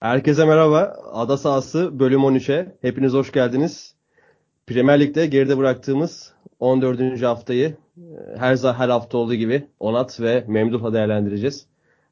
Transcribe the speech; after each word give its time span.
Herkese 0.00 0.44
merhaba. 0.44 0.96
Ada 1.12 1.36
sahası 1.36 2.00
bölüm 2.00 2.20
13'e. 2.20 2.78
Hepiniz 2.82 3.12
hoş 3.12 3.32
geldiniz. 3.32 3.94
Premier 4.66 5.00
Lig'de 5.00 5.26
geride 5.26 5.58
bıraktığımız 5.58 6.34
14. 6.58 7.22
haftayı 7.22 7.76
e, 7.96 8.36
her 8.38 8.56
her 8.56 8.88
hafta 8.88 9.18
olduğu 9.18 9.34
gibi 9.34 9.68
Onat 9.80 10.20
ve 10.20 10.44
Memduh'la 10.48 10.92
değerlendireceğiz. 10.92 11.66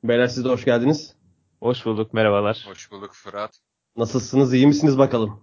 Beyler 0.05 0.27
siz 0.27 0.45
de 0.45 0.49
hoş 0.49 0.65
geldiniz. 0.65 1.15
Hoş 1.61 1.87
bulduk, 1.87 2.15
merhabalar. 2.15 2.65
Hoş 2.69 2.93
bulduk 2.93 3.13
Fırat. 3.13 3.59
Nasılsınız, 3.97 4.55
iyi 4.55 4.67
misiniz 4.67 4.99
bakalım? 4.99 5.41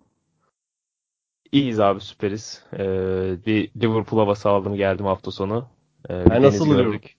İyiyiz 1.52 1.80
abi, 1.80 2.02
süperiz. 2.02 2.64
Ee, 2.74 3.46
bir 3.46 3.72
Liverpool 3.82 4.20
havası 4.20 4.50
aldım 4.50 4.76
geldim 4.76 5.06
hafta 5.06 5.32
sonu. 5.32 5.70
Ee, 6.10 6.30
ben 6.30 6.42
nasıl 6.42 6.76
gördük. 6.76 7.16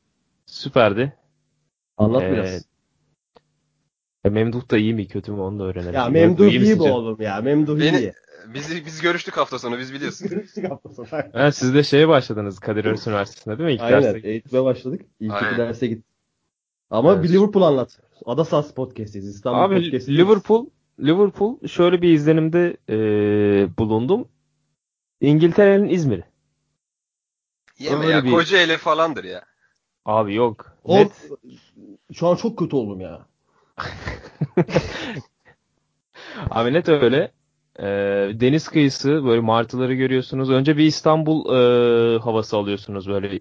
Süperdi. 0.47 1.17
Anlat 1.97 2.23
ee, 2.23 2.33
biraz. 2.33 2.76
Ya 4.27 4.33
Memduh 4.33 4.71
da 4.71 4.79
iyi 4.79 4.95
mi 4.95 5.09
kötü 5.09 5.33
mü 5.33 5.41
onu 5.41 5.59
da 5.59 5.65
öğrenelim. 5.65 5.95
Ya 5.95 6.09
Memduh 6.09 6.47
iyi, 6.47 6.61
iyi 6.61 6.79
bu 6.79 6.85
oğlum 6.85 7.21
ya. 7.21 7.41
Memduh 7.41 7.81
Beni, 7.81 7.99
iyi. 7.99 8.13
Biz, 8.55 8.87
biz 8.87 9.01
görüştük 9.01 9.37
hafta 9.37 9.59
sonu 9.59 9.79
biz 9.79 9.93
biliyorsun. 9.95 10.29
görüştük 10.29 10.71
hafta 10.71 10.95
sonu. 10.95 11.07
ha, 11.33 11.53
siz 11.53 11.75
de 11.75 11.83
şeye 11.83 12.09
başladınız 12.09 12.59
Kadir 12.59 12.85
Has 12.85 13.07
Üniversitesi'nde 13.07 13.59
değil 13.59 13.67
mi? 13.67 13.75
İlk 13.75 13.81
Aynen 13.81 14.03
derse... 14.03 14.29
eğitime 14.29 14.65
başladık. 14.65 15.01
İlk 15.21 15.33
Aynen. 15.33 15.49
iki 15.49 15.59
derse 15.59 15.87
gittik. 15.87 16.05
Ama 16.91 17.15
evet. 17.15 17.25
bir 17.25 17.29
Liverpool 17.29 17.63
anlat. 17.63 18.01
Adasas 18.25 18.75
Podcast'iz. 18.75 19.29
İstanbul 19.29 19.59
Abi 19.59 19.75
Podcast'iz. 19.75 20.09
Liverpool 20.09 20.67
Liverpool 21.01 21.67
şöyle 21.67 22.03
bir 22.03 22.13
izlenimde 22.13 22.77
e, 22.89 22.99
bulundum. 23.79 24.29
İngiltere'nin 25.21 25.89
İzmir'i. 25.89 26.25
Yeme 27.79 28.05
Öyle 28.05 28.13
ya 28.13 28.25
bir... 28.25 28.31
Kocaeli 28.31 28.77
falandır 28.77 29.25
ya. 29.25 29.45
Abi 30.05 30.35
yok. 30.35 30.77
O, 30.85 30.97
Net... 30.97 31.31
Şu 32.13 32.27
an 32.27 32.37
çok 32.37 32.59
kötü 32.59 32.77
oldum 32.77 33.01
ya. 33.01 33.27
Net 36.57 36.89
öyle. 36.89 37.33
E, 37.79 37.85
deniz 38.41 38.69
kıyısı 38.69 39.25
böyle 39.25 39.41
martıları 39.41 39.95
görüyorsunuz. 39.95 40.51
Önce 40.51 40.77
bir 40.77 40.85
İstanbul 40.85 41.55
e, 41.55 42.19
havası 42.19 42.57
alıyorsunuz 42.57 43.09
böyle 43.09 43.39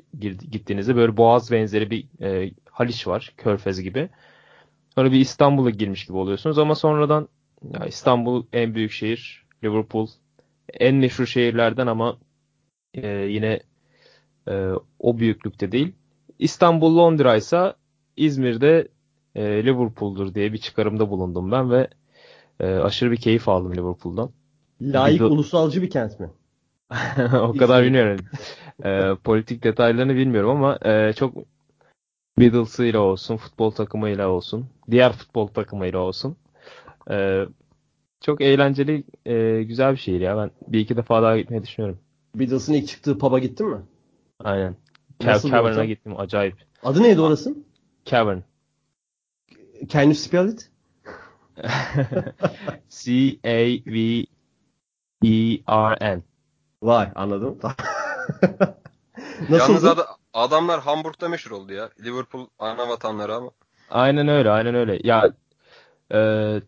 gittiğinizde. 0.52 0.96
Böyle 0.96 1.18
boğaz 1.18 1.52
benzeri 1.52 1.90
bir 1.90 2.08
e, 2.22 2.52
Haliç 2.72 3.08
var. 3.08 3.34
Körfez 3.38 3.82
gibi. 3.82 4.10
Sonra 4.96 5.12
bir 5.12 5.20
İstanbul'a 5.20 5.70
girmiş 5.70 6.06
gibi 6.06 6.18
oluyorsunuz 6.18 6.60
ama 6.60 6.76
sonradan 6.76 7.28
ya 7.74 7.86
İstanbul 7.86 8.46
en 8.54 8.76
büyük 8.76 8.92
şehir. 8.92 9.46
Liverpool 9.64 10.08
en 10.74 10.96
meşhur 10.96 11.26
şehirlerden 11.26 11.88
ama 11.88 12.18
e, 12.94 13.08
yine 13.08 13.60
e, 14.48 14.72
o 15.00 15.18
büyüklükte 15.18 15.72
değil. 15.72 15.94
İstanbul 16.40 16.98
Londra 16.98 17.36
ise 17.36 17.74
İzmir'de 18.18 18.88
e, 19.36 19.66
Liverpool'dur 19.66 20.36
diye 20.36 20.54
bir 20.54 20.58
çıkarımda 20.58 21.10
bulundum 21.10 21.52
ben 21.52 21.72
ve 21.72 21.88
e, 22.60 22.76
aşırı 22.76 23.12
bir 23.12 23.18
keyif 23.18 23.50
aldım 23.50 23.76
Liverpool'dan. 23.76 24.30
Layık 24.82 25.22
bir, 25.22 25.26
ulusalcı 25.26 25.82
bir 25.82 25.90
kent 25.90 26.20
mi? 26.20 26.30
o 27.42 27.54
kadar 27.58 27.84
bilmiyorum. 27.84 28.26
e, 28.84 29.16
politik 29.24 29.64
detaylarını 29.64 30.16
bilmiyorum 30.16 30.50
ama 30.50 30.80
e, 30.86 31.14
çok 31.14 31.34
Beatles'ıyla 32.40 33.00
olsun, 33.00 33.38
futbol 33.38 33.72
takımıyla 33.72 34.30
olsun, 34.30 34.66
diğer 34.92 35.12
futbol 35.12 35.48
takımıyla 35.48 36.00
olsun. 36.00 36.38
E, 37.12 37.46
çok 38.22 38.42
eğlenceli, 38.42 39.04
e, 39.26 39.64
güzel 39.64 39.92
bir 39.92 39.98
şehir 39.98 40.22
ya. 40.22 40.38
Ben 40.38 40.52
bir 40.68 40.80
iki 40.80 40.98
defa 40.98 41.24
daha 41.24 41.38
gitmeyi 41.38 41.64
düşünüyorum. 41.64 42.00
Beatles'ın 42.36 42.74
ilk 42.74 42.88
çıktığı 42.88 43.18
pub'a 43.18 43.40
gittin 43.40 43.68
mi? 43.68 43.82
Aynen. 44.44 44.76
Cavern'a 45.20 45.86
gittim. 45.86 46.20
Acayip. 46.20 46.56
Adı 46.84 47.04
neydi 47.04 47.22
orası? 47.22 47.56
Cavern. 48.06 48.40
Can 49.88 50.04
you 50.04 50.16
spell 50.16 50.50
it? 50.50 50.70
C-A-V-E-R-N. 52.90 54.28
Vay 56.82 57.08
anladım. 57.16 57.60
Nasıl 59.50 59.74
Yalnız 59.74 59.86
ad 59.86 60.00
adamlar 60.34 60.82
Hamburg'da 60.82 61.30
meşhur 61.30 61.52
oldu 61.52 61.74
ya. 61.74 61.90
Liverpool 62.04 62.48
ana 62.60 62.90
vatanları 62.90 63.36
ama. 63.36 63.52
Aynen 63.90 64.28
öyle 64.28 64.50
aynen 64.50 64.76
öyle. 64.76 65.00
Ya 65.04 65.34
e, 66.14 66.62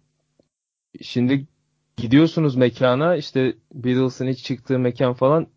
şimdi 1.01 1.47
gidiyorsunuz 1.97 2.55
mekana 2.55 3.15
işte 3.15 3.55
Beatles'ın 3.73 4.27
ilk 4.27 4.37
çıktığı 4.37 4.79
mekan 4.79 5.13
falan 5.13 5.47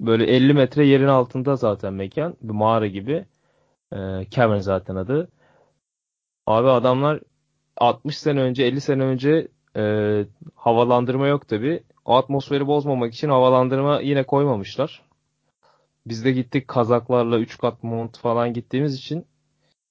böyle 0.00 0.24
50 0.24 0.54
metre 0.54 0.86
yerin 0.86 1.08
altında 1.08 1.56
zaten 1.56 1.92
mekan. 1.92 2.36
Bir 2.42 2.52
mağara 2.52 2.86
gibi. 2.86 3.26
E, 3.92 3.96
Cavern 4.30 4.58
zaten 4.58 4.96
adı. 4.96 5.28
Abi 6.46 6.68
adamlar 6.68 7.20
60 7.76 8.18
sene 8.18 8.40
önce 8.40 8.64
50 8.64 8.80
sene 8.80 9.02
önce 9.02 9.48
e, 9.76 10.24
havalandırma 10.54 11.26
yok 11.26 11.48
tabi. 11.48 11.82
O 12.04 12.16
atmosferi 12.16 12.66
bozmamak 12.66 13.14
için 13.14 13.28
havalandırma 13.28 14.00
yine 14.00 14.22
koymamışlar. 14.22 15.02
Biz 16.06 16.24
de 16.24 16.32
gittik 16.32 16.68
kazaklarla 16.68 17.38
3 17.38 17.58
kat 17.58 17.82
mont 17.82 18.18
falan 18.18 18.52
gittiğimiz 18.52 18.94
için 18.94 19.26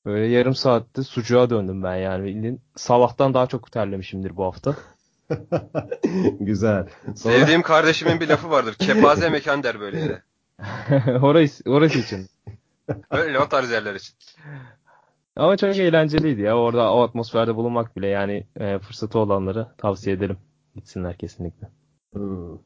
böyle 0.05 0.25
yarım 0.25 0.55
saatte 0.55 1.03
sucuğa 1.03 1.49
döndüm 1.49 1.83
ben 1.83 1.95
yani. 1.95 2.57
Salah'tan 2.75 3.33
daha 3.33 3.47
çok 3.47 3.71
terlemişimdir 3.71 4.37
bu 4.37 4.45
hafta. 4.45 4.75
Güzel. 6.39 6.87
Sonra... 7.05 7.15
Sevdiğim 7.15 7.61
kardeşimin 7.61 8.19
bir 8.19 8.27
lafı 8.27 8.49
vardır. 8.49 8.75
Kepaze 8.79 9.29
mekan 9.29 9.63
der 9.63 9.79
böyle 9.79 9.99
yere. 9.99 10.21
orası, 11.21 11.63
orası 11.65 11.99
için. 11.99 12.27
Öyle 13.11 13.39
o 13.39 13.49
tarz 13.49 13.71
yerler 13.71 13.95
için. 13.95 14.15
Ama 15.35 15.57
çok 15.57 15.77
eğlenceliydi 15.77 16.41
ya. 16.41 16.57
Orada 16.57 16.93
o 16.93 17.01
atmosferde 17.01 17.55
bulunmak 17.55 17.97
bile 17.97 18.07
yani 18.07 18.47
e, 18.59 18.79
fırsatı 18.79 19.19
olanları 19.19 19.67
tavsiye 19.77 20.15
ederim. 20.15 20.37
Gitsinler 20.75 21.17
kesinlikle. 21.17 21.69
Hmm. 22.13 22.57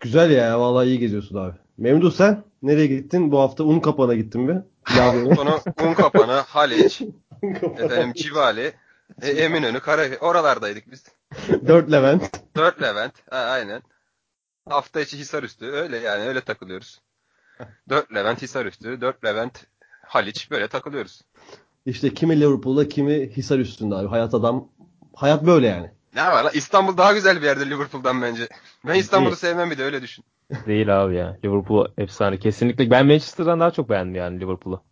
Güzel 0.00 0.30
ya. 0.30 0.60
Vallahi 0.60 0.86
iyi 0.86 0.98
geziyorsun 0.98 1.36
abi. 1.36 1.56
Memduh 1.78 2.12
sen 2.12 2.44
nereye 2.62 2.86
gittin? 2.86 3.32
Bu 3.32 3.40
hafta 3.40 3.64
un 3.64 3.80
kapana 3.80 4.14
gittin 4.14 4.40
mi? 4.40 4.64
Sonra 4.88 5.60
un 5.82 5.94
kapana, 5.94 6.42
Haliç, 6.42 7.02
efendim 7.78 8.12
Civali, 8.12 8.72
e, 9.22 9.30
Eminönü, 9.30 9.80
Karaköy. 9.80 10.18
Oralardaydık 10.20 10.90
biz. 10.90 11.04
Dört 11.66 11.92
Levent. 11.92 12.40
Dört 12.56 12.82
Levent. 12.82 13.12
Ha, 13.30 13.36
aynen. 13.36 13.82
Hafta 14.68 15.00
içi 15.00 15.18
Hisarüstü. 15.18 15.66
Öyle 15.66 15.98
yani 15.98 16.22
öyle 16.22 16.40
takılıyoruz. 16.40 17.00
Dört 17.88 18.14
Levent 18.14 18.42
Hisarüstü. 18.42 19.00
Dört 19.00 19.24
Levent 19.24 19.66
Haliç. 20.02 20.50
Böyle 20.50 20.68
takılıyoruz. 20.68 21.22
İşte 21.88 22.14
kimi 22.14 22.40
Liverpool'da 22.40 22.88
kimi 22.88 23.28
Hisar 23.36 23.58
üstünde 23.58 23.94
abi. 23.94 24.08
Hayat 24.08 24.34
adam 24.34 24.68
hayat 25.14 25.46
böyle 25.46 25.66
yani. 25.66 25.90
Ne 26.14 26.22
var 26.22 26.44
lan? 26.44 26.50
İstanbul 26.54 26.96
daha 26.96 27.12
güzel 27.12 27.36
bir 27.36 27.46
yerde 27.46 27.70
Liverpool'dan 27.70 28.22
bence. 28.22 28.48
Ben 28.86 28.94
İstanbul'u 28.94 29.36
sevmem 29.36 29.70
bir 29.70 29.78
de 29.78 29.84
öyle 29.84 30.02
düşün. 30.02 30.24
Değil 30.66 31.04
abi 31.04 31.16
ya. 31.16 31.38
Liverpool 31.44 31.86
efsane. 31.98 32.38
Kesinlikle. 32.38 32.90
Ben 32.90 33.06
Manchester'dan 33.06 33.60
daha 33.60 33.70
çok 33.70 33.90
beğendim 33.90 34.14
yani 34.14 34.40
Liverpool'u. 34.40 34.82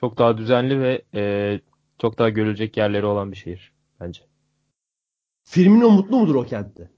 Çok 0.00 0.18
daha 0.18 0.38
düzenli 0.38 0.80
ve 0.80 1.02
e, 1.14 1.60
çok 1.98 2.18
daha 2.18 2.28
görülecek 2.28 2.76
yerleri 2.76 3.06
olan 3.06 3.32
bir 3.32 3.36
şehir 3.36 3.72
bence. 4.00 4.22
Firmino 5.44 5.90
mutlu 5.90 6.18
mudur 6.18 6.34
o 6.34 6.44
kentte? 6.44 6.90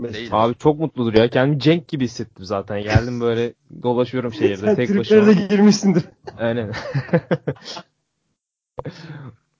Değil. 0.00 0.28
Abi 0.32 0.54
çok 0.54 0.78
mutludur 0.80 1.14
ya. 1.14 1.30
Kendimi 1.30 1.60
Cenk 1.60 1.88
gibi 1.88 2.04
hissettim 2.04 2.44
zaten. 2.44 2.82
Geldim 2.82 3.20
böyle 3.20 3.54
dolaşıyorum 3.82 4.32
şehirde 4.32 4.56
Sen 4.56 4.74
tek 4.74 4.98
başıma. 4.98 5.24
Sen 5.24 5.36
de 5.36 5.46
girmişsindir. 5.46 6.04
Aynen. 6.38 6.72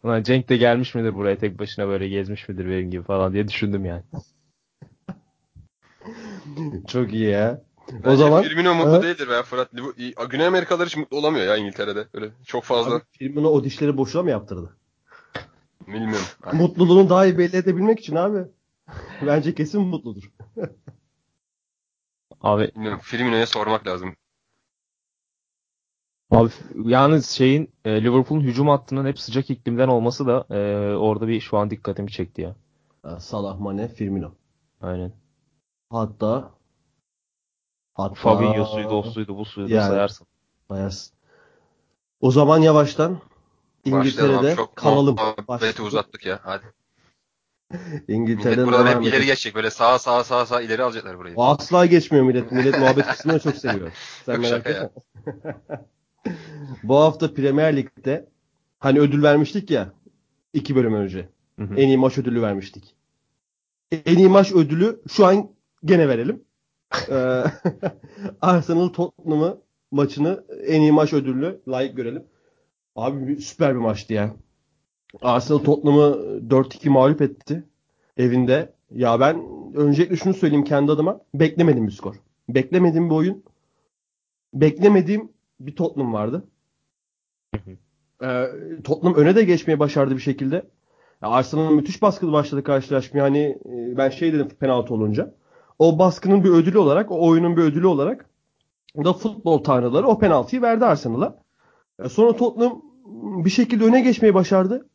Ulan 0.02 0.22
Cenk 0.22 0.48
de 0.48 0.56
gelmiş 0.56 0.94
midir 0.94 1.14
buraya 1.14 1.38
tek 1.38 1.58
başına 1.58 1.88
böyle 1.88 2.08
gezmiş 2.08 2.48
midir 2.48 2.68
benim 2.68 2.90
gibi 2.90 3.02
falan 3.02 3.32
diye 3.32 3.48
düşündüm 3.48 3.84
yani. 3.84 4.02
Çok 6.88 7.12
iyi 7.12 7.28
ya. 7.28 7.62
Bence 7.92 8.08
o 8.08 8.16
zaman 8.16 8.42
Firmino 8.42 8.74
mutlu 8.74 8.90
ha? 8.90 9.02
değildir 9.02 9.28
be 9.28 9.42
Fırat. 9.42 9.70
Güney 10.30 10.46
Amerikalılar 10.46 10.86
hiç 10.86 10.96
mutlu 10.96 11.16
olamıyor 11.16 11.46
ya 11.46 11.56
İngiltere'de. 11.56 12.06
Öyle 12.14 12.30
çok 12.46 12.64
fazla. 12.64 12.94
Abi, 12.94 13.02
Firmino 13.10 13.48
o 13.48 13.64
dişleri 13.64 13.96
boşuna 13.96 14.22
mı 14.22 14.30
yaptırdı? 14.30 14.76
Bilmiyorum. 15.86 16.26
Mutluluğunu 16.52 17.08
daha 17.08 17.26
iyi 17.26 17.38
belli 17.38 17.56
edebilmek 17.56 18.00
için 18.00 18.16
abi. 18.16 18.38
Bence 19.26 19.54
kesin 19.54 19.82
mutludur. 19.82 20.30
abi 22.40 22.70
Bilmiyorum. 22.74 23.00
Firmino'ya 23.02 23.46
sormak 23.46 23.86
lazım. 23.86 24.16
Abi 26.32 26.50
yalnız 26.84 27.30
şeyin 27.30 27.70
e, 27.84 28.04
Liverpool'un 28.04 28.40
hücum 28.40 28.68
hattının 28.68 29.06
hep 29.06 29.18
sıcak 29.18 29.50
iklimden 29.50 29.88
olması 29.88 30.26
da 30.26 30.46
e, 30.50 30.58
orada 30.96 31.28
bir 31.28 31.40
şu 31.40 31.56
an 31.58 31.70
dikkatimi 31.70 32.10
çekti 32.10 32.42
ya. 32.42 32.54
Salah, 33.18 33.58
Mane, 33.58 33.88
Firmino. 33.88 34.32
Aynen. 34.80 35.12
Hatta 35.90 36.50
hatta 37.94 38.14
Fabinho'suydu, 38.14 38.88
o 38.88 39.02
suydu, 39.02 39.36
bu 39.36 39.44
suydu 39.44 39.72
yani, 39.72 39.88
sayarsın. 39.88 40.26
Sayarsın. 40.68 41.14
O 42.20 42.30
zaman 42.30 42.58
yavaştan 42.58 43.20
İngiltere'de 43.84 44.56
çok 44.56 44.76
kalalım. 44.76 45.16
Muhabbeti 45.48 45.82
uzattık 45.82 46.26
ya. 46.26 46.40
Hadi. 46.42 46.64
İngiltere'den 48.08 48.66
millet 48.66 48.78
burada 48.78 48.90
hep 48.90 49.02
ileri 49.02 49.26
geçecek. 49.26 49.54
Böyle 49.54 49.70
sağa 49.70 49.98
sağa 49.98 50.24
sağa 50.24 50.46
sağa 50.46 50.60
ileri 50.60 50.82
alacaklar 50.82 51.18
burayı. 51.18 51.34
Asla 51.38 51.86
geçmiyor 51.86 52.24
millet. 52.24 52.52
Millet 52.52 52.78
muhabbet 52.78 53.06
kısmını 53.06 53.40
çok 53.40 53.56
seviyor. 53.56 53.92
Sen 54.26 54.32
Yok 54.32 54.42
merak 54.42 54.66
etme. 54.66 54.90
Bu 56.82 56.96
hafta 56.96 57.34
Premier 57.34 57.76
Lig'de 57.76 58.28
hani 58.78 59.00
ödül 59.00 59.22
vermiştik 59.22 59.70
ya 59.70 59.92
iki 60.52 60.76
bölüm 60.76 60.94
önce. 60.94 61.28
Hı 61.58 61.64
hı. 61.64 61.74
En 61.74 61.88
iyi 61.88 61.98
maç 61.98 62.18
ödülü 62.18 62.42
vermiştik. 62.42 62.94
En 64.06 64.18
iyi 64.18 64.28
maç 64.28 64.52
ödülü 64.52 65.02
şu 65.10 65.26
an 65.26 65.48
gene 65.84 66.08
verelim. 66.08 66.44
Ee, 67.10 67.42
Arsenal 68.40 68.88
Tottenham'ı 68.88 69.58
maçını 69.90 70.44
en 70.66 70.80
iyi 70.80 70.92
maç 70.92 71.12
ödülünü 71.12 71.58
layık 71.68 71.96
görelim. 71.96 72.24
Abi 72.96 73.40
süper 73.40 73.74
bir 73.74 73.80
maçtı 73.80 74.12
ya. 74.12 74.36
Arsenal 75.22 75.58
Tottenham'ı 75.58 76.02
4-2 76.48 76.88
mağlup 76.88 77.22
etti 77.22 77.64
evinde. 78.16 78.72
Ya 78.90 79.20
ben 79.20 79.42
öncelikle 79.74 80.16
şunu 80.16 80.34
söyleyeyim 80.34 80.64
kendi 80.64 80.92
adıma. 80.92 81.20
Beklemedim 81.34 81.86
bir 81.86 81.92
skor. 81.92 82.14
Beklemediğim 82.48 83.10
bir 83.10 83.14
oyun. 83.14 83.44
Beklemediğim 84.54 85.32
bir 85.66 85.76
Tottenham 85.76 86.12
vardı. 86.12 86.44
Ee, 88.22 88.46
Tottenham 88.84 89.14
öne 89.14 89.36
de 89.36 89.44
geçmeye 89.44 89.78
başardı 89.78 90.14
bir 90.14 90.20
şekilde. 90.20 90.70
Arsenal'ın 91.22 91.74
müthiş 91.74 92.02
baskılı 92.02 92.32
başladı 92.32 92.64
karşılaşma. 92.64 93.20
Yani 93.20 93.58
e, 93.64 93.96
ben 93.96 94.08
şey 94.08 94.32
dedim 94.32 94.48
penaltı 94.48 94.94
olunca. 94.94 95.34
O 95.78 95.98
baskının 95.98 96.44
bir 96.44 96.50
ödülü 96.50 96.78
olarak, 96.78 97.10
o 97.10 97.28
oyunun 97.28 97.56
bir 97.56 97.62
ödülü 97.62 97.86
olarak 97.86 98.26
da 99.04 99.12
futbol 99.12 99.58
tanrıları 99.64 100.06
o 100.06 100.18
penaltıyı 100.18 100.62
verdi 100.62 100.84
Arsenal'a. 100.84 101.42
E, 102.04 102.08
Sonra 102.08 102.36
Tottenham 102.36 102.82
bir 103.44 103.50
şekilde 103.50 103.84
öne 103.84 104.00
geçmeyi 104.00 104.34
başardı. 104.34 104.88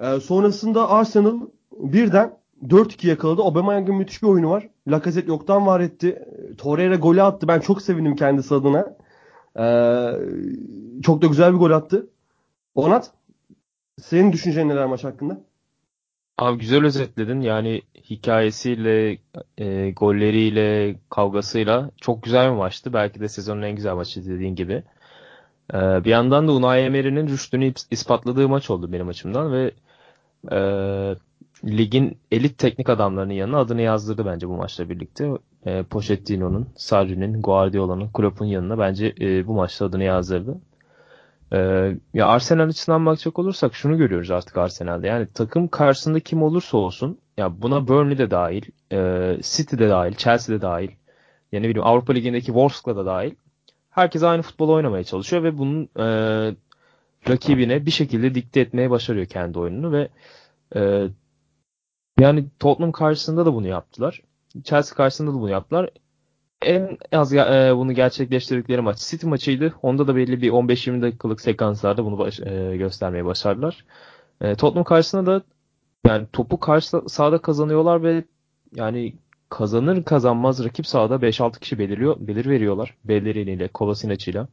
E, 0.00 0.20
sonrasında 0.20 0.90
Arsenal 0.90 1.40
birden 1.72 2.38
4-2 2.62 3.06
yakaladı. 3.06 3.42
Aubameyang'ın 3.42 3.94
müthiş 3.94 4.22
bir 4.22 4.28
oyunu 4.28 4.50
var. 4.50 4.68
Lacazette 4.88 5.28
yoktan 5.28 5.66
var 5.66 5.80
etti. 5.80 6.22
Torreira 6.58 6.96
golü 6.96 7.22
attı. 7.22 7.48
Ben 7.48 7.60
çok 7.60 7.82
sevindim 7.82 8.16
kendisi 8.16 8.54
adına. 8.54 8.96
E, 9.58 9.64
çok 11.02 11.22
da 11.22 11.26
güzel 11.26 11.52
bir 11.52 11.58
gol 11.58 11.70
attı. 11.70 12.10
Onat, 12.74 13.12
senin 14.00 14.32
düşüncen 14.32 14.68
neler 14.68 14.86
maç 14.86 15.04
hakkında? 15.04 15.40
Abi 16.38 16.58
güzel 16.58 16.84
özetledin. 16.84 17.40
Yani 17.40 17.82
hikayesiyle, 18.10 19.18
e, 19.58 19.90
golleriyle, 19.90 20.96
kavgasıyla 21.10 21.90
çok 22.00 22.22
güzel 22.22 22.50
bir 22.50 22.56
maçtı. 22.56 22.92
Belki 22.92 23.20
de 23.20 23.28
sezonun 23.28 23.62
en 23.62 23.76
güzel 23.76 23.94
maçı 23.94 24.26
dediğin 24.26 24.54
gibi. 24.54 24.82
E, 25.74 25.78
bir 26.04 26.10
yandan 26.10 26.48
da 26.48 26.52
Unai 26.52 26.80
Emery'nin 26.82 27.28
rüştünü 27.28 27.66
is- 27.70 27.86
ispatladığı 27.90 28.48
maç 28.48 28.70
oldu 28.70 28.92
benim 28.92 29.08
açımdan 29.08 29.52
ve 29.52 29.72
e, 30.52 30.58
ligin 31.64 32.18
elit 32.30 32.58
teknik 32.58 32.88
adamlarının 32.88 33.32
yanına 33.32 33.58
adını 33.58 33.82
yazdırdı 33.82 34.26
bence 34.26 34.48
bu 34.48 34.56
maçla 34.56 34.88
birlikte. 34.90 35.30
E, 35.66 35.82
Pochettino'nun, 35.82 36.68
Sarri'nin, 36.76 37.42
Guardiola'nın, 37.42 38.08
Klopp'un 38.08 38.46
yanına 38.46 38.78
bence 38.78 39.14
e, 39.20 39.46
bu 39.46 39.54
maçta 39.54 39.86
adını 39.86 40.04
yazdırdı. 40.04 40.60
Ee, 41.52 41.96
ya 42.14 42.26
Arsenal 42.26 42.68
açısından 42.68 43.06
bakacak 43.06 43.38
olursak 43.38 43.74
şunu 43.74 43.98
görüyoruz 43.98 44.30
artık 44.30 44.56
Arsenal'de. 44.56 45.06
Yani 45.06 45.28
takım 45.34 45.68
karşısında 45.68 46.20
kim 46.20 46.42
olursa 46.42 46.76
olsun 46.76 47.18
ya 47.36 47.62
buna 47.62 47.88
Burnley 47.88 48.18
de 48.18 48.30
dahil, 48.30 48.62
e, 48.92 49.36
City 49.42 49.76
de 49.76 49.88
dahil, 49.88 50.14
Chelsea 50.14 50.56
de 50.56 50.62
dahil. 50.62 50.90
Yani 51.52 51.68
bileyim 51.68 51.86
Avrupa 51.86 52.12
Ligi'ndeki 52.12 52.46
Wolfsburg 52.46 52.96
da 52.96 53.06
dahil. 53.06 53.34
Herkes 53.90 54.22
aynı 54.22 54.42
futbol 54.42 54.68
oynamaya 54.68 55.04
çalışıyor 55.04 55.42
ve 55.42 55.58
bunun 55.58 55.88
e, 55.98 56.06
rakibine 57.28 57.86
bir 57.86 57.90
şekilde 57.90 58.34
dikte 58.34 58.60
etmeye 58.60 58.90
başarıyor 58.90 59.26
kendi 59.26 59.58
oyununu 59.58 59.92
ve 59.92 60.08
e, 60.76 61.08
yani 62.20 62.44
Tottenham 62.58 62.92
karşısında 62.92 63.46
da 63.46 63.54
bunu 63.54 63.66
yaptılar. 63.68 64.22
Chelsea 64.64 64.96
karşısında 64.96 65.30
da 65.30 65.34
bunu 65.34 65.50
yaptılar 65.50 65.90
en 66.62 66.98
az 67.12 67.34
e, 67.34 67.72
bunu 67.76 67.92
gerçekleştirdikleri 67.92 68.80
maç 68.80 68.98
City 68.98 69.26
maçıydı. 69.26 69.74
Onda 69.82 70.08
da 70.08 70.16
belli 70.16 70.42
bir 70.42 70.50
15-20 70.50 71.02
dakikalık 71.02 71.40
sekanslarda 71.40 72.04
bunu 72.04 72.18
baş, 72.18 72.40
e, 72.40 72.76
göstermeye 72.76 73.24
başardılar. 73.24 73.84
E, 74.40 74.54
Tottenham 74.54 74.84
karşısında 74.84 75.26
da 75.26 75.42
yani 76.06 76.26
topu 76.32 76.60
karşı 76.60 77.00
sahada 77.08 77.38
kazanıyorlar 77.38 78.02
ve 78.02 78.24
yani 78.74 79.14
kazanır 79.48 80.04
kazanmaz 80.04 80.64
rakip 80.64 80.86
sahada 80.86 81.14
5-6 81.22 81.60
kişi 81.60 81.78
beliriyor, 81.78 82.16
belir 82.20 82.46
veriyorlar. 82.46 82.96
Bellerini 83.04 83.50
ile 83.50 83.68
Kolasinac 83.68 84.46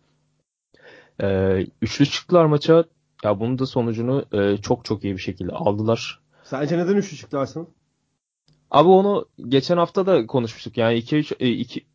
E, 1.21 1.57
üçlü 1.81 2.05
çıktılar 2.05 2.45
maça. 2.45 2.83
Ya 3.23 3.39
bunun 3.39 3.59
da 3.59 3.65
sonucunu 3.65 4.25
e, 4.33 4.57
çok 4.57 4.85
çok 4.85 5.03
iyi 5.03 5.13
bir 5.13 5.21
şekilde 5.21 5.51
aldılar. 5.51 6.19
Sence 6.43 6.77
neden 6.77 6.95
üçlü 6.95 7.17
çıktı 7.17 7.39
Arsenal? 7.39 7.65
Abi 8.71 8.89
onu 8.89 9.25
geçen 9.47 9.77
hafta 9.77 10.05
da 10.05 10.27
konuşmuştuk. 10.27 10.77
Yani 10.77 10.97
2-3 10.97 11.43
2 11.45 11.85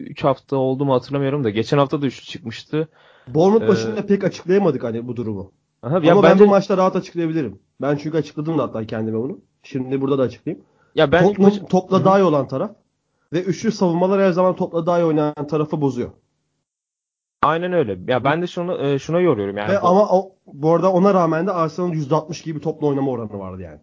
3 0.00 0.24
hafta 0.24 0.56
oldu 0.56 0.84
mu 0.84 0.94
hatırlamıyorum 0.94 1.44
da 1.44 1.50
geçen 1.50 1.78
hafta 1.78 2.02
da 2.02 2.06
üçlü 2.06 2.24
çıkmıştı. 2.24 2.88
Bournemouth 3.28 3.64
Ee, 3.64 3.68
başında 3.68 4.06
pek 4.06 4.24
açıklayamadık 4.24 4.84
hani 4.84 5.08
bu 5.08 5.16
durumu. 5.16 5.52
Aha, 5.82 5.96
Ama 5.96 6.06
ya 6.06 6.16
ben 6.16 6.22
bence 6.22 6.44
bu 6.44 6.50
maçta 6.50 6.76
rahat 6.76 6.96
açıklayabilirim. 6.96 7.58
Ben 7.80 7.96
çünkü 7.96 8.18
açıkladım 8.18 8.58
da 8.58 8.62
hatta 8.62 8.86
kendime 8.86 9.18
bunu. 9.18 9.40
Şimdi 9.62 10.00
burada 10.00 10.18
da 10.18 10.22
açıklayayım. 10.22 10.64
ya 10.94 11.12
ben 11.12 11.24
Tottenham 11.24 11.52
maç- 11.52 11.68
topla 11.70 12.04
daha 12.04 12.18
iyi 12.20 12.22
olan 12.24 12.48
taraf 12.48 12.70
ve 13.32 13.42
üçlü 13.42 13.72
savunmalar 13.72 14.20
her 14.22 14.30
zaman 14.32 14.56
topla 14.56 14.86
daha 14.86 15.00
iyi 15.00 15.04
oynayan 15.04 15.46
tarafı 15.50 15.80
bozuyor. 15.80 16.10
aynen 17.42 17.72
öyle. 17.72 17.98
Ya 18.12 18.24
ben 18.24 18.42
de 18.42 18.46
şunu 18.46 18.78
e, 18.78 18.98
şuna 18.98 19.20
yoruyorum 19.20 19.56
yani. 19.56 19.68
ve 19.72 19.78
ama 19.78 20.08
o, 20.08 20.32
bu 20.46 20.70
arada 20.74 20.92
ona 20.92 21.14
rağmen 21.14 21.46
de 21.46 21.52
Arsenal'ın 21.52 21.92
%60 21.92 22.44
gibi 22.44 22.60
topla 22.60 22.86
oynama 22.86 23.10
oranı 23.10 23.38
vardı 23.38 23.62
yani. 23.62 23.80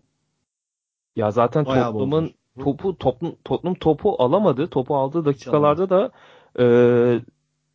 Ya 1.18 1.32
zaten 1.32 1.66
bayağı 1.66 1.92
Tottenham'ın 1.92 2.24
bozmuş. 2.24 2.64
Topu 2.64 2.98
Tottenham, 2.98 3.36
Tottenham 3.46 3.76
topu 3.76 4.16
alamadı. 4.20 4.68
Topu 4.68 4.96
aldığı 4.96 5.26
dakikalarda 5.26 5.90
da 5.90 6.12
e, 6.60 6.66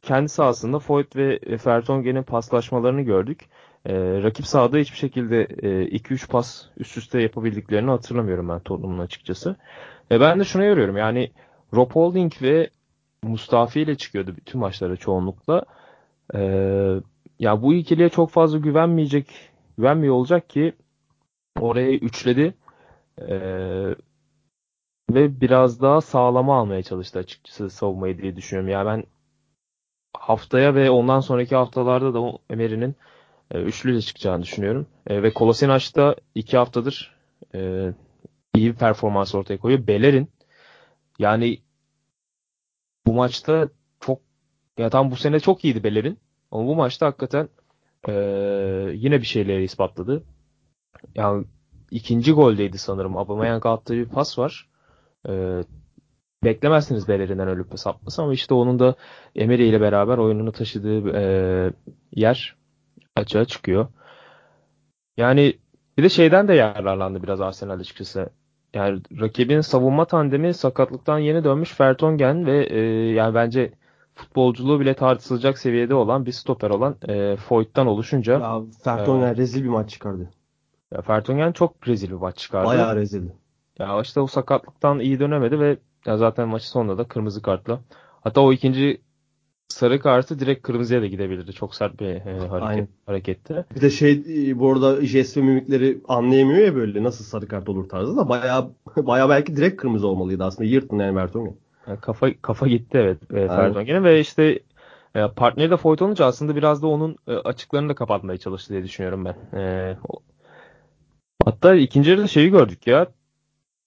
kendi 0.03 0.29
sahasında 0.29 0.79
Foyt 0.79 1.17
ve 1.17 1.59
Fertongen'in 1.59 2.23
paslaşmalarını 2.23 3.03
gördük. 3.03 3.49
E, 3.87 3.94
rakip 4.23 4.47
sahada 4.47 4.79
hiçbir 4.79 4.97
şekilde 4.97 5.43
e, 5.43 5.99
2-3 5.99 6.29
pas 6.29 6.65
üst 6.77 6.97
üste 6.99 7.23
yapabildiklerini 7.23 7.91
hatırlamıyorum 7.91 8.49
ben 8.49 8.61
Tottenham'ın 8.61 8.99
açıkçası. 8.99 9.56
E, 10.11 10.21
ben 10.21 10.41
de 10.41 10.44
şuna 10.44 10.65
yoruyorum 10.65 10.97
yani 10.97 11.33
Rob 11.75 11.91
Holding 11.91 12.33
ve 12.43 12.71
Mustafi 13.23 13.81
ile 13.81 13.94
çıkıyordu 13.94 14.37
bütün 14.37 14.61
maçlara 14.61 14.97
çoğunlukla. 14.97 15.62
E, 16.35 16.41
ya 17.39 17.62
bu 17.62 17.75
ikiliye 17.75 18.09
çok 18.09 18.31
fazla 18.31 18.59
güvenmeyecek, 18.59 19.27
güvenmiyor 19.79 20.15
olacak 20.15 20.50
ki 20.50 20.73
oraya 21.61 21.93
üçledi. 21.93 22.55
E, 23.28 23.36
ve 25.10 25.40
biraz 25.40 25.80
daha 25.80 26.00
sağlama 26.00 26.58
almaya 26.58 26.82
çalıştı 26.82 27.19
açıkçası 27.19 27.70
savunmayı 27.70 28.19
diye 28.22 28.36
düşünüyorum. 28.36 28.70
Ya 28.70 28.86
ben 28.86 29.04
haftaya 30.16 30.74
ve 30.74 30.90
ondan 30.90 31.20
sonraki 31.20 31.56
haftalarda 31.56 32.14
da 32.14 32.38
Emery'nin 32.50 32.96
e, 33.50 33.62
üçlüyle 33.62 34.00
çıkacağını 34.00 34.42
düşünüyorum. 34.42 34.86
E, 35.06 35.22
ve 35.22 35.34
Kolasinac 35.34 35.94
da 35.96 36.16
iki 36.34 36.56
haftadır 36.56 37.16
e, 37.54 37.92
iyi 38.54 38.72
bir 38.72 38.76
performans 38.78 39.34
ortaya 39.34 39.58
koyuyor. 39.58 39.86
Bellerin 39.86 40.30
yani 41.19 41.58
bu 43.06 43.12
maçta 43.12 43.69
çok 44.00 44.20
ya 44.79 44.91
tam 44.91 45.10
bu 45.10 45.17
sene 45.17 45.41
çok 45.41 45.64
iyiydi 45.64 45.84
Bellerin. 45.84 46.19
Ama 46.50 46.67
bu 46.67 46.76
maçta 46.76 47.06
hakikaten 47.06 47.48
e, 48.08 48.12
yine 48.94 49.20
bir 49.20 49.26
şeyleri 49.26 49.64
ispatladı. 49.64 50.24
Yani 51.14 51.46
ikinci 51.93 52.32
goldeydi 52.32 52.79
sanırım. 52.79 53.17
Aubameyang 53.17 53.67
attığı 53.67 53.94
bir 53.94 54.08
pas 54.08 54.39
var. 54.39 54.69
E, 55.29 55.63
beklemezsiniz 56.44 57.08
Bellerin'den 57.08 57.49
öyle 57.49 57.58
bir 57.58 57.69
pas 57.69 57.87
atması 57.87 58.22
ama 58.22 58.32
işte 58.32 58.55
onun 58.55 58.79
da 58.79 58.94
Emery 59.37 59.69
ile 59.69 59.81
beraber 59.81 60.19
oyununu 60.19 60.53
taşıdığı 60.53 61.17
e, 61.17 61.25
yer 62.13 62.56
açığa 63.17 63.44
çıkıyor. 63.44 63.87
Yani 65.17 65.58
bir 65.99 66.03
de 66.03 66.08
şeyden 66.08 66.49
de 66.49 66.55
yararlandı 66.55 67.22
biraz 67.22 67.41
Arsenal 67.41 67.81
açıkçası. 67.81 68.31
Yani 68.75 69.01
rakibin 69.20 69.61
savunma 69.61 70.05
tandemi 70.05 70.55
sakatlıktan 70.55 71.19
yeni 71.19 71.44
dönmüş 71.44 71.81
Vertonghen 71.81 72.46
ve 72.46 72.67
e, 72.67 72.81
yani 73.13 73.34
bence 73.34 73.72
futbolculuğu 74.15 74.81
bile 74.81 74.94
tartışılacak 74.94 75.58
seviyede 75.58 75.94
olan 75.94 76.27
bir 76.27 76.32
stoper 76.32 76.70
olan 76.70 76.96
e, 77.08 77.37
Foyt'tan 77.37 77.87
oluşunca 77.87 78.32
Ya 78.32 78.63
Fertongen 78.84 79.37
rezil 79.37 79.65
bir 79.65 79.69
maç 79.69 79.91
çıkardı. 79.91 80.31
Ya 80.94 81.03
Vertonghen 81.08 81.53
çok 81.53 81.89
rezil 81.89 82.08
bir 82.08 82.15
maç 82.15 82.37
çıkardı. 82.39 82.67
Bayağı 82.67 82.96
rezildi. 82.96 83.32
Ya 83.79 84.01
işte 84.01 84.20
o 84.20 84.27
sakatlıktan 84.27 85.01
iyi 85.01 85.20
dönemedi 85.20 85.61
ve 85.61 85.79
ya 86.06 86.17
zaten 86.17 86.49
maçı 86.49 86.69
sonunda 86.69 86.99
da 86.99 87.05
kırmızı 87.05 87.43
kartla. 87.43 87.81
Hatta 88.20 88.41
o 88.41 88.53
ikinci 88.53 89.01
sarı 89.69 90.01
kartı 90.01 90.39
direkt 90.39 90.63
kırmızıya 90.63 91.03
da 91.03 91.06
gidebilirdi. 91.06 91.53
Çok 91.53 91.75
sert 91.75 92.01
bir 92.01 92.06
e, 92.06 92.20
Aynen. 92.25 92.49
hareket, 92.49 92.89
hareketti. 93.06 93.65
Bir 93.75 93.81
de 93.81 93.91
şey 93.91 94.25
bu 94.58 94.72
arada 94.72 95.06
jest 95.06 95.37
ve 95.37 95.41
mimikleri 95.41 96.01
anlayamıyor 96.08 96.67
ya 96.67 96.75
böyle 96.75 97.03
nasıl 97.03 97.25
sarı 97.25 97.49
kart 97.49 97.69
olur 97.69 97.89
tarzı 97.89 98.17
da 98.17 98.29
bayağı 98.29 98.70
bayağı 98.96 99.29
belki 99.29 99.56
direkt 99.56 99.77
kırmızı 99.77 100.06
olmalıydı 100.06 100.44
aslında. 100.44 100.69
Yırttın 100.69 100.99
yani 100.99 101.17
Vertonghen. 101.17 101.56
Yani 101.87 102.01
kafa 102.01 102.29
kafa 102.43 102.69
gitti 102.69 102.99
evet 102.99 103.19
e, 103.32 103.49
Vertonghen'e 103.49 104.03
ve 104.03 104.20
işte 104.20 104.58
e, 105.15 105.29
partneri 105.29 105.70
de 105.70 105.77
Foyt 105.77 106.03
olunca 106.03 106.27
aslında 106.27 106.56
biraz 106.56 106.82
da 106.82 106.87
onun 106.87 107.17
e, 107.27 107.32
açıklarını 107.32 107.89
da 107.89 107.94
kapatmaya 107.94 108.39
çalıştı 108.39 108.72
diye 108.72 108.84
düşünüyorum 108.84 109.25
ben. 109.25 109.58
E, 109.58 109.96
hatta 111.44 111.75
ikinci 111.75 112.11
yarıda 112.11 112.27
şeyi 112.27 112.51
gördük 112.51 112.87
ya. 112.87 113.06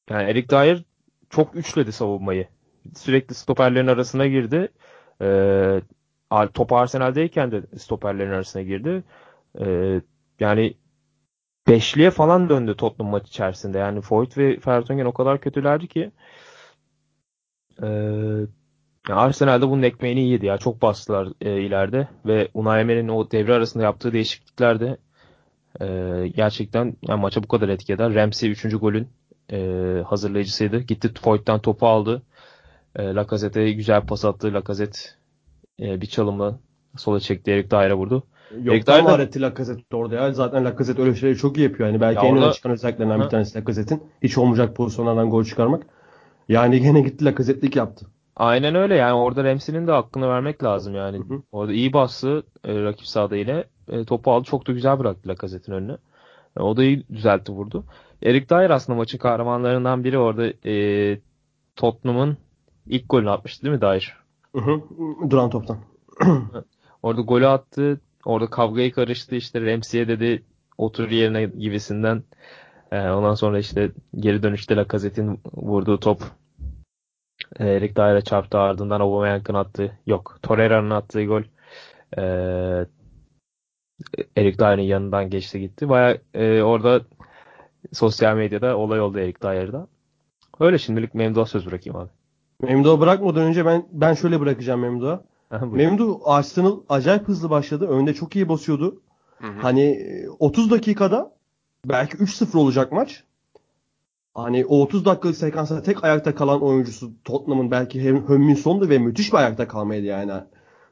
Yani 0.10 0.32
Eric 0.32 0.50
Dyer 0.50 0.84
çok 1.30 1.56
üçledi 1.56 1.92
savunmayı. 1.92 2.48
Sürekli 2.96 3.36
stoperlerin 3.36 3.88
arasına 3.88 4.28
girdi. 4.28 4.70
E, 5.22 5.28
Ar- 6.30 6.52
top 6.54 6.74
Arsenal'deyken 6.74 7.52
de 7.52 7.64
stoperlerin 7.78 8.32
arasına 8.32 8.62
girdi. 8.62 9.04
E, 9.60 9.66
yani 10.40 10.78
beşliye 11.68 12.12
falan 12.12 12.50
döndü 12.50 12.78
Tottenham 12.78 13.12
maç 13.12 13.28
içerisinde. 13.28 13.78
Yani 13.78 14.02
Foyt 14.02 14.38
ve 14.38 14.60
Vertonghen 14.68 15.06
o 15.06 15.14
kadar 15.14 15.42
kötülerdi 15.42 15.88
ki 15.88 16.12
e, 17.84 17.88
Arsenal'de 19.10 19.70
bunun 19.70 19.84
ekmeğini 19.84 20.30
yedi 20.30 20.46
ya. 20.46 20.58
Çok 20.58 20.82
bastılar 20.82 21.28
e, 21.42 21.62
ileride 21.62 22.08
ve 22.26 22.50
Unai 22.54 22.82
Emery'nin 22.82 23.10
o 23.10 23.32
devre 23.32 23.54
arasında 23.54 23.84
yaptığı 23.84 24.14
değişiklikler 24.14 24.80
de 24.80 24.98
e, 25.82 25.88
gerçekten 26.36 26.96
yani 27.08 27.22
maça 27.22 27.44
bu 27.44 27.48
kadar 27.48 27.70
etki 27.70 27.94
eder. 27.94 28.13
Ramsey 28.15 28.51
3. 28.51 28.63
golün 28.79 29.08
e, 29.51 29.58
hazırlayıcısıydı. 30.08 30.79
Gitti 30.79 31.12
Foyt'tan 31.22 31.60
topu 31.60 31.88
aldı. 31.88 32.22
E, 32.96 33.03
Lacazette'ye 33.03 33.72
güzel 33.72 34.01
pas 34.01 34.25
attı. 34.25 34.53
Lacazette 34.53 35.00
e, 35.82 36.01
bir 36.01 36.08
çalımla 36.08 36.60
sola 36.98 37.20
çekti. 37.20 37.51
Erik 37.51 37.72
Daire 37.72 37.94
vurdu. 37.94 38.24
Yok 38.63 38.88
Dyer 38.88 38.98
de- 38.98 39.01
maharetli 39.01 39.41
Lacazette 39.41 39.96
orada 39.96 40.15
ya. 40.15 40.32
Zaten 40.34 40.65
Lacazette 40.65 41.01
öyle 41.01 41.15
şeyleri 41.15 41.38
çok 41.38 41.58
iyi 41.58 41.63
yapıyor. 41.63 41.89
Yani 41.89 42.01
belki 42.01 42.17
Ya 42.25 42.29
en 42.29 42.34
orada- 42.34 42.46
öne 42.46 42.53
çıkan 42.53 42.72
özelliklerinden 42.72 43.22
bir 43.22 43.29
tanesi 43.29 43.60
Lacazette'in. 43.60 44.03
Hiç 44.24 44.38
olmayacak 44.38 44.75
pozisyonlardan 44.75 45.29
gol 45.29 45.44
çıkarmak. 45.44 45.84
Yani 46.50 46.79
gene 46.82 47.01
gitti 47.01 47.25
Lacazette'lik 47.25 47.75
yaptı. 47.75 48.05
Aynen 48.36 48.75
öyle 48.75 48.96
yani 48.96 49.13
orada 49.13 49.44
Ramsey'nin 49.44 49.88
de 49.88 49.91
hakkını 49.91 50.29
vermek 50.29 50.63
lazım 50.63 50.96
yani. 50.96 51.17
Hı 51.17 51.22
hı. 51.34 51.41
Orada 51.51 51.74
iyi 51.74 51.94
bastı 51.94 52.44
e, 52.63 52.82
rakip 52.82 53.08
sahada 53.08 53.36
yine. 53.36 53.63
E, 53.89 54.06
topu 54.06 54.32
aldı 54.32 54.44
çok 54.44 54.68
da 54.68 54.72
güzel 54.72 55.00
bıraktı 55.00 55.30
Lacazette'in 55.30 55.75
önüne. 55.75 55.98
E, 56.58 56.62
o 56.62 56.77
da 56.77 56.84
iyi 56.84 57.04
düzeltti 57.13 57.51
vurdu. 57.51 57.84
Erik 58.24 58.50
Dyer 58.50 58.70
aslında 58.70 58.98
maçın 58.98 59.18
kahramanlarından 59.18 60.04
biri 60.04 60.18
orada 60.18 60.70
e, 60.70 61.20
Tottenham'ın 61.75 62.38
ilk 62.88 63.10
golünü 63.10 63.30
atmıştı 63.30 63.63
değil 63.63 63.75
mi 63.75 63.82
Dyer? 63.82 64.18
Hı 64.56 64.62
hı. 64.62 64.82
Duran 65.30 65.50
toptan. 65.50 65.77
Orada 67.04 67.22
golü 67.22 67.48
attı. 67.48 68.01
Orada 68.25 68.50
kavgayı 68.50 68.92
karıştı 68.92 69.36
işte 69.36 69.74
Ramsey'e 69.74 70.08
dedi 70.08 70.44
otur 70.77 71.10
yerine 71.10 71.46
gibisinden. 71.46 72.24
E, 72.92 73.10
ondan 73.10 73.34
sonra 73.34 73.60
işte 73.60 73.92
geri 74.20 74.44
dönüşte 74.44 74.75
Lacazette'in 74.75 75.39
vurduğu 75.54 76.00
top 76.00 76.22
e, 77.60 77.68
Erik 77.68 77.98
Dyer'e 77.98 78.22
çarptı 78.22 78.58
ardından 78.58 79.00
Aubameyang'ın 79.00 79.54
attığı 79.54 79.92
yok 80.06 80.39
Torreira'nın 80.42 80.89
attığı 80.89 81.25
gol 81.25 81.42
e, 82.18 82.24
Erik 84.38 84.60
Dyer'in 84.60 84.82
yanından 84.82 85.30
geçti 85.30 85.60
gitti. 85.60 85.90
Baya 85.90 86.18
e, 86.34 86.62
orada 86.62 87.02
sosyal 87.94 88.36
medyada 88.36 88.78
olay 88.78 89.02
oldu 89.02 89.20
Erik 89.20 89.44
Dyer'da. 89.44 89.88
Öyle 90.60 90.78
şimdilik 90.78 91.16
Memduh'a 91.16 91.46
söz 91.46 91.66
bırakayım 91.66 92.00
abi. 92.00 92.10
Memduh'a 92.62 93.00
bırakmadan 93.00 93.44
önce 93.44 93.66
ben 93.66 93.88
ben 93.92 94.14
şöyle 94.14 94.40
bırakacağım 94.40 94.82
Memduh'a. 94.82 95.24
Memduh 95.66 96.20
Arsenal 96.25 96.80
acayip 96.90 97.28
hızlı 97.28 97.50
başladı. 97.50 97.88
Önde 97.88 98.14
çok 98.14 98.36
iyi 98.36 98.50
basıyordu. 98.50 99.02
Hı 99.38 99.48
hı. 99.48 99.60
Hani 99.62 99.82
e, 99.82 100.30
30 100.40 100.72
dakikada 100.72 101.36
belki 101.86 102.18
3-0 102.18 102.58
olacak 102.58 102.92
maç. 102.92 103.24
Hani 104.34 104.66
o 104.66 104.82
30 104.82 105.06
dakikalık 105.06 105.38
sekansta 105.38 105.82
tek 105.82 106.04
ayakta 106.04 106.36
kalan 106.36 106.62
oyuncusu 106.62 107.12
Tottenham'ın 107.24 107.72
belki 107.72 108.04
hem 108.04 108.28
Hönminson'du 108.28 108.90
ve 108.90 108.98
müthiş 108.98 109.34
bir 109.34 109.38
ayakta 109.38 109.68
kalmaydı 109.68 110.06
yani. 110.06 110.32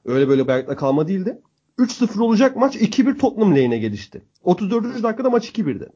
Öyle 0.05 0.29
böyle 0.29 0.43
bir 0.43 0.51
ayakta 0.51 0.75
kalma 0.75 1.07
değildi. 1.07 1.41
3-0 1.77 2.21
olacak 2.21 2.55
maç 2.55 2.75
2-1 2.75 3.17
Tottenham 3.17 3.55
lehine 3.55 3.77
gelişti. 3.77 4.21
34. 4.43 5.03
dakikada 5.03 5.29
maç 5.29 5.49
2-1'di. 5.49 5.89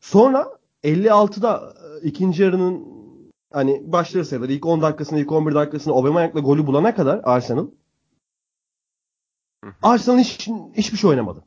Sonra 0.00 0.58
56'da 0.84 1.74
e, 2.02 2.06
ikinci 2.08 2.42
yarının 2.42 2.86
hani 3.52 3.92
başları 3.92 4.24
sayılır. 4.24 4.48
İlk 4.48 4.66
10 4.66 4.82
dakikasında, 4.82 5.20
ilk 5.20 5.32
11 5.32 5.54
dakikasında 5.54 5.94
Aubameyang'la 5.94 6.40
golü 6.40 6.66
bulana 6.66 6.94
kadar 6.94 7.20
Arsenal 7.24 7.66
Arsenal 9.82 10.18
hiç, 10.18 10.48
hiçbir 10.74 10.98
şey 10.98 11.10
oynamadı. 11.10 11.44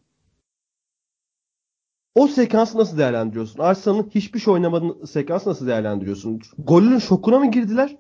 O 2.16 2.28
sekansı 2.28 2.78
nasıl 2.78 2.98
değerlendiriyorsun? 2.98 3.60
Arsenal'ın 3.60 4.10
hiçbir 4.16 4.40
şey 4.40 4.54
oynamadığı 4.54 5.08
sekansı 5.08 5.50
nasıl 5.50 5.68
değerlendiriyorsun? 5.68 6.42
Golün 6.58 7.00
şokuna 7.00 7.40
mı 7.40 7.52
girdiler? 7.52 7.98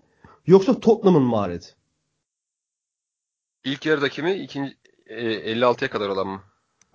Yoksa 0.47 0.79
Tottenham'ın 0.79 1.23
mahareti? 1.23 1.75
İlk 3.63 3.85
yarıdaki 3.85 4.21
mi? 4.21 4.33
İkinci, 4.33 4.77
56'ya 5.09 5.89
kadar 5.89 6.09
olan 6.09 6.27
mı? 6.27 6.41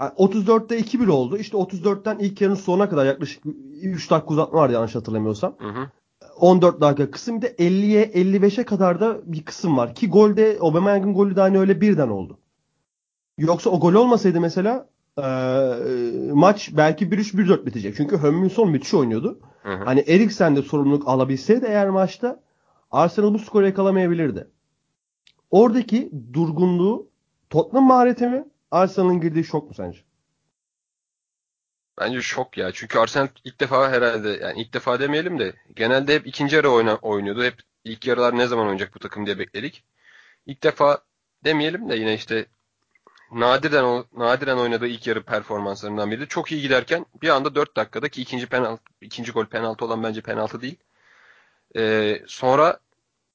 Yani 0.01 0.13
34'te 0.17 0.79
2-1 0.79 1.11
oldu. 1.11 1.37
İşte 1.37 1.57
34'ten 1.57 2.19
ilk 2.19 2.41
yarının 2.41 2.57
sonuna 2.57 2.89
kadar 2.89 3.07
yaklaşık 3.07 3.43
3 3.83 4.11
dakika 4.11 4.33
uzatma 4.33 4.61
vardı 4.61 4.73
yanlış 4.73 4.95
hatırlamıyorsam. 4.95 5.55
Hı 5.59 5.69
hı. 5.69 5.91
14 6.37 6.81
dakika 6.81 7.11
kısım 7.11 7.37
bir 7.37 7.43
de 7.43 7.55
50'ye 7.55 8.05
55'e 8.05 8.65
kadar 8.65 9.01
da 9.01 9.21
bir 9.25 9.45
kısım 9.45 9.77
var. 9.77 9.95
Ki 9.95 10.09
golde 10.09 10.59
Aubameyang'ın 10.61 11.15
golü 11.15 11.37
de 11.37 11.41
hani 11.41 11.59
öyle 11.59 11.81
birden 11.81 12.09
oldu. 12.09 12.39
Yoksa 13.39 13.71
o 13.71 13.81
gol 13.81 13.95
olmasaydı 13.95 14.41
mesela 14.41 14.89
eee, 15.19 16.33
maç 16.33 16.71
belki 16.77 17.11
1-3 17.11 17.35
1-4 17.35 17.67
bitecek. 17.67 17.97
Çünkü 17.97 18.19
Hönminson 18.19 18.71
müthiş 18.71 18.95
oynuyordu. 18.95 19.39
Hı 19.63 19.73
hı. 19.73 19.85
Hani 19.85 20.01
Eriksen 20.01 20.57
de 20.57 20.63
sorumluluk 20.63 21.09
alabilseydi 21.09 21.65
eğer 21.69 21.89
maçta 21.91 22.41
Arsenal 22.91 23.35
bu 23.35 23.39
skoru 23.39 23.67
yakalamayabilirdi. 23.67 24.49
Oradaki 25.51 26.11
durgunluğu 26.33 27.10
Tottenham 27.51 27.85
mahareti 27.87 28.27
mi? 28.27 28.45
Arsenal'ın 28.71 29.21
girdiği 29.21 29.45
şok 29.45 29.69
mu 29.69 29.75
sence? 29.75 29.99
Bence 32.01 32.23
şok 32.23 32.59
ya. 32.59 32.73
Çünkü 32.73 32.99
Arsenal 32.99 33.29
ilk 33.45 33.61
defa 33.61 33.91
herhalde 33.91 34.29
yani 34.29 34.61
ilk 34.63 34.75
defa 34.75 35.01
demeyelim 35.01 35.39
de 35.39 35.55
genelde 35.77 36.15
hep 36.15 36.27
ikinci 36.27 36.57
yarı 36.57 36.71
oyna, 36.71 36.97
oynuyordu. 36.97 37.45
Hep 37.45 37.55
ilk 37.85 38.07
yarılar 38.07 38.39
ne 38.39 38.47
zaman 38.47 38.65
oynayacak 38.65 38.95
bu 38.95 38.99
takım 38.99 39.27
diye 39.27 39.39
bekledik. 39.39 39.85
İlk 40.47 40.63
defa 40.63 40.99
demeyelim 41.45 41.89
de 41.91 41.97
yine 41.97 42.15
işte 42.15 42.47
nadiren 43.33 44.05
nadiren 44.13 44.57
oynadığı 44.57 44.87
ilk 44.87 45.07
yarı 45.07 45.23
performanslarından 45.23 46.11
biri. 46.11 46.29
Çok 46.29 46.53
iyi 46.53 46.63
giderken 46.63 47.07
bir 47.23 47.29
anda 47.29 47.55
4 47.55 47.77
dakikada 47.77 48.09
ki 48.09 48.23
ikinci 48.23 48.47
penaltı 48.47 48.83
ikinci 49.01 49.33
gol 49.33 49.47
penaltı 49.47 49.85
olan 49.85 50.03
bence 50.03 50.21
penaltı 50.21 50.61
değil. 50.61 50.77
Ee, 51.77 52.23
sonra 52.27 52.81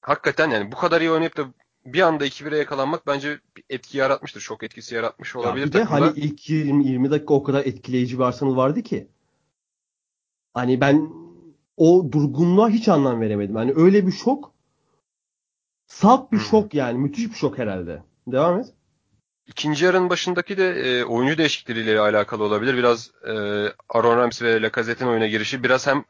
hakikaten 0.01 0.49
yani 0.49 0.71
bu 0.71 0.75
kadar 0.75 1.01
iyi 1.01 1.11
oynayıp 1.11 1.37
da 1.37 1.45
bir 1.85 2.01
anda 2.01 2.25
2-1'e 2.25 2.57
yakalanmak 2.57 3.07
bence 3.07 3.39
bir 3.57 3.63
etki 3.69 3.97
yaratmıştır. 3.97 4.41
Şok 4.41 4.63
etkisi 4.63 4.95
yaratmış 4.95 5.35
Ya 5.35 5.41
olabilir 5.41 5.65
bir 5.67 5.73
de 5.73 5.79
takımda. 5.83 6.01
hani 6.05 6.19
ilk 6.19 6.49
20, 6.49 6.87
20 6.87 7.11
dakika 7.11 7.33
o 7.33 7.43
kadar 7.43 7.65
etkileyici 7.65 8.17
bir 8.19 8.23
Arsenal 8.23 8.55
vardı 8.55 8.83
ki. 8.83 9.07
Hani 10.53 10.81
ben 10.81 11.09
o 11.77 12.07
durgunluğa 12.11 12.69
hiç 12.69 12.87
anlam 12.89 13.21
veremedim. 13.21 13.55
Hani 13.55 13.73
öyle 13.75 14.07
bir 14.07 14.11
şok 14.11 14.53
salt 15.87 16.31
bir 16.31 16.37
Hı. 16.37 16.41
şok 16.41 16.73
yani. 16.73 16.97
Müthiş 16.97 17.29
bir 17.29 17.35
şok 17.35 17.57
herhalde. 17.57 18.03
Devam 18.27 18.59
et. 18.59 18.65
İkinci 19.47 19.85
yarının 19.85 20.09
başındaki 20.09 20.57
de 20.57 20.69
e, 20.69 21.03
oyuncu 21.03 21.37
değişiklikleriyle 21.37 21.99
alakalı 21.99 22.43
olabilir. 22.43 22.77
Biraz 22.77 23.11
e, 23.27 23.31
Aaron 23.89 24.17
Ramsey 24.17 24.47
ve 24.47 24.61
Lacazette'in 24.61 25.09
oyuna 25.09 25.27
girişi 25.27 25.63
biraz 25.63 25.87
hem 25.87 26.03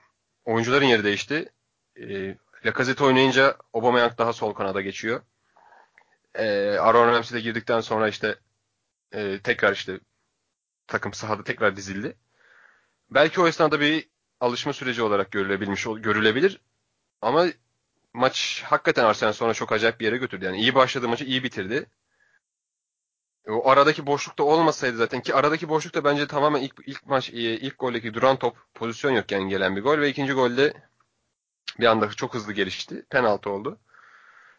oyuncuların 0.45 0.85
yeri 0.85 1.03
değişti. 1.03 1.49
E, 1.95 2.35
Lacazette 2.65 3.03
oynayınca 3.03 3.55
Aubameyang 3.73 4.17
daha 4.17 4.33
sol 4.33 4.53
kanada 4.53 4.81
geçiyor. 4.81 5.21
E, 6.37 6.77
Aaron 6.79 7.07
Ramsey 7.07 7.37
de 7.37 7.41
girdikten 7.41 7.79
sonra 7.81 8.07
işte 8.07 8.39
e, 9.11 9.39
tekrar 9.41 9.73
işte 9.73 9.99
takım 10.87 11.13
sahada 11.13 11.43
tekrar 11.43 11.75
dizildi. 11.75 12.17
Belki 13.11 13.41
o 13.41 13.47
esnada 13.47 13.79
bir 13.79 14.09
alışma 14.39 14.73
süreci 14.73 15.01
olarak 15.03 15.31
görülebilmiş 15.31 15.83
görülebilir. 15.83 16.61
Ama 17.21 17.47
maç 18.13 18.63
hakikaten 18.65 19.05
Arsenal 19.05 19.33
sonra 19.33 19.53
çok 19.53 19.71
acayip 19.71 19.99
bir 19.99 20.05
yere 20.05 20.17
götürdü. 20.17 20.45
Yani 20.45 20.57
iyi 20.57 20.75
başladığı 20.75 21.09
maçı 21.09 21.25
iyi 21.25 21.43
bitirdi. 21.43 21.85
O 23.47 23.69
aradaki 23.69 24.07
boşlukta 24.07 24.43
olmasaydı 24.43 24.97
zaten 24.97 25.21
ki 25.21 25.35
aradaki 25.35 25.69
boşlukta 25.69 26.03
bence 26.03 26.27
tamamen 26.27 26.61
ilk 26.61 26.73
ilk 26.85 27.05
maç 27.05 27.29
e, 27.29 27.33
ilk 27.33 27.79
goldeki 27.79 28.13
duran 28.13 28.37
top 28.39 28.57
pozisyon 28.73 29.11
yokken 29.11 29.41
gelen 29.41 29.75
bir 29.75 29.81
gol 29.81 29.99
ve 29.99 30.09
ikinci 30.09 30.33
golde 30.33 30.73
bir 31.79 31.85
anda 31.85 32.09
çok 32.09 32.33
hızlı 32.33 32.53
gelişti. 32.53 33.05
Penaltı 33.09 33.49
oldu. 33.49 33.79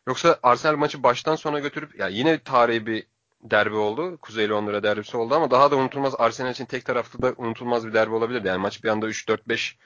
Yoksa 0.07 0.39
Arsenal 0.43 0.77
maçı 0.77 1.03
baştan 1.03 1.37
sona 1.37 1.59
götürüp 1.59 1.99
ya 1.99 2.09
yine 2.09 2.39
tarihi 2.43 2.87
bir 2.87 3.07
derbi 3.43 3.75
oldu. 3.75 4.19
Kuzey 4.19 4.49
Londra 4.49 4.83
derbisi 4.83 5.17
oldu 5.17 5.35
ama 5.35 5.51
daha 5.51 5.71
da 5.71 5.77
unutulmaz 5.77 6.15
Arsenal 6.19 6.51
için 6.51 6.65
tek 6.65 6.85
taraflı 6.85 7.23
da 7.23 7.35
unutulmaz 7.37 7.87
bir 7.87 7.93
derbi 7.95 8.15
olabilirdi. 8.15 8.49
Yani 8.49 8.59
maç 8.59 8.85
bir 8.85 8.89
anda 8.89 9.09
3-4-5 9.09 9.77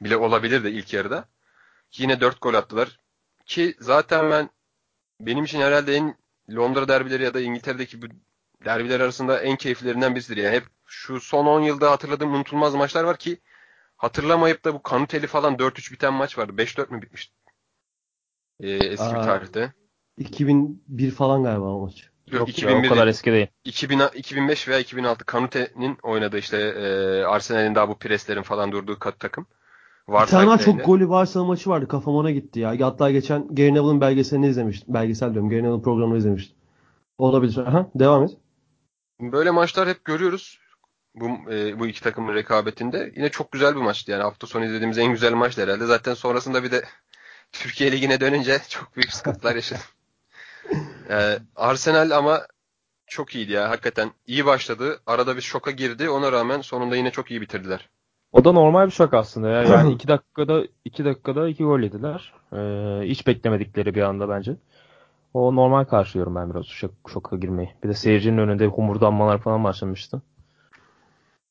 bile 0.00 0.16
olabilirdi 0.16 0.68
ilk 0.68 0.92
yarıda. 0.92 1.28
Yine 1.98 2.20
4 2.20 2.40
gol 2.42 2.54
attılar. 2.54 3.00
Ki 3.46 3.74
zaten 3.80 4.30
ben 4.30 4.50
benim 5.20 5.44
için 5.44 5.60
herhalde 5.60 5.94
en 5.96 6.16
Londra 6.56 6.88
derbileri 6.88 7.22
ya 7.24 7.34
da 7.34 7.40
İngiltere'deki 7.40 8.02
bu 8.02 8.06
derbiler 8.64 9.00
arasında 9.00 9.40
en 9.40 9.56
keyiflilerinden 9.56 10.14
birisidir. 10.14 10.42
Yani 10.42 10.56
hep 10.56 10.66
şu 10.86 11.20
son 11.20 11.46
10 11.46 11.60
yılda 11.60 11.90
hatırladığım 11.90 12.34
unutulmaz 12.34 12.74
maçlar 12.74 13.04
var 13.04 13.16
ki 13.16 13.40
hatırlamayıp 13.96 14.64
da 14.64 14.74
bu 14.74 14.82
Kanuteli 14.82 15.26
falan 15.26 15.56
4-3 15.56 15.92
biten 15.92 16.14
maç 16.14 16.38
vardı. 16.38 16.52
5-4 16.56 16.90
mü 16.90 17.02
bitmişti? 17.02 17.39
Ee, 18.62 18.70
eski 18.70 19.04
Aa. 19.04 19.18
bir 19.18 19.22
tarihte. 19.22 19.72
2001 20.18 21.10
falan 21.10 21.42
galiba 21.42 21.64
o 21.64 21.80
maç. 21.80 22.10
Yok, 22.26 22.48
Yok 22.48 22.48
ya, 22.48 22.68
o 22.68 22.70
2001 22.70 22.88
kadar 22.88 23.06
eski 23.06 23.32
değil. 23.32 23.46
2000, 23.64 24.00
2005 24.14 24.68
veya 24.68 24.78
2006 24.80 25.24
Kanute'nin 25.24 25.98
oynadığı 26.02 26.38
işte 26.38 26.56
e, 26.56 27.22
Arsenal'in 27.24 27.74
daha 27.74 27.88
bu 27.88 27.98
preslerin 27.98 28.42
falan 28.42 28.72
durduğu 28.72 28.98
kat 28.98 29.20
takım. 29.20 29.46
Bir 30.08 30.26
tane 30.26 30.58
çok 30.58 30.84
golü 30.84 31.08
varsa 31.08 31.44
maçı 31.44 31.70
vardı. 31.70 31.88
Kafam 31.88 32.14
ona 32.14 32.30
gitti 32.30 32.60
ya. 32.60 32.86
Hatta 32.86 33.10
geçen 33.10 33.54
Gary 33.54 33.74
Neville'ın 33.74 34.00
belgeselini 34.00 34.48
izlemiştim. 34.48 34.94
Belgesel 34.94 35.32
diyorum. 35.32 35.50
Gary 35.50 35.62
Neville'ın 35.62 35.82
programını 35.82 36.18
izlemiştim. 36.18 36.56
Olabilir. 37.18 37.56
Aha, 37.56 37.90
devam 37.94 38.24
et. 38.24 38.30
Böyle 39.20 39.50
maçlar 39.50 39.88
hep 39.88 40.04
görüyoruz. 40.04 40.60
bu 41.14 41.52
e, 41.52 41.78
bu 41.78 41.86
iki 41.86 42.02
takımın 42.02 42.34
rekabetinde. 42.34 43.12
Yine 43.16 43.28
çok 43.28 43.52
güzel 43.52 43.76
bir 43.76 43.80
maçtı. 43.80 44.10
Yani 44.10 44.22
hafta 44.22 44.46
sonu 44.46 44.64
izlediğimiz 44.64 44.98
en 44.98 45.12
güzel 45.12 45.32
maçtı 45.32 45.62
herhalde. 45.62 45.86
Zaten 45.86 46.14
sonrasında 46.14 46.64
bir 46.64 46.70
de 46.70 46.84
Türkiye 47.52 47.92
Ligi'ne 47.92 48.20
dönünce 48.20 48.58
çok 48.68 48.96
büyük 48.96 49.12
sıkıntılar 49.12 49.54
yaşadım. 49.54 49.82
ee, 51.10 51.38
Arsenal 51.56 52.10
ama 52.10 52.40
çok 53.06 53.34
iyiydi 53.34 53.52
ya. 53.52 53.70
Hakikaten 53.70 54.10
iyi 54.26 54.46
başladı. 54.46 55.00
Arada 55.06 55.36
bir 55.36 55.42
şoka 55.42 55.70
girdi. 55.70 56.10
Ona 56.10 56.32
rağmen 56.32 56.60
sonunda 56.60 56.96
yine 56.96 57.10
çok 57.10 57.30
iyi 57.30 57.40
bitirdiler. 57.40 57.88
O 58.32 58.44
da 58.44 58.52
normal 58.52 58.86
bir 58.86 58.90
şok 58.90 59.14
aslında 59.14 59.48
ya. 59.48 59.62
Yani 59.62 59.92
iki 59.92 60.08
dakikada 60.08 60.62
iki 60.84 61.04
dakikada 61.04 61.48
iki 61.48 61.64
gol 61.64 61.80
yediler. 61.80 62.32
Ee, 62.52 63.08
hiç 63.08 63.26
beklemedikleri 63.26 63.94
bir 63.94 64.02
anda 64.02 64.28
bence. 64.28 64.56
O 65.34 65.56
normal 65.56 65.84
karşılıyorum 65.84 66.34
ben 66.34 66.50
biraz 66.50 66.66
şok, 66.66 66.90
şoka 67.12 67.36
girmeyi. 67.36 67.74
Bir 67.84 67.88
de 67.88 67.94
seyircinin 67.94 68.38
önünde 68.38 68.66
humurdanmalar 68.66 69.38
falan 69.38 69.64
başlamıştı. 69.64 70.22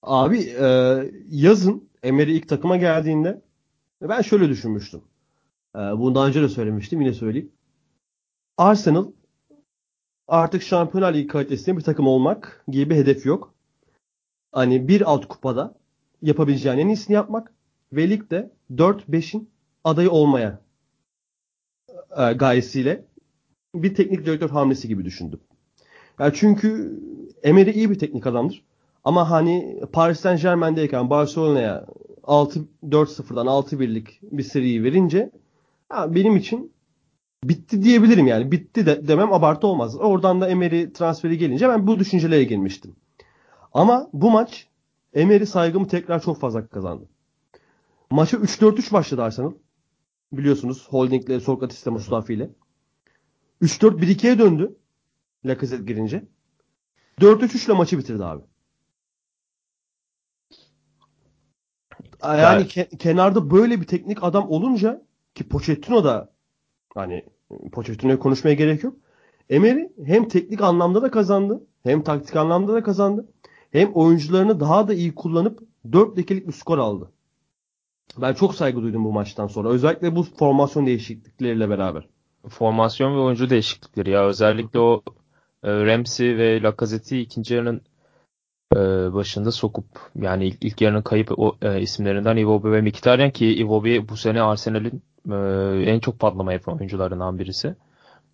Abi 0.04 0.40
e, 0.40 1.00
yazın 1.30 1.90
Emery 2.04 2.38
ilk 2.38 2.50
takıma 2.50 2.78
geldiğinde 2.78 3.42
ben 4.02 4.22
şöyle 4.22 4.50
düşünmüştüm. 4.50 5.02
E, 5.76 5.80
bunu 5.80 6.16
daha 6.16 6.28
önce 6.28 6.42
de 6.42 6.50
söylemiştim 6.50 7.02
yine 7.02 7.14
söyleyeyim. 7.14 7.52
Arsenal 8.58 9.12
artık 10.28 10.64
Şampiyonlar 10.64 11.14
Ligi 11.14 11.28
kalitesinde 11.28 11.78
bir 11.78 11.84
takım 11.84 12.08
olmak 12.08 12.64
gibi 12.68 12.90
bir 12.90 12.96
hedef 12.96 13.26
yok. 13.26 13.54
Hani 14.52 14.88
bir 14.88 15.12
alt 15.12 15.28
kupada 15.28 15.76
yapabileceğin 16.22 16.78
en 16.78 16.88
iyisini 16.88 17.16
yapmak 17.16 17.54
ve 17.94 18.10
ligde 18.10 18.52
4-5'in 18.72 19.50
adayı 19.84 20.12
olmaya 20.12 20.60
e, 22.18 22.34
gayesiyle 22.34 23.06
bir 23.76 23.96
teknik 23.96 24.26
direktör 24.26 24.50
hamlesi 24.50 24.88
gibi 24.88 25.06
düşündüm. 25.06 25.40
Yani 26.20 26.34
çünkü 26.36 27.00
Emery 27.44 27.72
iyi 27.72 27.90
bir 27.90 28.00
teknik 28.00 28.28
adamdır. 28.28 28.64
Ama 29.04 29.30
hani 29.30 29.82
Paris 29.94 30.20
Saint 30.20 30.42
Germain'deyken 30.42 31.10
Barcelona'ya 31.10 31.86
6-4-0'dan 32.24 33.48
6-1'lik 33.48 34.20
bir 34.22 34.44
seriyi 34.44 34.84
verince 34.84 35.32
ha, 35.90 36.16
benim 36.16 36.36
için 36.36 36.74
bitti 37.44 37.84
diyebilirim 37.84 38.28
yani. 38.28 38.52
Bitti 38.52 38.86
de 38.86 39.08
demem 39.08 39.34
abartı 39.34 39.68
olmaz. 39.68 39.96
Oradan 39.96 40.42
da 40.42 40.48
Emery 40.50 40.94
transferi 40.94 41.38
gelince 41.38 41.70
ben 41.70 41.88
bu 41.88 42.00
düşüncelere 42.00 42.44
girmiştim. 42.44 42.96
Ama 43.74 44.10
bu 44.14 44.32
maç 44.32 44.68
Emery 45.14 45.46
saygımı 45.46 45.88
tekrar 45.88 46.22
çok 46.22 46.40
fazla 46.40 46.68
kazandı. 46.68 47.10
Maça 48.12 48.38
3-4-3 48.38 48.94
başladı 48.94 49.24
Arsenal. 49.24 49.52
Biliyorsunuz 50.32 50.88
Holding'le 50.90 51.40
Sokratis'le 51.40 51.86
Mustafi 51.88 52.34
ile. 52.34 52.50
3-4-1-2'ye 53.62 54.40
döndü. 54.40 54.78
Lacazette 55.46 55.84
girince. 55.84 56.24
4-3-3 57.22 57.66
ile 57.66 57.74
maçı 57.74 57.98
bitirdi 58.00 58.24
abi. 58.26 58.44
Yani 62.24 62.62
ke- 62.64 62.98
kenarda 62.98 63.52
böyle 63.52 63.82
bir 63.82 63.88
teknik 63.88 64.24
adam 64.24 64.50
olunca 64.50 65.06
ki 65.36 65.50
Pochettino 65.50 66.04
da 66.04 66.34
hani 66.94 67.26
Pochettino'ya 67.72 68.20
konuşmaya 68.20 68.54
gerek 68.54 68.84
yok. 68.84 68.96
Emery 69.50 69.90
hem 70.06 70.28
teknik 70.28 70.62
anlamda 70.62 71.02
da 71.02 71.12
kazandı, 71.12 71.68
hem 71.84 72.04
taktik 72.04 72.36
anlamda 72.36 72.74
da 72.74 72.84
kazandı. 72.84 73.28
Hem 73.72 73.92
oyuncularını 73.94 74.60
daha 74.60 74.88
da 74.88 74.94
iyi 74.94 75.16
kullanıp 75.16 75.60
4 75.92 76.18
lekelik 76.18 76.48
bir 76.48 76.54
skor 76.54 76.78
aldı. 76.78 77.12
Ben 78.18 78.34
çok 78.34 78.56
saygı 78.56 78.82
duydum 78.82 79.06
bu 79.06 79.12
maçtan 79.12 79.48
sonra. 79.48 79.70
Özellikle 79.70 80.16
bu 80.16 80.24
formasyon 80.24 80.86
değişiklikleriyle 80.86 81.70
beraber. 81.70 82.08
Formasyon 82.48 83.16
ve 83.16 83.20
oyuncu 83.20 83.50
değişiklikleri 83.50 84.10
ya. 84.10 84.26
Özellikle 84.26 84.80
o 84.80 85.04
e, 85.64 85.86
Ramsey 85.86 86.38
ve 86.38 86.62
Lacazette'i 86.62 87.22
ikinci 87.22 87.54
yarının 87.54 87.82
e, 88.76 88.78
başında 89.14 89.52
sokup 89.52 89.86
yani 90.16 90.48
ilk, 90.48 90.64
ilk 90.64 90.82
yarının 90.82 91.02
kayıp 91.02 91.40
o, 91.40 91.58
e, 91.62 91.82
isimlerinden 91.82 92.38
Iwobi 92.38 92.72
ve 92.72 92.82
Mkhitaryan 92.82 93.32
ki 93.32 93.56
Iwobi 93.56 94.10
bu 94.10 94.18
sene 94.18 94.42
Arsenal'in 94.42 95.04
e, 95.32 95.36
en 95.86 96.00
çok 96.00 96.20
patlama 96.20 96.54
yapan 96.54 96.78
oyuncularından 96.78 97.40
birisi. 97.40 97.76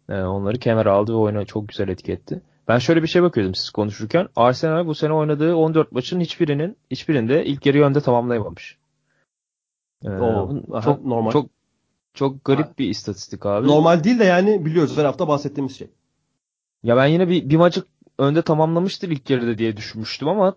E, 0.10 0.22
onları 0.22 0.60
kemer 0.60 0.86
aldı 0.86 1.12
ve 1.12 1.18
oyuna 1.18 1.46
çok 1.46 1.68
güzel 1.68 1.88
etki 1.88 2.12
etti. 2.12 2.42
Ben 2.68 2.78
şöyle 2.78 3.04
bir 3.04 3.08
şey 3.08 3.24
bakıyordum 3.24 3.56
siz 3.56 3.70
konuşurken. 3.70 4.28
Arsenal 4.36 4.88
bu 4.88 4.96
sene 4.96 5.14
oynadığı 5.14 5.56
14 5.56 5.92
maçın 5.92 6.20
hiçbirinin 6.20 6.78
hiçbirinde 6.92 7.46
ilk 7.46 7.66
yarı 7.66 7.84
önde 7.84 8.02
tamamlayamamış. 8.02 8.78
Ee, 10.04 10.10
o, 10.10 10.82
çok 10.82 11.06
normal. 11.06 11.32
Çok 11.32 11.50
çok 12.14 12.46
garip 12.46 12.66
ha. 12.66 12.74
bir 12.80 12.90
istatistik 12.90 13.46
abi. 13.46 13.68
Normal 13.68 14.04
değil 14.04 14.20
de 14.20 14.24
yani 14.24 14.66
biliyoruz 14.66 14.98
her 14.98 15.06
hafta 15.06 15.28
bahsettiğimiz 15.28 15.78
şey. 15.78 15.88
Ya 16.84 16.98
ben 16.98 17.06
yine 17.06 17.30
bir, 17.30 17.50
bir 17.50 17.56
maçı 17.56 17.84
önde 18.20 18.42
tamamlamıştır 18.42 19.10
ilk 19.10 19.30
yarıda 19.30 19.58
diye 19.58 19.78
düşünmüştüm 19.78 20.28
ama 20.28 20.56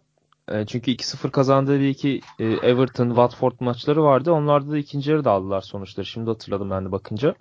e, 0.52 0.66
çünkü 0.66 0.90
2-0 0.90 1.30
kazandığı 1.30 1.80
bir 1.80 1.88
iki 1.88 2.20
e, 2.38 2.44
Everton, 2.44 3.08
Watford 3.08 3.52
maçları 3.60 4.02
vardı. 4.02 4.32
Onlarda 4.32 4.70
da 4.70 4.78
ikinci 4.78 5.10
yarıda 5.10 5.30
aldılar 5.30 5.60
sonuçları. 5.60 6.06
Şimdi 6.06 6.30
hatırladım 6.30 6.70
ben 6.70 6.84
de 6.84 6.92
bakınca. 6.92 7.34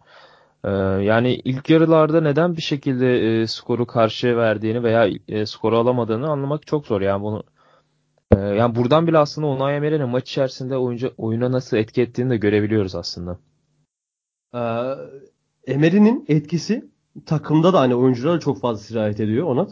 E, 0.64 0.70
yani 1.04 1.34
ilk 1.36 1.70
yarılarda 1.70 2.22
neden 2.22 2.58
bir 2.58 2.62
şekilde 2.62 3.48
skoru 3.48 3.86
karşıya 3.86 4.38
verdiğini 4.38 4.84
veya 4.84 5.10
skoru 5.46 5.78
alamadığını 5.78 6.30
anlamak 6.30 6.68
çok 6.68 6.88
zor. 6.88 7.02
Yani 7.02 7.24
bunu 7.24 7.44
yani 8.36 8.76
buradan 8.76 9.08
bile 9.08 9.18
aslında 9.18 9.48
Unai 9.48 9.76
Emery'nin 9.76 10.10
maç 10.10 10.30
içerisinde 10.30 10.78
oyuncu 10.78 11.14
oyuna 11.18 11.52
nasıl 11.52 11.78
etki 11.78 12.02
ettiğini 12.02 12.30
de 12.30 12.38
görebiliyoruz 12.38 12.96
aslında. 12.96 13.38
Ee, 14.56 14.60
Emery'nin 15.74 16.26
etkisi 16.28 16.90
takımda 17.26 17.74
da 17.74 17.80
hani 17.80 17.96
oyunculara 17.96 18.40
çok 18.40 18.62
fazla 18.62 18.84
sirayet 18.84 19.20
ediyor 19.20 19.48
ona. 19.48 19.68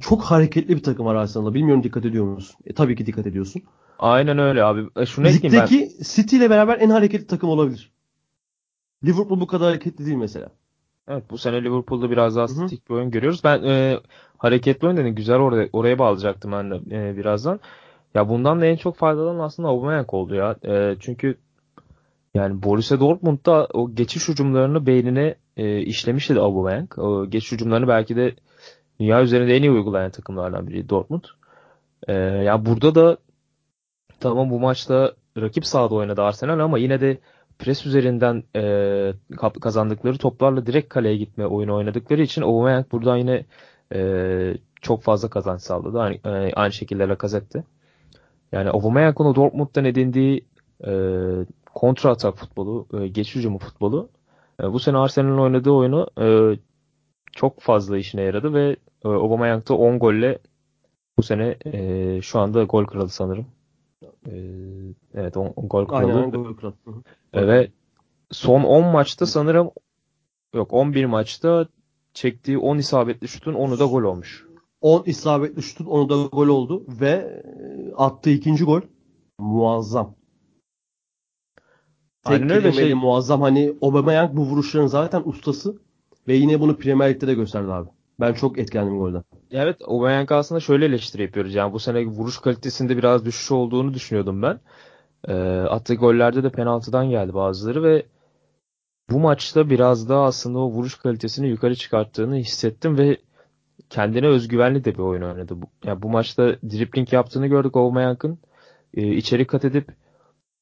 Çok 0.00 0.22
hareketli 0.22 0.76
bir 0.76 0.82
takım 0.82 1.06
var 1.06 1.14
Arsenal'da. 1.14 1.54
Bilmiyorum 1.54 1.82
dikkat 1.82 2.04
ediyor 2.04 2.24
musun? 2.24 2.56
E, 2.66 2.72
tabii 2.72 2.96
ki 2.96 3.06
dikkat 3.06 3.26
ediyorsun. 3.26 3.62
Aynen 3.98 4.38
öyle 4.38 4.64
abi. 4.64 4.86
E, 4.96 5.06
şunu 5.06 5.26
Ligdeki 5.26 5.80
ben... 5.80 6.04
City 6.04 6.36
ile 6.36 6.50
beraber 6.50 6.80
en 6.80 6.90
hareketli 6.90 7.26
takım 7.26 7.50
olabilir. 7.50 7.92
Liverpool 9.04 9.40
bu 9.40 9.46
kadar 9.46 9.68
hareketli 9.68 10.06
değil 10.06 10.16
mesela. 10.16 10.48
Evet 11.08 11.24
bu 11.30 11.38
sene 11.38 11.64
Liverpool'da 11.64 12.10
biraz 12.10 12.36
daha 12.36 12.48
statik 12.48 12.90
bir 12.90 12.94
oyun 12.94 13.10
görüyoruz. 13.10 13.44
Ben 13.44 13.62
e, 13.62 14.00
hareketli 14.38 14.86
oyun 14.86 14.96
dedim. 14.96 15.14
Güzel 15.14 15.36
oraya, 15.36 15.68
oraya 15.72 15.98
bağlayacaktım 15.98 16.52
ben 16.52 16.70
de 16.70 16.74
e, 16.90 17.16
birazdan. 17.16 17.60
Ya 18.14 18.28
bundan 18.28 18.60
da 18.60 18.66
en 18.66 18.76
çok 18.76 18.96
faydalanan 18.96 19.44
aslında 19.44 19.68
Aubameyang 19.68 20.14
oldu 20.14 20.34
ya. 20.34 20.56
E, 20.64 20.96
çünkü 21.00 21.38
yani 22.34 22.62
Borussia 22.62 23.00
Dortmund'da 23.00 23.68
o 23.72 23.94
geçiş 23.94 24.28
hücumlarını 24.28 24.86
beynine 24.86 25.34
e, 25.56 25.80
işlemişti 25.80 26.40
Aubameyang. 26.40 26.98
O 26.98 27.26
geçiş 27.26 27.52
hücumlarını 27.52 27.88
belki 27.88 28.16
de 28.16 28.34
dünya 29.00 29.22
üzerinde 29.22 29.56
en 29.56 29.62
iyi 29.62 29.70
uygulayan 29.70 30.10
takımlardan 30.10 30.66
biri 30.66 30.88
Dortmund. 30.88 31.24
E, 32.08 32.12
ya 32.14 32.66
burada 32.66 32.94
da 32.94 33.16
tamam 34.20 34.50
bu 34.50 34.60
maçta 34.60 35.14
rakip 35.36 35.66
sahada 35.66 35.94
oynadı 35.94 36.22
Arsenal 36.22 36.58
ama 36.58 36.78
yine 36.78 37.00
de 37.00 37.18
pres 37.58 37.86
üzerinden 37.86 38.44
e, 38.56 39.12
kazandıkları 39.60 40.18
toplarla 40.18 40.66
direkt 40.66 40.88
kaleye 40.88 41.16
gitme 41.16 41.46
oyunu 41.46 41.74
oynadıkları 41.76 42.22
için 42.22 42.42
Aubameyang 42.42 42.92
buradan 42.92 43.16
yine 43.16 43.44
e, 43.94 44.54
çok 44.82 45.02
fazla 45.02 45.30
kazanç 45.30 45.60
sağladı. 45.60 46.00
Aynı, 46.00 46.14
e, 46.14 46.52
aynı 46.54 46.72
şekilde 46.72 47.08
Lacazette. 47.08 47.64
Yani 48.52 48.70
Aubameyang'ın 48.70 49.24
o 49.24 49.34
Dortmund'dan 49.34 49.84
edindiği 49.84 50.44
e, 50.86 50.92
kontra 51.74 52.10
atak 52.10 52.38
futbolu, 52.38 52.86
e, 53.00 53.08
geçiş 53.08 53.34
hücumu 53.34 53.58
futbolu 53.58 54.08
e, 54.62 54.72
bu 54.72 54.80
sene 54.80 54.98
Arsenal'in 54.98 55.38
oynadığı 55.38 55.70
oyunu 55.70 56.08
e, 56.20 56.58
çok 57.32 57.60
fazla 57.60 57.98
işine 57.98 58.22
yaradı 58.22 58.54
ve 58.54 58.76
e, 59.04 59.08
Aubameyang 59.08 59.68
da 59.68 59.74
10 59.74 59.98
golle 59.98 60.38
bu 61.18 61.22
sene 61.22 61.56
e, 61.64 62.22
şu 62.22 62.38
anda 62.38 62.64
gol 62.64 62.84
kralı 62.84 63.08
sanırım. 63.08 63.46
E, 64.26 64.32
evet 65.14 65.36
10, 65.36 65.52
gol 65.56 65.86
kralı. 65.86 66.00
Aynen 66.00 66.30
gol 66.30 66.56
kralı. 66.56 66.74
E, 67.32 67.46
ve 67.46 67.70
son 68.30 68.62
10 68.62 68.84
maçta 68.84 69.26
sanırım 69.26 69.70
yok 70.54 70.72
11 70.72 71.04
maçta 71.04 71.68
çektiği 72.14 72.58
10 72.58 72.78
isabetli 72.78 73.28
şutun 73.28 73.54
10'u 73.54 73.78
da 73.78 73.84
gol 73.84 74.02
olmuş. 74.02 74.46
10 74.80 75.02
isabetli 75.06 75.62
şutun 75.62 75.84
10'u 75.84 76.08
da 76.08 76.36
gol 76.36 76.48
oldu 76.48 76.84
ve 76.88 77.42
attığı 77.96 78.30
ikinci 78.30 78.64
gol 78.64 78.80
muazzam. 79.38 80.14
Tek 82.24 82.32
Aynen 82.32 82.50
öyle 82.50 82.72
şey. 82.72 82.94
muazzam. 82.94 83.40
Hani 83.40 83.74
Aubameyang 83.82 84.36
bu 84.36 84.42
vuruşların 84.42 84.86
zaten 84.86 85.22
ustası 85.24 85.82
ve 86.28 86.34
yine 86.34 86.60
bunu 86.60 86.76
Premier 86.76 87.10
Lig'de 87.10 87.26
de 87.26 87.34
gösterdi 87.34 87.72
abi. 87.72 87.88
Ben 88.20 88.32
çok 88.32 88.58
etkilendim 88.58 88.98
golden. 88.98 89.24
Evet 89.50 89.76
Aubameyang 89.84 90.32
aslında 90.32 90.60
şöyle 90.60 90.84
eleştiri 90.84 91.22
yapıyoruz. 91.22 91.54
Yani 91.54 91.72
bu 91.72 91.78
sene 91.78 92.06
vuruş 92.06 92.38
kalitesinde 92.38 92.96
biraz 92.96 93.24
düşüş 93.24 93.50
olduğunu 93.50 93.94
düşünüyordum 93.94 94.42
ben. 94.42 94.60
E, 95.28 95.34
attığı 95.60 95.94
gollerde 95.94 96.42
de 96.42 96.50
penaltıdan 96.50 97.10
geldi 97.10 97.34
bazıları 97.34 97.82
ve 97.82 98.06
bu 99.10 99.20
maçta 99.20 99.70
biraz 99.70 100.08
daha 100.08 100.24
aslında 100.24 100.58
o 100.58 100.70
vuruş 100.70 100.94
kalitesini 100.94 101.48
yukarı 101.48 101.74
çıkarttığını 101.74 102.36
hissettim 102.36 102.98
ve 102.98 103.16
kendine 103.90 104.26
özgüvenli 104.26 104.84
de 104.84 104.94
bir 104.94 104.98
oyun 104.98 105.22
oynadı. 105.22 105.56
Yani 105.84 106.02
bu 106.02 106.08
maçta 106.08 106.56
dribbling 106.62 107.12
yaptığını 107.12 107.46
gördük 107.46 107.76
Aubameyang'ın. 107.76 108.38
E, 108.94 109.12
içeri 109.16 109.46
kat 109.46 109.64
edip 109.64 109.92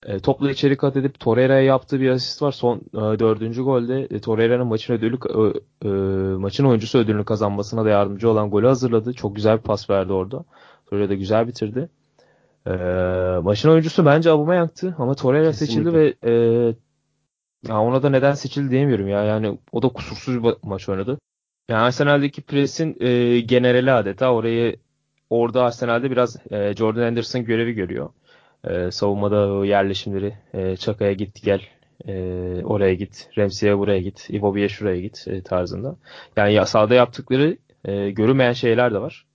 e, 0.07 0.19
topla 0.19 0.51
içeri 0.51 0.77
kat 0.77 0.97
edip 0.97 1.21
Torreira'ya 1.21 1.63
yaptığı 1.63 2.01
bir 2.01 2.11
asist 2.11 2.43
var. 2.43 2.53
Son 2.53 2.77
e, 2.77 3.19
dördüncü 3.19 3.63
golde 3.63 4.05
e, 4.11 4.21
Torreira'nın 4.21 4.67
maçın 4.67 4.95
ödülü 4.95 5.19
e, 5.29 5.89
e, 5.89 5.91
maçın 6.37 6.65
oyuncusu 6.65 6.99
ödülünü 6.99 7.25
kazanmasına 7.25 7.85
da 7.85 7.89
yardımcı 7.89 8.31
olan 8.31 8.51
golü 8.51 8.67
hazırladı. 8.67 9.13
Çok 9.13 9.37
güzel 9.37 9.59
bir 9.59 9.63
pas 9.63 9.91
verdi 9.91 10.13
orada. 10.13 10.45
Torreira 10.87 11.09
da 11.09 11.15
güzel 11.15 11.49
bitirdi. 11.49 11.89
E, 12.67 12.71
maçın 13.43 13.69
oyuncusu 13.69 14.07
bence 14.07 14.31
Aubameyang'tı 14.31 14.95
ama 14.99 15.15
Torreira 15.15 15.53
seçildi 15.53 15.93
ve 15.93 16.15
e, 16.25 16.33
ya 17.69 17.81
ona 17.81 18.03
da 18.03 18.11
neden 18.11 18.35
seçildi 18.35 18.71
diyemiyorum 18.71 19.09
ya. 19.09 19.25
Yani 19.25 19.59
o 19.73 19.83
da 19.83 19.89
kusursuz 19.89 20.45
bir 20.45 20.55
maç 20.63 20.89
oynadı. 20.89 21.19
Yani 21.69 21.81
Arsenal'deki 21.81 22.43
presin 22.43 22.97
e, 23.01 23.41
generali 23.41 23.93
adeta 23.93 24.33
orayı 24.33 24.77
orada 25.31 25.65
Arsenal'de 25.65 26.11
biraz 26.11 26.37
e, 26.51 26.75
Jordan 26.77 27.03
Anderson 27.03 27.45
görevi 27.45 27.73
görüyor. 27.73 28.09
E, 28.64 28.90
savunmada 28.90 29.53
o 29.53 29.64
yerleşimleri 29.64 30.35
e, 30.55 30.77
Çaka'ya 30.77 31.12
git 31.12 31.42
gel 31.42 31.61
e, 32.09 32.14
oraya 32.64 32.94
git, 32.94 33.29
Ramsey'e 33.38 33.79
buraya 33.79 34.01
git, 34.01 34.31
Iwobi'ye 34.31 34.68
şuraya 34.68 35.01
git 35.01 35.29
e, 35.29 35.42
tarzında. 35.42 35.96
Yani 36.37 36.53
ya, 36.53 36.66
sahada 36.66 36.94
yaptıkları 36.94 37.57
e, 37.85 38.11
görünmeyen 38.11 38.53
şeyler 38.53 38.94
de 38.94 39.01
var. 39.01 39.27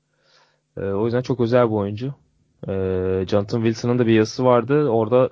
E, 0.77 0.81
o 0.81 1.05
yüzden 1.05 1.21
çok 1.21 1.39
özel 1.39 1.67
bir 1.69 1.73
oyuncu. 1.75 2.13
E, 2.67 2.71
Jonathan 3.27 3.63
Wilson'ın 3.63 3.99
da 3.99 4.07
bir 4.07 4.13
yazısı 4.13 4.45
vardı. 4.45 4.89
Orada 4.89 5.29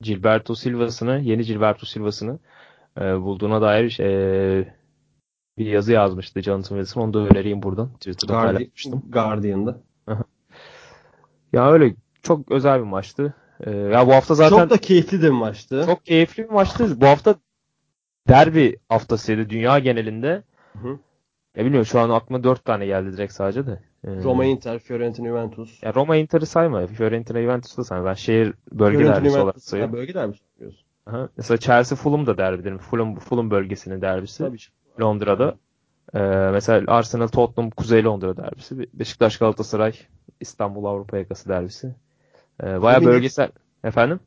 Gilberto 0.00 0.54
Silva'sını, 0.54 1.20
yeni 1.20 1.42
Gilberto 1.42 1.86
Silva'sını 1.86 2.38
e, 3.00 3.20
bulduğuna 3.20 3.62
dair 3.62 4.00
e, 4.00 4.74
bir 5.58 5.66
yazı 5.66 5.92
yazmıştı 5.92 6.42
Jonathan 6.42 6.76
Wilson. 6.76 7.00
Onu 7.00 7.14
da 7.14 7.18
önereyim 7.18 7.62
buradan. 7.62 7.88
Twitter'da 7.88 8.32
Guardi- 8.32 8.52
paylaşmıştım. 8.54 9.02
Guardian'da. 9.08 9.80
Ya 11.52 11.70
öyle 11.70 11.94
çok 12.28 12.50
özel 12.52 12.78
bir 12.78 12.84
maçtı. 12.86 13.34
E, 13.60 13.70
ya 13.70 14.06
bu 14.06 14.12
hafta 14.14 14.34
zaten 14.34 14.56
Çok 14.58 14.70
da 14.70 14.76
keyifli 14.78 15.22
de 15.22 15.26
bir 15.26 15.30
maçtı. 15.30 15.82
çok 15.86 16.06
keyifli 16.06 16.44
bir 16.44 16.48
maçtı. 16.50 17.00
Bu 17.00 17.06
hafta 17.06 17.34
derbi 18.28 18.76
haftasıydı 18.88 19.50
dünya 19.50 19.78
genelinde. 19.78 20.42
Hı 20.72 20.78
hı. 20.78 20.98
Ya 21.56 21.64
bilmiyorum 21.64 21.86
şu 21.86 22.00
an 22.00 22.10
aklıma 22.10 22.44
4 22.44 22.64
tane 22.64 22.86
geldi 22.86 23.12
direkt 23.12 23.32
sadece 23.32 23.66
de. 23.66 23.80
Ee, 24.04 24.22
Roma 24.22 24.44
Inter, 24.44 24.78
Fiorentina 24.78 25.28
Juventus. 25.28 25.82
ya 25.82 25.94
Roma 25.94 26.16
Inter'i 26.16 26.46
sayma. 26.46 26.86
Fiorentina 26.86 27.42
Juventus'u 27.42 27.76
da 27.76 27.84
sayma. 27.84 28.04
Ben 28.06 28.14
şehir 28.14 28.54
bölge 28.72 28.98
Fiorentina 28.98 29.16
derbisi 29.16 29.34
olarak 29.38 29.44
Juventus. 29.54 29.64
sayıyorum. 29.64 29.94
Bölge 29.94 30.14
derbisi 30.14 30.42
diyorsun. 30.60 30.80
Aha. 31.06 31.28
Mesela 31.36 31.58
Chelsea 31.58 31.96
Fulham 31.96 32.26
da 32.26 32.38
derbidir. 32.38 32.78
Fulham, 32.78 33.14
Fulham 33.18 33.50
bölgesinin 33.50 34.00
derbisi. 34.00 34.38
Tabii. 34.38 34.56
Londra'da. 35.00 35.56
Ee, 36.14 36.18
mesela 36.52 36.92
Arsenal 36.92 37.28
Tottenham 37.28 37.70
Kuzey 37.70 38.04
Londra 38.04 38.36
derbisi. 38.36 38.86
Beşiktaş 38.94 39.38
Galatasaray 39.38 39.92
İstanbul 40.40 40.84
Avrupa 40.84 41.18
yakası 41.18 41.48
derbisi. 41.48 41.94
Ee, 42.62 42.82
Baya 42.82 43.04
bölgesel. 43.04 43.50
Efendim? 43.84 44.20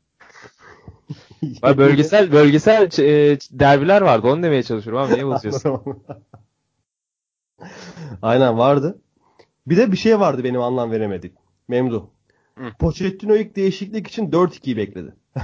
Baya 1.62 1.78
bölgesel 1.78 2.32
bölgesel 2.32 2.90
e, 2.98 3.38
derbiler 3.50 4.02
vardı. 4.02 4.28
Onu 4.28 4.42
demeye 4.42 4.62
çalışıyorum 4.62 5.02
abi. 5.02 5.14
Niye 5.14 5.26
bozuyorsun? 5.32 5.82
Aynen 8.22 8.58
vardı. 8.58 9.00
Bir 9.66 9.76
de 9.76 9.92
bir 9.92 9.96
şey 9.96 10.20
vardı 10.20 10.44
benim 10.44 10.60
anlam 10.60 10.90
veremedik. 10.90 11.34
Memdu. 11.68 12.10
Hı. 12.58 12.64
Pochettino 12.78 13.34
ilk 13.34 13.56
değişiklik 13.56 14.06
için 14.06 14.30
4-2'yi 14.30 14.76
bekledi. 14.76 15.14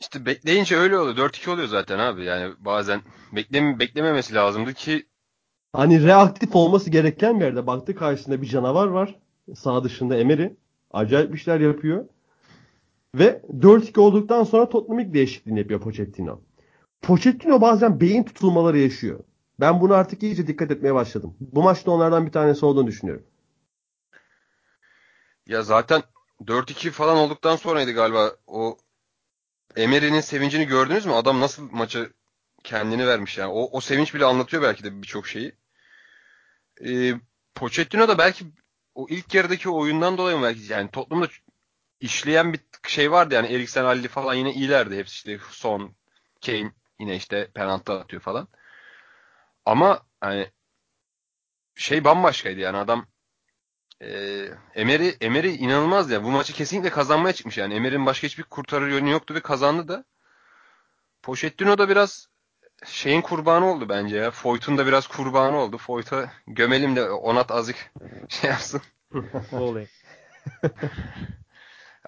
İşte 0.00 0.26
bekleyince 0.26 0.76
öyle 0.76 0.98
oluyor. 0.98 1.30
4-2 1.30 1.50
oluyor 1.50 1.68
zaten 1.68 1.98
abi. 1.98 2.24
Yani 2.24 2.54
bazen 2.58 3.00
bekleme, 3.32 3.78
beklememesi 3.78 4.34
lazımdı 4.34 4.74
ki 4.74 5.06
Hani 5.72 6.02
reaktif 6.04 6.56
olması 6.56 6.90
gereken 6.90 7.40
bir 7.40 7.44
yerde 7.44 7.66
baktı 7.66 7.94
karşısında 7.94 8.42
bir 8.42 8.46
canavar 8.46 8.86
var. 8.86 9.14
Sağ 9.54 9.84
dışında 9.84 10.16
Emery. 10.16 10.48
Acayip 10.92 11.34
işler 11.34 11.60
yapıyor. 11.60 12.08
Ve 13.14 13.42
4-2 13.60 14.00
olduktan 14.00 14.44
sonra 14.44 14.68
Tottenham 14.68 14.98
ilk 14.98 15.14
değişikliğini 15.14 15.58
yapıyor 15.58 15.80
Pochettino. 15.80 16.40
Pochettino 17.02 17.60
bazen 17.60 18.00
beyin 18.00 18.22
tutulmaları 18.22 18.78
yaşıyor. 18.78 19.20
Ben 19.60 19.80
bunu 19.80 19.94
artık 19.94 20.22
iyice 20.22 20.46
dikkat 20.46 20.70
etmeye 20.70 20.94
başladım. 20.94 21.36
Bu 21.40 21.62
maçta 21.62 21.90
onlardan 21.90 22.26
bir 22.26 22.32
tanesi 22.32 22.66
olduğunu 22.66 22.86
düşünüyorum. 22.86 23.26
ya 25.46 25.62
zaten 25.62 26.02
4-2 26.40 26.90
falan 26.90 27.16
olduktan 27.16 27.56
sonraydı 27.56 27.92
galiba 27.92 28.36
o 28.46 28.76
Emery'nin 29.76 30.20
sevincini 30.20 30.66
gördünüz 30.66 31.06
mü? 31.06 31.12
Adam 31.12 31.40
nasıl 31.40 31.70
maçı 31.70 32.12
kendini 32.64 33.06
vermiş 33.06 33.38
yani. 33.38 33.52
O, 33.52 33.68
o 33.72 33.80
sevinç 33.80 34.14
bile 34.14 34.24
anlatıyor 34.24 34.62
belki 34.62 34.84
de 34.84 35.02
birçok 35.02 35.26
şeyi. 35.26 35.52
Ee, 36.86 37.14
Pochettino 37.54 38.08
da 38.08 38.18
belki 38.18 38.44
o 38.94 39.06
ilk 39.08 39.34
yarıdaki 39.34 39.70
oyundan 39.70 40.18
dolayı 40.18 40.36
mı 40.36 40.42
belki 40.42 40.72
yani 40.72 40.90
Tottenham'da 40.90 41.28
işleyen 42.00 42.52
bir 42.52 42.60
şey 42.88 43.12
vardı 43.12 43.34
yani 43.34 43.46
Eriksen, 43.54 43.84
Ali 43.84 44.08
falan 44.08 44.34
yine 44.34 44.52
iyilerdi 44.54 44.96
hepsi 44.96 45.14
işte 45.14 45.38
Son, 45.50 45.94
Kane 46.46 46.72
yine 47.00 47.16
işte 47.16 47.50
penaltı 47.54 47.92
atıyor 47.92 48.22
falan. 48.22 48.48
Ama 49.66 50.06
hani 50.20 50.50
şey 51.76 52.04
bambaşkaydı 52.04 52.60
yani 52.60 52.76
adam 52.76 53.06
e, 54.02 54.08
Emery, 54.74 55.10
Emery 55.20 55.54
inanılmaz 55.54 56.10
ya. 56.10 56.24
Bu 56.24 56.30
maçı 56.30 56.52
kesinlikle 56.52 56.90
kazanmaya 56.90 57.32
çıkmış 57.32 57.58
yani. 57.58 57.74
Emery'nin 57.74 58.06
başka 58.06 58.26
hiçbir 58.26 58.42
kurtarır 58.42 58.88
yönü 58.88 59.10
yoktu 59.10 59.34
ve 59.34 59.40
kazandı 59.40 59.88
da. 59.88 60.04
Pochettino 61.22 61.78
da 61.78 61.88
biraz 61.88 62.28
şeyin 62.86 63.20
kurbanı 63.20 63.66
oldu 63.66 63.88
bence 63.88 64.16
ya. 64.16 64.30
Foyt'un 64.30 64.78
da 64.78 64.86
biraz 64.86 65.06
kurbanı 65.06 65.56
oldu. 65.56 65.78
Foyt'a 65.78 66.32
gömelim 66.46 66.96
de 66.96 67.10
Onat 67.10 67.50
azıcık 67.50 67.92
şey 68.28 68.50
yapsın. 68.50 68.82
Olayım. 69.52 69.88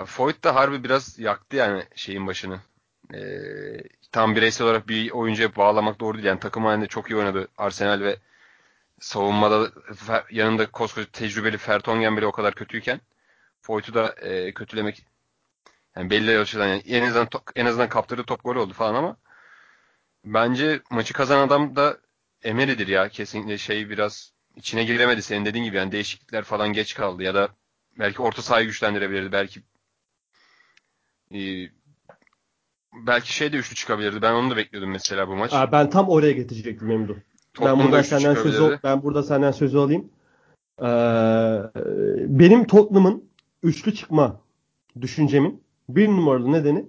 Foyt 0.04 0.44
da 0.44 0.54
harbi 0.54 0.84
biraz 0.84 1.18
yaktı 1.18 1.56
yani 1.56 1.84
şeyin 1.94 2.26
başını. 2.26 2.60
Ee, 3.14 3.18
tam 4.12 4.36
bireysel 4.36 4.66
olarak 4.66 4.88
bir 4.88 5.10
oyuncuya 5.10 5.56
bağlamak 5.56 6.00
doğru 6.00 6.14
değil. 6.14 6.26
Yani 6.26 6.40
takım 6.40 6.64
halinde 6.64 6.86
çok 6.86 7.10
iyi 7.10 7.16
oynadı 7.16 7.48
Arsenal 7.58 8.00
ve 8.00 8.16
savunmada 9.00 9.70
yanında 10.30 10.70
koskoca 10.70 11.06
tecrübeli 11.10 11.58
Fertongen 11.58 12.16
bile 12.16 12.26
o 12.26 12.32
kadar 12.32 12.54
kötüyken 12.54 13.00
Foyt'u 13.62 13.94
da 13.94 14.08
e, 14.12 14.54
kötülemek 14.54 15.06
yani 15.96 16.10
belli 16.10 16.38
açıdan 16.38 16.68
yani 16.68 16.82
en 16.86 17.02
azından 17.02 17.28
en 17.56 17.66
azından 17.66 17.88
kaptırdığı 17.88 18.24
top 18.24 18.44
gol 18.44 18.56
oldu 18.56 18.72
falan 18.72 18.94
ama 18.94 19.16
bence 20.26 20.80
maçı 20.90 21.14
kazanan 21.14 21.46
adam 21.46 21.76
da 21.76 21.98
Emery'dir 22.42 22.88
ya. 22.88 23.08
Kesinlikle 23.08 23.58
şey 23.58 23.90
biraz 23.90 24.32
içine 24.56 24.84
giremedi 24.84 25.22
senin 25.22 25.44
dediğin 25.44 25.64
gibi 25.64 25.76
yani 25.76 25.92
değişiklikler 25.92 26.44
falan 26.44 26.72
geç 26.72 26.94
kaldı 26.94 27.22
ya 27.22 27.34
da 27.34 27.48
belki 27.98 28.22
orta 28.22 28.42
sahayı 28.42 28.66
güçlendirebilirdi. 28.66 29.32
Belki 29.32 29.60
e, 31.34 31.40
belki 33.06 33.34
şey 33.34 33.52
de 33.52 33.56
üçlü 33.56 33.74
çıkabilirdi. 33.74 34.22
Ben 34.22 34.32
onu 34.32 34.50
da 34.50 34.56
bekliyordum 34.56 34.90
mesela 34.90 35.28
bu 35.28 35.36
maç. 35.36 35.52
Aa, 35.54 35.72
ben 35.72 35.90
tam 35.90 36.08
oraya 36.08 36.32
getirecektim 36.32 36.88
Memdu. 36.88 37.16
Ben 37.60 37.78
üçlü 37.78 38.04
senden 38.04 38.34
sözü 38.34 38.78
ben 38.84 39.02
burada 39.02 39.22
senden 39.22 39.50
sözü 39.50 39.78
alayım. 39.78 40.10
Ee, 40.80 40.86
benim 42.38 42.66
Tottenham'ın 42.66 43.24
üçlü 43.62 43.94
çıkma 43.94 44.40
düşüncemin 45.00 45.62
bir 45.88 46.08
numaralı 46.08 46.52
nedeni 46.52 46.84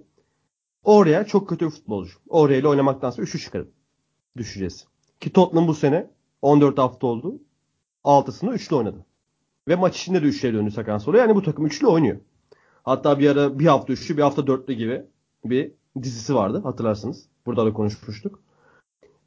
oraya 0.88 1.26
çok 1.26 1.48
kötü 1.48 1.66
bir 1.66 1.70
futbolcu. 1.70 2.12
Oraya 2.28 2.58
ile 2.58 2.68
oynamaktansa 2.68 3.22
üçlü 3.22 3.38
çıkarım 3.38 3.70
düşüncesi. 4.36 4.84
Ki 5.20 5.32
Tottenham 5.32 5.68
bu 5.68 5.74
sene 5.74 6.10
14 6.42 6.78
hafta 6.78 7.06
oldu. 7.06 7.38
6'sında 8.04 8.52
üçlü 8.52 8.76
oynadı. 8.76 9.06
Ve 9.68 9.76
maç 9.76 10.00
içinde 10.00 10.22
de 10.22 10.26
üçlüye 10.26 10.54
döndü 10.54 10.70
Sakan 10.70 10.98
sonra. 10.98 11.18
Yani 11.18 11.34
bu 11.34 11.42
takım 11.42 11.66
üçlü 11.66 11.86
oynuyor. 11.86 12.16
Hatta 12.82 13.18
bir 13.18 13.30
ara 13.30 13.58
bir 13.58 13.66
hafta 13.66 13.92
üçlü 13.92 14.16
bir 14.16 14.22
hafta 14.22 14.46
dörtlü 14.46 14.74
gibi 14.74 15.04
bir 15.44 15.72
dizisi 16.02 16.34
vardı 16.34 16.60
hatırlarsınız. 16.64 17.28
Burada 17.46 17.66
da 17.66 17.72
konuşmuştuk. 17.72 18.40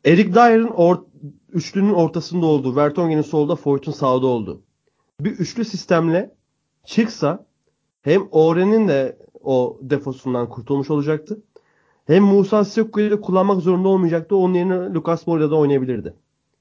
Eric 0.06 0.34
Dyer'ın 0.34 0.67
or- 0.67 1.06
üçlünün 1.50 1.93
ortasında 1.93 2.45
olduğu, 2.45 2.76
Vertonghen'in 2.76 3.21
solda, 3.21 3.56
Foyt'un 3.56 3.91
sağda 3.91 4.28
olduğu 4.28 4.62
bir 5.19 5.32
üçlü 5.32 5.65
sistemle 5.65 6.36
çıksa 6.86 7.45
hem 8.02 8.28
Oren'in 8.32 8.88
de 8.88 9.17
o 9.43 9.80
defosundan 9.82 10.50
kurtulmuş 10.50 10.89
olacaktı. 10.89 11.41
Hem 12.12 12.24
Musa 12.24 12.65
Sissoko'yu 12.65 13.12
da 13.12 13.21
kullanmak 13.21 13.62
zorunda 13.62 13.88
olmayacaktı. 13.88 14.36
Onun 14.36 14.54
yerine 14.54 14.93
Lucas 14.93 15.28
Moura 15.28 15.52
da 15.52 15.56
oynayabilirdi. 15.56 16.13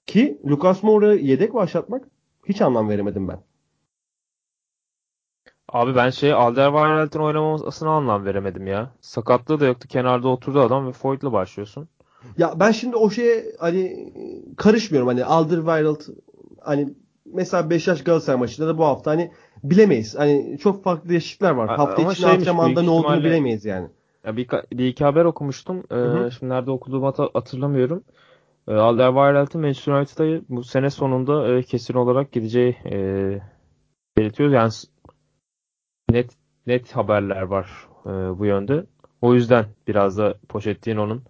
Ki 0.07 0.41
Lucas 0.47 0.83
Moura'yı 0.83 1.25
yedek 1.25 1.55
başlatmak 1.55 2.05
hiç 2.49 2.61
anlam 2.61 2.89
veremedim 2.89 3.29
ben. 3.29 3.39
Abi 5.69 5.95
ben 5.97 6.11
şey 6.11 6.33
Alderweireld'in 6.33 7.19
oynamasına 7.19 7.91
anlam 7.91 8.25
veremedim 8.25 8.67
ya. 8.67 8.93
Sakatlığı 9.01 9.61
da 9.61 9.67
yoktu. 9.67 9.89
Kenarda 9.89 10.29
oturdu 10.29 10.61
adam 10.61 10.87
ve 10.87 10.93
Foyt'la 10.93 11.33
başlıyorsun. 11.33 11.89
Ya 12.39 12.53
ben 12.61 12.71
şimdi 12.71 12.97
o 12.97 13.11
şeye 13.11 13.45
hani 13.59 14.13
karışmıyorum. 14.57 15.09
Hani 15.09 15.25
Alderweireld 15.25 16.01
hani 16.61 16.95
mesela 17.25 17.71
Beşiktaş 17.71 18.05
Galatasaray 18.05 18.39
maçında 18.39 18.69
da 18.69 18.79
bu 18.79 18.85
hafta 18.85 19.11
hani 19.11 19.31
bilemeyiz. 19.65 20.19
Hani 20.19 20.59
çok 20.63 20.85
farklı 20.85 21.09
değişiklikler 21.09 21.51
var. 21.51 21.69
Hafta 21.69 22.03
ama 22.03 22.13
içinde 22.13 22.27
şeymiş, 22.27 22.49
antrenmanda 22.49 22.83
ne 22.83 22.91
olduğunu 22.91 23.17
ihtimalle- 23.17 23.25
bilemeyiz 23.25 23.65
yani. 23.65 23.89
Ya 24.27 24.37
bir, 24.37 24.49
bir 24.73 24.87
iki 24.87 25.05
haber 25.05 25.25
okumuştum. 25.25 25.79
Ee, 25.91 25.95
hı. 25.95 26.31
şimdi 26.31 26.53
nerede 26.53 26.71
okuduğumu 26.71 27.07
hat- 27.07 27.35
hatırlamıyorum. 27.35 28.05
Ee, 28.69 28.73
Alderweireld'in 28.75 29.61
Manchester 29.61 29.93
United'a 29.93 30.43
bu 30.49 30.65
sene 30.65 30.91
sonunda 30.91 31.49
e, 31.59 31.63
kesin 31.63 31.95
olarak 31.95 32.33
gideceği 32.33 32.77
e, 32.85 32.97
belirtiyor. 34.17 34.51
Yani 34.51 34.73
net 36.11 36.31
net 36.67 36.93
haberler 36.97 37.43
var 37.43 37.89
e, 38.07 38.39
bu 38.39 38.47
yönde. 38.47 38.87
O 39.23 39.35
yüzden 39.35 39.65
biraz 39.89 40.19
da 40.19 40.35
Pochettino'nun 40.49 41.23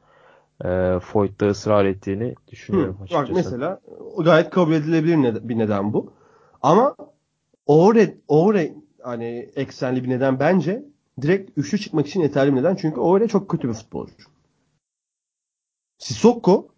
e, 0.65 0.99
Foyt'ta 1.01 1.47
ısrar 1.47 1.85
ettiğini 1.85 2.35
düşünüyorum 2.49 2.97
Hı, 3.01 3.15
Bak 3.15 3.29
açıkçası. 3.29 3.57
mesela 3.57 3.81
gayet 4.19 4.51
kabul 4.51 4.73
edilebilir 4.73 5.49
bir 5.49 5.59
neden 5.59 5.93
bu. 5.93 6.13
Ama 6.63 6.97
over, 7.67 8.11
over 8.29 8.71
hani 9.03 9.51
eksenli 9.57 10.05
bir 10.05 10.09
neden 10.11 10.41
bence 10.41 10.85
direkt 11.23 11.59
üçlü 11.59 11.79
çıkmak 11.79 12.07
için 12.07 12.21
yeterli 12.21 12.55
neden. 12.55 12.77
Çünkü 12.77 13.01
Over 13.01 13.29
çok 13.29 13.49
kötü 13.49 13.69
bir 13.69 13.75
futbolcu. 13.75 14.15
Sissoko 15.99 16.69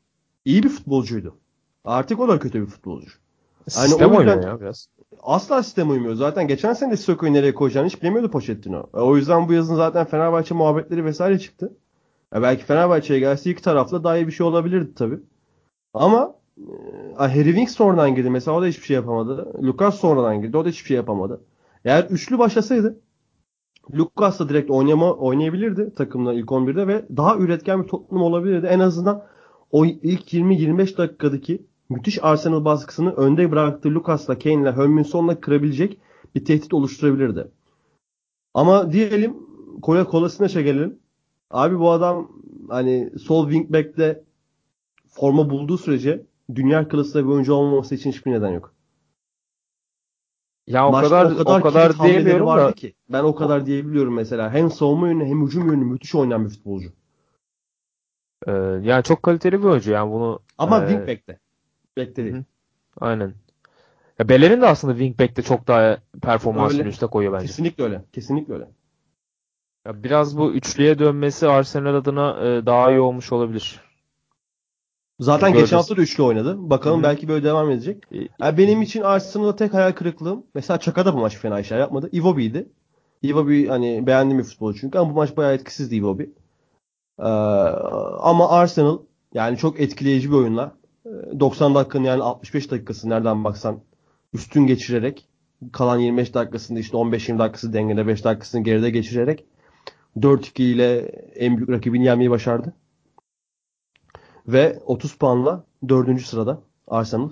iyi 0.45 0.63
bir 0.63 0.69
futbolcuydu. 0.69 1.37
Artık 1.85 2.21
o 2.21 2.29
da 2.29 2.39
kötü 2.39 2.61
bir 2.61 2.67
futbolcu. 2.67 3.11
Yani 3.77 3.89
sistem 3.89 4.11
oynuyor 4.15 4.43
ya 4.43 4.61
biraz. 4.61 4.89
Asla 5.23 5.63
sistem 5.63 5.91
uymuyor. 5.91 6.15
Zaten 6.15 6.49
geçen 6.49 6.73
sene 6.73 6.93
de 6.93 6.97
Sissoko'yu 6.97 7.33
nereye 7.33 7.55
koyacağını 7.55 7.87
hiç 7.87 8.03
bilemiyordu 8.03 8.31
Pochettino. 8.31 8.87
E, 8.95 8.99
o 8.99 9.17
yüzden 9.17 9.49
bu 9.49 9.53
yazın 9.53 9.77
zaten 9.77 10.07
Fenerbahçe 10.07 10.55
muhabbetleri 10.55 11.05
vesaire 11.05 11.39
çıktı. 11.39 11.77
E 12.37 12.43
belki 12.43 12.65
Fenerbahçe'ye 12.65 13.21
gelse 13.21 13.51
iki 13.51 13.63
tarafla 13.63 14.05
daha 14.05 14.17
iyi 14.17 14.27
bir 14.27 14.33
şey 14.33 14.47
olabilirdi 14.47 14.95
tabii. 14.95 15.21
Ama 15.95 16.35
e, 16.59 17.17
Harry 17.17 17.45
Winks 17.45 17.75
sonradan 17.75 18.15
girdi. 18.15 18.31
Mesela 18.31 18.57
o 18.57 18.63
da 18.63 18.67
hiçbir 18.67 18.87
şey 18.87 18.95
yapamadı. 18.95 19.63
Lucas 19.63 20.01
sonradan 20.01 20.43
girdi. 20.43 20.57
O 20.57 20.65
da 20.65 20.69
hiçbir 20.69 20.87
şey 20.87 20.97
yapamadı. 20.97 21.41
Eğer 21.85 22.05
üçlü 22.05 22.39
başlasaydı 22.39 23.01
Lucas 23.95 24.41
da 24.41 24.49
direkt 24.49 24.71
oynama, 24.71 25.13
oynayabilirdi 25.13 25.95
takımla 25.95 26.35
ilk 26.35 26.49
11'de 26.49 26.87
ve 26.87 27.05
daha 27.17 27.37
üretken 27.37 27.83
bir 27.83 27.89
toplum 27.89 28.23
olabilirdi. 28.23 28.67
En 28.67 28.79
azından 28.79 29.25
o 29.71 29.85
ilk 29.85 30.35
20-25 30.35 30.97
dakikadaki 30.99 31.67
müthiş 31.89 32.25
Arsenal 32.25 32.65
baskısını 32.65 33.13
önde 33.13 33.51
bıraktığı 33.51 33.95
Lucas'la 33.95 34.39
Kane'le 34.39 34.73
Hönminson'la 34.73 35.41
kırabilecek 35.41 35.99
bir 36.35 36.45
tehdit 36.45 36.75
oluşturabilirdi. 36.75 37.49
Ama 38.55 38.93
diyelim 38.93 39.37
Kola 39.83 40.05
Kolasinaç'a 40.05 40.53
şey 40.53 40.65
gelelim. 40.65 40.99
Abi 41.51 41.79
bu 41.79 41.91
adam 41.91 42.29
hani 42.69 43.13
sol 43.23 43.51
wingback'te 43.51 44.25
forma 45.09 45.51
bulduğu 45.51 45.79
sürece 45.79 46.27
dünya 46.55 46.89
klasında 46.89 47.25
bir 47.25 47.29
oyuncu 47.29 47.55
olmaması 47.55 47.95
için 47.95 48.11
hiçbir 48.11 48.33
neden 48.33 48.51
yok. 48.51 48.72
Ya 50.67 50.89
o 50.89 50.93
Maçta 50.93 51.09
kadar 51.09 51.31
o 51.31 51.45
kadar, 51.45 51.61
o 51.61 51.63
kadar 51.63 51.99
diyemiyorum 51.99 52.47
da. 52.47 52.73
Ki. 52.73 52.95
Ben 53.09 53.25
o 53.25 53.35
kadar 53.35 53.67
diyebiliyorum 53.67 54.15
mesela. 54.15 54.53
Hem 54.53 54.71
savunma 54.71 55.09
yönü 55.09 55.25
hem 55.25 55.47
hücum 55.47 55.67
yönü 55.67 55.85
müthiş 55.85 56.15
oynayan 56.15 56.45
bir 56.45 56.51
futbolcu. 56.51 56.93
Ee, 58.47 58.53
yani 58.83 59.03
çok 59.03 59.23
kaliteli 59.23 59.59
bir 59.59 59.65
oyuncu 59.65 59.91
yani 59.91 60.13
bunu. 60.13 60.41
Ama 60.59 60.85
e... 60.85 60.89
wingback'te. 60.89 61.39
Back'te 61.99 62.25
değil. 62.25 62.37
Aynen. 63.01 63.35
Ya 64.19 64.29
Beler'in 64.29 64.61
de 64.61 64.67
aslında 64.67 64.95
wingback'te 64.95 65.43
çok 65.43 65.69
daha 65.69 65.99
performansını 66.23 66.89
üste 66.89 67.07
koyuyor 67.07 67.33
bence. 67.33 67.47
Kesinlikle 67.47 67.85
öyle. 67.85 68.05
Kesinlikle 68.13 68.55
öyle. 68.55 68.69
Ya 69.87 70.03
biraz 70.03 70.39
bu 70.39 70.53
üçlüye 70.53 70.99
dönmesi 70.99 71.49
Arsenal 71.49 71.95
adına 71.95 72.47
e, 72.47 72.67
daha 72.67 72.91
iyi 72.91 73.01
olmuş 73.01 73.33
olabilir. 73.33 73.81
Zaten 75.23 75.49
Göreceğiz. 75.49 75.71
geçen 75.71 75.77
hafta 75.77 75.97
da 75.97 76.03
üçlü 76.03 76.23
oynadı. 76.23 76.71
Bakalım 76.71 76.97
Hı-hı. 76.97 77.11
belki 77.11 77.29
böyle 77.29 77.45
devam 77.45 77.71
edecek. 77.71 78.05
Yani 78.41 78.59
benim 78.59 78.83
için 78.83 79.03
Arsenal'da 79.03 79.57
tek 79.57 79.75
hayal 79.75 79.93
kırıklığım 79.93 80.45
mesela 80.55 80.79
Çaka 80.81 81.07
da 81.07 81.15
bu 81.15 81.19
maç 81.19 81.37
fena 81.37 81.61
işler 81.61 81.79
yapmadı. 81.79 82.09
Iwobi'ydi. 82.13 82.69
Iwobi 83.23 83.67
hani 83.67 84.07
beğendiğim 84.07 84.39
bir 84.39 84.45
futbolcu 84.45 84.81
çünkü 84.81 84.99
ama 84.99 85.11
bu 85.11 85.15
maç 85.15 85.37
bayağı 85.37 85.55
etkisizdi 85.55 85.97
Iwobi. 85.97 86.31
Ee, 87.19 87.23
ama 88.23 88.49
Arsenal 88.51 88.99
yani 89.35 89.57
çok 89.57 89.81
etkileyici 89.81 90.31
bir 90.31 90.37
oyunla 90.37 90.73
90 91.41 91.75
dakikanın 91.75 92.05
yani 92.05 92.23
65 92.23 92.71
dakikası 92.71 93.11
nereden 93.11 93.45
baksan 93.45 93.81
üstün 94.33 94.67
geçirerek 94.67 95.29
kalan 95.73 95.99
25 95.99 96.35
dakikasında 96.35 96.79
işte 96.81 96.97
15-20 96.97 97.39
dakikası 97.39 97.73
dengede 97.73 98.07
5 98.07 98.25
dakikasını 98.25 98.65
geride 98.65 98.91
geçirerek 98.91 99.45
4-2 100.17 100.63
ile 100.63 100.99
en 101.35 101.57
büyük 101.57 101.71
rakibini 101.71 102.05
yenmeyi 102.05 102.31
başardı. 102.31 102.73
Ve 104.49 104.79
30 104.87 105.15
puanla 105.15 105.65
4. 105.89 106.23
sırada 106.23 106.63
Arsenal. 106.87 107.31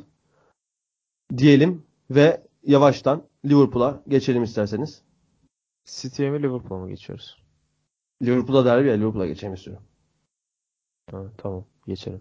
Diyelim 1.36 1.82
ve 2.10 2.42
yavaştan 2.62 3.22
Liverpool'a 3.44 4.02
geçelim 4.08 4.42
isterseniz. 4.42 5.02
City'ye 5.84 6.30
mi 6.30 6.42
Liverpool'a 6.42 6.80
mı 6.80 6.88
geçiyoruz? 6.88 7.42
Liverpool'a 8.22 8.64
derbi 8.64 8.88
ya 8.88 8.94
Liverpool'a 8.94 9.26
geçelim 9.26 9.54
istiyorum. 9.54 9.82
Ha, 11.10 11.22
tamam 11.38 11.64
geçelim. 11.86 12.20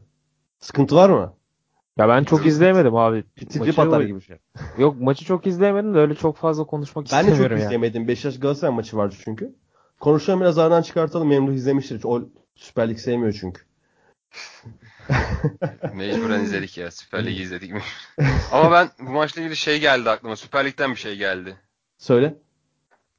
Sıkıntı 0.60 0.96
var 0.96 1.10
mı? 1.10 1.34
Ya 1.98 2.10
ben 2.10 2.24
çok 2.24 2.46
izleyemedim 2.46 2.96
abi. 2.96 3.24
Trip 3.36 3.80
atar 3.80 4.02
gibi 4.02 4.22
şey. 4.22 4.38
Yok 4.78 5.02
maçı 5.02 5.26
çok 5.26 5.48
izleyemedim 5.48 5.94
de 5.94 5.98
öyle 5.98 6.16
çok 6.16 6.38
fazla 6.38 6.64
konuşmak 6.64 7.06
ben 7.06 7.20
istemiyorum 7.20 7.38
Ben 7.38 7.44
de 7.44 7.50
çok 7.50 7.52
yani. 7.52 7.64
izleyemedim. 7.64 8.08
Beşiktaş 8.08 8.40
Galatasaray 8.40 8.76
maçı 8.76 8.98
vardı 8.98 9.16
çünkü. 9.24 9.56
Konuşalım 10.00 10.40
biraz 10.42 10.58
aradan 10.58 10.82
çıkartalım. 10.82 11.28
Memduh 11.28 11.54
izlemiştir. 11.54 12.02
O 12.04 12.22
Süper 12.56 12.90
Lig 12.90 13.00
sevmiyor 13.00 13.38
çünkü. 13.42 13.62
Mecburen 15.94 16.44
izledik 16.44 16.78
ya. 16.78 16.92
Süper 16.92 17.26
Lig'i 17.26 17.42
izledik 17.42 17.72
mi? 17.72 17.82
Ama 18.52 18.72
ben 18.72 18.90
bu 19.00 19.12
maçla 19.12 19.42
ilgili 19.42 19.56
şey 19.56 19.80
geldi 19.80 20.10
aklıma. 20.10 20.36
Süper 20.36 20.66
Lig'den 20.66 20.92
bir 20.92 21.00
şey 21.00 21.16
geldi. 21.16 21.58
Söyle. 21.98 22.36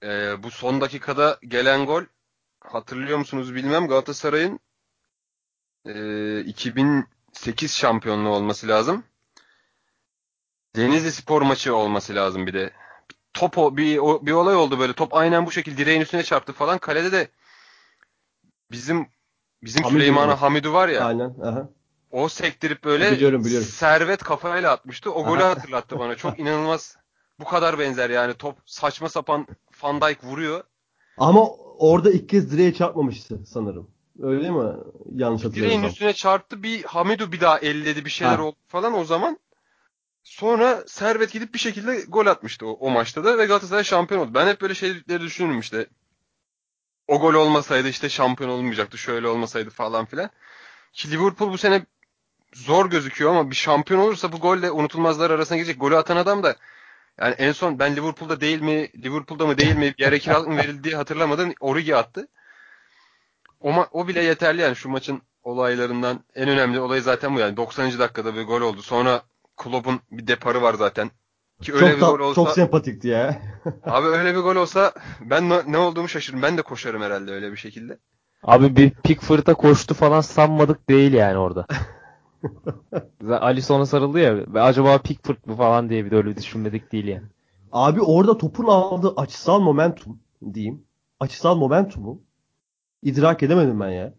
Ee, 0.02 0.42
bu 0.42 0.50
son 0.50 0.80
dakikada 0.80 1.38
gelen 1.48 1.86
gol 1.86 2.04
hatırlıyor 2.60 3.18
musunuz 3.18 3.54
bilmem 3.54 3.88
Galatasaray'ın 3.88 4.60
e, 5.86 6.40
2000 6.40 7.06
8 7.32 7.76
şampiyonluğu 7.76 8.28
olması 8.28 8.68
lazım. 8.68 9.04
Denizli 10.76 11.12
Spor 11.12 11.42
maçı 11.42 11.76
olması 11.76 12.14
lazım 12.14 12.46
bir 12.46 12.54
de. 12.54 12.70
Top 13.34 13.58
o, 13.58 13.76
bir, 13.76 13.98
o, 13.98 14.26
bir 14.26 14.32
olay 14.32 14.56
oldu 14.56 14.78
böyle. 14.78 14.92
Top 14.92 15.14
aynen 15.14 15.46
bu 15.46 15.52
şekilde 15.52 15.76
direğin 15.76 16.00
üstüne 16.00 16.22
çarptı 16.22 16.52
falan. 16.52 16.78
Kalede 16.78 17.12
de 17.12 17.28
bizim 18.70 19.08
bizim 19.62 19.82
Hamidu 19.82 19.98
Süleyman'a 19.98 20.42
Hamidu 20.42 20.72
var 20.72 20.88
ya. 20.88 21.04
Aynen. 21.04 21.34
Aha. 21.44 21.68
O 22.10 22.28
sektirip 22.28 22.84
böyle 22.84 23.12
biliyorum, 23.12 23.44
biliyorum. 23.44 23.66
servet 23.66 24.22
kafayla 24.22 24.72
atmıştı. 24.72 25.12
O 25.12 25.24
golü 25.24 25.42
hatırlattı 25.42 25.98
bana. 25.98 26.16
Çok 26.16 26.38
inanılmaz. 26.38 26.96
Bu 27.40 27.44
kadar 27.44 27.78
benzer 27.78 28.10
yani. 28.10 28.34
Top 28.34 28.56
saçma 28.66 29.08
sapan 29.08 29.46
Van 29.82 30.00
Dijk 30.00 30.24
vuruyor. 30.24 30.64
Ama 31.18 31.48
orada 31.78 32.10
ilk 32.10 32.28
kez 32.28 32.52
direğe 32.52 32.74
çarpmamıştı 32.74 33.38
sanırım. 33.46 33.90
Öyle 34.22 34.50
mi? 34.50 34.72
Yanlış 35.14 35.44
hatırlıyorum. 35.44 35.76
Direğin 35.78 35.92
üstüne 35.92 36.12
çarptı. 36.12 36.62
Bir 36.62 36.82
Hamidu 36.82 37.32
bir 37.32 37.40
daha 37.40 37.58
elledi 37.58 38.04
bir 38.04 38.10
şeyler 38.10 38.36
ha. 38.36 38.42
oldu 38.42 38.56
falan 38.68 38.98
o 38.98 39.04
zaman. 39.04 39.38
Sonra 40.24 40.84
Servet 40.86 41.32
gidip 41.32 41.54
bir 41.54 41.58
şekilde 41.58 42.00
gol 42.08 42.26
atmıştı 42.26 42.66
o, 42.66 42.70
o 42.70 42.90
maçta 42.90 43.24
da 43.24 43.38
ve 43.38 43.46
Galatasaray 43.46 43.84
şampiyon 43.84 44.20
oldu. 44.20 44.30
Ben 44.34 44.46
hep 44.46 44.60
böyle 44.60 44.74
şeyleri 44.74 45.20
düşünürüm 45.20 45.60
işte. 45.60 45.86
O 47.10 47.20
gol 47.20 47.34
olmasaydı 47.34 47.88
işte 47.88 48.08
şampiyon 48.08 48.50
olmayacaktı. 48.50 48.98
Şöyle 48.98 49.28
olmasaydı 49.28 49.70
falan 49.70 50.04
filan. 50.04 50.30
Ki 50.92 51.10
Liverpool 51.10 51.52
bu 51.52 51.58
sene 51.58 51.86
zor 52.54 52.90
gözüküyor 52.90 53.30
ama 53.30 53.50
bir 53.50 53.56
şampiyon 53.56 54.00
olursa 54.00 54.32
bu 54.32 54.40
golle 54.40 54.70
unutulmazlar 54.70 55.30
arasına 55.30 55.56
girecek. 55.56 55.80
Golü 55.80 55.96
atan 55.96 56.16
adam 56.16 56.42
da 56.42 56.56
yani 57.20 57.34
en 57.38 57.52
son 57.52 57.78
ben 57.78 57.96
Liverpool'da 57.96 58.40
değil 58.40 58.60
mi, 58.60 58.88
Liverpool'da 59.04 59.46
mı 59.46 59.58
değil 59.58 59.76
mi 59.76 59.94
bir 59.98 60.04
yere 60.04 60.18
kiralık 60.18 60.48
verildiği 60.48 60.96
hatırlamadım. 60.96 61.54
Origi 61.60 61.96
attı. 61.96 62.28
O, 63.60 63.70
ma- 63.70 63.88
o 63.92 64.08
bile 64.08 64.22
yeterli 64.24 64.60
yani 64.60 64.76
şu 64.76 64.88
maçın 64.88 65.22
olaylarından 65.42 66.24
en 66.34 66.48
önemli 66.48 66.80
olayı 66.80 67.02
zaten 67.02 67.34
bu 67.34 67.40
yani 67.40 67.56
90. 67.56 67.98
dakikada 67.98 68.34
bir 68.34 68.42
gol 68.42 68.60
oldu. 68.60 68.82
Sonra 68.82 69.22
Klopp'un 69.56 70.00
bir 70.10 70.26
deparı 70.26 70.62
var 70.62 70.74
zaten. 70.74 71.10
Ki 71.60 71.74
öyle 71.74 71.90
çok 71.90 71.96
bir 71.96 72.18
gol 72.18 72.20
olsa 72.20 72.34
çok 72.34 72.50
sempatikti 72.50 73.08
ya. 73.08 73.42
abi 73.84 74.06
öyle 74.06 74.34
bir 74.34 74.40
gol 74.40 74.56
olsa 74.56 74.92
ben 75.20 75.48
ne, 75.48 75.60
ne 75.66 75.78
olduğumu 75.78 76.08
şaşırırım. 76.08 76.42
Ben 76.42 76.58
de 76.58 76.62
koşarım 76.62 77.02
herhalde 77.02 77.32
öyle 77.32 77.52
bir 77.52 77.56
şekilde. 77.56 77.98
Abi 78.42 78.76
bir 78.76 78.90
Pickford'a 78.90 79.54
koştu 79.54 79.94
falan 79.94 80.20
sanmadık 80.20 80.88
değil 80.88 81.12
yani 81.12 81.38
orada. 81.38 81.66
Ali 83.30 83.62
sonra 83.62 83.86
sarıldı 83.86 84.18
ya. 84.18 84.36
Ve 84.54 84.60
acaba 84.60 84.98
Pickford 84.98 85.36
mu 85.46 85.56
falan 85.56 85.90
diye 85.90 86.04
bir 86.04 86.10
de 86.10 86.16
öyle 86.16 86.36
düşünmedik 86.36 86.92
değil 86.92 87.06
yani. 87.06 87.26
Abi 87.72 88.00
orada 88.00 88.38
topun 88.38 88.64
aldığı 88.64 89.12
açısal 89.16 89.60
momentum 89.60 90.20
diyeyim. 90.54 90.84
Açısal 91.20 91.56
momentumu 91.56 92.22
idrak 93.02 93.42
edemedim 93.42 93.80
ben 93.80 93.90
ya. 93.90 94.14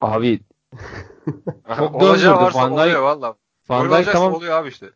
Abi 0.00 0.40
çok 1.76 2.00
döndürdü. 2.00 2.54
Van 2.54 2.76
Dijk, 2.76 2.96
valla. 2.96 3.36
Van 3.68 3.90
Dijk 3.90 4.12
tamam. 4.12 4.32
oluyor 4.32 4.54
abi 4.54 4.68
işte. 4.68 4.90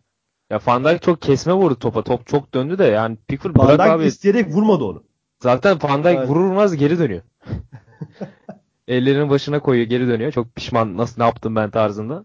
Ya 0.51 0.61
Van 0.67 0.85
Dijk 0.85 1.03
çok 1.03 1.23
kesme 1.23 1.53
vurdu 1.53 1.79
topa. 1.79 2.03
Top 2.03 2.27
çok 2.27 2.55
döndü 2.55 2.79
de 2.79 2.85
yani 2.85 3.17
Pickford 3.29 3.57
Van 3.59 3.69
bırak 3.69 3.79
Dijk 3.79 3.89
abi. 3.89 4.05
isteyerek 4.05 4.49
vurmadı 4.49 4.85
onu. 4.85 5.03
Zaten 5.43 5.79
Van 5.83 6.05
Dijk 6.05 6.15
yani. 6.15 6.29
vurur 6.29 6.75
geri 6.75 6.99
dönüyor. 6.99 7.23
Ellerinin 8.89 9.31
başına 9.31 9.61
koyuyor 9.61 9.89
geri 9.89 10.09
dönüyor. 10.09 10.33
Çok 10.33 10.55
pişman 10.55 10.97
nasıl 10.97 11.21
ne 11.21 11.27
yaptım 11.27 11.57
ben 11.57 11.71
tarzında. 11.71 12.25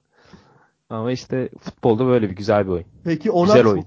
Ama 0.90 1.12
işte 1.12 1.50
futbolda 1.60 2.06
böyle 2.06 2.30
bir 2.30 2.36
güzel 2.36 2.66
bir 2.66 2.72
oyun. 2.72 2.86
Peki 3.04 3.32
ona 3.32 3.46
güzel 3.46 3.66
oyun. 3.68 3.86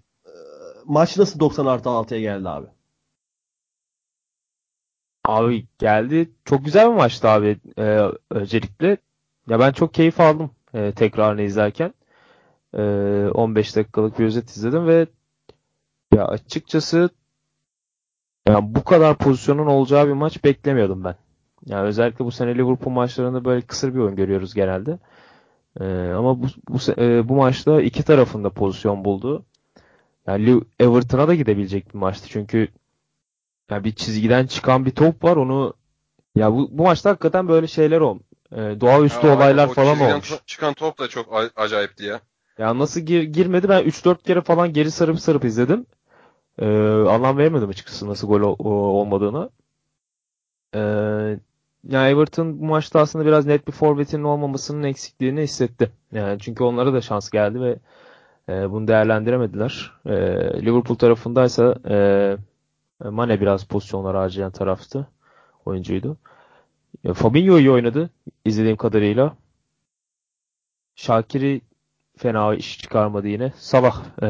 maç 0.84 1.18
nasıl 1.18 1.40
90 1.40 1.66
artı 1.66 1.88
6'ya 1.88 2.20
geldi 2.20 2.48
abi? 2.48 2.66
Abi 5.24 5.66
geldi. 5.78 6.30
Çok 6.44 6.64
güzel 6.64 6.90
bir 6.90 6.96
maçtı 6.96 7.28
abi 7.28 7.56
e, 7.78 8.10
öncelikle. 8.30 8.96
Ya 9.48 9.60
ben 9.60 9.72
çok 9.72 9.94
keyif 9.94 10.20
aldım 10.20 10.50
e, 10.74 10.92
tekrarını 10.92 11.42
izlerken. 11.42 11.94
E, 12.76 12.82
15 13.34 13.76
dakikalık 13.76 14.18
bir 14.18 14.24
özet 14.24 14.50
izledim 14.50 14.86
ve 14.86 15.06
ya 16.14 16.26
açıkçası 16.26 17.10
ya 18.48 18.74
bu 18.74 18.84
kadar 18.84 19.18
pozisyonun 19.18 19.66
olacağı 19.66 20.08
bir 20.08 20.12
maç 20.12 20.44
beklemiyordum 20.44 21.04
ben. 21.04 21.14
Yani 21.66 21.86
özellikle 21.86 22.24
bu 22.24 22.30
sene 22.30 22.54
Liverpool 22.54 22.92
maçlarında 22.92 23.44
böyle 23.44 23.60
kısır 23.62 23.94
bir 23.94 23.98
oyun 24.00 24.16
görüyoruz 24.16 24.54
genelde. 24.54 24.98
E, 25.80 25.84
ama 26.12 26.42
bu 26.42 26.46
bu, 26.68 26.78
e, 27.02 27.28
bu 27.28 27.34
maçta 27.34 27.82
iki 27.82 28.02
tarafında 28.02 28.50
pozisyon 28.50 29.04
buldu. 29.04 29.44
yani 30.26 30.60
Everton'a 30.80 31.28
da 31.28 31.34
gidebilecek 31.34 31.94
bir 31.94 31.98
maçtı. 31.98 32.28
Çünkü 32.28 32.68
yani 33.70 33.84
bir 33.84 33.92
çizgiden 33.92 34.46
çıkan 34.46 34.86
bir 34.86 34.90
top 34.90 35.24
var 35.24 35.36
onu 35.36 35.74
ya 36.36 36.52
bu, 36.52 36.68
bu 36.72 36.82
maçta 36.82 37.10
hakikaten 37.10 37.48
böyle 37.48 37.66
şeyler 37.66 38.00
oldu. 38.00 38.22
Ee, 38.52 38.56
doğaüstü 38.80 39.26
Ya, 39.26 39.36
olaylar 39.36 39.68
o 39.68 39.72
falan 39.72 40.00
olmuş. 40.00 40.32
çıkan 40.46 40.74
top 40.74 40.98
da 40.98 41.08
çok 41.08 41.50
acayipti 41.56 42.04
ya. 42.04 42.20
Ya 42.58 42.78
nasıl 42.78 43.00
gir- 43.00 43.22
girmedi 43.22 43.68
ben 43.68 43.84
3-4 43.84 44.22
kere 44.22 44.40
falan 44.40 44.72
geri 44.72 44.90
sarıp 44.90 45.20
sarıp 45.20 45.44
izledim. 45.44 45.86
Ee, 46.58 46.66
anlam 47.08 47.38
veremedim 47.38 47.68
açıkçası 47.68 48.08
nasıl 48.08 48.28
gol 48.28 48.40
ol- 48.42 48.56
o- 48.58 48.70
olmadığını. 48.70 49.50
Ee, 50.74 51.38
yani 51.88 52.08
Everton 52.10 52.60
bu 52.60 52.64
maçta 52.64 53.00
aslında 53.00 53.26
biraz 53.26 53.46
net 53.46 53.66
bir 53.66 53.72
forvetinin 53.72 54.22
olmamasının 54.24 54.82
eksikliğini 54.82 55.40
hissetti. 55.42 55.90
Yani 56.12 56.38
çünkü 56.40 56.64
onlara 56.64 56.92
da 56.92 57.00
şans 57.00 57.30
geldi 57.30 57.60
ve 57.60 57.78
e, 58.48 58.70
bunu 58.72 58.88
değerlendiremediler. 58.88 59.92
E, 60.06 60.12
Liverpool 60.66 60.96
tarafındaysa 60.98 61.76
e, 61.90 62.36
Mane 63.10 63.40
biraz 63.40 63.64
pozisyonlar 63.64 64.16
harcayan 64.16 64.52
taraftı. 64.52 65.08
Oyuncuydu. 65.66 66.16
E, 67.04 67.14
Fabinho 67.14 67.58
iyi 67.58 67.70
oynadı 67.70 68.10
izlediğim 68.46 68.76
kadarıyla. 68.78 69.36
Şakir'i 70.94 71.60
fena 72.16 72.54
iş 72.54 72.78
çıkarmadı 72.78 73.28
yine. 73.28 73.52
Salah 73.56 74.04
e, 74.22 74.28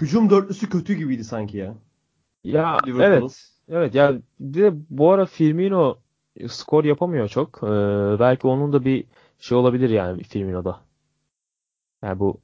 Hücum 0.00 0.30
dörtlüsü 0.30 0.68
kötü 0.70 0.94
gibiydi 0.94 1.24
sanki 1.24 1.56
ya. 1.56 1.74
ya 2.44 2.80
Liverpool'un. 2.86 3.04
evet 3.04 3.50
evet 3.68 3.94
ya 3.94 4.14
bir 4.40 4.62
de 4.62 4.72
bu 4.90 5.10
ara 5.12 5.26
Firmino 5.26 5.98
skor 6.48 6.84
yapamıyor 6.84 7.28
çok. 7.28 7.58
E, 7.62 7.66
belki 8.20 8.46
onun 8.46 8.72
da 8.72 8.84
bir 8.84 9.04
şey 9.38 9.58
olabilir 9.58 9.90
yani 9.90 10.22
Firmino'da. 10.22 10.80
Yani 12.02 12.18
bu 12.20 12.40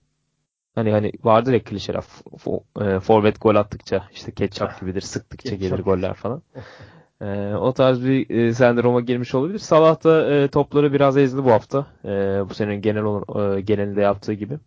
hani 0.74 0.92
hani 0.92 1.12
vardır 1.24 1.52
ya 1.52 1.64
klişeler 1.64 2.00
f- 2.00 2.37
f- 2.38 2.85
e, 2.87 3.00
forvet 3.00 3.40
gol 3.42 3.54
attıkça 3.56 4.08
işte 4.12 4.32
ketçap 4.32 4.80
gibidir 4.80 5.00
sıktıkça 5.00 5.54
gelir 5.56 5.78
goller 5.78 6.14
falan. 6.14 6.42
E, 7.22 7.54
o 7.54 7.72
tarz 7.72 8.04
bir 8.04 8.30
e, 8.30 8.54
sendroma 8.54 9.00
girmiş 9.00 9.35
olabilir. 9.35 9.58
Salah 9.58 10.04
da 10.04 10.35
e, 10.35 10.48
topları 10.48 10.92
biraz 10.92 11.16
ezdi 11.16 11.44
bu 11.44 11.50
hafta. 11.50 11.87
E, 12.04 12.08
bu 12.50 12.54
senin 12.54 12.82
genel 12.82 13.02
olur, 13.02 13.56
e, 13.56 13.61
genelinde 13.61 14.00
yaptığı 14.00 14.32
gibi. 14.32 14.58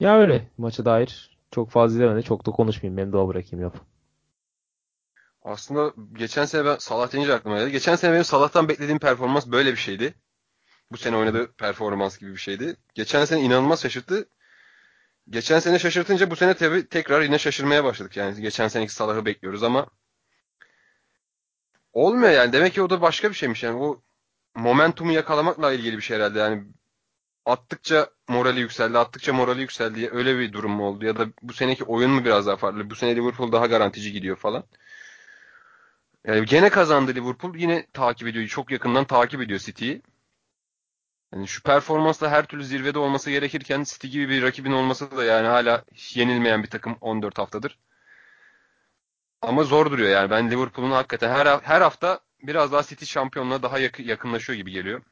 Ya 0.00 0.18
öyle 0.18 0.50
maça 0.58 0.84
dair 0.84 1.38
çok 1.50 1.70
fazla 1.70 1.94
izlemedi. 1.94 2.22
Çok 2.22 2.46
da 2.46 2.50
konuşmayayım. 2.50 2.96
Benim 2.96 3.12
de 3.12 3.28
bırakayım 3.28 3.64
yap. 3.64 3.76
Aslında 5.42 5.92
geçen 6.12 6.44
sene 6.44 6.64
ben 6.64 6.76
Salah 6.76 7.12
deyince 7.12 7.34
aklıma 7.34 7.58
geldi. 7.58 7.72
Geçen 7.72 7.96
sene 7.96 8.12
benim 8.12 8.24
Salah'tan 8.24 8.68
beklediğim 8.68 8.98
performans 8.98 9.46
böyle 9.46 9.72
bir 9.72 9.76
şeydi. 9.76 10.14
Bu 10.92 10.96
sene 10.96 11.16
oynadığı 11.16 11.52
performans 11.52 12.18
gibi 12.18 12.32
bir 12.32 12.36
şeydi. 12.36 12.76
Geçen 12.94 13.24
sene 13.24 13.40
inanılmaz 13.40 13.82
şaşırttı. 13.82 14.28
Geçen 15.30 15.58
sene 15.58 15.78
şaşırtınca 15.78 16.30
bu 16.30 16.36
sene 16.36 16.54
tabii 16.54 16.88
tekrar 16.88 17.22
yine 17.22 17.38
şaşırmaya 17.38 17.84
başladık. 17.84 18.16
Yani 18.16 18.40
geçen 18.40 18.68
seneki 18.68 18.94
Salah'ı 18.94 19.24
bekliyoruz 19.24 19.62
ama 19.62 19.86
olmuyor 21.94 22.32
yani. 22.32 22.52
Demek 22.52 22.74
ki 22.74 22.82
o 22.82 22.90
da 22.90 23.00
başka 23.00 23.30
bir 23.30 23.34
şeymiş 23.34 23.62
yani. 23.62 23.76
O 23.82 24.02
momentumu 24.54 25.12
yakalamakla 25.12 25.72
ilgili 25.72 25.96
bir 25.96 26.02
şey 26.02 26.16
herhalde. 26.16 26.38
Yani 26.38 26.64
attıkça 27.46 28.10
morali 28.28 28.60
yükseldi, 28.60 28.98
attıkça 28.98 29.32
morali 29.32 29.60
yükseldi 29.60 30.10
öyle 30.12 30.38
bir 30.38 30.52
durum 30.52 30.72
mu 30.72 30.86
oldu? 30.86 31.06
Ya 31.06 31.16
da 31.18 31.26
bu 31.42 31.52
seneki 31.52 31.84
oyun 31.84 32.10
mu 32.10 32.24
biraz 32.24 32.46
daha 32.46 32.56
farklı? 32.56 32.90
Bu 32.90 32.94
sene 32.94 33.16
Liverpool 33.16 33.52
daha 33.52 33.66
garantici 33.66 34.12
gidiyor 34.12 34.36
falan. 34.36 34.64
Yani 36.26 36.46
gene 36.46 36.70
kazandı 36.70 37.14
Liverpool. 37.14 37.56
Yine 37.56 37.86
takip 37.92 38.28
ediyor. 38.28 38.46
Çok 38.48 38.70
yakından 38.70 39.04
takip 39.04 39.40
ediyor 39.42 39.58
City'yi. 39.60 40.02
Yani 41.34 41.48
şu 41.48 41.62
performansla 41.62 42.30
her 42.30 42.46
türlü 42.46 42.64
zirvede 42.64 42.98
olması 42.98 43.30
gerekirken 43.30 43.84
City 43.84 44.06
gibi 44.08 44.28
bir 44.28 44.42
rakibin 44.42 44.72
olması 44.72 45.16
da 45.16 45.24
yani 45.24 45.46
hala 45.48 45.84
yenilmeyen 46.14 46.62
bir 46.62 46.70
takım 46.70 46.96
14 47.00 47.38
haftadır. 47.38 47.78
Ama 49.48 49.62
zor 49.64 49.90
duruyor 49.90 50.10
yani. 50.10 50.30
Ben 50.30 50.50
Liverpool'un 50.50 50.90
hakikaten 50.90 51.30
her 51.30 51.46
her 51.62 51.80
hafta 51.80 52.20
biraz 52.42 52.72
daha 52.72 52.82
City 52.82 53.04
şampiyonluğa 53.04 53.62
daha 53.62 53.78
yakı- 53.78 54.02
yakınlaşıyor 54.02 54.56
gibi 54.56 54.70
geliyor. 54.70 55.02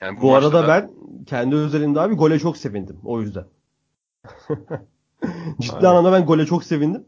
Yani 0.00 0.20
Bu 0.20 0.30
maçta 0.30 0.48
arada 0.48 0.62
da- 0.62 0.68
ben 0.68 0.90
kendi 1.26 1.56
özelimde 1.56 2.00
abi 2.00 2.14
gole 2.14 2.38
çok 2.38 2.56
sevindim. 2.56 3.00
O 3.04 3.20
yüzden. 3.20 3.44
Ciddi 5.60 5.76
Aynen. 5.76 5.88
anlamda 5.88 6.12
ben 6.12 6.26
gole 6.26 6.46
çok 6.46 6.64
sevindim. 6.64 7.04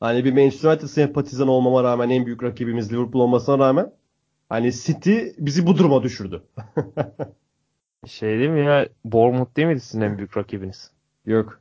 Hani 0.00 0.24
bir 0.24 0.32
Manchester 0.32 0.70
United 0.70 0.86
sempatizanı 0.88 1.50
olmama 1.50 1.84
rağmen 1.84 2.10
en 2.10 2.26
büyük 2.26 2.42
rakibimiz 2.42 2.92
Liverpool 2.92 3.22
olmasına 3.22 3.58
rağmen 3.58 3.92
hani 4.48 4.72
City 4.72 5.18
bizi 5.38 5.66
bu 5.66 5.78
duruma 5.78 6.02
düşürdü. 6.02 6.42
Şey 8.06 8.38
değil 8.38 8.50
mi 8.50 8.64
ya? 8.64 8.88
Bournemouth 9.04 9.56
değil 9.56 9.68
miydi 9.68 9.80
sizin 9.80 10.00
en 10.00 10.18
büyük 10.18 10.36
rakibiniz? 10.36 10.90
Yok. 11.26 11.60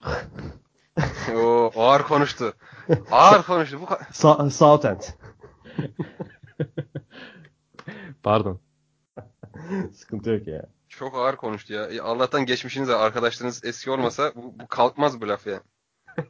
Oo, 1.36 1.70
ağır 1.76 2.02
konuştu. 2.02 2.52
Ağır 3.10 3.42
konuştu. 3.42 3.80
Bu 3.80 3.84
ka- 3.84 4.10
Sa- 4.12 4.50
Southend. 4.50 5.00
Pardon. 8.22 8.60
Sıkıntı 9.94 10.30
yok 10.30 10.46
ya. 10.46 10.66
çok 10.88 11.14
ağır 11.14 11.36
konuştu 11.36 11.72
ya. 11.72 11.84
E, 11.86 12.00
Allah'tan 12.00 12.46
geçmişiniz 12.46 12.88
var. 12.88 13.00
Arkadaşlarınız 13.00 13.64
eski 13.64 13.90
olmasa 13.90 14.32
bu, 14.36 14.54
bu 14.60 14.68
kalkmaz 14.68 15.20
bu 15.20 15.28
laf 15.28 15.46
ya. 15.46 15.60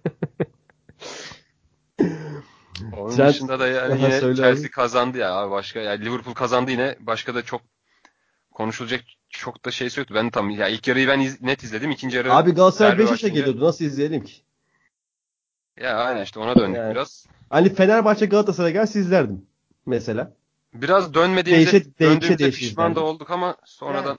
Onun 2.97 3.11
Trent- 3.17 3.29
dışında 3.29 3.61
da 3.61 3.67
yani 3.69 3.95
Aha, 3.95 4.07
yine 4.07 4.21
söyle 4.21 4.37
Chelsea 4.37 4.63
abi. 4.63 4.71
kazandı 4.71 5.19
ya 5.19 5.35
abi 5.35 5.51
başka. 5.51 5.81
Yani 5.81 6.05
Liverpool 6.05 6.35
kazandı 6.35 6.71
yine. 6.71 6.97
Başka 7.01 7.35
da 7.35 7.43
çok 7.43 7.61
konuşulacak 8.51 9.01
çok 9.29 9.65
da 9.65 9.71
şey 9.71 9.89
yoktu. 9.97 10.15
Ben 10.15 10.31
tam 10.31 10.51
ya 10.51 10.69
ilk 10.69 10.89
yarıyı 10.89 11.09
ben 11.09 11.21
iz- 11.21 11.43
net 11.43 11.63
izledim. 11.63 11.91
İkinci 11.91 12.17
yarı 12.17 12.35
Abi 12.35 12.53
Galatasaray 12.55 12.91
derbi 12.93 13.03
Beşiktaş'a 13.03 13.27
başlayınca- 13.29 13.35
geliyordu. 13.35 13.65
Nasıl 13.65 13.85
izleyelim 13.85 14.25
ki? 14.25 14.33
Ya 15.83 15.97
aynen 15.97 16.23
işte 16.23 16.41
ona 16.41 16.57
döndük 16.57 16.77
Yani. 16.77 16.91
biraz. 16.95 17.27
Hani 17.51 17.75
Fenerbahçe 17.75 18.27
Galatasaray 18.27 18.73
gelse 18.73 19.01
izlerdim. 19.01 19.47
Mesela. 19.87 20.33
Biraz 20.75 21.15
dönmediğimize, 21.15 21.71
Değişe- 21.73 21.99
değişe 21.99 22.15
döndüğümüze 22.15 22.39
değişe 22.39 22.59
pişman 22.59 22.87
da 22.87 22.91
izlerdim. 22.91 23.09
olduk 23.15 23.31
ama 23.31 23.57
sonradan 23.65 24.19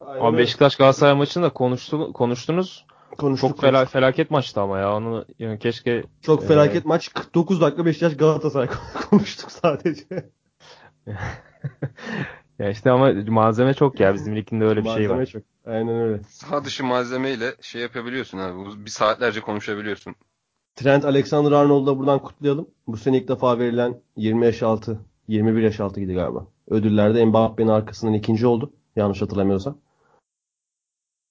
Ama 0.00 0.38
Beşiktaş 0.38 0.76
Galatasaray 0.76 1.14
maçını 1.14 1.42
da 1.44 1.50
konuştu, 1.52 2.12
konuştunuz. 2.12 2.86
konuştuk. 3.18 3.50
Çok 3.50 3.60
fela, 3.60 3.84
felaket 3.86 4.30
maçtı 4.30 4.60
ama 4.60 4.78
ya. 4.78 4.96
Onu 4.96 5.24
yani 5.38 5.58
keşke 5.58 6.04
Çok 6.22 6.42
Ee, 6.42 6.46
felaket 6.46 6.84
maç. 6.84 7.08
49 7.14 7.60
dakika 7.60 7.86
Beşiktaş 7.86 8.16
Galatasaray 8.16 8.68
konuştuk 9.10 9.52
sadece. 9.52 10.04
ya 12.62 12.70
işte 12.70 12.90
ama 12.90 13.12
malzeme 13.28 13.74
çok 13.74 14.00
ya. 14.00 14.14
Bizim 14.14 14.36
liginde 14.36 14.64
öyle 14.64 14.80
bir 14.84 14.88
şey 14.88 14.94
Malzeme 14.94 15.18
var. 15.20 15.26
çok. 15.26 15.42
Aynen 15.66 16.00
öyle. 16.00 16.22
sağ 16.28 16.64
dışı 16.64 16.84
malzemeyle 16.84 17.54
şey 17.60 17.82
yapabiliyorsun 17.82 18.38
abi. 18.38 18.84
Bir 18.84 18.90
saatlerce 18.90 19.40
konuşabiliyorsun. 19.40 20.14
Trent 20.76 21.04
Alexander-Arnold'u 21.04 21.86
da 21.86 21.98
buradan 21.98 22.18
kutlayalım. 22.18 22.68
Bu 22.86 22.96
sene 22.96 23.18
ilk 23.18 23.28
defa 23.28 23.58
verilen 23.58 24.00
20 24.16 24.46
yaş 24.46 24.62
altı, 24.62 25.00
21 25.28 25.62
yaş 25.62 25.80
altı 25.80 26.00
gidi 26.00 26.14
galiba. 26.14 26.46
Ödüllerde 26.68 27.24
Mbappe'nin 27.24 27.68
arkasından 27.68 28.14
ikinci 28.14 28.46
oldu. 28.46 28.72
Yanlış 28.96 29.22
hatırlamıyorsam. 29.22 29.78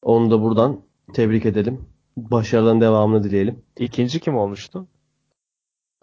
Onu 0.02 0.32
da 0.32 0.42
buradan 0.42 0.82
tebrik 1.14 1.46
edelim. 1.46 1.86
Başarıların 2.18 2.82
devamını 2.82 3.24
dileyelim. 3.24 3.64
İkinci 3.78 4.20
kim 4.20 4.38
olmuştu? 4.38 4.88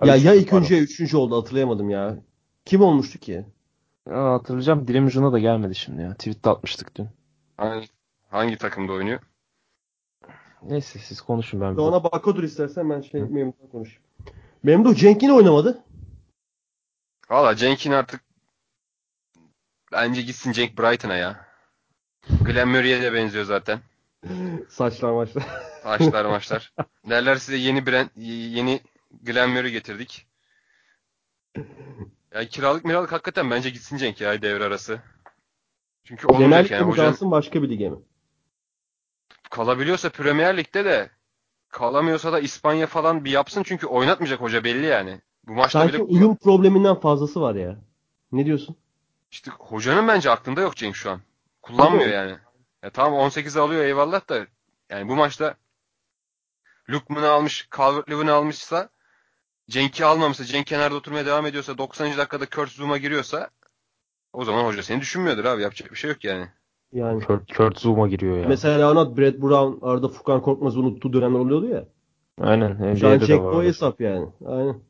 Ya 0.04 0.14
Abi, 0.14 0.22
ya 0.22 0.34
ikinci 0.34 0.74
ya 0.74 0.80
üçüncü 0.80 1.16
oldu 1.16 1.36
hatırlayamadım 1.36 1.90
ya. 1.90 2.18
Kim 2.64 2.82
olmuştu 2.82 3.18
ki? 3.18 3.44
Aa, 4.10 4.32
hatırlayacağım. 4.32 4.88
Dilim 4.88 5.06
ucuna 5.06 5.32
da 5.32 5.38
gelmedi 5.38 5.74
şimdi 5.74 6.02
ya. 6.02 6.12
Tweet'te 6.14 6.50
atmıştık 6.50 6.96
dün. 6.96 7.08
Hangi, 7.56 7.88
hangi 8.28 8.58
takımda 8.58 8.92
oynuyor? 8.92 9.20
Neyse 10.62 10.98
siz 10.98 11.20
konuşun 11.20 11.60
ben. 11.60 11.76
bir 11.76 11.82
Ona 11.82 12.04
bakadır 12.04 12.42
istersen 12.42 12.90
ben 12.90 13.00
şey 13.00 13.20
Memduh'la 13.22 13.68
konuşayım. 13.72 14.02
Memduh 14.62 14.94
Cenk 14.96 15.22
yine 15.22 15.32
oynamadı. 15.32 15.84
Valla 17.30 17.56
Cenk'in 17.56 17.92
artık 17.92 18.20
bence 19.92 20.22
gitsin 20.22 20.52
Cenk 20.52 20.78
Brighton'a 20.78 21.16
ya. 21.16 21.46
Glenn 22.44 22.68
Murray'e 22.68 23.02
de 23.02 23.12
benziyor 23.12 23.44
zaten. 23.44 23.80
Saçlar 24.68 25.12
maçlar. 25.12 25.46
Maçlar 25.84 26.24
maçlar. 26.30 26.72
Derler 27.10 27.36
size 27.36 27.56
yeni 27.56 27.86
Brent, 27.86 28.10
yeni 28.16 28.80
Glenn 29.22 29.50
Murray 29.50 29.70
getirdik. 29.70 30.26
Ya 32.38 32.48
kiralık 32.48 32.84
miralık 32.84 33.12
hakikaten 33.12 33.50
bence 33.50 33.70
gitsin 33.70 33.96
Cenk 33.96 34.20
ya 34.20 34.42
devre 34.42 34.64
arası. 34.64 35.00
Çünkü 36.04 36.26
Genel 36.26 36.40
olmayacak 36.40 36.70
yani. 36.70 36.84
mi 36.84 36.90
Hocanın 36.90 37.10
kalsın 37.10 37.30
başka 37.30 37.62
bir 37.62 37.68
lige 37.70 37.88
mi? 37.88 37.96
kalabiliyorsa 39.50 40.08
Premier 40.08 40.56
Lig'de 40.56 40.84
de 40.84 41.10
kalamıyorsa 41.68 42.32
da 42.32 42.40
İspanya 42.40 42.86
falan 42.86 43.24
bir 43.24 43.30
yapsın 43.30 43.62
çünkü 43.62 43.86
oynatmayacak 43.86 44.40
hoca 44.40 44.64
belli 44.64 44.86
yani. 44.86 45.20
Bu 45.46 45.52
maçta 45.52 45.80
Sanki 45.80 45.94
bile 45.94 46.02
uyum 46.02 46.36
probleminden 46.36 46.94
fazlası 46.94 47.40
var 47.40 47.54
ya. 47.54 47.76
Ne 48.32 48.46
diyorsun? 48.46 48.76
işte 49.30 49.50
hocanın 49.58 50.08
bence 50.08 50.30
aklında 50.30 50.60
yok 50.60 50.76
Cenk 50.76 50.96
şu 50.96 51.10
an. 51.10 51.20
Kullanmıyor 51.62 52.08
yani. 52.08 52.36
Ya 52.82 52.90
tamam 52.90 53.30
18'e 53.30 53.60
alıyor 53.60 53.84
eyvallah 53.84 54.28
da 54.28 54.46
yani 54.90 55.08
bu 55.08 55.16
maçta 55.16 55.54
Lukman'ı 56.90 57.30
almış, 57.30 57.68
Calvert-Lewin'i 57.76 58.30
almışsa 58.30 58.88
Cenk'i 59.68 60.04
almamışsa, 60.04 60.44
Cenk 60.44 60.66
kenarda 60.66 60.94
oturmaya 60.94 61.26
devam 61.26 61.46
ediyorsa 61.46 61.78
90. 61.78 62.18
dakikada 62.18 62.46
Kurt 62.46 62.70
Zoom'a 62.70 62.98
giriyorsa 62.98 63.50
o 64.32 64.44
zaman 64.44 64.64
hoca 64.64 64.82
seni 64.82 65.00
düşünmüyordur 65.00 65.44
abi. 65.44 65.62
Yapacak 65.62 65.90
bir 65.90 65.96
şey 65.96 66.10
yok 66.10 66.24
yani. 66.24 66.46
Yani 66.92 67.24
Kurt, 67.24 67.56
Kurt 67.56 67.78
Zoom'a 67.78 68.08
giriyor 68.08 68.38
ya. 68.38 68.48
mesela 68.48 68.92
Onat, 68.92 69.18
Brad 69.18 69.42
Brown, 69.42 69.86
arada 69.86 70.08
Furkan 70.08 70.42
Korkmaz'ı 70.42 70.80
unuttuğu 70.80 71.12
dönemler 71.12 71.38
oluyordu 71.38 71.66
ya. 71.66 71.84
Aynen. 72.40 72.94
Şu 72.94 73.08
an 73.08 73.54
o 73.54 73.62
hesap 73.62 74.00
yani. 74.00 74.26
Aynen. 74.46 74.80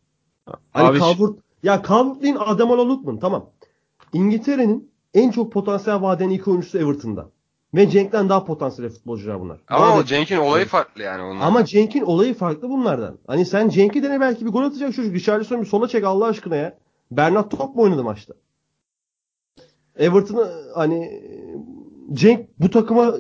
Hani 0.73 0.89
Abi 0.89 0.99
Calvert, 0.99 1.39
ya 1.63 1.83
Calvert 1.89 2.23
Lewin, 2.23 2.37
Ademola 2.37 2.89
Lookman 2.89 3.19
tamam. 3.19 3.51
İngiltere'nin 4.13 4.91
en 5.15 5.31
çok 5.31 5.53
potansiyel 5.53 6.03
vaden 6.03 6.31
iki 6.31 6.51
oyuncusu 6.51 6.79
Everton'da. 6.79 7.31
Ve 7.75 7.91
Cenk'ten 7.91 8.29
daha 8.29 8.45
potansiyel 8.45 8.91
futbolcular 8.91 9.41
bunlar. 9.41 9.59
Bu 9.71 9.75
Ama 9.75 9.97
o 9.97 10.05
Cenk'in 10.05 10.37
olayı 10.37 10.67
farklı 10.67 11.03
yani 11.03 11.23
ondan. 11.23 11.41
Ama 11.47 11.65
Cenk'in 11.65 12.03
olayı 12.03 12.35
farklı 12.35 12.69
bunlardan. 12.69 13.19
Hani 13.27 13.47
sen 13.47 13.69
Cenk'i 13.69 14.03
dene 14.03 14.21
belki 14.21 14.47
bir 14.47 14.51
gol 14.51 14.63
atacak 14.63 14.95
çocuk. 14.95 15.15
Richarlison'u 15.15 15.61
bir 15.61 15.67
sola 15.67 15.89
çek 15.89 16.05
Allah 16.05 16.27
aşkına 16.27 16.57
ya. 16.57 16.79
Bernat 17.11 17.51
top 17.51 17.77
mu 17.77 17.83
oynadı 17.83 18.05
maçta? 18.05 18.35
Everton'a 19.97 20.49
hani 20.75 21.23
Cenk 22.13 22.49
bu 22.59 22.71
takıma 22.71 23.15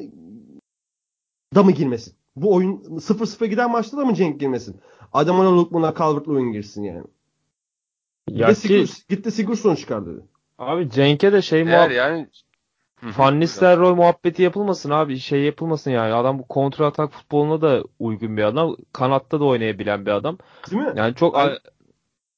da 1.55 1.63
mı 1.63 1.71
girmesin? 1.73 2.15
Bu 2.37 2.55
oyun 2.55 2.77
0-0 2.77 3.47
giden 3.47 3.71
maçta 3.71 3.97
da 3.97 4.05
mı 4.05 4.15
Cenk 4.15 4.41
girmesin? 4.41 4.81
Ademola 5.13 5.57
Lookman'a 5.57 5.89
Calvert-Lewin 5.95 6.53
girsin 6.53 6.83
yani. 6.83 7.05
Ya 8.31 8.49
Ve 8.49 8.55
ki, 8.55 8.69
Sigur- 8.69 9.09
gitti 9.09 9.31
Sigurdsson 9.33 9.75
çıkardı. 9.75 10.17
dedi. 10.17 10.25
abi 10.59 10.91
Cenk'e 10.91 11.33
de 11.33 11.43
şey 11.43 11.65
muhabbet 11.65 11.97
yani. 11.97 12.29
Van 13.03 13.41
Nistelrooy 13.41 13.95
muhabbeti 13.95 14.43
yapılmasın 14.43 14.91
abi. 14.91 15.19
Şey 15.19 15.43
yapılmasın 15.43 15.91
yani. 15.91 16.13
Adam 16.13 16.39
bu 16.39 16.49
kontra 16.49 16.87
atak 16.87 17.13
futboluna 17.13 17.61
da 17.61 17.83
uygun 17.99 18.37
bir 18.37 18.43
adam. 18.43 18.77
Kanatta 18.93 19.41
da 19.41 19.45
oynayabilen 19.45 20.07
bir 20.07 20.11
adam. 20.11 20.39
Değil 20.71 20.83
mi? 20.83 20.93
Yani 20.97 21.15
çok 21.15 21.39
al- 21.39 21.57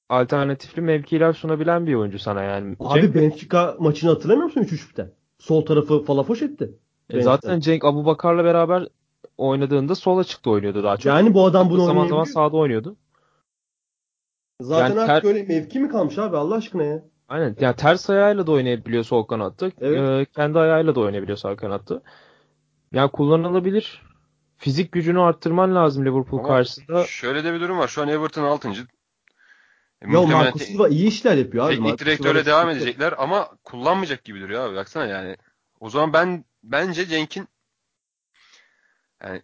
alternatifli 0.08 0.82
mevkiler 0.82 1.32
sunabilen 1.32 1.86
bir 1.86 1.94
oyuncu 1.94 2.18
sana 2.18 2.42
yani. 2.42 2.76
Abi 2.80 3.00
Cenk, 3.00 3.14
Benfica 3.14 3.76
maçını 3.78 4.10
hatırlamıyor 4.10 4.44
musun 4.44 4.60
3-3'ten? 4.60 5.10
Sol 5.38 5.66
tarafı 5.66 6.04
falafoş 6.04 6.42
etti. 6.42 6.70
e, 7.10 7.22
zaten 7.22 7.60
Cenk 7.60 7.84
Abubakar'la 7.84 8.44
beraber 8.44 8.88
oynadığında 9.38 9.94
sola 9.94 10.24
çıktı 10.24 10.50
oynuyordu 10.50 10.84
daha 10.84 10.96
çok. 10.96 11.06
Yani 11.06 11.34
bu 11.34 11.44
adam 11.44 11.70
bunu 11.70 11.86
zaman 11.86 12.06
zaman 12.06 12.24
sağda 12.24 12.56
oynuyordu. 12.56 12.96
Zaten 14.60 14.88
Yani 14.96 15.00
artık 15.00 15.22
ter- 15.22 15.28
öyle 15.28 15.42
mevki 15.42 15.80
mi 15.80 15.88
kalmış 15.88 16.18
abi 16.18 16.36
Allah 16.36 16.54
aşkına 16.54 16.84
ya? 16.84 17.02
Aynen. 17.30 17.56
Yani 17.60 17.76
ters 17.76 18.10
ayağıyla 18.10 18.46
da 18.46 18.52
oynayabiliyor 18.52 19.04
sol 19.04 19.24
kanatta. 19.26 19.70
Evet. 19.80 20.28
Ee, 20.28 20.32
kendi 20.36 20.58
ayağıyla 20.58 20.94
da 20.94 21.00
oynayabiliyor 21.00 21.38
sağ 21.38 21.56
kanatta. 21.56 22.02
Yani 22.92 23.10
kullanılabilir. 23.10 24.02
Fizik 24.56 24.92
gücünü 24.92 25.20
arttırman 25.20 25.74
lazım 25.74 26.04
Liverpool 26.06 26.38
Ama 26.38 26.48
karşısında. 26.48 27.04
Şöyle 27.04 27.44
de 27.44 27.54
bir 27.54 27.60
durum 27.60 27.78
var. 27.78 27.88
Şu 27.88 28.02
an 28.02 28.08
Everton 28.08 28.44
6. 28.44 28.68
E, 28.68 28.74
Ya 30.12 30.52
te- 30.52 30.64
Silva 30.64 30.88
iyi 30.88 31.08
işler 31.08 31.36
yapıyor 31.36 31.66
abi. 31.66 31.74
teknik 31.74 31.98
direktörle 31.98 32.46
devam 32.46 32.66
çok- 32.66 32.76
edecekler 32.76 33.14
ama 33.18 33.48
kullanmayacak 33.64 34.24
gibi 34.24 34.40
duruyor 34.40 34.68
abi. 34.68 34.76
Baksana 34.76 35.06
yani. 35.06 35.36
O 35.80 35.90
zaman 35.90 36.12
ben 36.12 36.44
bence 36.62 37.06
Cenk'in 37.06 37.48
yani 39.24 39.42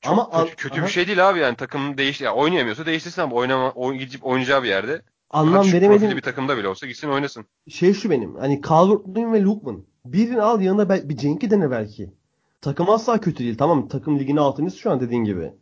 çok 0.00 0.12
Ama 0.12 0.24
kötü, 0.30 0.36
an- 0.38 0.56
kötü 0.56 0.80
aha. 0.80 0.86
bir 0.86 0.92
şey 0.92 1.06
değil 1.06 1.28
abi 1.30 1.38
yani 1.38 1.56
takım 1.56 1.98
değiş 1.98 2.20
ya 2.20 2.34
oynayamıyorsa 2.34 2.86
değiştirsin 2.86 3.22
ama 3.22 3.36
oynama 3.36 3.70
oyn, 3.70 3.98
gidip 3.98 4.26
oynayacağı 4.26 4.62
bir 4.62 4.68
yerde. 4.68 5.02
Anlam 5.30 5.72
veremedim. 5.72 6.16
bir 6.16 6.22
takımda 6.22 6.56
bile 6.58 6.68
olsa 6.68 6.86
gitsin 6.86 7.08
oynasın. 7.08 7.46
Şey 7.68 7.94
şu 7.94 8.10
benim. 8.10 8.34
Hani 8.34 8.60
Calvert-Lewin 8.60 9.32
ve 9.32 9.42
Lookman. 9.42 9.84
Birini 10.04 10.42
al 10.42 10.60
yanına 10.60 11.08
bir 11.08 11.16
Cenk'i 11.16 11.50
dene 11.50 11.70
belki. 11.70 12.12
Takım 12.60 12.90
asla 12.90 13.20
kötü 13.20 13.38
değil. 13.38 13.56
Tamam 13.58 13.88
takım 13.88 14.18
ligin 14.18 14.36
altıncısı 14.36 14.78
şu 14.78 14.90
an 14.90 15.00
dediğin 15.00 15.24
gibi. 15.24 15.52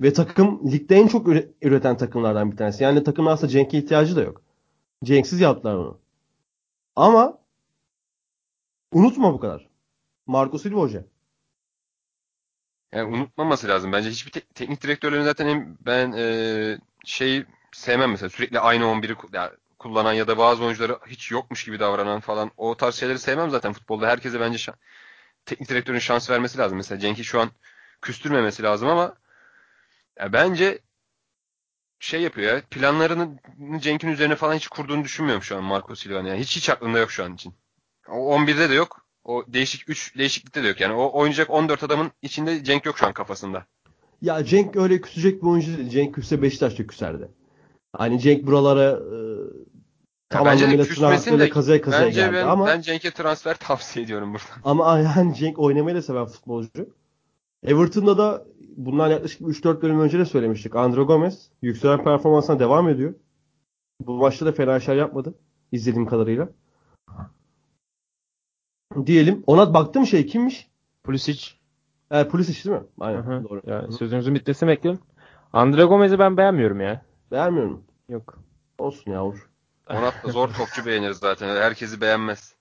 Ve 0.00 0.12
takım 0.12 0.72
ligde 0.72 0.96
en 0.96 1.06
çok 1.08 1.26
üre- 1.26 1.48
üreten 1.62 1.96
takımlardan 1.96 2.52
bir 2.52 2.56
tanesi. 2.56 2.84
Yani 2.84 3.04
takımın 3.04 3.30
aslında 3.30 3.50
Cenk'e 3.52 3.78
ihtiyacı 3.78 4.16
da 4.16 4.22
yok. 4.22 4.42
Cenk'siz 5.04 5.40
yaptılar 5.40 5.78
bunu. 5.78 5.98
Ama 6.96 7.38
unutma 8.92 9.32
bu 9.34 9.40
kadar. 9.40 9.68
Marco 10.26 10.58
Silva 10.58 10.80
hoca. 10.80 11.04
Yani 12.92 13.16
unutmaması 13.16 13.68
lazım. 13.68 13.92
Bence 13.92 14.10
hiçbir 14.10 14.30
te- 14.30 14.40
teknik 14.54 14.82
direktörlerin 14.82 15.22
zaten 15.24 15.46
en, 15.46 15.76
ben 15.86 16.12
e, 16.12 16.78
şey 17.04 17.44
sevmem 17.72 18.10
mesela 18.10 18.30
sürekli 18.30 18.60
aynı 18.60 18.84
11'i 18.84 19.12
ku- 19.12 19.36
ya, 19.36 19.52
kullanan 19.78 20.12
ya 20.12 20.28
da 20.28 20.38
bazı 20.38 20.64
oyuncuları 20.64 20.98
hiç 21.06 21.30
yokmuş 21.30 21.64
gibi 21.64 21.80
davranan 21.80 22.20
falan 22.20 22.50
o 22.56 22.76
tarz 22.76 22.94
şeyleri 22.94 23.18
sevmem 23.18 23.50
zaten 23.50 23.72
futbolda. 23.72 24.08
Herkese 24.08 24.40
bence 24.40 24.58
şan- 24.58 24.76
teknik 25.46 25.68
direktörün 25.68 25.98
şans 25.98 26.30
vermesi 26.30 26.58
lazım. 26.58 26.76
Mesela 26.76 26.98
Cenk'i 26.98 27.24
şu 27.24 27.40
an 27.40 27.50
küstürmemesi 28.02 28.62
lazım 28.62 28.88
ama 28.88 29.14
ya 30.18 30.32
bence 30.32 30.78
şey 32.00 32.22
yapıyor 32.22 32.54
ya 32.54 32.62
planlarını 32.70 33.38
Cenk'in 33.80 34.08
üzerine 34.08 34.36
falan 34.36 34.54
hiç 34.54 34.68
kurduğunu 34.68 35.04
düşünmüyorum 35.04 35.42
şu 35.42 35.56
an 35.56 35.64
Marco 35.64 35.94
Silva'nın. 35.94 36.28
Yani 36.28 36.40
hiç 36.40 36.56
hiç 36.56 36.70
aklında 36.70 36.98
yok 36.98 37.10
şu 37.10 37.24
an 37.24 37.34
için. 37.34 37.54
O 38.08 38.34
11'de 38.36 38.70
de 38.70 38.74
yok. 38.74 39.06
O 39.24 39.44
değişik 39.48 39.88
3 39.90 40.18
değişiklikte 40.18 40.62
de 40.62 40.68
yok. 40.68 40.80
Yani 40.80 40.94
o 40.94 41.18
oynayacak 41.18 41.50
14 41.50 41.82
adamın 41.82 42.12
içinde 42.22 42.64
Cenk 42.64 42.86
yok 42.86 42.98
şu 42.98 43.06
an 43.06 43.12
kafasında. 43.12 43.66
Ya 44.22 44.44
Cenk 44.44 44.76
öyle 44.76 45.00
küsecek 45.00 45.42
bir 45.42 45.46
oyuncu 45.46 45.78
değil. 45.78 45.88
Cenk 45.88 46.14
küsse 46.14 46.42
Beşiktaş'ta 46.42 46.86
küserdi. 46.86 47.28
Hani 47.92 48.20
Cenk 48.20 48.46
buralara 48.46 48.90
e, 48.90 49.18
tam 50.28 50.46
bence 50.46 50.64
de 50.64 50.68
anlamıyla 50.68 50.94
transferle 50.94 51.48
kazaya 51.48 51.80
kazaya 51.82 52.06
bence 52.06 52.20
geldi 52.20 52.34
ben, 52.34 52.46
ama 52.48 52.66
ben 52.66 52.80
Cenk'e 52.80 53.10
transfer 53.10 53.56
tavsiye 53.56 54.04
ediyorum 54.04 54.34
buradan. 54.34 54.60
ama 54.64 54.98
yani 54.98 55.34
Cenk 55.34 55.58
oynamayı 55.58 55.96
da 55.96 56.02
seven 56.02 56.26
futbolcu. 56.26 56.88
Everton'da 57.62 58.18
da 58.18 58.44
bundan 58.76 59.08
yaklaşık 59.08 59.40
3-4 59.40 59.82
bölüm 59.82 60.00
önce 60.00 60.18
de 60.18 60.24
söylemiştik. 60.24 60.76
Andro 60.76 61.06
Gomez 61.06 61.48
yükselen 61.62 62.04
performansına 62.04 62.58
devam 62.58 62.88
ediyor. 62.88 63.14
Bu 64.00 64.16
maçta 64.16 64.46
da 64.46 64.52
fena 64.52 64.76
işler 64.76 64.96
yapmadı. 64.96 65.34
izlediğim 65.72 66.06
kadarıyla. 66.06 66.48
Diyelim. 69.06 69.44
Ona 69.46 69.74
baktım 69.74 70.06
şey 70.06 70.26
kimmiş? 70.26 70.70
Pulisic. 71.04 71.50
E, 72.10 72.28
Pulisic 72.28 72.64
değil 72.64 72.82
mi? 72.82 72.86
Aynen. 73.00 73.22
Hı 73.22 73.36
hı. 73.36 73.44
Doğru. 73.48 73.62
Ya, 73.66 73.90
sözünüzün 73.98 74.34
bitmesini 74.34 74.68
bekliyorum. 74.68 75.00
Andre 75.52 75.84
Gomez'i 75.84 76.18
ben 76.18 76.36
beğenmiyorum 76.36 76.80
ya. 76.80 77.04
Beğenmiyorum. 77.32 77.84
Yok. 78.08 78.38
Olsun 78.78 79.10
yavur. 79.10 79.50
Onat 79.90 80.24
da 80.24 80.28
zor 80.32 80.48
topçu 80.48 80.86
beğenir 80.86 81.10
zaten. 81.12 81.48
Herkesi 81.48 82.00
beğenmez. 82.00 82.54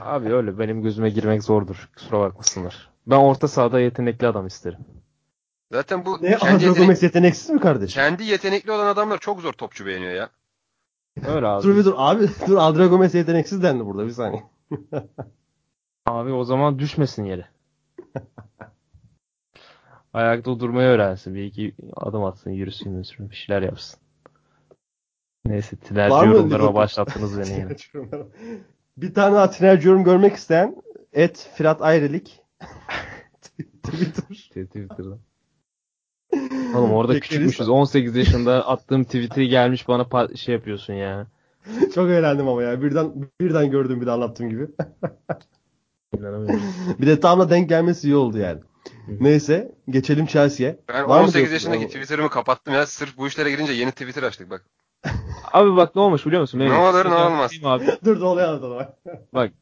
Abi 0.00 0.34
öyle 0.34 0.58
benim 0.58 0.82
gözüme 0.82 1.10
girmek 1.10 1.42
zordur. 1.44 1.90
Kusura 1.96 2.20
bakmasınlar. 2.20 2.90
Ben 3.06 3.16
orta 3.16 3.48
sahada 3.48 3.80
yetenekli 3.80 4.26
adam 4.26 4.46
isterim. 4.46 4.78
Zaten 5.72 6.04
bu 6.06 6.18
Ne 6.22 6.36
kendi, 6.38 6.64
yetenek- 6.64 7.02
yeteneksiz 7.02 7.50
mi 7.50 7.60
kardeşim? 7.60 8.02
kendi 8.02 8.24
yetenekli 8.24 8.72
olan 8.72 8.86
adamlar 8.86 9.18
çok 9.18 9.40
zor 9.40 9.52
topçu 9.52 9.86
beğeniyor 9.86 10.12
ya. 10.12 10.30
Öyle 11.26 11.46
abi. 11.46 11.62
Dur 11.62 11.76
bir 11.76 11.84
dur 11.84 11.94
abi. 11.96 12.28
Dur 12.46 12.56
Andro 12.56 12.88
Gomez 12.88 13.14
yeteneksiz 13.14 13.62
dendi 13.62 13.86
burada 13.86 14.06
bir 14.06 14.10
saniye. 14.12 14.42
Abi 16.06 16.32
o 16.32 16.44
zaman 16.44 16.78
düşmesin 16.78 17.24
yere. 17.24 17.48
Ayakta 20.12 20.60
durmayı 20.60 20.88
öğrensin. 20.88 21.34
Bir 21.34 21.44
iki 21.44 21.74
adım 21.96 22.24
atsın, 22.24 22.50
yürüsün, 22.50 22.94
yürüsün, 22.94 23.30
bir 23.30 23.34
şeyler 23.36 23.62
yapsın. 23.62 24.00
Neyse, 25.44 25.76
tinerci 25.76 26.26
yorumlarıma 26.26 26.74
başlattınız 26.74 27.38
beni 27.38 27.50
yine. 27.58 27.76
bir 28.96 29.14
tane 29.14 29.34
daha 29.34 29.50
tinerci 29.50 29.88
yorum 29.88 30.04
görmek 30.04 30.34
isteyen 30.36 30.76
et 31.12 31.50
Firat 31.54 31.82
Ayrılık 31.82 32.26
Twitter. 33.82 34.34
Twitter'da. 34.64 35.18
Oğlum 36.74 36.92
orada 36.92 37.12
Bekleriz. 37.14 37.28
küçükmüşüz. 37.28 37.68
18 37.68 38.16
yaşında 38.16 38.68
attığım 38.68 39.04
tweet'i 39.04 39.48
gelmiş 39.48 39.88
bana 39.88 40.36
şey 40.36 40.54
yapıyorsun 40.54 40.92
ya. 40.94 41.26
Çok 41.94 42.10
eğlendim 42.10 42.48
ama 42.48 42.62
ya. 42.62 42.82
Birden 42.82 43.28
birden 43.40 43.70
gördüm 43.70 44.00
bir 44.00 44.06
de 44.06 44.10
anlattığım 44.10 44.48
gibi. 44.50 44.66
İnanamıyorum. 46.18 46.62
bir 46.98 47.06
de 47.06 47.20
tam 47.20 47.40
da 47.40 47.50
denk 47.50 47.68
gelmesi 47.68 48.08
iyi 48.08 48.16
oldu 48.16 48.38
yani. 48.38 48.60
Neyse 49.20 49.72
geçelim 49.88 50.26
Chelsea'ye. 50.26 50.78
Ben 50.88 51.08
Var 51.08 51.18
mı 51.20 51.24
18 51.24 51.34
diyorsun? 51.34 51.52
yaşındaki 51.52 51.86
Twitter'ımı 51.86 52.30
kapattım 52.30 52.74
ya. 52.74 52.86
Sırf 52.86 53.16
bu 53.16 53.26
işlere 53.26 53.50
girince 53.50 53.72
yeni 53.72 53.90
Twitter 53.90 54.22
açtık 54.22 54.50
bak. 54.50 54.64
Abi 55.52 55.76
bak 55.76 55.96
ne 55.96 56.02
olmuş 56.02 56.26
biliyor 56.26 56.40
musun? 56.40 56.58
Ne 56.58 56.68
Mehmet? 56.68 56.94
olur, 56.94 57.04
ne 57.10 57.14
olmaz. 57.14 57.52
Abi. 57.64 57.86
Dur 58.04 58.20
da 58.20 58.26
olaya 58.26 58.48
anlatalım. 58.48 58.86
Bak. 59.34 59.52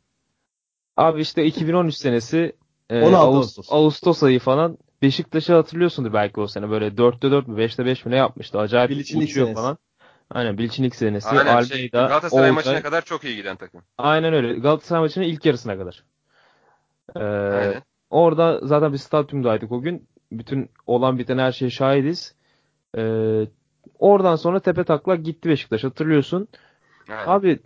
Abi 0.96 1.20
işte 1.20 1.44
2013 1.44 1.94
senesi 1.94 2.56
e, 2.90 3.02
16 3.02 3.16
Ağustos, 3.16 3.68
Ağustos. 3.72 4.22
Ayı 4.22 4.38
falan 4.40 4.78
Beşiktaş'ı 5.02 5.54
hatırlıyorsundur 5.54 6.12
belki 6.12 6.40
o 6.40 6.46
sene. 6.46 6.70
Böyle 6.70 6.86
4'te 6.98 7.30
4 7.30 7.48
mü 7.48 7.56
5'te 7.62 7.86
5 7.86 8.04
mi 8.06 8.12
ne 8.12 8.16
yapmıştı. 8.16 8.58
Acayip 8.58 8.90
Bilic'in 8.90 9.20
uçuyor 9.20 9.46
senesi. 9.46 9.54
falan. 9.62 9.78
Aynen 10.30 10.58
Bilic'in 10.58 10.84
ilk 10.84 10.94
senesi. 10.96 11.28
Aynen 11.28 11.62
şey, 11.62 11.76
Almeida, 11.76 12.06
Galatasaray 12.06 12.50
Olcay. 12.50 12.52
maçına 12.52 12.82
kadar 12.82 13.02
çok 13.04 13.24
iyi 13.24 13.36
giden 13.36 13.56
takım. 13.56 13.82
Aynen 13.98 14.34
öyle. 14.34 14.52
Galatasaray 14.58 15.02
maçının 15.02 15.24
ilk 15.24 15.46
yarısına 15.46 15.78
kadar. 15.78 16.04
Ee, 17.16 17.20
Aynen. 17.20 17.82
Orada 18.10 18.60
zaten 18.62 18.92
bir 18.92 18.98
stadyumdaydık 18.98 19.72
o 19.72 19.80
gün. 19.80 20.08
Bütün 20.32 20.70
olan 20.86 21.18
biten 21.18 21.38
her 21.38 21.52
şeye 21.52 21.70
şahidiz. 21.70 22.34
Ee, 22.96 23.46
oradan 23.98 24.36
sonra 24.36 24.60
tepe 24.60 24.84
taklak 24.84 25.24
gitti 25.24 25.48
Beşiktaş 25.48 25.84
hatırlıyorsun. 25.84 26.48
Aynen. 27.08 27.26
Abi 27.26 27.58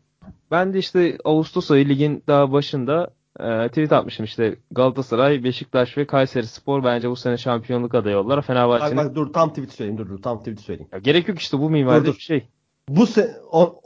ben 0.50 0.74
de 0.74 0.78
işte 0.78 1.18
Ağustos 1.24 1.70
ayı 1.70 1.88
ligin 1.88 2.22
daha 2.26 2.52
başında 2.52 3.10
e, 3.40 3.68
tweet 3.68 3.92
atmışım 3.92 4.24
işte 4.24 4.56
Galatasaray, 4.70 5.44
Beşiktaş 5.44 5.98
ve 5.98 6.06
Kayseri 6.06 6.46
Spor 6.46 6.84
bence 6.84 7.10
bu 7.10 7.16
sene 7.16 7.36
şampiyonluk 7.36 7.94
adayı 7.94 8.18
oldular. 8.18 8.36
Bak 8.36 8.44
Fenerbahçe'nin 8.44 8.96
bak 8.96 9.14
dur 9.14 9.32
tam 9.32 9.48
tweet 9.48 9.72
söyleyeyim 9.72 9.98
dur 9.98 10.08
dur 10.08 10.22
tam 10.22 10.38
tweet 10.38 10.60
söyleyeyim. 10.60 10.88
Ya 10.92 10.98
gerek 10.98 11.28
yok 11.28 11.38
işte 11.38 11.58
bu 11.58 11.70
minvalde 11.70 12.00
Dur, 12.00 12.06
dur. 12.06 12.14
bir 12.14 12.22
şey. 12.22 12.48
Bu 12.88 13.06
sene 13.06 13.30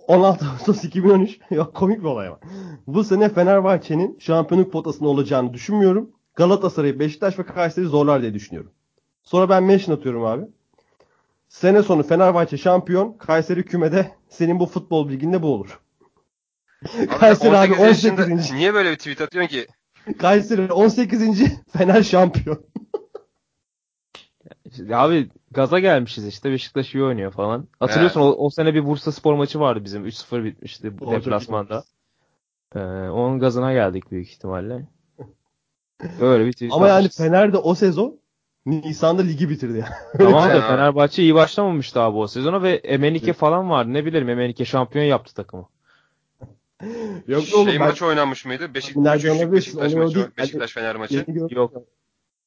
16 0.09 0.47
Ağustos 0.47 0.85
2013 0.85 1.39
yok 1.51 1.75
komik 1.75 1.99
bir 1.99 2.05
olay 2.05 2.29
ama. 2.29 2.39
Bu 2.87 3.05
sene 3.05 3.29
Fenerbahçe'nin 3.29 4.19
şampiyonluk 4.21 4.73
potasında 4.73 5.09
olacağını 5.09 5.55
düşünmüyorum. 5.55 6.11
Galatasaray, 6.37 6.99
Beşiktaş 6.99 7.39
ve 7.39 7.43
Kayseri 7.47 7.87
zorlar 7.87 8.23
diye 8.23 8.35
düşünüyorum. 8.35 8.73
Sonra 9.23 9.49
ben 9.49 9.63
mention 9.63 9.97
atıyorum 9.97 10.25
abi. 10.25 10.45
Sene 11.49 11.83
sonu 11.83 12.03
Fenerbahçe 12.03 12.57
şampiyon, 12.57 13.13
Kayseri 13.13 13.65
kümede 13.65 14.13
senin 14.29 14.61
bu 14.61 14.67
futbol 14.67 15.09
bilginde 15.09 15.43
bu 15.43 15.55
olur. 15.55 15.81
Abi 16.99 17.07
Kayseri 17.07 17.57
abi 17.57 17.75
18 17.75 18.05
yaşında 18.05 18.23
18. 18.23 18.53
Niye 18.53 18.75
böyle 18.75 18.91
bir 18.91 18.97
tweet 18.97 19.21
atıyorsun 19.21 19.51
ki? 19.51 19.67
Kayseri 20.19 20.73
18. 20.73 21.43
Fener 21.73 22.03
şampiyon. 22.03 22.67
Ya 24.79 24.99
abi 24.99 25.31
gaza 25.51 25.79
gelmişiz 25.79 26.27
işte 26.27 26.51
Beşiktaş 26.51 26.95
iyi 26.95 27.05
oynuyor 27.05 27.33
falan. 27.33 27.69
Hatırlıyorsun 27.81 28.21
o, 28.21 28.25
o 28.25 28.51
sene 28.51 28.75
bir 28.75 28.87
Bursa 28.87 29.13
Spor 29.13 29.35
maçı 29.35 29.61
vardı 29.61 29.85
bizim 29.85 30.07
3-0 30.07 30.45
bitmişti 30.45 30.99
bu 30.99 31.11
deplasmanda. 31.11 31.85
Ee, 32.75 32.79
onun 33.09 33.39
gazına 33.39 33.73
geldik 33.73 34.11
büyük 34.11 34.29
ihtimalle. 34.29 34.87
Öyle 36.21 36.47
bir 36.47 36.53
tweet 36.53 36.73
Ama 36.73 36.89
yani. 36.89 37.09
Fener 37.09 37.53
de 37.53 37.59
o 37.59 37.75
sezon 37.75 38.19
Nisan'da 38.67 39.23
ligi 39.23 39.51
bitirdi 39.51 39.79
ya. 39.79 39.89
Tamam 40.19 40.49
da 40.49 40.55
Ya. 40.55 40.69
Fenerbahçe 40.69 41.23
iyi 41.23 41.35
başlamamıştı 41.35 42.01
abi 42.01 42.17
o 42.19 42.27
sezona 42.27 42.63
ve 42.63 42.75
Emenike 42.75 43.33
falan 43.33 43.71
vardı. 43.71 43.93
Ne 43.93 44.05
bileyim 44.05 44.29
Emenike 44.29 44.65
şampiyon 44.65 45.05
yaptı 45.05 45.35
takımı. 45.35 45.69
Yok 47.27 47.43
şey 47.45 47.59
oğlum 47.61 47.67
ben 47.69 47.79
maç 47.79 48.03
oynanmış 48.03 48.45
mıydı? 48.45 48.75
Beşik, 48.75 48.97
Nereden 48.97 49.29
3-3'lük 49.29 49.37
olabilirsin? 49.37 49.53
Beşiktaş 49.53 49.95
o 49.95 49.99
maçı. 49.99 50.31
Beşiktaş 50.39 50.73
Fener 50.73 50.97
maçı. 50.97 51.27
Yok. 51.51 51.73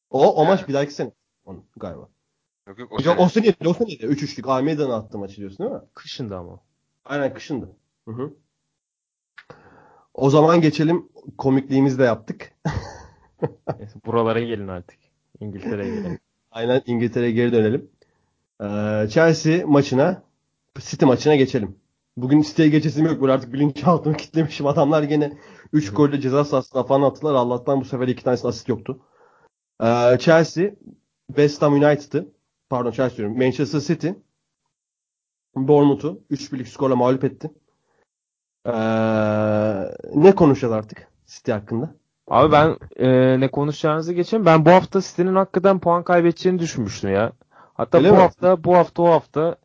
O, 0.09 0.33
o 0.35 0.45
maç 0.45 0.67
bir 0.67 0.73
dahaki 0.73 0.93
sene. 0.93 1.11
Onun 1.45 1.65
galiba. 1.77 2.09
Yok 2.67 2.79
yok 2.79 2.91
o 2.91 2.95
Yok 2.95 3.03
sene. 3.03 3.15
o 3.19 3.29
sene 3.29 3.53
o 3.65 3.73
sene 3.73 3.89
3-3'lük. 3.89 4.49
Almeida'nın 4.49 4.91
attığı 4.91 5.17
maçı 5.17 5.37
diyorsun 5.37 5.59
değil 5.59 5.71
mi? 5.71 5.81
Kışında 5.93 6.37
ama. 6.37 6.59
Aynen 7.05 7.33
kışındı. 7.33 7.69
Hı 8.07 8.11
hı. 8.11 8.33
O 10.13 10.29
zaman 10.29 10.61
geçelim. 10.61 11.09
Komikliğimizi 11.37 11.99
de 11.99 12.03
yaptık. 12.03 12.51
Neyse, 13.79 13.99
buralara 14.05 14.39
gelin 14.39 14.67
artık. 14.67 14.99
İngiltere'ye 15.39 15.95
gelin. 15.95 16.19
Aynen 16.51 16.81
İngiltere'ye 16.85 17.31
geri 17.31 17.51
dönelim. 17.53 17.89
Ee, 18.61 19.07
Chelsea 19.09 19.67
maçına 19.67 20.23
City 20.79 21.05
maçına 21.05 21.35
geçelim. 21.35 21.75
Bugün 22.17 22.41
City'ye 22.41 22.69
geçesim 22.69 23.05
yok. 23.05 23.21
Böyle 23.21 23.33
artık 23.33 23.53
bilinçaltımı 23.53 24.17
kitlemişim. 24.17 24.67
Adamlar 24.67 25.03
gene 25.03 25.37
3 25.73 25.93
golle 25.93 26.21
ceza 26.21 26.45
sahasına 26.45 26.83
falan 26.83 27.09
attılar. 27.09 27.33
Allah'tan 27.33 27.81
bu 27.81 27.85
sefer 27.85 28.07
2 28.07 28.23
tanesi 28.23 28.47
asist 28.47 28.69
yoktu. 28.69 28.99
Ee, 29.83 30.17
Chelsea 30.19 30.71
West 31.27 31.61
Ham 31.61 31.73
United'ı 31.73 32.27
pardon 32.69 32.91
Chelsea 32.91 33.17
diyorum. 33.17 33.37
Manchester 33.37 33.79
City 33.79 34.09
Bournemouth'u 35.55 36.23
3-1'lik 36.31 36.67
skorla 36.67 36.95
mağlup 36.95 37.23
etti. 37.23 37.51
Ee, 38.65 38.71
ne 40.15 40.35
konuşacağız 40.35 40.73
artık 40.73 41.07
City 41.27 41.51
hakkında? 41.51 41.95
Abi 42.29 42.51
ben 42.51 42.77
e, 42.95 43.39
ne 43.39 43.47
konuşacağınızı 43.47 44.13
geçeyim. 44.13 44.45
Ben 44.45 44.65
bu 44.65 44.69
hafta 44.69 45.01
City'nin 45.01 45.35
hakikaten 45.35 45.79
puan 45.79 46.03
kaybedeceğini 46.03 46.59
düşünmüştüm 46.59 47.13
ya. 47.13 47.31
Hatta 47.73 47.97
Öyle 47.97 48.09
bu 48.09 48.13
mi? 48.13 48.19
hafta 48.19 48.63
bu 48.63 48.75
hafta 48.75 49.03
o 49.03 49.09
hafta 49.09 49.55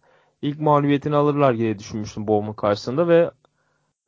ilk 0.42 0.60
mağlubiyetini 0.60 1.16
alırlar 1.16 1.58
diye 1.58 1.78
düşünmüştüm 1.78 2.26
Bournemouth 2.28 2.56
karşısında 2.56 3.08
ve 3.08 3.30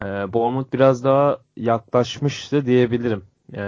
e, 0.03 0.07
Bournemouth 0.07 0.73
biraz 0.73 1.05
daha 1.05 1.39
yaklaşmıştı 1.57 2.67
diyebilirim. 2.67 3.25
E, 3.55 3.63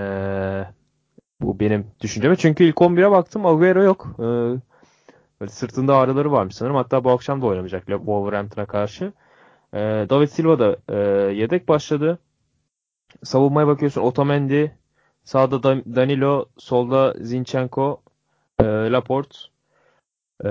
bu 1.41 1.61
benim 1.61 1.87
düşünceme. 2.01 2.37
Çünkü 2.37 2.65
ilk 2.65 2.77
11'e 2.77 3.11
baktım 3.11 3.47
Agüero 3.47 3.83
yok. 3.83 4.07
E, 4.19 4.23
böyle 5.41 5.51
sırtında 5.51 5.97
ağrıları 5.97 6.33
varmış 6.33 6.55
sanırım. 6.55 6.77
Hatta 6.77 7.05
bu 7.05 7.11
akşam 7.11 7.43
da 7.43 7.47
oynamayacak 7.47 7.87
Wolverhampton'a 7.87 8.67
karşı. 8.67 9.13
E, 9.75 9.79
David 10.11 10.29
Silva 10.29 10.59
da 10.59 10.77
e, 10.89 10.97
yedek 11.35 11.69
başladı. 11.69 12.19
Savunmaya 13.25 13.67
bakıyorsun 13.67 14.01
Otamendi, 14.01 14.77
sağda 15.25 15.63
Dan- 15.63 15.97
Danilo, 15.97 16.45
solda 16.59 17.15
Zinchenko, 17.21 18.01
e, 18.61 18.65
Laporte. 18.65 19.37
E, 20.45 20.49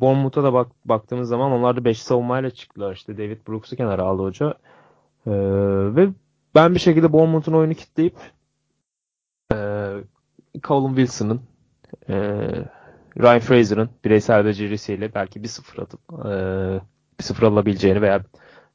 Bournemouth'a 0.00 0.42
da 0.42 0.52
bak, 0.52 0.68
baktığımız 0.84 1.28
zaman 1.28 1.52
onlar 1.52 1.76
da 1.76 1.84
5 1.84 2.02
savunmayla 2.02 2.50
çıktılar. 2.50 2.92
İşte 2.92 3.18
David 3.18 3.38
Brooks'u 3.48 3.76
kenara 3.76 4.02
aldı 4.02 4.22
hoca. 4.22 4.54
E, 5.26 5.32
ve 5.96 6.08
ben 6.54 6.74
bir 6.74 6.80
şekilde 6.80 7.12
Bournemouth'un 7.12 7.52
oyunu 7.52 7.74
kitleyip 7.74 8.16
e, 9.52 9.56
Callum 10.68 10.96
Wilson'ın 10.96 11.40
e, 12.08 12.14
Ryan 13.18 13.40
Fraser'ın 13.40 13.90
bireysel 14.04 14.44
becerisiyle 14.44 15.14
belki 15.14 15.40
1-0 15.40 15.82
atıp 15.82 16.00
e, 16.10 16.28
1-0 17.22 17.46
alabileceğini 17.46 18.02
veya 18.02 18.20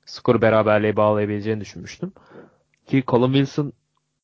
skoru 0.06 0.42
beraberliğe 0.42 0.96
bağlayabileceğini 0.98 1.62
düşünmüştüm. 1.62 2.12
Ki 2.86 3.04
Callum 3.12 3.34
Wilson 3.34 3.74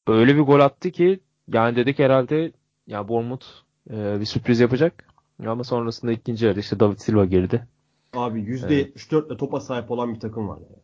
öyle 0.08 0.36
bir 0.36 0.42
gol 0.42 0.60
attı 0.60 0.92
ki 0.92 1.20
yani 1.54 1.76
dedik 1.76 2.00
herhalde 2.00 2.52
ya 2.88 3.08
Bournemouth 3.08 3.46
e, 3.90 4.20
bir 4.20 4.26
sürpriz 4.26 4.60
yapacak. 4.60 5.06
Ama 5.46 5.64
sonrasında 5.64 6.12
ikinci 6.12 6.46
yarı 6.46 6.60
işte 6.60 6.80
David 6.80 6.98
Silva 6.98 7.26
girdi. 7.26 7.68
Abi 8.14 8.40
%74 8.40 9.28
ile 9.28 9.38
topa 9.38 9.60
sahip 9.60 9.92
olan 9.92 10.14
bir 10.14 10.20
takım 10.20 10.48
var. 10.50 10.60
Yani. 10.60 10.82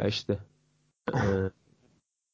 Ya 0.00 0.08
işte. 0.08 0.38
E, 1.14 1.28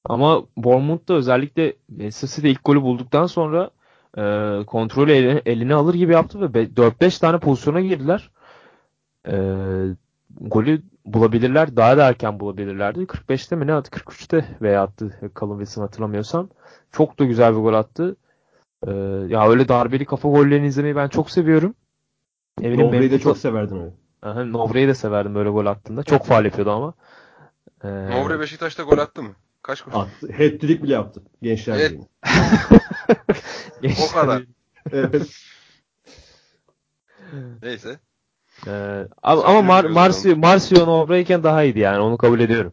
ama 0.04 0.42
Bournemouth'da 0.56 1.14
özellikle 1.14 1.76
Manchester 1.88 2.28
City 2.28 2.50
ilk 2.50 2.64
golü 2.64 2.82
bulduktan 2.82 3.26
sonra 3.26 3.70
e, 4.18 4.22
kontrolü 4.66 5.12
eline, 5.12 5.42
eline 5.46 5.74
alır 5.74 5.94
gibi 5.94 6.12
yaptı 6.12 6.40
ve 6.40 6.54
be- 6.54 6.76
4-5 6.76 7.20
tane 7.20 7.38
pozisyona 7.38 7.80
girdiler. 7.80 8.30
E, 9.28 9.34
golü 10.40 10.82
bulabilirler. 11.12 11.76
Daha 11.76 11.96
da 11.96 12.08
erken 12.08 12.40
bulabilirlerdi. 12.40 13.00
45'te 13.00 13.56
mi 13.56 13.66
ne 13.66 13.74
attı? 13.74 13.90
43'te 13.90 14.44
veya 14.62 14.82
attı 14.82 15.30
Callum 15.40 15.58
Wilson 15.58 15.82
hatırlamıyorsam. 15.82 16.48
Çok 16.92 17.18
da 17.18 17.24
güzel 17.24 17.52
bir 17.52 17.60
gol 17.60 17.74
attı. 17.74 18.16
Ee, 18.86 18.90
ya 19.28 19.48
öyle 19.48 19.68
darbeli 19.68 20.04
kafa 20.04 20.28
gollerini 20.28 20.66
izlemeyi 20.66 20.96
ben 20.96 21.08
çok 21.08 21.30
seviyorum. 21.30 21.74
Eminim 22.62 22.86
Nobre'yi 22.86 23.10
de 23.10 23.18
çok 23.18 23.38
severdim 23.38 23.80
öyle. 23.80 23.94
Aha, 24.22 24.44
Nobre'yi 24.44 24.88
de 24.88 24.94
severdim 24.94 25.34
böyle 25.34 25.50
gol 25.50 25.66
attığında. 25.66 26.02
Çok 26.02 26.26
faal 26.26 26.44
yapıyordu 26.44 26.70
ama. 26.70 26.94
Ee, 27.84 27.88
Novre 28.10 28.40
Beşiktaş'ta 28.40 28.82
gol 28.82 28.98
attı 28.98 29.22
mı? 29.22 29.30
Kaç 29.62 29.82
gol? 29.82 29.92
Attı. 30.00 30.26
Hat-trick 30.32 30.82
bile 30.82 30.92
yaptı. 30.92 31.22
Gençler 31.42 31.78
Evet. 31.78 31.90
Birliği'ne. 31.90 32.06
O 34.08 34.12
kadar. 34.12 34.42
Evet. 34.92 35.26
Neyse. 37.62 37.98
Ee, 38.66 39.06
ama 39.22 39.44
ama 39.44 39.62
Mar 39.62 39.84
Marcio, 39.84 40.36
Marcio 40.36 40.86
Nobre'yken 40.86 41.42
daha 41.42 41.62
iyiydi 41.62 41.78
yani 41.78 41.98
onu 41.98 42.18
kabul 42.18 42.40
ediyorum. 42.40 42.72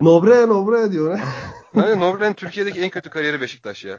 Nobre 0.00 0.48
Nobre 0.48 0.92
diyor. 0.92 1.18
Yani 1.76 2.00
Novre'nin 2.00 2.34
Türkiye'deki 2.34 2.80
en 2.80 2.90
kötü 2.90 3.10
kariyeri 3.10 3.40
Beşiktaş 3.40 3.84
ya. 3.84 3.98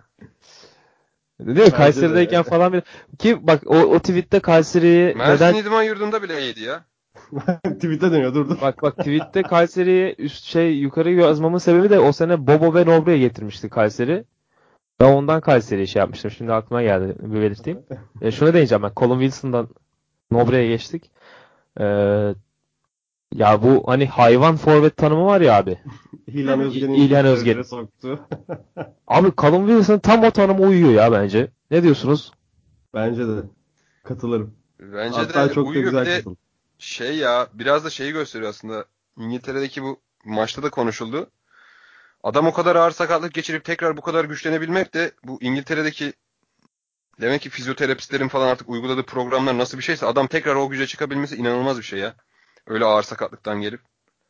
Değil 1.40 1.66
mi? 1.66 1.72
Kayseri'deyken 1.72 2.44
de. 2.44 2.50
falan 2.50 2.74
bir... 2.74 2.84
Ki 3.20 3.48
bak 3.48 3.62
o, 3.66 3.76
o 3.76 4.00
tweette 4.00 4.40
Kayseri'yi 4.40 5.16
Mersin 5.16 5.46
neden 5.46 5.54
İdman 5.56 5.84
Yurdu'nda 5.84 6.24
bile 6.24 6.42
iyiydi 6.42 6.62
ya. 6.62 6.86
Tweet'e 7.64 8.12
dönüyor 8.12 8.34
dur 8.34 8.50
dur. 8.50 8.62
Bak 8.62 8.82
bak 8.82 8.98
tweette 8.98 9.42
Kayseri'ye 9.42 10.16
üst 10.18 10.46
şey 10.46 10.78
yukarı 10.78 11.12
yazmamın 11.12 11.58
sebebi 11.58 11.90
de 11.90 12.00
o 12.00 12.12
sene 12.12 12.48
Bobo 12.48 12.76
ve 12.76 12.86
Nobre'yi 12.86 13.20
getirmişti 13.20 13.70
Kayseri. 13.70 14.26
Ben 15.00 15.14
ondan 15.14 15.42
Kayseri'ye 15.42 15.88
şey 15.88 16.00
yapmıştım. 16.00 16.32
Şimdi 16.32 16.54
aklıma 16.54 16.82
geldi 16.82 17.16
bir 17.20 17.42
belirteyim. 17.42 17.80
E, 18.22 18.32
şunu 18.32 18.54
diyeceğim 18.54 18.84
ben. 18.84 18.92
Colin 18.98 19.20
Wilson'dan 19.20 19.68
Nobre'ye 20.32 20.68
geçtik. 20.68 21.12
Ee, 21.80 22.34
ya 23.34 23.64
bu 23.64 23.84
hani 23.88 24.08
hayvan 24.08 24.58
forvet 24.58 24.98
tanımı 24.98 25.26
var 25.26 25.42
ya 25.42 25.58
abi. 25.58 25.80
İlhan 26.28 26.60
Özgen'in 26.60 26.94
İlhan 26.94 27.26
Özgen. 27.26 27.62
soktu. 27.62 28.28
Abi 29.08 29.32
Colin 29.38 29.68
Wilson 29.68 30.00
tam 30.00 30.24
o 30.24 30.32
tanıma 30.32 30.60
uyuyor 30.60 30.92
ya 30.92 31.12
bence. 31.12 31.52
Ne 31.72 31.84
diyorsunuz? 31.84 32.32
Bence 32.94 33.28
de. 33.28 33.42
Katılırım. 34.04 34.54
Bence 34.80 35.18
Hatta 35.18 35.50
de 35.50 35.54
çok 35.54 35.76
da 35.76 35.80
güzel 35.80 36.06
de 36.06 36.24
şey 36.78 37.18
ya 37.18 37.48
biraz 37.54 37.86
da 37.86 37.90
şeyi 37.90 38.12
gösteriyor 38.12 38.50
aslında. 38.50 38.86
İngiltere'deki 39.18 39.84
bu 39.84 40.00
maçta 40.26 40.64
da 40.64 40.70
konuşuldu. 40.70 41.30
Adam 42.24 42.48
o 42.48 42.54
kadar 42.54 42.76
ağır 42.76 42.92
sakatlık 42.92 43.34
geçirip 43.34 43.64
tekrar 43.64 43.98
bu 43.98 44.02
kadar 44.02 44.26
güçlenebilmek 44.26 44.94
de 44.94 45.12
bu 45.24 45.38
İngiltere'deki 45.42 46.14
demek 47.22 47.42
ki 47.42 47.50
fizyoterapistlerin 47.50 48.28
falan 48.28 48.48
artık 48.48 48.70
uyguladığı 48.70 49.04
programlar 49.04 49.58
nasıl 49.58 49.78
bir 49.78 49.84
şeyse 49.84 50.06
adam 50.06 50.28
tekrar 50.28 50.56
o 50.56 50.70
güce 50.70 50.88
çıkabilmesi 50.88 51.36
inanılmaz 51.36 51.78
bir 51.78 51.84
şey 51.84 52.00
ya. 52.00 52.16
Öyle 52.68 52.86
ağır 52.86 53.04
sakatlıktan 53.04 53.62
gelip. 53.62 53.82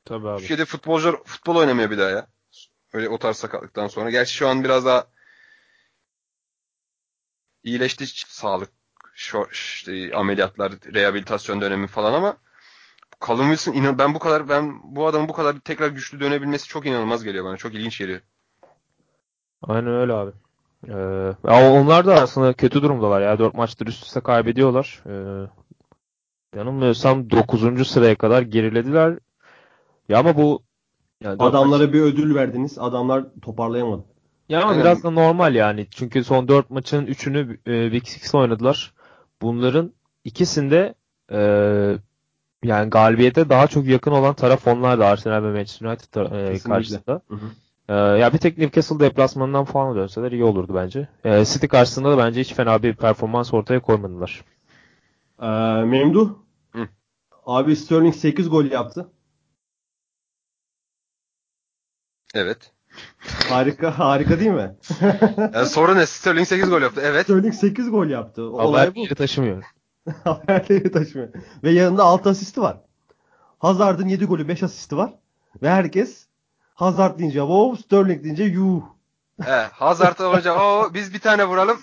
Tabii 0.06 0.28
abi. 0.28 0.40
Türkiye'de 0.40 0.66
futbolcular 0.66 1.24
futbol 1.26 1.56
oynamıyor 1.56 1.92
bir 1.92 1.98
daha 1.98 2.10
ya. 2.10 2.28
Öyle 2.94 3.10
o 3.10 3.18
tarz 3.18 3.38
sakatlıktan 3.38 3.88
sonra. 3.88 4.10
Gerçi 4.10 4.34
şu 4.34 4.48
an 4.48 4.64
biraz 4.64 4.86
daha 4.86 5.08
iyileşti 7.64 8.06
sağlık 8.08 8.70
şu, 9.14 9.48
işte 9.52 10.12
ameliyatlar, 10.16 10.72
rehabilitasyon 10.72 11.62
dönemi 11.62 11.88
falan 11.88 12.14
ama 12.14 12.38
Callum 13.28 13.50
Wilson 13.50 13.74
inan 13.74 13.98
ben 13.98 14.14
bu 14.14 14.20
kadar 14.20 14.50
ben 14.50 14.96
bu 14.96 15.08
adamın 15.08 15.30
bu 15.30 15.34
kadar 15.34 15.60
tekrar 15.60 15.88
güçlü 15.88 16.20
dönebilmesi 16.20 16.68
çok 16.68 16.86
inanılmaz 16.86 17.24
geliyor 17.24 17.46
bana. 17.46 17.58
Çok 17.58 17.74
ilginç 17.74 17.98
geliyor. 17.98 18.22
Aynen 19.62 19.94
öyle 19.94 20.14
abi. 20.14 20.32
Ee, 20.88 21.34
onlar 21.50 22.06
da 22.06 22.14
aslında 22.14 22.54
kötü 22.54 22.82
durumdalar 22.82 23.22
ya. 23.22 23.40
Dört 23.40 23.54
maçtır 23.54 23.88
üst 23.88 24.04
üste 24.06 24.20
kaybediyorlar. 24.20 25.04
Ee, 25.06 25.48
yanılmıyorsam 26.58 27.30
9. 27.30 27.86
sıraya 27.86 28.16
kadar 28.16 28.42
gerilediler. 28.42 29.20
Ya 30.10 30.20
ama 30.20 30.38
bu 30.38 30.64
yani 31.24 31.44
Adamlara 31.44 31.84
maç- 31.84 31.94
bir 31.94 32.02
ödül 32.02 32.36
verdiniz. 32.36 32.80
Adamlar 32.80 33.26
toparlayamadı. 33.42 34.04
ya 34.50 34.64
ama 34.64 34.80
biraz 34.80 35.04
da 35.04 35.10
normal 35.10 35.56
yani. 35.56 35.88
Çünkü 35.92 36.24
son 36.24 36.48
4 36.48 36.70
maçın 36.70 37.06
3'ünü 37.06 37.58
e, 37.68 37.92
Big 37.92 38.06
Six 38.06 38.36
oynadılar. 38.36 38.94
Bunların 39.42 39.94
ikisinde 40.24 40.94
e, 41.32 41.40
yani 42.64 42.90
galibiyete 42.90 43.50
daha 43.50 43.68
çok 43.68 43.86
yakın 43.86 44.12
olan 44.12 44.34
taraf 44.34 44.68
onlardı 44.68 45.06
Arsenal 45.06 45.44
ve 45.44 45.52
Manchester 45.52 45.88
United 45.88 46.16
e, 46.16 46.54
Kesinlikle. 46.54 46.70
karşısında. 46.70 47.22
Hı 47.28 47.36
hı. 47.36 47.50
Ee, 47.90 47.94
ya 47.94 48.34
bir 48.34 48.38
tek 48.38 48.58
Newcastle 48.58 49.00
deplasmanından 49.00 49.66
falan 49.66 49.96
dönseler 49.96 50.32
iyi 50.32 50.44
olurdu 50.44 50.76
bence. 50.76 51.08
Ee, 51.24 51.46
City 51.46 51.68
karşısında 51.68 52.12
da 52.12 52.18
bence 52.18 52.42
hiç 52.42 52.54
fena 52.54 52.84
bir 52.84 52.96
performans 52.96 53.54
ortaya 53.54 53.80
koymadılar. 53.80 54.44
Ee, 55.42 55.48
Memduh. 55.86 56.34
Hı. 56.76 56.88
Abi 57.46 57.76
Sterling 57.76 58.16
8 58.16 58.50
gol 58.50 58.66
yaptı. 58.66 59.12
Evet. 62.36 62.72
Harika 63.50 64.00
harika 64.00 64.40
değil 64.40 64.52
mi? 64.52 64.76
Yani 65.54 65.66
soru 65.66 65.96
ne? 65.96 66.06
Sterling 66.06 66.48
8 66.48 66.70
gol 66.70 66.82
yaptı. 66.82 67.02
Evet. 67.04 67.24
Sterling 67.24 67.54
8 67.54 67.92
gol 67.92 68.06
yaptı. 68.08 68.50
Olay 68.50 68.86
Haber 68.86 68.96
bu. 68.96 69.08
taşımıyor. 69.16 69.64
Haberleri 70.24 70.92
taşımıyor. 70.92 71.30
Ve 71.64 71.72
yanında 71.72 72.04
6 72.04 72.30
asisti 72.30 72.62
var. 72.62 72.78
Hazard'ın 73.60 74.08
7 74.08 74.26
golü 74.26 74.48
5 74.48 74.64
asisti 74.64 74.98
var. 74.98 75.14
Ve 75.62 75.70
herkes 75.70 76.27
Hazard 76.78 77.20
deyince 77.20 77.40
wow, 77.40 77.84
Sterling 77.84 78.24
deyince 78.24 78.44
yuh. 78.44 78.82
He, 79.44 79.52
Hazard 79.52 80.20
olunca 80.20 80.56
o 80.62 80.94
biz 80.94 81.14
bir 81.14 81.20
tane 81.20 81.46
vuralım. 81.46 81.78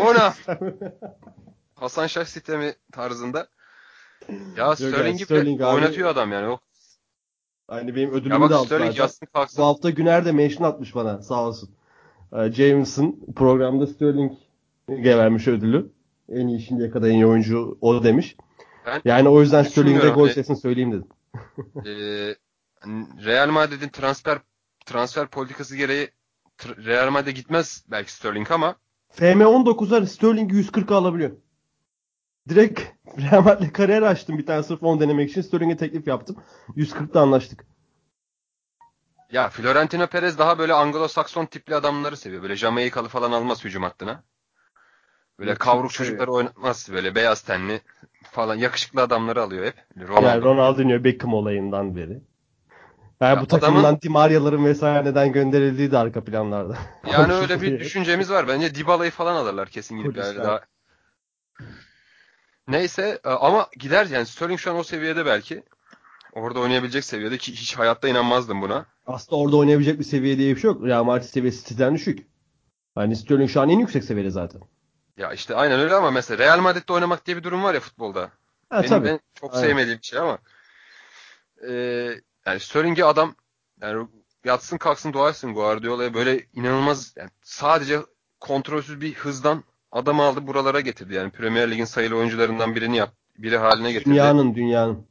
Ona. 0.00 0.34
Hasan 1.74 2.06
Şah 2.06 2.24
sistemi 2.24 2.74
tarzında. 2.92 3.48
Ya 4.56 4.76
Sterling'i 4.76 5.24
Sterling 5.24 5.62
oynatıyor 5.62 6.08
adam 6.08 6.32
yani. 6.32 6.48
O, 6.48 6.58
Hani 7.68 7.96
benim 7.96 8.10
ödülümü 8.10 8.34
de 8.34 8.40
bak 8.40 8.52
aldı 8.52 8.66
Sterling 8.66 8.90
zaten. 8.90 9.02
yatsın 9.02 9.28
Bu 9.58 9.64
hafta 9.64 9.90
Güner 9.90 10.24
de 10.24 10.32
mention 10.32 10.68
atmış 10.68 10.94
bana 10.94 11.22
sağ 11.22 11.44
olsun. 11.44 11.70
Ee, 12.32 12.52
Jameson 12.52 13.20
programda 13.36 13.86
Sterling 13.86 14.32
vermiş 14.88 15.48
ödülü. 15.48 15.92
En 16.28 16.46
iyi 16.46 16.60
şimdiye 16.60 16.90
kadar 16.90 17.08
en 17.08 17.14
iyi 17.14 17.26
oyuncu 17.26 17.78
o 17.80 18.04
demiş. 18.04 18.36
Ben 18.86 19.00
Yani 19.04 19.28
o 19.28 19.40
yüzden 19.40 19.62
Sterling'e 19.62 20.08
gol 20.08 20.28
sesini 20.28 20.56
söyleyeyim 20.56 20.92
dedim. 20.92 21.08
Ee, 21.86 22.34
Real 23.24 23.48
Madrid'in 23.50 23.88
transfer 23.88 24.38
transfer 24.86 25.26
politikası 25.26 25.76
gereği 25.76 26.10
Real 26.66 27.10
Madrid'e 27.10 27.32
gitmez 27.32 27.84
belki 27.90 28.12
Sterling 28.12 28.50
ama 28.50 28.76
FM19'lar 29.16 30.06
Sterling'i 30.06 30.54
140 30.56 30.90
alabiliyor. 30.92 31.30
Direkt 32.48 32.80
Real 33.18 33.42
Madrid'le 33.42 33.72
kariyer 33.72 34.02
açtım 34.02 34.38
bir 34.38 34.46
tane 34.46 34.62
sırf 34.62 34.82
onu 34.82 35.00
denemek 35.00 35.30
için. 35.30 35.42
Sterling'e 35.42 35.76
teklif 35.76 36.06
yaptım. 36.06 36.36
140'da 36.76 37.20
anlaştık. 37.20 37.66
ya 39.32 39.48
Florentino 39.48 40.06
Perez 40.06 40.38
daha 40.38 40.58
böyle 40.58 40.72
Anglo-Sakson 40.72 41.46
tipli 41.46 41.74
adamları 41.74 42.16
seviyor. 42.16 42.42
Böyle 42.42 42.56
Jamaikalı 42.56 43.08
falan 43.08 43.32
almaz 43.32 43.64
hücum 43.64 43.82
hattına. 43.82 44.22
Böyle 45.38 45.50
Yok, 45.50 45.60
kavruk 45.60 45.82
çok 45.82 45.92
seviyor. 45.92 46.10
çocukları 46.10 46.32
oynatmaz. 46.32 46.88
Böyle 46.92 47.14
beyaz 47.14 47.42
tenli 47.42 47.80
falan 48.30 48.54
yakışıklı 48.54 49.02
adamları 49.02 49.42
alıyor 49.42 49.66
hep. 49.66 49.74
Yani 49.96 50.08
Ronaldo. 50.08 50.44
Ronaldinho 50.44 51.04
Beckham 51.04 51.34
olayından 51.34 51.96
beri. 51.96 52.20
Yani 53.20 53.36
Ya 53.36 53.42
bu 53.42 53.46
takımdan 53.46 53.80
adamın- 53.80 54.00
Di 54.00 54.08
Maria'ların 54.08 54.64
vesaire 54.64 55.04
neden 55.04 55.32
gönderildiği 55.32 55.90
de 55.92 55.98
arka 55.98 56.24
planlarda. 56.24 56.78
Yani 57.12 57.32
öyle 57.32 57.60
bir 57.60 57.80
düşüncemiz 57.80 58.30
var. 58.30 58.48
Bence 58.48 58.74
Dybala'yı 58.74 59.10
falan 59.10 59.34
alırlar 59.36 59.68
kesin 59.68 59.96
gidip 59.98 60.16
yani 60.16 60.36
daha. 60.38 60.60
Neyse 62.68 63.20
e, 63.24 63.28
ama 63.28 63.68
gider 63.78 64.06
yani 64.06 64.26
Sterling 64.26 64.60
şu 64.60 64.70
an 64.70 64.76
o 64.76 64.82
seviyede 64.82 65.26
belki. 65.26 65.62
Orada 66.32 66.60
oynayabilecek 66.60 67.04
seviyede 67.04 67.38
ki 67.38 67.52
hiç 67.52 67.78
hayatta 67.78 68.08
inanmazdım 68.08 68.62
buna. 68.62 68.86
Aslında 69.06 69.36
orada 69.42 69.56
oynayabilecek 69.56 69.98
bir 69.98 70.04
seviye 70.04 70.38
diye 70.38 70.54
bir 70.56 70.60
şey 70.60 70.68
yok. 70.70 70.84
Real 70.84 71.04
Madrid 71.04 71.24
seviyesi 71.26 71.68
City'den 71.68 71.94
düşük. 71.94 72.26
Hani 72.94 73.16
Sterling 73.16 73.50
şu 73.50 73.60
an 73.60 73.68
en 73.68 73.78
yüksek 73.78 74.04
seviyede 74.04 74.30
zaten. 74.30 74.60
Ya 75.16 75.32
işte 75.32 75.54
aynen 75.54 75.80
öyle 75.80 75.94
ama 75.94 76.10
mesela 76.10 76.44
Real 76.44 76.60
Madrid'de 76.60 76.92
oynamak 76.92 77.26
diye 77.26 77.36
bir 77.36 77.42
durum 77.42 77.62
var 77.64 77.74
ya 77.74 77.80
futbolda. 77.80 78.20
Ha, 78.70 78.78
Benim 78.78 78.88
tabii. 78.88 79.06
ben 79.06 79.20
çok 79.40 79.54
Aynen. 79.54 79.66
sevmediğim 79.68 79.98
bir 79.98 80.06
şey 80.06 80.18
ama 80.18 80.38
e, 81.68 81.72
yani 82.48 82.60
Sterling'i 82.60 83.04
adam 83.04 83.34
yani 83.80 84.08
yatsın 84.44 84.78
kalksın 84.78 85.12
etsin 85.28 85.54
Guardiola'ya 85.54 86.14
böyle 86.14 86.46
inanılmaz 86.54 87.14
yani 87.16 87.30
sadece 87.42 88.00
kontrolsüz 88.40 89.00
bir 89.00 89.14
hızdan 89.14 89.64
adam 89.92 90.20
aldı 90.20 90.46
buralara 90.46 90.80
getirdi. 90.80 91.14
Yani 91.14 91.30
Premier 91.30 91.70
Lig'in 91.70 91.84
sayılı 91.84 92.16
oyuncularından 92.16 92.74
birini 92.74 92.96
yap, 92.96 93.14
biri 93.38 93.58
haline 93.58 93.92
getirdi. 93.92 94.10
Dünyanın 94.10 94.54
dünyanın. 94.54 95.06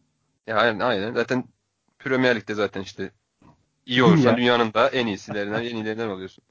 Ya 0.48 0.58
aynen, 0.58 0.80
aynen. 0.80 1.14
Zaten 1.14 1.44
Premier 2.00 2.36
Lig'de 2.36 2.54
zaten 2.54 2.82
işte 2.82 3.12
iyi 3.86 4.04
olursan 4.04 4.24
Dünya. 4.24 4.38
dünyanın 4.38 4.74
da 4.74 4.90
en 4.90 5.08
iyisilerinden, 5.08 5.64
en 5.64 5.76
iyilerinden 5.76 6.08
oluyorsun. 6.08 6.44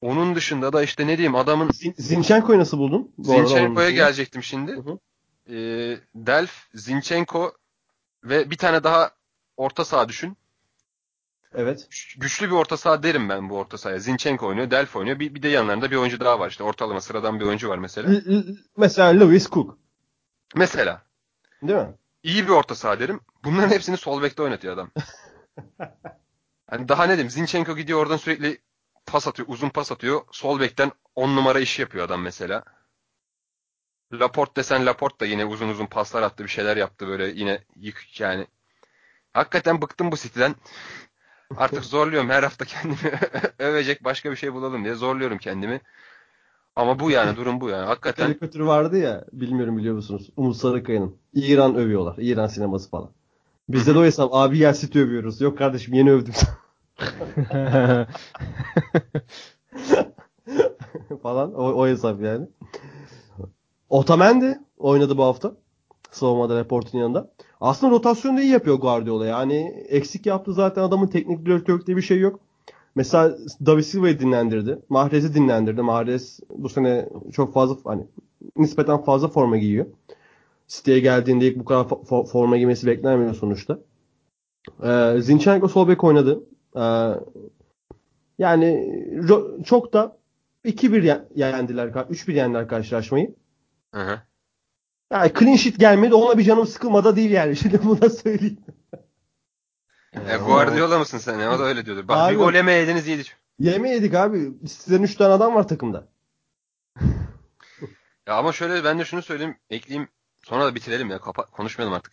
Onun 0.00 0.34
dışında 0.34 0.72
da 0.72 0.82
işte 0.82 1.06
ne 1.06 1.18
diyeyim 1.18 1.34
adamın 1.34 1.70
Zin- 1.70 1.94
Zinchenko'yu 2.02 2.58
nasıl 2.58 2.78
buldun? 2.78 3.12
Bu 3.18 3.24
Zinchenko'ya 3.24 3.90
gelecektim 3.90 4.42
şimdi. 4.42 4.72
Hı 4.72 4.80
hı. 4.80 4.98
Ee, 5.54 5.98
Delf, 6.14 6.66
Zinchenko 6.74 7.52
ve 8.24 8.50
bir 8.50 8.56
tane 8.56 8.84
daha 8.84 9.10
orta 9.56 9.84
saha 9.84 10.08
düşün. 10.08 10.36
Evet. 11.54 11.86
Güç- 11.90 12.16
Güçlü 12.18 12.46
bir 12.46 12.52
orta 12.54 12.76
saha 12.76 13.02
derim 13.02 13.28
ben 13.28 13.48
bu 13.50 13.58
orta 13.58 13.78
sahaya. 13.78 13.98
Zinchenko 13.98 14.46
oynuyor, 14.46 14.70
Delf 14.70 14.96
oynuyor. 14.96 15.18
Bir, 15.20 15.34
bir 15.34 15.42
de 15.42 15.48
yanlarında 15.48 15.90
bir 15.90 15.96
oyuncu 15.96 16.20
daha 16.20 16.40
var. 16.40 16.50
İşte 16.50 16.64
ortalama 16.64 17.00
sıradan 17.00 17.40
bir 17.40 17.44
oyuncu 17.44 17.68
var 17.68 17.78
mesela. 17.78 18.10
L- 18.12 18.30
l- 18.38 18.56
mesela 18.76 19.08
Lewis 19.08 19.50
Cook. 19.50 19.78
Mesela 20.56 21.02
Değil 21.62 21.78
mi? 21.78 21.94
iyi 22.22 22.44
bir 22.44 22.52
orta 22.52 22.74
saha 22.74 23.00
derim. 23.00 23.20
Bunların 23.44 23.70
hepsini 23.70 23.96
sol 23.96 24.22
bekte 24.22 24.42
oynatıyor 24.42 24.74
adam. 24.74 24.90
Hani 26.70 26.88
daha 26.88 27.04
ne 27.04 27.08
diyeyim? 27.12 27.30
Zinchenko 27.30 27.76
gidiyor 27.76 27.98
oradan 27.98 28.16
sürekli 28.16 28.58
pas 29.06 29.28
atıyor, 29.28 29.48
uzun 29.48 29.68
pas 29.68 29.92
atıyor. 29.92 30.20
Sol 30.32 30.60
bekten 30.60 30.92
10 31.14 31.36
numara 31.36 31.60
iş 31.60 31.78
yapıyor 31.78 32.04
adam 32.06 32.22
mesela. 32.22 32.64
Laporte 34.12 34.54
desen 34.56 34.86
Laporte 34.86 35.20
da 35.20 35.26
yine 35.26 35.44
uzun 35.44 35.68
uzun 35.68 35.86
paslar 35.86 36.22
attı, 36.22 36.44
bir 36.44 36.48
şeyler 36.48 36.76
yaptı 36.76 37.06
böyle 37.08 37.26
yine 37.28 37.64
yık 37.76 38.20
yani. 38.20 38.46
Hakikaten 39.32 39.82
bıktım 39.82 40.12
bu 40.12 40.16
City'den. 40.16 40.54
Artık 41.56 41.84
zorluyorum 41.84 42.30
her 42.30 42.42
hafta 42.42 42.64
kendimi 42.64 42.96
övecek 43.58 44.04
başka 44.04 44.30
bir 44.30 44.36
şey 44.36 44.54
bulalım 44.54 44.84
diye 44.84 44.94
zorluyorum 44.94 45.38
kendimi. 45.38 45.80
Ama 46.76 46.98
bu 46.98 47.10
yani 47.10 47.36
durum 47.36 47.60
bu 47.60 47.68
yani. 47.68 47.86
Hakikaten 47.86 48.26
Karikatürü 48.26 48.66
vardı 48.66 48.98
ya 48.98 49.24
bilmiyorum 49.32 49.78
biliyor 49.78 49.94
musunuz? 49.94 50.30
Umut 50.36 50.56
Sarıkaya'nın. 50.56 51.16
İran 51.34 51.74
övüyorlar. 51.74 52.14
İran 52.18 52.46
sineması 52.46 52.90
falan. 52.90 53.10
Bizde 53.68 53.94
de 53.94 53.98
o 53.98 54.04
hesap. 54.04 54.34
Abi 54.34 54.58
gel 54.58 54.74
City 54.74 54.98
övüyoruz. 54.98 55.40
Yok 55.40 55.58
kardeşim 55.58 55.94
yeni 55.94 56.12
övdüm 56.12 56.34
falan. 61.22 61.54
O, 61.54 61.62
o 61.64 61.86
hesap 61.86 62.22
yani. 62.22 62.46
Otamendi 63.88 64.58
oynadı 64.78 65.18
bu 65.18 65.24
hafta. 65.24 65.52
Savunmada 66.10 66.56
Laporte'un 66.56 67.00
yanında. 67.02 67.30
Aslında 67.62 67.92
rotasyonu 67.92 68.40
iyi 68.40 68.50
yapıyor 68.50 68.76
Guardiola. 68.76 69.26
Yani 69.26 69.84
eksik 69.88 70.26
yaptı 70.26 70.52
zaten 70.52 70.82
adamın 70.82 71.06
teknik 71.06 71.46
direktörlük 71.46 71.86
diye 71.86 71.96
bir 71.96 72.02
şey 72.02 72.20
yok. 72.20 72.40
Mesela 72.94 73.36
David 73.66 73.82
Silva'yı 73.82 74.20
dinlendirdi. 74.20 74.78
Mahrez'i 74.88 75.34
dinlendirdi. 75.34 75.82
Mahrez 75.82 76.40
bu 76.56 76.68
sene 76.68 77.08
çok 77.32 77.54
fazla 77.54 77.76
hani 77.84 78.06
nispeten 78.56 78.98
fazla 78.98 79.28
forma 79.28 79.56
giyiyor. 79.56 79.86
City'ye 80.68 81.00
geldiğinde 81.00 81.46
ilk 81.46 81.58
bu 81.58 81.64
kadar 81.64 81.84
fo- 81.84 82.04
fo- 82.06 82.26
forma 82.26 82.56
giymesi 82.56 82.86
beklenmiyor 82.86 83.34
sonuçta. 83.34 83.78
Ee, 84.82 85.14
Zinchenko 85.20 85.68
sol 85.68 85.88
bek 85.88 86.04
oynadı. 86.04 86.40
Ee, 86.76 87.10
yani 88.38 89.02
çok 89.64 89.92
da 89.92 90.16
2-1 90.64 91.02
ye- 91.02 91.28
yendiler. 91.34 91.88
3-1 92.10 92.34
yendiler 92.34 92.68
karşılaşmayı. 92.68 93.34
Hı 93.94 94.00
hı. 94.00 94.20
Yani 95.12 95.32
clean 95.38 95.56
sheet 95.56 95.78
gelmedi. 95.78 96.14
Ona 96.14 96.38
bir 96.38 96.44
canım 96.44 96.66
sıkılmadı 96.66 97.16
değil 97.16 97.30
yani. 97.30 97.56
Şimdi 97.62 97.82
bunu 97.84 98.00
da 98.00 98.10
söyleyeyim. 98.10 98.58
E, 100.28 100.36
Guardiola 100.36 100.98
mısın 100.98 101.18
sen 101.18 101.38
ya? 101.38 101.54
O 101.54 101.58
da 101.58 101.62
öyle 101.62 101.86
diyordur. 101.86 102.08
Bak 102.08 102.16
Abi- 102.16 102.34
bir 102.34 102.38
gol 102.38 102.54
yemeyeydiniz 102.54 103.08
iyiydi. 103.08 103.22
Yeme 103.58 103.90
yedik 103.90 104.14
abi. 104.14 104.52
Sizden 104.68 105.02
3 105.02 105.14
tane 105.16 105.32
adam 105.32 105.54
var 105.54 105.68
takımda. 105.68 106.08
Ya 108.26 108.34
ama 108.34 108.52
şöyle 108.52 108.84
ben 108.84 108.98
de 108.98 109.04
şunu 109.04 109.22
söyleyeyim, 109.22 109.56
ekleyeyim. 109.70 110.08
Sonra 110.44 110.64
da 110.64 110.74
bitirelim 110.74 111.10
ya. 111.10 111.20
Kapa 111.20 111.46
konuşmayalım 111.46 111.94
artık. 111.94 112.12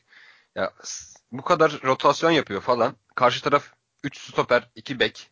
Ya 0.56 0.72
bu 1.32 1.41
kadar 1.41 1.80
rotasyon 1.84 2.32
yapıyor 2.32 2.62
falan. 2.62 2.95
Karşı 3.16 3.43
taraf 3.43 3.64
3 4.04 4.18
stoper, 4.18 4.70
2 4.76 5.00
bek. 5.00 5.32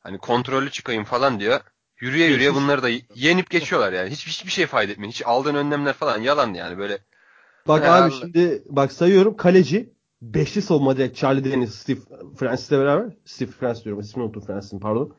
Hani 0.00 0.18
kontrollü 0.18 0.70
çıkayım 0.70 1.04
falan 1.04 1.40
diyor. 1.40 1.60
Yürüye 2.00 2.26
yürüye 2.26 2.54
bunları 2.54 2.82
da 2.82 2.88
yenip 3.14 3.50
geçiyorlar 3.50 3.92
yani. 3.92 4.10
Hiç 4.10 4.26
hiçbir 4.26 4.50
şey 4.50 4.66
fayda 4.66 4.92
etmiyor. 4.92 5.12
Hiç 5.12 5.22
aldığın 5.26 5.54
önlemler 5.54 5.92
falan 5.92 6.20
yalan 6.20 6.54
yani 6.54 6.78
böyle. 6.78 6.98
Bak 7.68 7.84
abi 7.84 7.88
Allah. 7.88 8.10
şimdi 8.10 8.62
bak 8.66 8.92
sayıyorum. 8.92 9.36
Kaleci 9.36 9.92
beşli 10.22 10.62
savunma 10.62 10.96
direkt 10.96 11.18
Charlie 11.18 11.44
Dennis, 11.44 11.74
Steve 11.74 11.98
Francis'le 12.36 12.70
beraber. 12.72 13.16
Steve 13.24 13.50
Francis 13.50 13.84
diyorum. 13.84 14.00
İsmini 14.00 14.24
unuttum 14.24 14.42
Francis'in 14.42 14.78
pardon. 14.80 15.14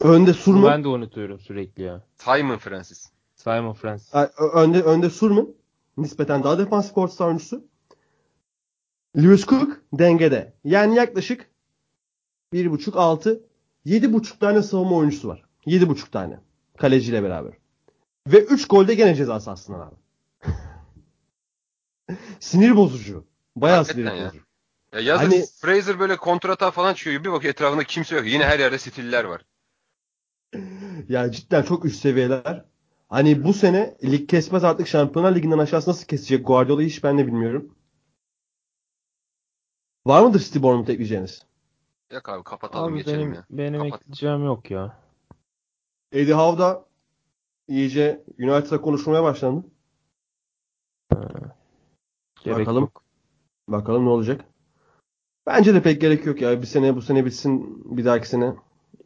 Önde 0.00 0.32
Surman. 0.32 0.70
ben 0.70 0.84
de 0.84 0.88
unutuyorum 0.88 1.40
sürekli 1.40 1.82
ya. 1.82 2.04
Simon 2.16 2.58
Francis. 2.58 3.10
Simon 3.34 3.72
Francis. 3.72 4.14
Önde, 4.54 4.82
önde 4.82 5.10
Surman. 5.10 5.48
nispeten 5.96 6.42
daha 6.44 6.58
defansif 6.58 6.98
orta 6.98 7.14
saha 7.14 7.28
oyuncusu. 7.28 7.64
Lewis 9.16 9.46
Cook 9.46 9.82
dengede. 9.92 10.54
Yani 10.64 10.94
yaklaşık 10.94 11.50
1.5 12.52 12.98
6 12.98 13.42
7.5 13.86 14.38
tane 14.38 14.62
savunma 14.62 14.96
oyuncusu 14.96 15.28
var. 15.28 15.49
7.5 15.70 16.10
tane. 16.10 16.40
Kaleciyle 16.78 17.22
beraber. 17.22 17.52
Ve 18.26 18.44
3 18.44 18.68
golde 18.68 18.94
gene 18.94 19.14
ceza 19.14 19.40
sahasından 19.40 19.80
abi. 19.80 19.94
sinir 22.40 22.76
bozucu. 22.76 23.24
Bayağı 23.56 23.76
Hakikaten 23.78 24.02
sinir 24.10 24.20
ya. 24.20 24.26
bozucu. 24.26 24.44
Ya 24.92 25.00
yazın 25.00 25.24
Hani- 25.24 25.44
Fraser 25.60 25.98
böyle 26.00 26.16
kontrata 26.16 26.70
falan 26.70 26.94
çıkıyor. 26.94 27.24
Bir 27.24 27.32
bakıyor 27.32 27.52
etrafında 27.54 27.84
kimse 27.84 28.16
yok. 28.16 28.26
Yine 28.26 28.44
her 28.44 28.58
yerde 28.58 28.78
stiller 28.78 29.24
var. 29.24 29.42
Ya 31.08 31.30
cidden 31.30 31.62
çok 31.62 31.84
üst 31.84 32.00
seviyeler. 32.00 32.64
Hani 33.08 33.44
bu 33.44 33.52
sene 33.54 33.96
lig 34.04 34.28
kesmez 34.28 34.64
artık 34.64 34.88
Şampiyonlar 34.88 35.34
Ligi'nden 35.34 35.58
aşağısı 35.58 35.90
nasıl 35.90 36.06
kesecek 36.06 36.46
Guardiola'yı 36.46 36.88
hiç 36.88 37.04
ben 37.04 37.18
de 37.18 37.26
bilmiyorum. 37.26 37.74
Var 40.06 40.22
mıdır 40.22 40.40
City 40.40 40.62
Bournemouth 40.62 40.90
ekleyeceğiniz? 40.90 41.42
Yok 42.12 42.28
abi 42.28 42.44
kapatalım 42.44 42.92
Abi 42.92 42.98
geçelim 42.98 43.20
benim 43.20 43.32
ya. 43.34 43.44
benim 43.50 43.80
Kapat. 43.82 44.00
ekleyeceğim 44.00 44.44
yok 44.44 44.70
ya. 44.70 44.98
Eddie 46.12 46.34
Howe 46.34 46.58
da 46.58 46.84
iyice 47.68 48.24
United'a 48.38 48.80
konuşmaya 48.80 49.22
başlandı. 49.22 49.64
Gerek 52.44 52.58
Bakalım. 52.58 52.80
yok. 52.82 53.02
Bakalım 53.68 54.04
ne 54.04 54.08
olacak. 54.08 54.44
Bence 55.46 55.74
de 55.74 55.82
pek 55.82 56.00
gerek 56.00 56.26
yok 56.26 56.40
ya. 56.40 56.62
Bir 56.62 56.66
sene 56.66 56.96
bu 56.96 57.02
sene 57.02 57.24
bitsin. 57.24 57.82
Bir 57.96 58.04
dahaki 58.04 58.28
sene 58.28 58.54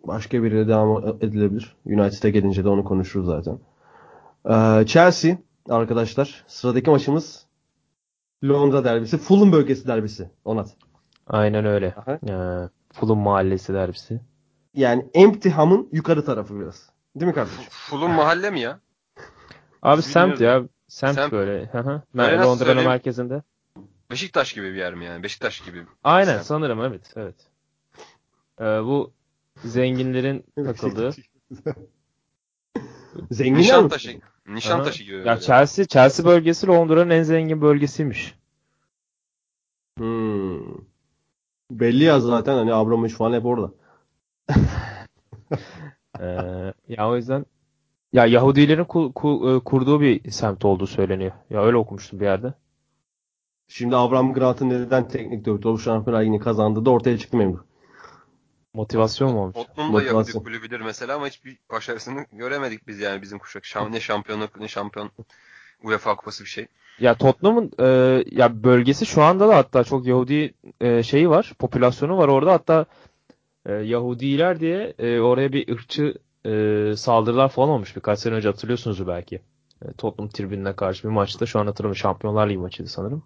başka 0.05 0.43
biriyle 0.43 0.69
devam 0.69 1.07
edilebilir. 1.21 1.77
United'a 1.87 2.29
gelince 2.29 2.65
de 2.65 2.69
onu 2.69 2.85
konuşuruz 2.85 3.27
zaten. 3.27 3.59
Ee, 4.51 4.87
Chelsea 4.87 5.37
arkadaşlar. 5.69 6.45
Sıradaki 6.47 6.91
maçımız 6.91 7.47
Londra 8.45 8.85
derbisi. 8.85 9.19
Fulham 9.19 9.53
bölgesi 9.53 9.87
derbisi. 9.89 10.31
Onat. 10.45 10.77
Aynen 11.27 11.65
öyle. 11.65 11.95
Aha. 11.95 12.13
Ee, 12.29 12.69
Fulham 12.93 13.19
mahallesi 13.19 13.75
derbisi. 13.75 14.21
Yani 14.75 15.11
Empty 15.15 15.49
Ham'ın 15.49 15.89
yukarı 15.93 16.25
tarafı 16.25 16.61
biraz. 16.61 16.91
Değil 17.17 17.27
mi 17.27 17.35
kardeşim? 17.35 17.65
Fulham 17.71 18.11
mahalle 18.13 18.51
mi 18.51 18.61
ya? 18.61 18.81
Abi 19.83 19.99
Biz 19.99 20.05
semt 20.07 20.41
ya. 20.41 20.63
Semt, 20.89 21.15
Semt. 21.15 21.33
böyle. 21.33 21.67
Hı 21.67 21.79
hı. 21.79 22.03
Böyle 22.15 22.37
nasıl 22.37 22.51
Londra'nın 22.51 22.85
merkezinde. 22.85 23.43
Beşiktaş 24.11 24.53
gibi 24.53 24.73
bir 24.73 24.79
yer 24.79 24.95
mi 24.95 25.05
yani? 25.05 25.23
Beşiktaş 25.23 25.61
gibi. 25.61 25.87
Aynen 26.05 26.35
Semt. 26.35 26.47
sanırım 26.47 26.81
evet. 26.83 27.13
Evet. 27.17 27.35
Ee, 28.61 28.65
bu 28.65 29.13
zenginlerin 29.65 30.45
takıldığı. 30.65 31.11
Zenginler 33.31 33.59
mi? 33.59 33.63
Nişantaşı. 33.63 34.21
Nişantaşı 34.47 35.03
Aha. 35.03 35.07
gibi. 35.07 35.29
Ya. 35.29 35.41
Chelsea 35.41 35.85
Chelsea 35.85 36.27
bölgesi 36.27 36.67
Londra'nın 36.67 37.11
en 37.11 37.23
zengin 37.23 37.63
bölgesiymiş. 37.63 38.35
Hmm. 39.99 40.61
Belli 41.71 42.05
ya 42.05 42.21
zaten 42.21 42.55
hani 42.55 42.75
Abramovich 42.75 43.15
falan 43.15 43.33
hep 43.33 43.45
orada. 43.47 43.71
Ee, 46.21 46.27
ya 46.89 47.09
o 47.09 47.17
yüzden 47.17 47.47
ya 48.13 48.27
Yahudilerin 48.27 48.85
ku- 48.85 49.13
ku- 49.13 49.57
e, 49.57 49.65
kurduğu 49.65 50.01
bir 50.01 50.31
semt 50.31 50.65
olduğu 50.65 50.87
söyleniyor. 50.87 51.33
Ya 51.51 51.63
öyle 51.65 51.77
okumuştum 51.77 52.21
bir 52.21 52.25
yerde. 52.25 52.55
Şimdi 53.69 53.97
Abraham 53.97 54.33
Grant'ın 54.35 54.69
neden 54.69 55.09
teknik 55.09 55.45
direktör 55.45 55.71
olup 55.71 55.81
Şampiyonlar 55.81 56.23
Ligi'ni 56.23 56.41
kazandığı 56.41 56.85
da 56.85 56.91
ortaya 56.91 57.19
çıktı 57.19 57.37
memnun. 57.37 57.65
Motivasyon 58.75 59.33
mu 59.33 59.41
olmuş? 59.43 59.55
Tottenham 59.55 59.95
da 59.95 60.03
Yahudi 60.03 60.33
kulübüdür 60.33 60.81
mesela 60.81 61.15
ama 61.15 61.27
hiçbir 61.27 61.59
başarısını 61.73 62.27
göremedik 62.33 62.87
biz 62.89 63.01
yani 63.01 63.23
bizim 63.23 63.39
kuşak. 63.39 63.65
Şam, 63.65 63.93
ne 63.93 64.01
şampiyonluk 64.01 64.61
ne 64.61 64.69
şampiyon 64.69 65.11
UEFA 65.83 66.17
kupası 66.17 66.45
bir 66.45 66.49
şey. 66.49 66.67
Ya 66.99 67.15
Tottenham'ın 67.15 67.73
e, 67.79 67.85
ya 68.31 68.65
bölgesi 68.65 69.07
şu 69.07 69.23
anda 69.23 69.49
da 69.49 69.57
hatta 69.57 69.85
çok 69.85 70.07
Yahudi 70.07 70.55
e, 70.81 71.03
şeyi 71.03 71.31
var, 71.31 71.53
popülasyonu 71.59 72.19
var 72.19 72.29
orada. 72.29 72.53
Hatta 72.53 72.87
e, 73.67 73.73
Yahudiler 73.73 74.61
diye 74.61 74.95
e, 74.99 75.21
oraya 75.21 75.53
bir 75.53 75.73
ırkçı 75.73 76.15
e, 76.47 76.93
saldırılar 76.97 77.49
falan 77.49 77.71
olmuş 77.71 77.97
birkaç 77.97 78.19
sene 78.19 78.35
önce 78.35 78.49
hatırlıyorsunuz 78.49 79.07
belki. 79.07 79.41
E, 79.85 79.93
Tottenham 79.93 80.31
tribününe 80.31 80.77
karşı 80.77 81.05
bir 81.09 81.13
maçta. 81.13 81.47
Şu 81.47 81.59
an 81.61 81.67
hatırlamıyorum. 81.67 82.01
Şampiyonlar 82.01 82.49
Ligi 82.49 82.59
maçıydı 82.59 82.89
sanırım. 82.89 83.23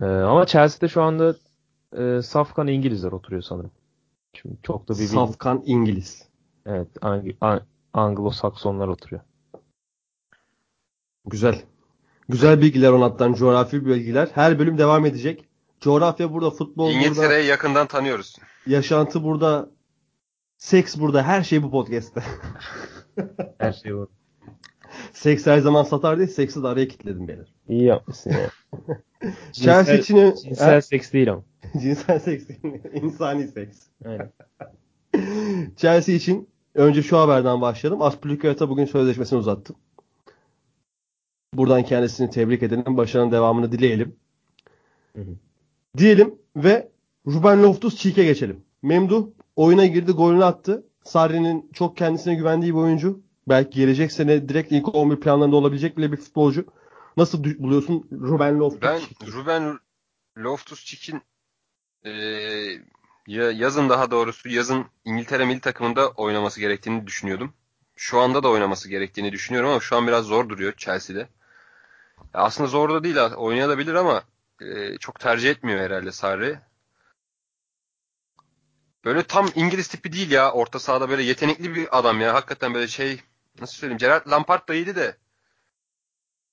E, 0.00 0.04
ama 0.04 0.46
Chelsea'de 0.46 0.88
şu 0.88 1.02
anda 1.02 1.34
e, 1.98 2.22
safkan 2.22 2.66
İngilizler 2.66 3.12
oturuyor 3.12 3.42
sanırım. 3.42 3.70
Şimdi 4.34 4.56
çok 4.62 4.88
da 4.88 4.92
bir 4.92 4.98
Safkan 4.98 5.62
İngiliz. 5.66 6.28
Evet, 6.66 6.88
Ang- 7.00 7.36
An- 7.40 7.62
Anglo-Saksonlar 7.94 8.88
oturuyor. 8.88 9.22
Güzel. 11.26 11.62
Güzel 12.28 12.60
bilgiler 12.60 12.90
Onat'tan. 12.90 13.34
Coğrafi 13.34 13.86
bilgiler. 13.86 14.28
Her 14.34 14.58
bölüm 14.58 14.78
devam 14.78 15.06
edecek. 15.06 15.44
Coğrafya 15.80 16.32
burada, 16.32 16.50
futbol 16.50 16.86
burada, 16.86 16.98
İngiltere'yi 16.98 17.46
yakından 17.48 17.86
tanıyoruz. 17.86 18.36
Yaşantı 18.66 19.24
burada, 19.24 19.70
seks 20.58 20.98
burada. 20.98 21.22
Her 21.22 21.42
şey 21.42 21.62
bu 21.62 21.70
podcast'te. 21.70 22.22
Her 23.58 23.72
şey 23.72 23.96
var. 23.96 24.08
Seks 25.12 25.46
her 25.46 25.58
zaman 25.58 25.82
satar 25.82 26.18
değil. 26.18 26.28
Seksi 26.28 26.62
de 26.62 26.68
araya 26.68 26.88
kilitledim 26.88 27.28
beyler. 27.28 27.52
İyi 27.68 27.84
yapmışsın 27.84 28.30
ya. 28.30 28.50
Chelsea 29.52 29.94
için 29.94 30.34
cinsel 30.34 30.80
seks 30.80 31.12
değil 31.12 31.32
ama. 31.32 31.42
cinsel 31.82 32.18
seks 32.18 32.48
değil. 32.48 32.80
İnsani 32.92 33.48
seks. 33.48 33.78
Aynen. 34.04 34.32
Chelsea 35.76 36.14
için 36.14 36.48
önce 36.74 37.02
şu 37.02 37.18
haberden 37.18 37.60
başlayalım. 37.60 38.02
Aspilicueta 38.02 38.68
bugün 38.68 38.84
sözleşmesini 38.84 39.38
uzattı. 39.38 39.74
Buradan 41.54 41.82
kendisini 41.82 42.30
tebrik 42.30 42.62
edelim. 42.62 42.96
Başarının 42.96 43.32
devamını 43.32 43.72
dileyelim. 43.72 44.16
Hı 45.16 45.22
hı. 45.22 45.34
Diyelim 45.98 46.34
ve 46.56 46.91
Ruben 47.26 47.62
Loftus-Cheek'e 47.62 48.24
geçelim. 48.24 48.64
Memduh 48.82 49.26
oyuna 49.56 49.86
girdi, 49.86 50.12
golünü 50.12 50.44
attı. 50.44 50.86
Sarri'nin 51.04 51.70
çok 51.74 51.96
kendisine 51.96 52.34
güvendiği 52.34 52.74
bir 52.74 52.78
oyuncu. 52.78 53.20
Belki 53.48 53.80
gelecek 53.80 54.12
sene 54.12 54.48
direkt 54.48 54.72
ilk 54.72 54.94
11 54.94 55.20
planlarında 55.20 55.56
olabilecek 55.56 55.96
bile 55.98 56.12
bir 56.12 56.16
futbolcu. 56.16 56.64
Nasıl 57.16 57.44
buluyorsun 57.58 58.08
Ruben 58.12 58.58
Loftus? 58.60 58.82
Ben 58.82 59.00
Ruben 59.32 59.78
Loftus-Cheek'in 60.38 61.22
ya- 63.26 63.50
yazın 63.50 63.88
daha 63.88 64.10
doğrusu 64.10 64.48
yazın 64.48 64.84
İngiltere 65.04 65.44
milli 65.44 65.60
takımında 65.60 66.08
oynaması 66.10 66.60
gerektiğini 66.60 67.06
düşünüyordum. 67.06 67.52
Şu 67.96 68.18
anda 68.20 68.42
da 68.42 68.48
oynaması 68.50 68.88
gerektiğini 68.88 69.32
düşünüyorum 69.32 69.70
ama 69.70 69.80
şu 69.80 69.96
an 69.96 70.06
biraz 70.06 70.24
zor 70.24 70.48
duruyor 70.48 70.72
Chelsea'de. 70.76 71.28
Aslında 72.34 72.68
zor 72.68 72.90
da 72.90 73.04
değil 73.04 73.16
oynayabilir 73.36 73.94
ama 73.94 74.22
eee, 74.60 74.96
çok 75.00 75.20
tercih 75.20 75.50
etmiyor 75.50 75.80
herhalde 75.80 76.12
Sarri. 76.12 76.58
Böyle 79.04 79.22
tam 79.22 79.48
İngiliz 79.54 79.88
tipi 79.88 80.12
değil 80.12 80.30
ya. 80.30 80.52
Orta 80.52 80.78
sahada 80.78 81.08
böyle 81.08 81.22
yetenekli 81.22 81.74
bir 81.74 81.98
adam 81.98 82.20
ya. 82.20 82.34
Hakikaten 82.34 82.74
böyle 82.74 82.88
şey 82.88 83.20
nasıl 83.60 83.74
söyleyeyim 83.74 83.98
Gerard 83.98 84.30
Lampard 84.30 84.68
da 84.68 84.74
iyiydi 84.74 84.96
de 84.96 85.16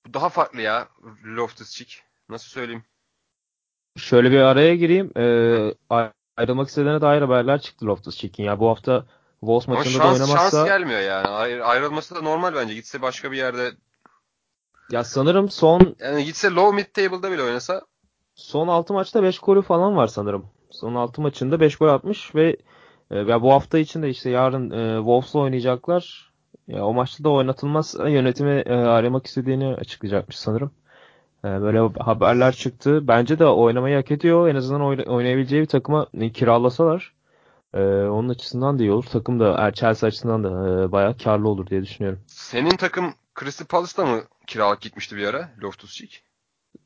bu 0.08 0.14
daha 0.14 0.30
farklı 0.30 0.62
ya 0.62 0.88
Loftus-Cheek. 1.26 2.00
Nasıl 2.30 2.50
söyleyeyim? 2.50 2.84
Şöyle 3.98 4.32
bir 4.32 4.40
araya 4.40 4.76
gireyim. 4.76 5.12
Ee, 5.18 5.74
ay- 5.90 6.12
ayrılmak 6.38 6.70
istediğine 6.70 7.02
dair 7.02 7.22
haberler 7.22 7.62
çıktı 7.62 7.86
Loftus-Cheek'in. 7.86 8.44
Ya 8.44 8.60
bu 8.60 8.70
hafta 8.70 9.06
Wolves 9.40 9.68
maçında 9.68 10.00
da 10.00 10.04
şans, 10.04 10.14
oynamazsa 10.22 10.58
şans 10.58 10.66
gelmiyor 10.66 11.00
yani. 11.00 11.28
Ayr- 11.28 11.62
ayrılması 11.64 12.16
da 12.16 12.22
normal 12.22 12.56
bence. 12.56 12.74
Gitse 12.74 13.02
başka 13.02 13.32
bir 13.32 13.38
yerde 13.38 13.72
ya 14.92 15.04
sanırım 15.04 15.50
son 15.50 15.96
yani 16.00 16.26
gitse 16.26 16.50
low 16.50 16.76
mid 16.76 16.86
table'da 16.86 17.32
bile 17.32 17.44
oynasa 17.44 17.82
son 18.36 18.68
6 18.68 18.94
maçta 18.94 19.24
5 19.24 19.40
golü 19.40 19.62
falan 19.62 19.96
var 19.96 20.08
sanırım. 20.08 20.46
Son 20.72 20.96
6 20.96 21.22
maçında 21.22 21.60
5 21.60 21.76
gol 21.76 21.88
atmış 21.88 22.36
ve 22.36 22.58
e, 23.12 23.18
ya 23.18 23.42
bu 23.42 23.52
hafta 23.54 23.78
içinde 23.80 24.10
işte 24.10 24.30
yarın 24.30 24.72
e, 24.72 24.98
Wolves'la 24.98 25.40
oynayacaklar. 25.40 26.30
Ya 26.68 26.86
o 26.86 26.94
maçta 26.94 27.24
da 27.24 27.30
oynatılmaz 27.30 27.96
yönetimi 28.00 28.52
e, 28.66 28.74
aramak 28.74 29.28
istediğini 29.28 29.68
açıklayacakmış 29.68 30.38
sanırım. 30.38 30.72
E, 31.46 31.48
böyle 31.48 31.80
haberler 32.00 32.52
çıktı. 32.52 33.08
Bence 33.08 33.40
de 33.40 33.46
oynamayı 33.46 33.96
hak 33.96 34.12
ediyor. 34.12 34.48
En 34.48 34.56
azından 34.56 34.82
oyna- 34.82 35.04
oynayabileceği 35.04 35.62
bir 35.62 35.68
takıma 35.68 36.08
e, 36.14 36.32
kiralasalar 36.32 37.14
e, 37.74 37.80
onun 37.84 38.30
açısından 38.30 38.80
da 38.80 38.84
iyi 38.84 38.92
olur. 38.92 39.04
Takım 39.06 39.40
da 39.40 39.56
er, 39.58 39.74
Chelsea 39.74 40.08
açısından 40.08 40.44
da 40.44 40.50
e, 40.84 40.92
bayağı 40.92 41.18
karlı 41.18 41.48
olur 41.50 41.68
diye 41.68 41.82
düşünüyorum. 41.82 42.20
senin 42.28 42.70
takım 42.78 43.14
Crystal 43.40 43.66
Palace'da 43.66 44.06
mı 44.06 44.22
kiralık 44.48 44.82
gitmişti 44.82 45.18
bir 45.18 45.28
ara 45.28 45.50
Loftus-Cheek? 45.62 46.20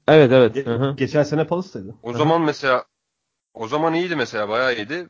Evet 0.07 0.31
evet. 0.31 0.55
Ge-. 0.55 0.95
Geçen 0.95 1.23
sene 1.23 1.47
Palace'taydı. 1.47 1.95
O 2.03 2.13
zaman 2.13 2.41
mesela 2.41 2.83
o 3.53 3.67
zaman 3.67 3.93
iyiydi 3.93 4.15
mesela 4.15 4.49
bayağı 4.49 4.75
iyiydi. 4.75 5.09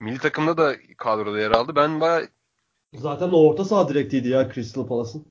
Milli 0.00 0.18
takımda 0.18 0.56
da 0.56 0.76
kadroda 0.98 1.40
yer 1.40 1.50
aldı. 1.50 1.76
Ben 1.76 2.00
bayağı 2.00 2.28
Zaten 2.94 3.28
orta 3.32 3.64
saha 3.64 3.88
direktiydi 3.88 4.28
ya 4.28 4.52
Crystal 4.52 4.86
Palace'ın. 4.86 5.26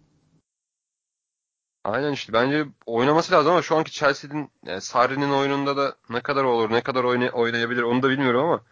aynen 1.84 2.12
işte 2.12 2.34
bence 2.34 2.66
oynaması 2.86 3.34
lazım 3.34 3.52
ama 3.52 3.62
şu 3.62 3.76
anki 3.76 3.92
Chelsea'nin 3.92 4.52
yani 4.66 4.82
Sarri'nin 4.82 5.32
oyununda 5.32 5.78
da 5.78 5.96
ne 6.10 6.22
kadar 6.22 6.44
olur, 6.44 6.72
ne 6.72 6.82
kadar 6.82 7.04
oyna- 7.04 7.32
oynayabilir 7.32 7.82
onu 7.84 8.04
da 8.04 8.10
bilmiyorum 8.10 8.42
ama 8.44 8.64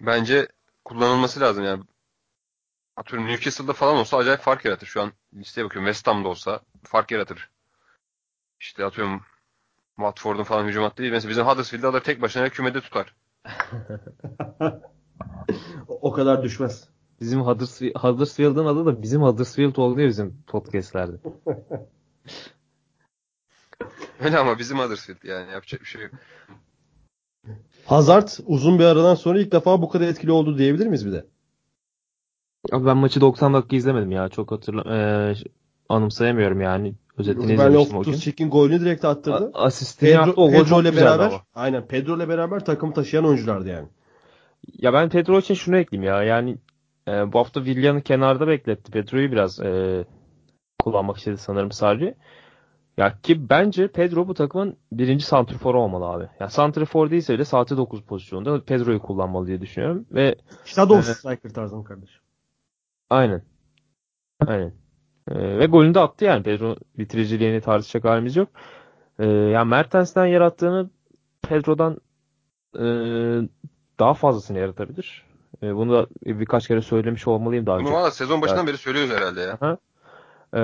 bence 0.00 0.48
kullanılması 0.84 1.40
lazım 1.40 1.64
yani. 1.64 1.84
Atıyorum 2.96 3.28
Newcastle'da 3.28 3.72
falan 3.72 3.96
olsa 3.96 4.16
acayip 4.16 4.40
fark 4.40 4.64
yaratır. 4.64 4.86
Şu 4.86 5.02
an 5.02 5.12
listeye 5.34 5.64
bakıyorum. 5.64 5.86
West 5.92 6.06
Ham'da 6.06 6.28
olsa 6.28 6.60
fark 6.84 7.10
yaratır. 7.10 7.50
işte 8.60 8.84
atıyorum 8.84 9.24
Watford'un 9.96 10.42
falan 10.42 10.64
hücum 10.64 10.82
hattı 10.82 11.02
değil. 11.02 11.12
Mesela 11.12 11.30
bizim 11.30 11.46
Huddersfield'ı 11.46 11.88
alır 11.88 12.00
tek 12.00 12.22
başına 12.22 12.48
kümede 12.48 12.80
tutar. 12.80 13.14
o 15.88 16.12
kadar 16.12 16.42
düşmez. 16.42 16.88
Bizim 17.20 17.40
Huddersfield, 17.40 17.94
Huddersfield'ın 17.94 18.66
adı 18.66 18.86
da 18.86 19.02
bizim 19.02 19.22
Huddersfield 19.22 19.76
oluyor 19.76 20.08
bizim 20.08 20.42
podcastlerde. 20.46 21.16
Öyle 24.20 24.38
ama 24.38 24.58
bizim 24.58 24.78
Huddersfield 24.78 25.24
yani 25.24 25.52
yapacak 25.52 25.80
bir 25.80 25.86
şey 25.86 26.02
yok. 26.02 26.10
Hazard 27.86 28.28
uzun 28.46 28.78
bir 28.78 28.84
aradan 28.84 29.14
sonra 29.14 29.40
ilk 29.40 29.52
defa 29.52 29.82
bu 29.82 29.88
kadar 29.88 30.08
etkili 30.08 30.32
oldu 30.32 30.58
diyebilir 30.58 30.86
miyiz 30.86 31.06
bir 31.06 31.12
de? 31.12 31.26
Abi 32.72 32.86
ben 32.86 32.96
maçı 32.96 33.20
90 33.20 33.54
dakika 33.54 33.76
izlemedim 33.76 34.12
ya. 34.12 34.28
Çok 34.28 34.50
hatırla 34.50 34.96
e, 34.96 35.34
anımsayamıyorum 35.88 36.60
yani. 36.60 36.94
Özetini 37.18 37.48
Ben 37.48 37.52
izlemiştim 37.54 37.96
o 37.96 38.02
gün. 38.02 38.12
Loftus-Cheek'in 38.12 38.50
golünü 38.50 38.80
direkt 38.80 39.04
attırdı. 39.04 39.50
A- 39.54 39.64
Asistini 39.64 40.10
yaptı. 40.10 40.32
O 40.36 40.50
gol 40.50 40.64
Pedro 40.64 40.80
ile 40.82 40.96
beraber, 40.96 41.26
ama. 41.26 41.42
aynen 41.54 41.86
Pedro 41.86 42.16
ile 42.16 42.28
beraber 42.28 42.64
takımı 42.64 42.94
taşıyan 42.94 43.24
oyunculardı 43.24 43.68
yani. 43.68 43.88
Ya 44.78 44.92
ben 44.92 45.08
Pedro 45.08 45.38
için 45.38 45.54
şunu 45.54 45.76
ekleyeyim 45.76 46.12
ya. 46.12 46.22
Yani 46.22 46.58
e, 47.08 47.32
bu 47.32 47.38
hafta 47.38 47.64
Villan'ı 47.64 48.02
kenarda 48.02 48.48
bekletti. 48.48 48.92
Pedro'yu 48.92 49.32
biraz 49.32 49.60
e, 49.60 50.04
kullanmak 50.78 51.16
istedi 51.16 51.36
sanırım 51.38 51.72
Sarri. 51.72 52.14
Ya 52.96 53.18
ki 53.22 53.48
bence 53.50 53.88
Pedro 53.88 54.28
bu 54.28 54.34
takımın 54.34 54.76
birinci 54.92 55.24
santriforu 55.24 55.80
olmalı 55.80 56.04
abi. 56.04 56.28
Ya 56.40 56.48
santrifor 56.48 57.10
değilse 57.10 57.34
bile 57.34 57.44
saati 57.44 57.76
9 57.76 58.02
pozisyonda 58.02 58.64
Pedro'yu 58.64 59.02
kullanmalı 59.02 59.46
diye 59.46 59.60
düşünüyorum. 59.60 60.06
Ve 60.10 60.34
Shadow 60.64 60.96
Evet. 61.06 61.16
Striker 61.16 61.50
tarzım 61.50 61.84
kardeşim. 61.84 62.20
aynen. 63.10 63.42
Aynen. 64.46 64.72
E, 65.30 65.58
ve 65.58 65.66
golünü 65.66 65.94
de 65.94 66.00
attı 66.00 66.24
yani. 66.24 66.42
Pedro 66.42 66.76
bitiriciliğini 66.98 67.60
tartışacak 67.60 68.04
halimiz 68.04 68.36
yok. 68.36 68.48
E, 69.18 69.26
ya 69.26 69.64
Mertens'ten 69.64 70.26
yarattığını 70.26 70.90
Pedro'dan 71.42 71.98
e, 72.74 72.84
daha 74.00 74.14
fazlasını 74.14 74.58
yaratabilir. 74.58 75.24
E, 75.62 75.76
bunu 75.76 75.92
da 75.92 76.06
birkaç 76.26 76.68
kere 76.68 76.82
söylemiş 76.82 77.28
olmalıyım 77.28 77.66
daha 77.66 77.76
önce. 77.76 77.86
Bunu 77.86 77.94
valla 77.94 78.10
sezon 78.10 78.42
başından 78.42 78.66
beri 78.66 78.78
söylüyoruz 78.78 79.12
herhalde 79.14 79.40
ya. 79.40 79.58
Aha. 79.60 79.78
Ee, 80.54 80.60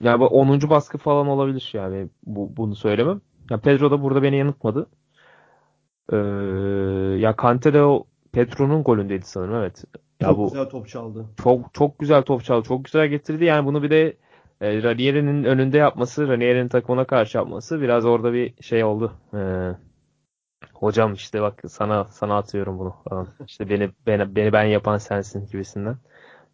yani 0.00 0.20
bu 0.20 0.26
10. 0.26 0.70
baskı 0.70 0.98
falan 0.98 1.26
olabilir 1.26 1.70
yani 1.72 2.08
bu, 2.26 2.56
bunu 2.56 2.74
söylemem. 2.74 3.20
Ya 3.50 3.58
Pedro 3.58 3.90
da 3.90 4.02
burada 4.02 4.22
beni 4.22 4.36
yanıltmadı. 4.36 4.86
Ee, 6.12 6.16
ya 7.18 7.36
Kante 7.36 7.74
de 7.74 7.82
o 7.82 8.04
Pedro'nun 8.32 8.82
golündeydi 8.82 9.26
sanırım 9.26 9.54
evet. 9.54 9.84
Ya 10.26 10.34
Çok 10.34 10.38
bu 10.38 10.44
güzel 10.44 10.68
top 10.68 10.88
çaldı. 10.88 11.26
çok 11.42 11.74
çok 11.74 11.98
güzel 11.98 12.22
top 12.22 12.44
çaldı. 12.44 12.68
Çok 12.68 12.84
güzel 12.84 13.08
getirdi. 13.08 13.44
Yani 13.44 13.66
bunu 13.66 13.82
bir 13.82 13.90
de 13.90 14.16
e, 14.60 14.82
Ranieri'nin 14.82 15.44
önünde 15.44 15.78
yapması, 15.78 16.28
Ranieri'nin 16.28 16.68
takımına 16.68 17.04
karşı 17.04 17.38
yapması 17.38 17.80
biraz 17.80 18.04
orada 18.04 18.32
bir 18.32 18.62
şey 18.62 18.84
oldu. 18.84 19.12
Ee, 19.34 19.70
hocam 20.72 21.14
işte 21.14 21.42
bak 21.42 21.62
sana 21.68 22.04
sana 22.04 22.36
atıyorum 22.38 22.78
bunu 22.78 22.94
falan. 23.08 23.28
İşte 23.46 23.70
beni 23.70 23.90
beni, 24.06 24.36
beni 24.36 24.52
ben 24.52 24.64
yapan 24.64 24.98
sensin 24.98 25.46
gibisinden. 25.46 25.96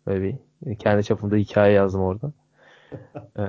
Böyle 0.07 0.39
bir 0.65 0.79
kendi 0.79 1.05
çapımda 1.05 1.37
hikaye 1.37 1.73
yazdım 1.75 2.03
orada. 2.03 2.33
Ee, 3.39 3.43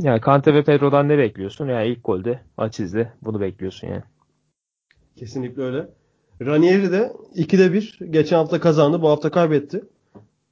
yani 0.00 0.20
Kante 0.20 0.54
ve 0.54 0.64
Pedro'dan 0.64 1.08
ne 1.08 1.18
bekliyorsun? 1.18 1.68
Yani 1.68 1.86
ilk 1.86 2.04
golde 2.04 2.40
maç 2.58 2.80
izle. 2.80 3.12
Bunu 3.22 3.40
bekliyorsun 3.40 3.88
yani. 3.88 4.02
Kesinlikle 5.16 5.62
öyle. 5.62 5.88
Ranieri 6.40 6.92
de 6.92 7.12
2'de 7.34 7.72
1 7.72 7.98
geçen 8.10 8.36
hafta 8.36 8.60
kazandı. 8.60 9.02
Bu 9.02 9.08
hafta 9.08 9.30
kaybetti. 9.30 9.84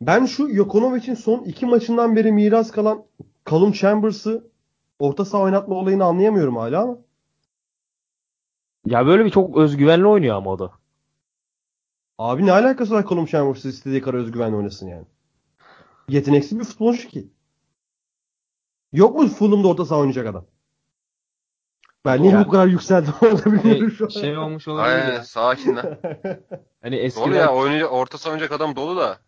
Ben 0.00 0.26
şu 0.26 0.54
Jokonovic'in 0.54 1.14
son 1.14 1.44
iki 1.44 1.66
maçından 1.66 2.16
beri 2.16 2.32
miras 2.32 2.70
kalan 2.70 3.04
Callum 3.50 3.72
Chambers'ı 3.72 4.50
orta 4.98 5.24
saha 5.24 5.42
oynatma 5.42 5.74
olayını 5.74 6.04
anlayamıyorum 6.04 6.56
hala 6.56 6.82
ama. 6.82 6.98
Ya 8.86 9.06
böyle 9.06 9.24
bir 9.24 9.30
çok 9.30 9.56
özgüvenli 9.56 10.06
oynuyor 10.06 10.36
ama 10.36 10.50
o 10.50 10.58
da. 10.58 10.72
Abi 12.18 12.46
ne 12.46 12.52
alakası 12.52 12.94
var 12.94 13.08
Callum 13.08 13.26
Chambers'ı 13.26 13.68
istediği 13.68 14.00
kadar 14.00 14.18
özgüvenle 14.18 14.56
oynasın 14.56 14.88
yani. 14.88 15.06
Yeteneksiz 16.08 16.58
bir 16.58 16.64
futbolcu 16.64 17.08
ki. 17.08 17.28
Yok 18.92 19.16
mu 19.16 19.28
Fulham'da 19.28 19.68
orta 19.68 19.84
saha 19.84 20.00
oynayacak 20.00 20.26
adam? 20.26 20.46
Ben 22.04 22.22
niye 22.22 22.38
bu 22.38 22.50
kadar 22.50 22.66
yükseldim 22.66 23.12
olabilirim 23.22 23.90
şu 23.90 24.04
an. 24.04 24.08
şey 24.08 24.38
olmuş 24.38 24.68
olabilir. 24.68 24.94
Aynen 24.94 25.12
ya. 25.14 25.22
sakin 25.24 25.76
lan. 25.76 25.84
Hani 26.82 26.96
eskiden 26.96 27.36
ya 27.36 27.52
oyuncu, 27.54 27.86
orta 27.86 28.18
saha 28.18 28.32
oynayacak 28.32 28.56
adam 28.60 28.76
dolu 28.76 28.96
da. 28.96 29.18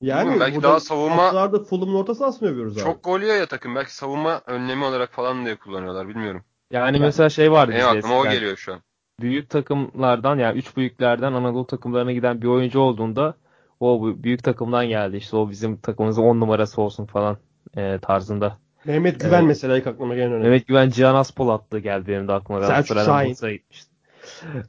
yani 0.00 0.20
Bilmiyorum, 0.20 0.40
belki 0.40 0.62
daha 0.62 0.76
savunma- 0.80 1.16
haftalarda 1.16 1.64
Fulham'ın 1.64 1.94
orta 1.94 2.14
sahasını 2.14 2.48
övüyoruz 2.48 2.76
abi. 2.78 2.84
Çok 2.84 3.04
gol 3.04 3.20
yiyor 3.20 3.36
ya 3.36 3.46
takım. 3.46 3.74
Belki 3.74 3.94
savunma 3.96 4.40
önlemi 4.46 4.84
olarak 4.84 5.12
falan 5.12 5.44
diye 5.44 5.56
kullanıyorlar 5.56 6.08
bilmiyorum. 6.08 6.42
yani 6.70 6.98
mesela 6.98 7.28
şey 7.28 7.52
vardı 7.52 7.72
En 7.72 7.78
bizde 7.78 7.88
aklıma 7.88 8.14
o 8.14 8.18
eskiden. 8.18 8.34
geliyor 8.34 8.56
şu 8.56 8.72
an. 8.72 8.80
büyük 9.20 9.50
takımlardan 9.50 10.38
yani 10.38 10.58
üç 10.58 10.76
büyüklerden 10.76 11.32
Anadolu 11.32 11.66
takımlarına 11.66 12.12
giden 12.12 12.42
bir 12.42 12.46
oyuncu 12.46 12.80
olduğunda 12.80 13.34
o 13.80 14.02
büyük 14.22 14.44
takımdan 14.44 14.86
geldi 14.88 15.16
işte 15.16 15.36
o 15.36 15.50
bizim 15.50 15.76
takımımızın 15.80 16.22
10 16.22 16.40
numarası 16.40 16.82
olsun 16.82 17.06
falan 17.06 17.36
e, 17.76 17.98
tarzında. 18.02 18.58
Mehmet 18.84 19.20
Güven 19.20 19.38
Evet. 19.38 19.48
mesela 19.48 19.78
ilk 19.78 19.86
aklıma 19.86 20.14
gelen 20.14 20.32
örnek. 20.32 20.42
Mehmet 20.44 20.66
Güven 20.66 20.90
Cihan 20.90 21.14
Aspolatlı 21.14 21.78
geldi 21.78 22.08
benim 22.08 22.28
de 22.28 22.32
aklıma. 22.32 22.66
Selçuk 22.66 22.98
Şahin. 22.98 23.36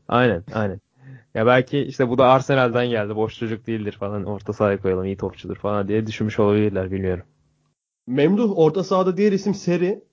Aynen 0.07 0.43
aynen. 0.53 0.81
Ya 1.33 1.45
belki 1.45 1.79
işte 1.79 2.09
bu 2.09 2.17
da 2.17 2.27
Arsenal'den 2.29 2.89
geldi. 2.89 3.15
Boş 3.15 3.39
çocuk 3.39 3.67
değildir 3.67 3.97
falan. 3.99 4.23
Orta 4.23 4.53
sahaya 4.53 4.81
koyalım 4.81 5.05
iyi 5.05 5.17
topçudur 5.17 5.55
falan 5.55 5.87
diye 5.87 6.07
düşünmüş 6.07 6.39
olabilirler 6.39 6.91
bilmiyorum. 6.91 7.23
Memduh 8.07 8.57
orta 8.57 8.83
sahada 8.83 9.17
diğer 9.17 9.31
isim 9.31 9.53
Seri. 9.53 10.03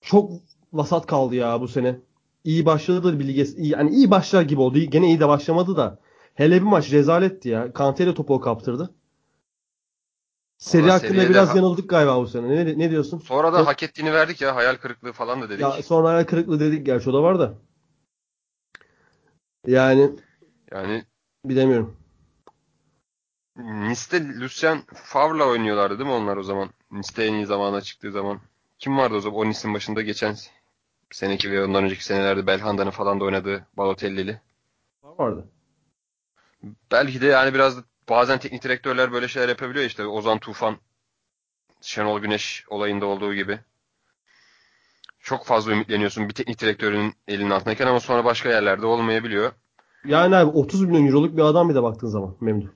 Çok 0.00 0.30
vasat 0.72 1.06
kaldı 1.06 1.34
ya 1.34 1.60
bu 1.60 1.68
sene. 1.68 1.96
İyi 2.44 2.66
başladı 2.66 3.04
da 3.04 3.18
bir 3.18 3.26
lige, 3.26 3.44
iyi, 3.44 3.72
yani 3.72 3.90
iyi 3.90 4.10
başlar 4.10 4.42
gibi 4.42 4.60
oldu. 4.60 4.78
Gene 4.78 5.06
iyi 5.06 5.20
de 5.20 5.28
başlamadı 5.28 5.76
da. 5.76 5.98
Hele 6.34 6.54
bir 6.54 6.66
maç 6.66 6.92
rezaletti 6.92 7.48
ya. 7.48 7.72
Kante 7.72 8.04
ile 8.04 8.14
topu 8.14 8.40
kaptırdı. 8.40 8.90
Seri 10.58 10.90
hakkında 10.90 11.28
biraz 11.28 11.48
ha- 11.48 11.56
yanıldık 11.56 11.90
galiba 11.90 12.20
bu 12.20 12.26
sene. 12.26 12.48
Ne, 12.48 12.78
ne 12.78 12.90
diyorsun? 12.90 13.18
Sonra 13.18 13.52
da 13.52 13.58
Yok. 13.58 13.66
hak 13.66 13.82
ettiğini 13.82 14.12
verdik 14.12 14.40
ya. 14.40 14.56
Hayal 14.56 14.76
kırıklığı 14.76 15.12
falan 15.12 15.42
da 15.42 15.48
dedik. 15.48 15.60
Ya 15.60 15.82
sonra 15.82 16.08
hayal 16.08 16.24
kırıklığı 16.24 16.60
dedik 16.60 16.86
gerçi 16.86 17.10
o 17.10 17.12
da 17.12 17.22
var 17.22 17.38
da. 17.38 17.54
Yani 19.66 20.10
Yani 20.72 21.04
bilemiyorum. 21.44 21.96
Nice'de 23.56 24.40
Lucien 24.40 24.82
Favre'la 24.94 25.44
oynuyorlardı 25.44 25.98
değil 25.98 26.10
mi 26.10 26.16
onlar 26.16 26.36
o 26.36 26.42
zaman? 26.42 26.70
Nice'de 26.90 27.26
en 27.26 27.34
iyi 27.34 27.46
zamana 27.46 27.80
çıktığı 27.80 28.12
zaman. 28.12 28.40
Kim 28.78 28.98
vardı 28.98 29.14
o 29.14 29.20
zaman? 29.20 29.38
O 29.38 29.48
Nice'in 29.48 29.74
başında 29.74 30.02
geçen 30.02 30.36
seneki 31.10 31.52
ve 31.52 31.64
ondan 31.64 31.84
önceki 31.84 32.04
senelerde 32.04 32.46
Belhanda'nın 32.46 32.90
falan 32.90 33.20
da 33.20 33.24
oynadığı 33.24 33.66
Balotelli'li. 33.76 34.40
Vardı. 35.02 35.48
Belki 36.92 37.20
de 37.20 37.26
yani 37.26 37.54
biraz 37.54 37.78
da 37.78 37.82
bazen 38.08 38.38
teknik 38.38 38.62
direktörler 38.62 39.12
böyle 39.12 39.28
şeyler 39.28 39.48
yapabiliyor 39.48 39.84
işte. 39.84 40.06
Ozan 40.06 40.38
Tufan, 40.38 40.76
Şenol 41.80 42.20
Güneş 42.20 42.64
olayında 42.68 43.06
olduğu 43.06 43.34
gibi. 43.34 43.58
Çok 45.20 45.46
fazla 45.46 45.72
ümitleniyorsun 45.72 46.28
bir 46.28 46.34
teknik 46.34 46.60
direktörün 46.60 47.14
elinin 47.28 47.50
altındayken 47.50 47.86
ama 47.86 48.00
sonra 48.00 48.24
başka 48.24 48.48
yerlerde 48.48 48.86
olmayabiliyor. 48.86 49.52
Yani 50.04 50.36
abi 50.36 50.50
30 50.50 50.82
milyon 50.84 51.06
euroluk 51.06 51.36
bir 51.36 51.42
adam 51.42 51.68
bir 51.68 51.74
de 51.74 51.82
baktığın 51.82 52.06
zaman 52.08 52.36
Memduh. 52.40 52.68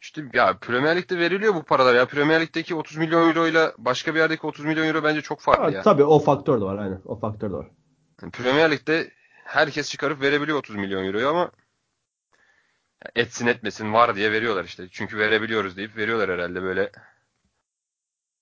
İşte 0.00 0.22
ya 0.32 0.58
Premier 0.60 0.96
Lig'de 0.96 1.18
veriliyor 1.18 1.54
bu 1.54 1.62
paralar 1.62 1.94
ya. 1.94 2.06
Premier 2.06 2.40
Lig'deki 2.40 2.74
30 2.74 2.96
milyon 2.96 3.28
euro 3.28 3.46
ile 3.46 3.72
başka 3.78 4.14
bir 4.14 4.20
yerdeki 4.20 4.46
30 4.46 4.64
milyon 4.64 4.86
euro 4.86 5.04
bence 5.04 5.20
çok 5.20 5.40
farklı 5.40 5.64
Ha, 5.64 5.70
ya. 5.70 5.82
Tabii 5.82 6.04
o 6.04 6.18
faktör 6.18 6.60
de 6.60 6.64
var 6.64 6.78
aynen. 6.78 7.00
O 7.04 7.18
faktör 7.18 7.50
de 7.50 7.54
var. 7.54 7.66
Yani 8.22 8.32
Premier 8.32 8.70
Lig'de 8.70 9.10
herkes 9.44 9.90
çıkarıp 9.90 10.22
verebiliyor 10.22 10.58
30 10.58 10.76
milyon 10.76 11.04
euroyu 11.04 11.28
ama 11.28 11.50
etsin 13.14 13.46
etmesin 13.46 13.92
var 13.92 14.16
diye 14.16 14.32
veriyorlar 14.32 14.64
işte. 14.64 14.88
Çünkü 14.90 15.18
verebiliyoruz 15.18 15.76
deyip 15.76 15.96
veriyorlar 15.96 16.30
herhalde 16.30 16.62
böyle. 16.62 16.92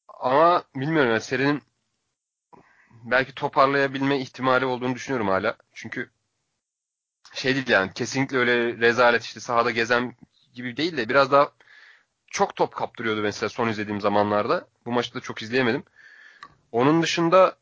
Ama 0.09 0.64
bilmiyorum 0.74 1.12
ya 1.12 1.20
serinin 1.20 1.62
belki 3.04 3.34
toparlayabilme 3.34 4.18
ihtimali 4.18 4.64
olduğunu 4.64 4.94
düşünüyorum 4.94 5.28
hala. 5.28 5.57
Çünkü 5.72 6.11
şey 7.32 7.54
değil 7.54 7.68
yani 7.68 7.92
kesinlikle 7.92 8.38
öyle 8.38 8.78
rezalet 8.78 9.24
işte 9.24 9.40
sahada 9.40 9.70
gezen 9.70 10.14
gibi 10.54 10.76
değil 10.76 10.96
de 10.96 11.09
biraz 11.09 11.32
daha 11.32 11.52
çok 12.26 12.57
top 12.57 12.74
kaptırıyordu 12.74 13.22
mesela 13.22 13.50
son 13.50 13.68
izlediğim 13.68 14.00
zamanlarda. 14.00 14.66
Bu 14.86 14.92
maçta 14.92 15.14
da 15.18 15.20
çok 15.20 15.42
izleyemedim. 15.42 15.84
Onun 16.72 17.02
dışında 17.02 17.57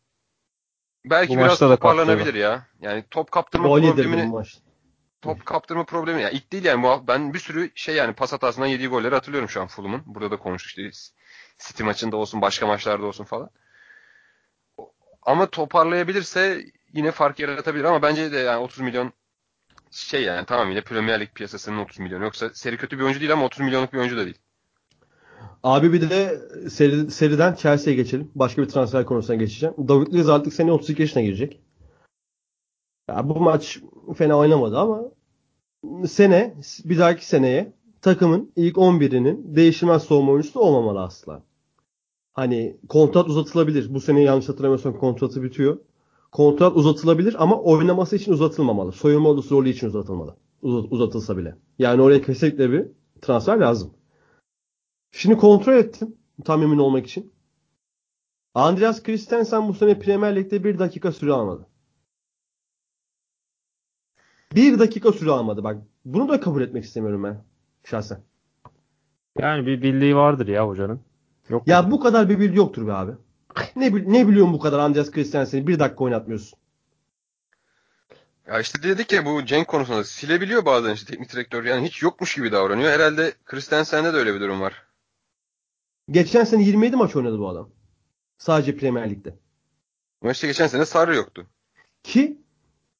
belki 1.05 1.37
Bu 1.37 1.41
biraz 1.41 1.59
toparlanabilir 1.59 2.35
ya. 2.35 2.67
Yani 2.81 3.05
top 3.11 3.33
kaptırma 3.33 3.69
Gol 3.69 3.81
problemini. 3.81 4.47
Top 5.25 5.47
kaptırma 5.47 5.85
problemi 5.85 6.23
ya 6.23 6.31
ilk 6.31 6.53
değil 6.53 6.65
yani 6.65 6.83
bu- 6.83 7.07
ben 7.09 7.35
bir 7.35 7.39
sürü 7.39 7.71
şey 7.75 7.95
yani 7.95 8.15
pas 8.15 8.33
hatasından 8.33 8.67
yediği 8.67 8.89
golleri 8.89 9.15
hatırlıyorum 9.15 9.49
şu 9.49 9.61
an 9.63 9.67
Fulham'ın. 9.67 10.03
Burada 10.07 10.31
da 10.31 10.37
konuştuk 10.37 10.69
işte 10.69 10.91
City 11.59 11.83
maçında 11.83 12.17
olsun 12.17 12.41
başka 12.43 12.67
maçlarda 12.67 13.07
olsun 13.07 13.25
falan. 13.25 13.51
Ama 15.23 15.47
toparlayabilirse 15.51 16.65
yine 16.93 17.11
fark 17.11 17.39
yaratabilir 17.39 17.85
ama 17.85 18.03
bence 18.03 18.33
de 18.33 18.39
yani 18.39 18.59
30 18.59 18.81
milyon 18.81 19.13
şey 19.91 20.23
yani 20.23 20.47
tamam 20.47 20.71
yine 20.71 20.81
Premier 20.81 21.21
Lig 21.21 21.29
piyasasının 21.35 21.79
30 21.79 21.99
milyon. 21.99 22.23
Yoksa 22.23 22.51
seri 22.55 22.77
kötü 22.77 22.99
bir 22.99 23.05
oyuncu 23.05 23.21
değil 23.21 23.33
ama 23.33 23.45
30 23.45 23.61
milyonluk 23.61 23.93
bir 23.93 23.99
oyuncu 23.99 24.17
da 24.17 24.25
değil. 24.25 24.39
Abi 25.63 25.93
bir 25.93 26.11
de 26.11 26.41
seri, 26.71 27.11
seriden 27.11 27.55
Chelsea'ye 27.55 27.97
geçelim. 27.97 28.31
Başka 28.35 28.63
bir 28.63 28.69
transfer 28.69 29.05
konusuna 29.07 29.37
geçeceğim. 29.37 29.75
David 29.89 30.13
Luiz 30.15 30.29
artık 30.29 30.53
sene 30.55 30.73
32 30.73 31.03
yaşına 31.03 31.23
girecek. 31.23 31.61
Ya 33.09 33.29
bu 33.29 33.41
maç 33.41 33.79
fena 34.17 34.39
oynamadı 34.39 34.79
ama 34.79 35.03
sene 36.09 36.55
bir 36.85 36.99
dahaki 36.99 37.27
seneye 37.27 37.73
takımın 38.03 38.53
ilk 38.57 38.77
11'inin 38.77 39.57
değişmez 39.57 40.03
savunma 40.03 40.33
oyuncusu 40.33 40.61
olmamalı 40.61 41.03
asla. 41.03 41.43
Hani 42.33 42.77
kontrat 42.89 43.29
uzatılabilir. 43.29 43.95
Bu 43.95 44.01
sene 44.01 44.21
yanlış 44.21 44.49
hatırlamıyorsam 44.49 44.99
kontratı 44.99 45.43
bitiyor. 45.43 45.79
Kontrat 46.33 46.77
uzatılabilir 46.77 47.43
ama 47.43 47.61
oynaması 47.61 48.17
için 48.17 48.33
uzatılmamalı. 48.33 48.93
Soyunma 48.93 49.29
odası 49.29 49.51
rolü 49.51 49.69
için 49.69 49.87
uzatılmalı. 49.87 50.37
Uzat, 50.63 50.93
uzatılsa 50.93 51.37
bile. 51.37 51.57
Yani 51.79 52.03
oraya 52.03 52.23
kesinlikle 52.23 52.73
bir 52.73 52.87
transfer 53.23 53.57
lazım. 53.57 53.91
Şimdi 55.13 55.37
kontrol 55.37 55.73
ettim. 55.73 56.17
Tam 56.45 56.63
emin 56.63 56.79
olmak 56.79 57.07
için. 57.07 57.33
Andreas 58.55 59.03
Christensen 59.03 59.69
bu 59.69 59.75
sene 59.75 59.99
Premier 59.99 60.37
Lig'de 60.37 60.65
bir 60.65 60.79
dakika 60.79 61.13
süre 61.13 61.33
almadı. 61.33 61.67
Bir 64.55 64.79
dakika 64.79 65.13
süre 65.13 65.31
almadı. 65.31 65.65
Bak 65.65 65.77
bunu 66.05 66.29
da 66.29 66.41
kabul 66.41 66.63
etmek 66.63 66.85
istemiyorum 66.85 67.25
ben 67.25 67.45
şahsen. 67.85 68.21
Yani 69.39 69.67
bir 69.67 69.83
bildiği 69.83 70.17
vardır 70.17 70.49
ya 70.49 70.69
hocanın. 70.69 71.01
Yok 71.49 71.69
ya 71.69 71.83
mu? 71.83 71.91
bu 71.91 72.01
kadar 72.01 72.29
bir 72.29 72.41
bilgi 72.41 72.57
yoktur 72.57 72.87
be 72.87 72.93
abi. 72.93 73.13
Ne, 73.77 73.93
ne 74.13 74.29
biliyorsun 74.29 74.55
bu 74.55 74.59
kadar 74.59 74.79
Andreas 74.79 75.11
Christensen'i 75.11 75.67
bir 75.67 75.79
dakika 75.79 76.05
oynatmıyorsun. 76.05 76.59
Ya 78.47 78.61
işte 78.61 78.83
dedik 78.83 79.13
ya 79.13 79.27
bu 79.27 79.45
Cenk 79.45 79.69
konusunda 79.69 80.05
silebiliyor 80.05 80.65
bazen 80.67 80.95
işte 80.95 81.13
teknik 81.13 81.33
direktör 81.33 81.65
yani 81.65 81.87
hiç 81.87 82.03
yokmuş 82.03 82.35
gibi 82.35 82.53
davranıyor. 82.53 82.91
Herhalde 82.91 83.33
Christensen'de 83.45 84.13
de 84.15 84.17
öyle 84.17 84.35
bir 84.35 84.41
durum 84.41 84.61
var. 84.61 84.83
Geçen 86.11 86.45
sene 86.45 86.63
27 86.63 86.97
maç 86.97 87.17
oynadı 87.17 87.39
bu 87.39 87.49
adam. 87.49 87.71
Sadece 88.39 88.77
Premier 88.77 89.11
Lig'de. 89.11 89.39
Ama 90.23 90.33
işte 90.33 90.47
geçen 90.47 90.67
sene 90.67 90.85
Sarri 90.85 91.17
yoktu. 91.17 91.47
Ki 92.03 92.44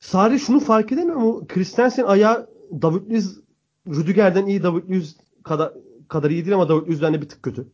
Sarri 0.05 0.41
şunu 0.41 0.61
fark 0.61 0.93
edemiyor 0.93 1.17
mu? 1.17 1.47
Christensen 1.49 2.05
ayağı 2.05 2.51
David 2.83 3.11
Luiz 3.11 3.41
Rüdiger'den 3.87 4.47
iyi 4.47 4.63
David 4.63 4.89
Luiz 4.91 5.17
kadar 5.45 5.73
kadar 6.09 6.31
iyi 6.31 6.45
değil 6.45 6.55
ama 6.55 6.69
David 6.69 6.89
Luiz'den 6.89 7.15
de 7.15 7.23
bir 7.23 7.29
tık 7.29 7.43
kötü. 7.43 7.73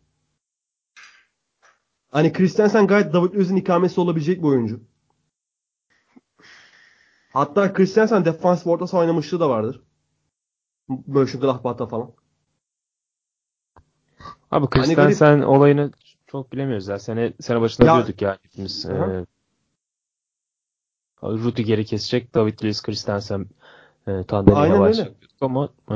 Hani 2.10 2.32
Christensen 2.32 2.86
gayet 2.86 3.12
David 3.12 3.34
Luiz'in 3.34 3.56
ikamesi 3.56 4.00
olabilecek 4.00 4.38
bir 4.38 4.48
oyuncu. 4.48 4.80
Hatta 7.32 7.72
Christensen 7.72 8.24
defans 8.24 8.66
orta 8.66 8.86
saha 8.86 9.00
oynamışlığı 9.00 9.40
da 9.40 9.50
vardır. 9.50 9.82
Mönchengladbach'ta 11.06 11.86
falan. 11.86 12.12
Abi 14.50 14.66
Christensen 14.66 15.26
hani 15.26 15.44
olayını 15.46 15.92
çok 16.26 16.52
bilemiyoruz 16.52 16.88
ya. 16.88 16.98
Sene, 16.98 17.32
sene 17.40 17.60
başında 17.60 17.86
ya, 17.86 17.94
diyorduk 17.94 18.22
ya 18.22 18.38
hepimiz. 18.42 18.86
E, 18.86 19.26
Rudiger'i 21.22 21.84
kesecek. 21.84 22.34
David 22.34 22.64
Luiz 22.64 22.82
Christensen 22.82 23.46
e, 24.06 24.24
tandemiyle 24.24 24.80
başladık 24.80 25.16
ama 25.40 25.68
e, 25.90 25.94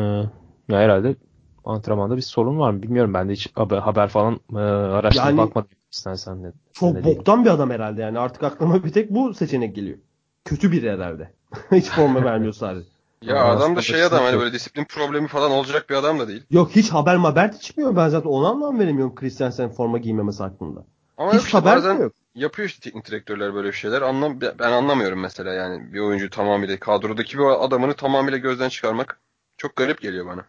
ya 0.68 0.78
herhalde 0.78 1.16
antrenmanda 1.64 2.16
bir 2.16 2.22
sorun 2.22 2.58
var 2.58 2.70
mı 2.70 2.82
bilmiyorum. 2.82 3.14
Ben 3.14 3.28
de 3.28 3.32
hiç 3.32 3.56
haber, 3.56 3.78
haber 3.78 4.08
falan 4.08 4.40
e, 4.52 4.58
araştırıp 4.58 5.26
yani, 5.26 5.38
bakmadım 5.38 5.70
istersen 5.92 6.44
de. 6.44 6.52
Çok 6.72 7.04
boktan 7.04 7.44
bir 7.44 7.50
adam 7.50 7.70
herhalde 7.70 8.02
yani. 8.02 8.18
Artık 8.18 8.42
aklıma 8.42 8.84
bir 8.84 8.92
tek 8.92 9.10
bu 9.10 9.34
seçenek 9.34 9.76
geliyor. 9.76 9.98
Kötü 10.44 10.72
biri 10.72 10.90
herhalde. 10.90 11.30
hiç 11.72 11.84
forma 11.84 12.24
vermiyor 12.24 12.52
sadece. 12.52 12.88
Ya 13.22 13.40
Ama 13.40 13.52
adam 13.52 13.76
da 13.76 13.82
şey 13.82 14.02
adam 14.02 14.24
hani 14.24 14.38
böyle 14.38 14.52
disiplin 14.52 14.84
problemi 14.84 15.28
falan 15.28 15.50
olacak 15.50 15.90
bir 15.90 15.94
adam 15.94 16.18
da 16.18 16.28
değil. 16.28 16.42
Yok 16.50 16.70
hiç 16.70 16.90
haber 16.90 17.36
de 17.36 17.58
çıkmıyor. 17.58 17.96
Ben 17.96 18.08
zaten 18.08 18.30
ona 18.30 18.48
anlam 18.48 18.78
veremiyorum 18.78 19.14
Christensen 19.14 19.70
forma 19.70 19.98
giymemesi 19.98 20.42
hakkında. 20.42 20.84
Ama 21.18 21.34
hiç 21.34 21.54
haber 21.54 21.76
bazen 21.76 21.98
yok. 21.98 22.12
Yapıyor 22.34 22.68
işte 22.68 22.80
teknik 22.80 23.06
direktörler 23.06 23.54
böyle 23.54 23.72
şeyler. 23.72 24.02
Anlam 24.02 24.40
ben 24.40 24.72
anlamıyorum 24.72 25.20
mesela 25.20 25.52
yani 25.52 25.92
bir 25.92 26.00
oyuncu 26.00 26.30
tamamıyla 26.30 26.78
kadrodaki 26.78 27.38
bir 27.38 27.64
adamını 27.64 27.94
tamamıyla 27.94 28.38
gözden 28.38 28.68
çıkarmak 28.68 29.20
çok 29.56 29.76
garip 29.76 30.00
geliyor 30.00 30.26
bana. 30.26 30.46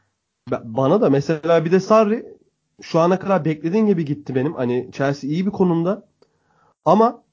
Bana 0.64 1.02
da 1.02 1.10
mesela 1.10 1.66
bir 1.66 1.72
de 1.72 1.80
Sarri 1.80 2.26
şu 2.82 3.00
ana 3.00 3.20
kadar 3.20 3.46
beklediğim 3.46 3.88
gibi 3.88 4.06
gitti 4.06 4.36
benim. 4.36 4.54
Hani 4.54 4.90
Chelsea 4.92 5.30
iyi 5.30 5.46
bir 5.46 5.52
konumda. 5.52 6.08
Ama 6.86 7.24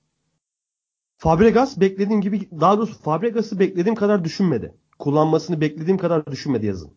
Fabregas 1.19 1.81
beklediğim 1.81 2.21
gibi 2.21 2.49
daha 2.61 2.79
doğrusu 2.79 3.03
Fabregas'ı 3.03 3.59
beklediğim 3.59 3.95
kadar 3.95 4.25
düşünmedi. 4.25 4.75
Kullanmasını 4.99 5.61
beklediğim 5.61 5.99
kadar 5.99 6.27
düşünmedi 6.27 6.67
yazın. 6.67 6.91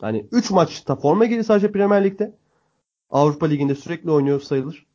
Hani 0.00 0.26
3 0.32 0.50
maçta 0.50 0.96
forma 0.96 1.24
giydi 1.24 1.44
sadece 1.44 1.72
Premier 1.72 2.04
Lig'de. 2.04 2.36
Avrupa 3.10 3.46
Ligi'nde 3.46 3.74
sürekli 3.74 4.10
oynuyor 4.10 4.40
sayılır. 4.40 4.86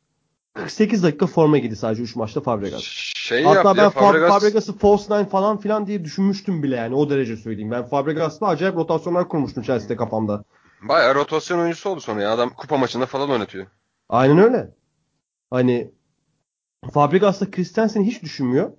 48 0.58 1.02
dakika 1.02 1.26
forma 1.26 1.58
giydi 1.58 1.76
sadece 1.76 2.02
3 2.02 2.16
maçta 2.16 2.40
Fabregas. 2.40 2.82
Şey 2.82 3.44
Hatta 3.44 3.76
ben 3.76 3.90
Fabregas... 3.90 4.30
Fabregas'ı 4.30 4.78
false 4.78 5.18
nine 5.18 5.28
falan 5.28 5.58
filan 5.58 5.86
diye 5.86 6.04
düşünmüştüm 6.04 6.62
bile 6.62 6.76
yani 6.76 6.94
o 6.94 7.10
derece 7.10 7.36
söyleyeyim. 7.36 7.70
Ben 7.70 7.86
Fabregas'la 7.86 8.46
acayip 8.46 8.76
rotasyonlar 8.76 9.28
kurmuştum 9.28 9.62
Chelsea'de 9.62 9.96
kafamda. 9.96 10.44
Bayağı 10.82 11.14
rotasyon 11.14 11.58
oyuncusu 11.58 11.90
oldu 11.90 12.00
sonra 12.00 12.22
ya. 12.22 12.32
Adam 12.32 12.50
kupa 12.50 12.76
maçında 12.76 13.06
falan 13.06 13.30
oynatıyor. 13.30 13.66
Aynen 14.08 14.38
öyle. 14.38 14.74
Hani 15.50 15.90
Fabregas'ta 16.92 17.50
Christensen'i 17.50 18.06
hiç 18.06 18.22
düşünmüyor. 18.22 18.72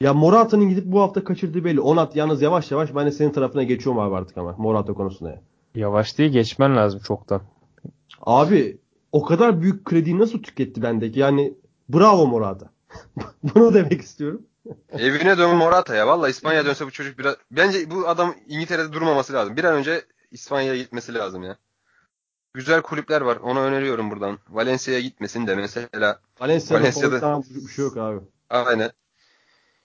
Ya 0.00 0.14
Morata'nın 0.14 0.68
gidip 0.68 0.84
bu 0.84 1.00
hafta 1.00 1.24
kaçırdığı 1.24 1.64
belli. 1.64 1.80
Onat 1.80 2.16
yalnız 2.16 2.42
yavaş 2.42 2.70
yavaş 2.70 2.94
ben 2.94 3.06
de 3.06 3.12
senin 3.12 3.30
tarafına 3.30 3.62
geçiyorum 3.62 4.00
abi 4.02 4.14
artık 4.14 4.38
ama 4.38 4.54
Morata 4.58 4.92
konusunda. 4.92 5.30
Ya. 5.30 5.40
Yavaş 5.74 6.18
değil 6.18 6.32
geçmen 6.32 6.76
lazım 6.76 7.00
çoktan. 7.00 7.42
Abi 8.22 8.78
o 9.14 9.22
kadar 9.22 9.62
büyük 9.62 9.84
krediyi 9.84 10.18
nasıl 10.18 10.42
tüketti 10.42 10.82
bendeki? 10.82 11.20
Yani 11.20 11.54
bravo 11.88 12.26
Morata. 12.26 12.70
Bunu 13.42 13.74
demek 13.74 14.00
istiyorum. 14.02 14.42
Evine 14.92 15.38
dön 15.38 15.56
Morata 15.56 15.94
ya. 15.94 16.06
Valla 16.06 16.28
İspanya 16.28 16.66
dönse 16.66 16.86
bu 16.86 16.90
çocuk 16.90 17.18
biraz... 17.18 17.36
Bence 17.50 17.90
bu 17.90 18.08
adam 18.08 18.34
İngiltere'de 18.48 18.92
durmaması 18.92 19.32
lazım. 19.32 19.56
Bir 19.56 19.64
an 19.64 19.74
önce 19.74 20.04
İspanya'ya 20.30 20.76
gitmesi 20.76 21.14
lazım 21.14 21.42
ya. 21.42 21.56
Güzel 22.54 22.82
kulüpler 22.82 23.20
var. 23.20 23.36
Ona 23.36 23.60
öneriyorum 23.60 24.10
buradan. 24.10 24.38
Valencia'ya 24.48 25.00
gitmesin 25.00 25.46
de 25.46 25.54
mesela. 25.54 26.20
Valencia'da, 26.40 26.80
Valencia'da... 26.80 27.42
bir 27.66 27.68
şey 27.68 27.84
yok 27.84 27.96
abi. 27.96 28.20
Aynen. 28.50 28.90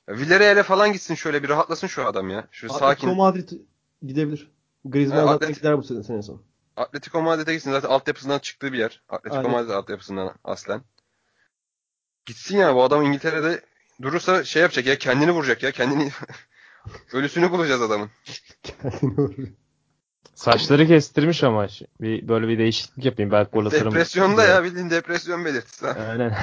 Villarreal'e 0.09 0.63
falan 0.63 0.93
gitsin 0.93 1.15
şöyle 1.15 1.43
bir 1.43 1.49
rahatlasın 1.49 1.87
şu 1.87 2.05
adam 2.05 2.29
ya. 2.29 2.47
Şu 2.51 2.67
Atletico 2.67 2.89
sakin. 2.89 3.17
Madrid 3.17 3.49
gidebilir. 4.03 4.51
Griezmann 4.85 5.27
Atlet... 5.27 5.55
gider 5.55 5.77
bu 5.77 5.83
sene, 5.83 6.03
sene 6.03 6.21
son. 6.21 6.48
Atletico 6.79 7.21
Madrid'e 7.21 7.53
gitsin. 7.53 7.71
Zaten 7.71 7.89
altyapısından 7.89 8.39
çıktığı 8.39 8.73
bir 8.73 8.77
yer. 8.77 9.01
Atletico 9.09 9.37
Aynen. 9.37 9.51
Madrid 9.51 9.69
altyapısından 9.69 10.35
aslen. 10.43 10.81
Gitsin 12.25 12.57
ya 12.57 12.75
bu 12.75 12.83
adam 12.83 13.05
İngiltere'de 13.05 13.61
durursa 14.01 14.43
şey 14.43 14.61
yapacak 14.61 14.85
ya 14.85 14.97
kendini 14.97 15.31
vuracak 15.31 15.63
ya. 15.63 15.71
Kendini 15.71 16.11
ölüsünü 17.13 17.51
bulacağız 17.51 17.81
adamın. 17.81 18.09
kendini 18.63 19.17
vuracak. 19.17 19.53
Saçları 20.35 20.87
kestirmiş 20.87 21.43
ama 21.43 21.67
bir 22.01 22.27
böyle 22.27 22.47
bir 22.47 22.57
değişiklik 22.57 23.05
yapayım 23.05 23.31
belki 23.31 23.51
gol 23.51 23.65
atarım. 23.65 23.91
Depresyonda 23.91 24.43
ya 24.45 24.63
bildiğin 24.63 24.89
depresyon 24.89 25.45
belirtisi. 25.45 25.87
Aynen. 25.87 26.37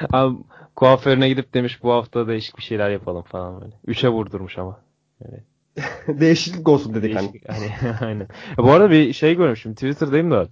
Abi 0.12 0.36
kuaförüne 0.76 1.28
gidip 1.28 1.54
demiş 1.54 1.82
bu 1.82 1.92
hafta 1.92 2.28
değişik 2.28 2.58
bir 2.58 2.62
şeyler 2.62 2.90
yapalım 2.90 3.22
falan 3.22 3.60
böyle. 3.60 3.72
Üçe 3.86 4.08
vurdurmuş 4.08 4.58
ama. 4.58 4.80
Evet. 5.28 5.44
Değişiklik 6.08 6.68
olsun 6.68 6.94
dedik 6.94 7.14
Değişik, 7.18 7.48
hani. 7.48 7.68
hani 7.68 7.96
aynen. 8.00 8.28
Bu 8.58 8.72
arada 8.72 8.90
bir 8.90 9.12
şey 9.12 9.36
görmüşüm 9.36 9.74
Twitter'dayım 9.74 10.30
da. 10.30 10.48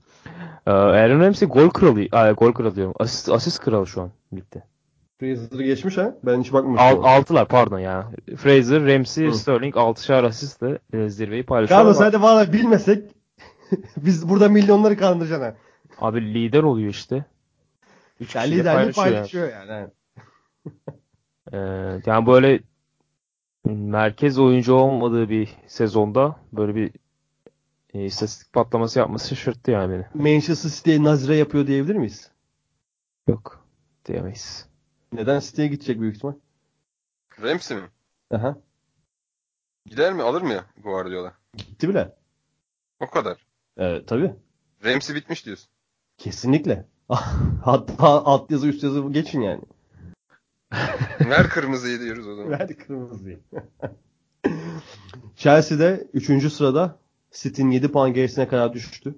Ee, 0.66 0.70
Aaron 0.70 1.20
Ramsey 1.20 1.49
gol 1.49 1.70
kralı, 1.70 2.07
ay, 2.12 2.33
gol 2.33 2.53
kralı 2.53 2.77
diyorum. 2.77 2.95
Asist, 2.99 3.29
asist 3.29 3.61
kralı 3.61 3.87
şu 3.87 4.03
an 4.03 4.11
ligde. 4.35 4.62
Fraser'ı 5.20 5.62
geçmiş 5.62 5.97
ha? 5.97 6.14
Ben 6.23 6.41
hiç 6.41 6.53
bakmamıştım. 6.53 7.05
Al, 7.05 7.16
altılar 7.16 7.49
pardon 7.49 7.79
ya. 7.79 8.11
Fraser, 8.37 8.87
Ramsey, 8.87 9.27
Hı. 9.27 9.35
Sterling 9.35 9.77
altışar 9.77 10.25
asistle 10.25 10.79
e, 10.93 11.09
zirveyi 11.09 11.43
paylaşıyor. 11.43 11.81
Carlos 11.81 12.01
hadi 12.01 12.23
valla 12.23 12.53
bilmesek 12.53 13.11
biz 13.97 14.29
burada 14.29 14.49
milyonları 14.49 14.97
kandıracaksın 14.97 15.45
ha. 15.45 15.55
Abi 16.01 16.35
lider 16.35 16.62
oluyor 16.62 16.91
işte. 16.91 17.25
Üç 18.20 18.35
yani 18.35 18.51
liderliği 18.51 18.93
paylaşıyor 18.93 19.53
yani. 19.53 19.70
yani. 19.70 19.89
ee, 21.53 22.01
yani 22.07 22.27
böyle 22.27 22.61
merkez 23.64 24.38
oyuncu 24.38 24.74
olmadığı 24.74 25.28
bir 25.28 25.56
sezonda 25.66 26.36
böyle 26.52 26.74
bir 26.74 26.92
e, 27.94 28.04
istatistik 28.04 28.52
patlaması 28.52 28.98
yapması 28.98 29.28
şaşırttı 29.28 29.70
yani 29.70 29.92
beni. 29.92 30.24
Manchester 30.24 30.70
City'ye 30.70 31.02
nazire 31.04 31.36
yapıyor 31.36 31.66
diyebilir 31.66 31.94
miyiz? 31.94 32.30
Yok. 33.28 33.66
Diyemeyiz. 34.06 34.68
Neden 35.12 35.40
City'ye 35.40 35.68
gidecek 35.68 36.00
büyük 36.00 36.16
ihtimal? 36.16 36.34
Ramsey 37.42 37.76
mi? 37.76 37.88
Aha. 38.30 38.56
Gider 39.86 40.12
mi? 40.12 40.22
Alır 40.22 40.42
mı 40.42 40.52
ya 40.52 40.64
Guardiola? 40.82 41.34
Gitti 41.56 41.88
bile. 41.88 42.14
O 43.00 43.06
kadar. 43.10 43.46
Evet 43.76 44.08
tabii. 44.08 44.34
Ramsey 44.84 45.16
bitmiş 45.16 45.46
diyorsun. 45.46 45.68
Kesinlikle. 46.18 46.86
Hatta 47.64 48.24
alt 48.24 48.50
yazı 48.50 48.68
üst 48.68 48.82
yazı 48.82 49.08
geçin 49.10 49.40
yani. 49.40 49.60
Ver 51.31 51.49
kırmızıyı 51.49 52.01
diyoruz 52.01 52.29
o 52.29 52.35
zaman. 52.35 52.51
Ver 52.51 52.77
kırmızıyı. 52.77 53.41
Chelsea'de 55.37 56.09
3. 56.12 56.53
sırada 56.53 56.99
City'nin 57.31 57.70
7 57.70 57.93
puan 57.93 58.12
gerisine 58.12 58.49
kadar 58.49 58.73
düştü. 58.73 59.14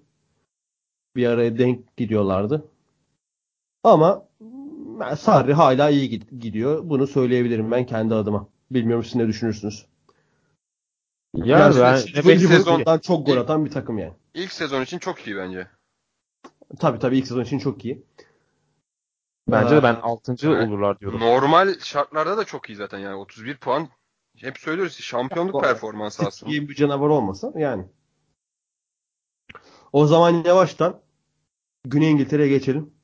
bir 1.17 1.27
araya 1.27 1.59
denk 1.59 1.97
gidiyorlardı. 1.97 2.69
Ama 3.85 4.25
Sarri 5.19 5.55
hala 5.55 5.91
iyi 5.91 6.11
gidiyor. 6.41 6.81
Bunu 6.85 7.07
söyleyebilirim 7.07 7.71
ben 7.71 7.87
kendi 7.87 8.15
adıma. 8.15 8.49
Bilmiyorum 8.71 9.05
siz 9.05 9.15
ne 9.15 9.27
düşünürsünüz. 9.27 9.87
Ya 11.35 11.59
yani 11.59 11.75
ben 11.81 11.97
ilk 12.31 12.49
sezondan 12.49 12.99
çok 12.99 13.27
gol 13.27 13.37
atan 13.37 13.65
bir 13.65 13.71
takım 13.71 13.99
yani. 13.99 14.13
İlk 14.35 14.53
sezon 14.53 14.83
için 14.83 14.99
çok 14.99 15.27
iyi 15.27 15.37
bence. 15.37 15.67
Tabii 16.79 16.99
tabii 16.99 17.19
ilk 17.19 17.27
sezon 17.27 17.45
için 17.45 17.59
çok 17.59 17.85
iyi. 17.85 18.03
Bence 19.49 19.76
de 19.76 19.82
ben 19.82 19.95
6. 19.95 20.36
Yani, 20.42 20.68
olurlar 20.68 21.01
diyorum. 21.01 21.20
Normal 21.20 21.78
şartlarda 21.78 22.36
da 22.36 22.45
çok 22.45 22.70
iyi 22.70 22.76
zaten 22.76 22.99
yani 22.99 23.14
31 23.14 23.57
puan 23.57 23.88
hep 24.36 24.59
söylüyoruz 24.59 25.01
şampiyonluk 25.01 25.62
performansı 25.62 26.26
aslında. 26.26 26.53
İyi 26.53 26.68
bir 26.68 26.74
canavar 26.74 27.09
olmasa 27.09 27.53
yani. 27.57 27.84
O 29.92 30.07
zaman 30.07 30.45
yavaştan 30.45 31.01
Güney 31.84 32.11
İngiltere'ye 32.11 32.49
geçelim. 32.49 32.95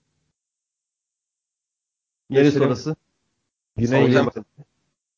Neresi 2.30 2.62
orası? 2.62 2.96
Güney 3.76 4.06
Southampton. 4.06 4.44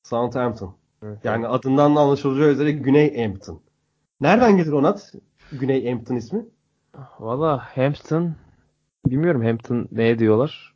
Southampton. 0.02 0.76
Evet. 1.02 1.24
Yani 1.24 1.46
adından 1.48 1.96
da 1.96 2.00
anlaşılacağı 2.00 2.48
üzere 2.48 2.72
Güney 2.72 3.22
Hampton. 3.22 3.62
Nereden 4.20 4.56
gelir 4.56 4.72
Onat? 4.72 5.12
Güney 5.52 5.90
Hampton 5.90 6.16
ismi? 6.16 6.46
Valla 7.18 7.76
Hampton 7.76 8.34
bilmiyorum 9.06 9.44
Hampton 9.44 9.88
neye 9.92 10.18
diyorlar. 10.18 10.71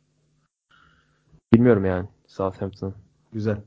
Bilmiyorum 1.53 1.85
yani 1.85 2.07
Southampton. 2.27 2.93
Güzel. 3.33 3.57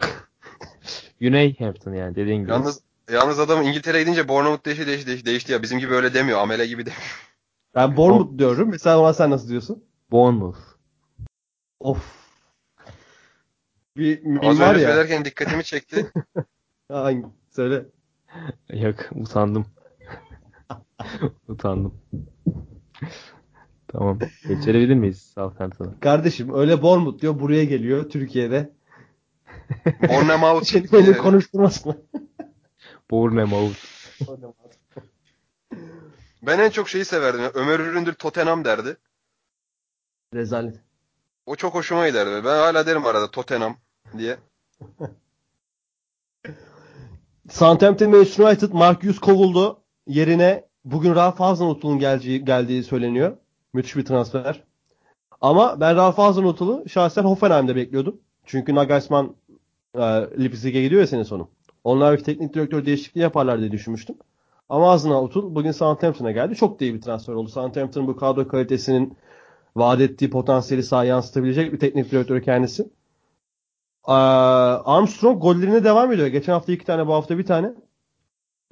Güney 1.20 1.58
Hampton 1.58 1.92
yani 1.92 2.16
dediğin 2.16 2.40
gibi. 2.40 2.50
Yalnız 2.50 2.80
yalnız 3.10 3.38
adam 3.40 3.62
İngiltere'ye 3.62 4.04
gidince 4.04 4.28
Bournemouth 4.28 4.64
değişti, 4.66 4.86
değişti, 4.86 5.06
değişti, 5.06 5.26
değişti 5.26 5.52
ya. 5.52 5.62
Bizim 5.62 5.78
gibi 5.78 5.94
öyle 5.94 6.14
demiyor. 6.14 6.38
Amele 6.38 6.66
gibi 6.66 6.86
demiyor. 6.86 7.28
Ben 7.74 7.96
Bournemouth 7.96 8.38
diyorum. 8.38 8.68
Mesela 8.68 8.98
ona 9.00 9.12
sen 9.12 9.30
nasıl 9.30 9.48
diyorsun? 9.48 9.84
Bournemouth. 10.10 10.58
Of. 11.80 12.28
Bir 13.96 14.22
Az 14.48 14.60
önce 14.60 14.80
ya. 14.80 14.88
söylerken 14.88 15.24
dikkatimi 15.24 15.64
çekti. 15.64 16.12
Hangi? 16.88 17.26
Söyle. 17.50 17.86
Yok 18.72 18.96
utandım. 19.14 19.66
utandım. 21.48 21.94
Tamam. 23.88 24.18
Geçebilir 24.48 24.94
miyiz 24.94 25.32
Southampton'a? 25.34 26.00
Kardeşim 26.00 26.54
öyle 26.54 26.82
Bournemouth 26.82 27.20
diyor 27.20 27.40
buraya 27.40 27.64
geliyor 27.64 28.08
Türkiye'de. 28.10 28.72
Bournemouth. 30.08 30.64
Seni 30.64 30.92
beni 30.92 31.16
konuşturmasın. 31.16 32.04
Bournemouth. 33.10 33.76
ben 36.42 36.58
en 36.58 36.70
çok 36.70 36.88
şeyi 36.88 37.04
severdim. 37.04 37.40
Ömer 37.54 37.80
Üründür 37.80 38.12
Tottenham 38.12 38.64
derdi. 38.64 38.96
Rezalet. 40.34 40.80
O 41.46 41.56
çok 41.56 41.74
hoşuma 41.74 42.08
giderdi. 42.08 42.44
Ben 42.44 42.58
hala 42.58 42.86
derim 42.86 43.06
arada 43.06 43.30
Tottenham 43.30 43.76
diye. 44.18 44.36
Southampton 47.50 48.10
Manchester 48.10 48.44
United 48.44 48.72
Mark 48.72 49.04
Hughes 49.04 49.18
kovuldu. 49.18 49.82
Yerine 50.06 50.64
bugün 50.84 51.14
Ralph 51.14 51.40
Hasenhutl'un 51.40 51.98
geldiği, 51.98 52.44
geldiği 52.44 52.84
söyleniyor. 52.84 53.36
Müthiş 53.78 53.96
bir 53.96 54.04
transfer. 54.04 54.62
Ama 55.40 55.80
ben 55.80 55.96
Ralph 55.96 56.18
Hasenhutl'u 56.18 56.88
şahsen 56.88 57.22
Hoffenheim'de 57.22 57.76
bekliyordum. 57.76 58.20
Çünkü 58.44 58.74
Nagelsmann 58.74 59.36
e, 59.94 60.00
Leipzig'e 60.38 60.82
gidiyor 60.82 61.00
ya 61.00 61.06
senin 61.06 61.22
sonu. 61.22 61.48
Onlar 61.84 62.18
bir 62.18 62.24
teknik 62.24 62.54
direktör 62.54 62.86
değişikliği 62.86 63.20
yaparlar 63.20 63.60
diye 63.60 63.72
düşünmüştüm. 63.72 64.16
Ama 64.68 64.90
Hasenhutl 64.90 65.38
bugün 65.38 65.72
Southampton'a 65.72 66.30
geldi. 66.30 66.54
Çok 66.54 66.80
da 66.80 66.84
iyi 66.84 66.94
bir 66.94 67.00
transfer 67.00 67.32
oldu. 67.32 67.48
Southampton'ın 67.48 68.06
bu 68.06 68.16
kadro 68.16 68.48
kalitesinin 68.48 69.16
vaat 69.76 70.00
ettiği 70.00 70.30
potansiyeli 70.30 70.82
sahaya 70.82 71.08
yansıtabilecek 71.08 71.72
bir 71.72 71.78
teknik 71.78 72.10
direktör 72.10 72.42
kendisi. 72.42 72.88
Armstrong 74.04 75.42
gollerine 75.42 75.84
devam 75.84 76.12
ediyor. 76.12 76.28
Geçen 76.28 76.52
hafta 76.52 76.72
iki 76.72 76.84
tane, 76.84 77.06
bu 77.06 77.12
hafta 77.12 77.38
bir 77.38 77.46
tane. 77.46 77.74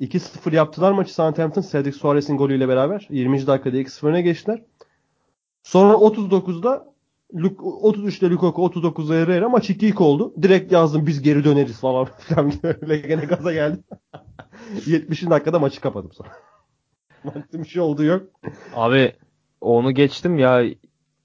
2-0 0.00 0.54
yaptılar 0.54 0.92
maçı 0.92 1.14
Southampton. 1.14 1.64
Cedric 1.72 1.98
Suarez'in 1.98 2.36
golüyle 2.36 2.68
beraber. 2.68 3.06
20. 3.10 3.46
dakikada 3.46 3.76
2-0 3.76 4.06
öne 4.06 4.22
geçtiler. 4.22 4.62
Sonra 5.66 5.92
39'da 5.92 6.86
33'te 7.34 8.30
Lukaku 8.30 8.62
39'da 8.62 9.14
Herrera 9.14 9.48
maç 9.48 9.70
2-2 9.70 10.02
oldu. 10.02 10.32
Direkt 10.42 10.72
yazdım 10.72 11.06
biz 11.06 11.22
geri 11.22 11.44
döneriz 11.44 11.80
falan 11.80 12.04
filan. 12.18 12.52
Öyle 12.62 12.96
gene 12.98 13.24
gaza 13.24 13.52
geldi. 13.52 13.78
70. 14.86 15.22
dakikada 15.30 15.58
maçı 15.58 15.80
kapadım 15.80 16.12
sonra. 16.12 16.30
Baktım 17.24 17.62
bir 17.62 17.68
şey 17.68 17.82
oldu 17.82 18.04
yok. 18.04 18.22
Abi 18.74 19.12
onu 19.60 19.92
geçtim 19.92 20.38
ya 20.38 20.62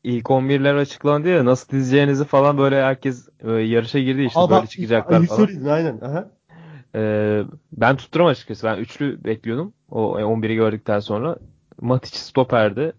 ilk 0.03 0.25
11'ler 0.25 0.77
açıklandı 0.77 1.27
ya 1.27 1.45
nasıl 1.45 1.69
dizeceğinizi 1.69 2.25
falan 2.25 2.57
böyle 2.57 2.83
herkes 2.83 3.29
e, 3.39 3.51
yarışa 3.51 3.99
girdi 3.99 4.21
işte 4.21 4.39
Adam, 4.39 4.57
böyle 4.57 4.67
çıkacaklar 4.67 5.25
falan. 5.25 5.45
Söyledin, 5.45 5.65
aynen. 5.65 5.99
Aha. 6.01 6.29
Ee, 6.95 7.43
ben 7.71 7.95
tutturum 7.95 8.25
açıkçası. 8.25 8.67
Ben 8.67 8.77
üçlü 8.77 9.23
bekliyordum. 9.23 9.73
O 9.91 10.19
11'i 10.19 10.55
gördükten 10.55 10.99
sonra. 10.99 11.37
Matic 11.81 12.17
stoperdi. 12.17 12.93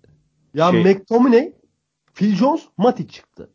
Ya 0.54 0.70
şey... 0.70 0.84
McTominay, 0.84 1.52
Phil 2.14 2.34
Jones, 2.34 2.62
Matic 2.76 3.08
çıktı. 3.08 3.50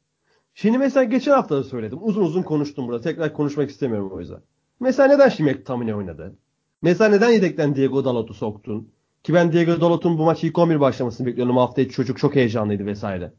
Şimdi 0.54 0.78
mesela 0.78 1.04
geçen 1.04 1.32
hafta 1.32 1.56
da 1.56 1.64
söyledim. 1.64 2.00
Uzun 2.02 2.24
uzun 2.24 2.44
konuştum 2.44 2.88
burada. 2.88 3.02
Tekrar 3.02 3.34
konuşmak 3.34 3.70
istemiyorum 3.70 4.12
o 4.14 4.20
yüzden. 4.20 4.40
Mesela 4.80 5.08
neden 5.08 5.30
şimdi 5.30 5.54
McTominay 5.54 5.94
oynadı? 5.94 6.36
Mesela 6.82 7.10
neden 7.10 7.30
yedekten 7.30 7.76
Diego 7.76 8.06
Dalot'u 8.06 8.34
soktun? 8.34 8.92
Ki 9.24 9.34
ben 9.34 9.52
Diego 9.52 9.82
Dalot'un 9.82 10.18
bu 10.18 10.26
maçı 10.26 10.48
ilk 10.48 10.58
11 10.58 10.80
başlamasını 10.80 11.28
bekliyordum. 11.28 11.58
Hafta 11.58 11.82
içi 11.82 11.94
çocuk 11.94 12.18
çok 12.18 12.36
heyecanlıydı 12.36 12.86
vesaire. 12.86 13.34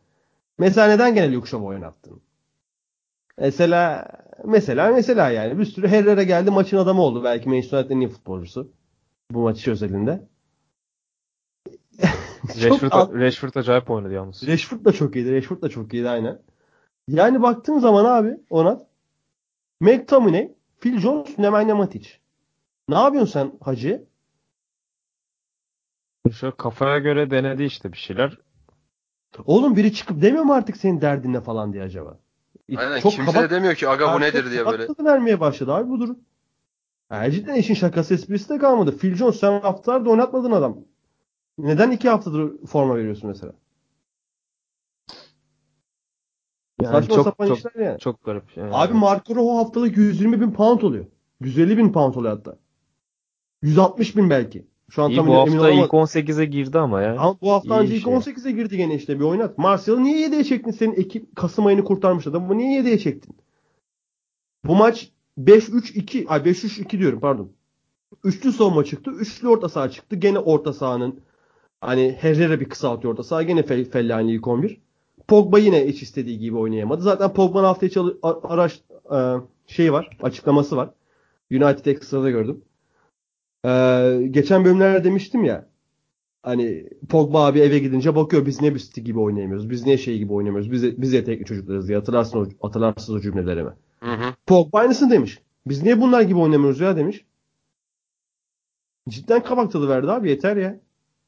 Mesela 0.58 0.88
neden 0.88 1.14
gene 1.14 1.32
Luke 1.32 1.56
oynattın? 1.56 2.20
Mesela 3.38 4.08
mesela 4.44 4.92
mesela 4.92 5.30
yani 5.30 5.58
bir 5.58 5.64
sürü 5.64 5.88
Herrera 5.88 6.22
geldi 6.22 6.50
maçın 6.50 6.76
adamı 6.76 7.02
oldu. 7.02 7.24
Belki 7.24 7.48
Manchester 7.48 7.78
United'in 7.78 8.00
iyi 8.00 8.08
futbolcusu. 8.08 8.72
Bu 9.30 9.42
maçı 9.42 9.70
özelinde. 9.70 10.28
Rashford, 12.44 13.20
Rashford 13.20 13.54
acayip 13.54 13.90
oynadı 13.90 14.12
yalnız. 14.12 14.48
Rashford 14.48 14.84
da 14.84 14.92
çok 14.92 15.16
iyiydi. 15.16 15.32
Rashford 15.32 15.62
da 15.62 15.68
çok 15.68 15.94
iyiydi 15.94 16.08
aynen. 16.08 16.42
Yani 17.08 17.42
baktığın 17.42 17.78
zaman 17.78 18.04
abi 18.04 18.40
ona 18.50 18.86
McTominay, 19.80 20.52
Phil 20.80 20.98
Jones, 20.98 21.38
Nemanja 21.38 21.74
Matic. 21.74 22.08
Ne 22.88 22.94
yapıyorsun 22.94 23.32
sen 23.32 23.52
hacı? 23.60 24.04
Şu 26.32 26.56
kafaya 26.56 26.98
göre 26.98 27.30
denedi 27.30 27.62
işte 27.62 27.92
bir 27.92 27.98
şeyler. 27.98 28.38
Oğlum 29.44 29.76
biri 29.76 29.92
çıkıp 29.92 30.22
demiyor 30.22 30.44
mu 30.44 30.52
artık 30.52 30.76
senin 30.76 31.00
derdin 31.00 31.32
ne 31.32 31.40
falan 31.40 31.72
diye 31.72 31.82
acaba? 31.82 32.18
Aynen 32.76 33.00
çok 33.00 33.12
kimse 33.12 33.32
kabak, 33.32 33.50
de 33.50 33.54
demiyor 33.54 33.74
ki 33.74 33.88
aga 33.88 34.14
bu 34.14 34.20
nedir 34.20 34.50
diye 34.50 34.66
böyle. 34.66 34.88
vermeye 35.00 35.40
başladı 35.40 35.72
abi 35.72 35.90
bu 35.90 36.00
durum. 36.00 36.18
Yani 37.10 37.32
cidden 37.32 37.54
işin 37.54 37.74
şakası 37.74 38.14
esprisi 38.14 38.48
de 38.48 38.58
kalmadı. 38.58 38.98
Phil 38.98 39.14
Jones 39.14 39.40
sen 39.40 39.60
haftalarda 39.60 40.10
oynatmadın 40.10 40.52
adam. 40.52 40.78
Neden 41.58 41.90
iki 41.90 42.08
haftadır 42.08 42.66
forma 42.66 42.96
veriyorsun 42.96 43.28
mesela? 43.28 43.52
Yani 46.82 46.92
Saçma 46.92 47.14
çok, 47.14 47.24
sapan 47.24 47.46
çok, 47.46 47.58
işler 47.58 47.84
yani. 47.84 47.98
Çok 47.98 48.24
garip. 48.24 48.56
Yani. 48.56 48.70
Abi 48.72 48.94
Marco 48.94 49.34
Rojo 49.34 49.56
haftalık 49.56 49.96
120 49.96 50.40
bin 50.40 50.50
pound 50.50 50.80
oluyor. 50.80 51.06
150 51.40 51.78
bin 51.78 51.92
pound 51.92 52.14
oluyor 52.14 52.36
hatta. 52.36 52.58
160 53.62 54.16
bin 54.16 54.30
belki. 54.30 54.66
Şu 54.90 55.02
an 55.02 55.10
İyi, 55.10 55.16
tam 55.16 55.26
bu 55.26 55.34
emin 55.34 55.52
hafta 55.52 55.70
ilk 55.70 55.90
18'e 55.90 56.44
girdi 56.44 56.78
ama 56.78 57.02
ya. 57.02 57.16
Ama 57.18 57.36
bu 57.40 57.52
hafta 57.52 57.80
önce 57.80 57.96
ilk 57.96 58.04
şey. 58.04 58.12
18'e 58.12 58.52
girdi 58.52 58.76
gene 58.76 58.94
işte 58.94 59.18
bir 59.18 59.24
oynat. 59.24 59.58
Martial'ı 59.58 60.02
niye 60.02 60.28
7'ye 60.28 60.44
çektin? 60.44 60.70
Senin 60.70 60.92
ekip 60.92 61.36
Kasım 61.36 61.66
ayını 61.66 61.84
kurtarmış 61.84 62.26
adam. 62.26 62.48
Bu 62.48 62.58
niye 62.58 62.82
7'ye 62.82 62.98
çektin? 62.98 63.36
Bu 64.64 64.74
maç 64.74 65.10
5-3-2 65.38 66.26
ay 66.28 66.40
5-3-2 66.40 66.98
diyorum 66.98 67.20
pardon. 67.20 67.52
Üçlü 68.24 68.52
savunma 68.52 68.84
çıktı. 68.84 69.10
Üçlü 69.10 69.48
orta 69.48 69.68
saha 69.68 69.90
çıktı. 69.90 70.16
Gene 70.16 70.38
orta 70.38 70.72
sahanın 70.72 71.20
hani 71.80 72.16
Herrera 72.20 72.60
bir 72.60 72.68
kısaltıyor 72.68 73.12
orta 73.12 73.22
saha. 73.22 73.42
Gene 73.42 73.62
Fellaini 73.62 74.32
ilk 74.32 74.46
11. 74.46 74.80
Pogba 75.28 75.58
yine 75.58 75.88
hiç 75.88 76.02
istediği 76.02 76.38
gibi 76.38 76.56
oynayamadı. 76.56 77.02
Zaten 77.02 77.32
Pogba'nın 77.32 77.64
hafta 77.64 77.86
içi 77.86 78.00
araç 78.22 78.82
e, 79.14 79.18
şey 79.66 79.92
var. 79.92 80.16
Açıklaması 80.22 80.76
var. 80.76 80.90
United 81.50 81.86
Extra'da 81.86 82.30
gördüm. 82.30 82.64
Ee, 83.64 84.28
geçen 84.30 84.64
bölümlerde 84.64 85.04
demiştim 85.04 85.44
ya 85.44 85.68
hani 86.42 86.88
Pogba 87.08 87.46
abi 87.46 87.60
eve 87.60 87.78
gidince 87.78 88.16
bakıyor 88.16 88.46
biz 88.46 88.60
niye 88.60 88.78
City 88.78 89.00
gibi 89.00 89.20
oynayamıyoruz. 89.20 89.70
Biz 89.70 89.86
niye 89.86 89.98
şey 89.98 90.18
gibi 90.18 90.32
oynamıyoruz. 90.32 90.72
Biz, 90.72 91.02
biz 91.02 91.12
yetenekli 91.12 91.44
çocuklarız 91.44 91.88
diye. 91.88 91.98
Hatırlarsın 91.98 92.38
o, 92.38 92.66
hatırlarsınız 92.66 93.18
o 93.18 93.20
cümlelerimi. 93.20 93.70
Hı 94.00 94.12
hı. 94.12 94.34
Pogba 94.46 94.78
aynısını 94.78 95.10
demiş. 95.10 95.38
Biz 95.66 95.82
niye 95.82 96.00
bunlar 96.00 96.20
gibi 96.20 96.38
oynamıyoruz 96.38 96.80
ya 96.80 96.96
demiş. 96.96 97.24
Cidden 99.08 99.42
kabak 99.42 99.72
tadı 99.72 99.88
verdi 99.88 100.10
abi 100.10 100.30
yeter 100.30 100.56
ya. 100.56 100.80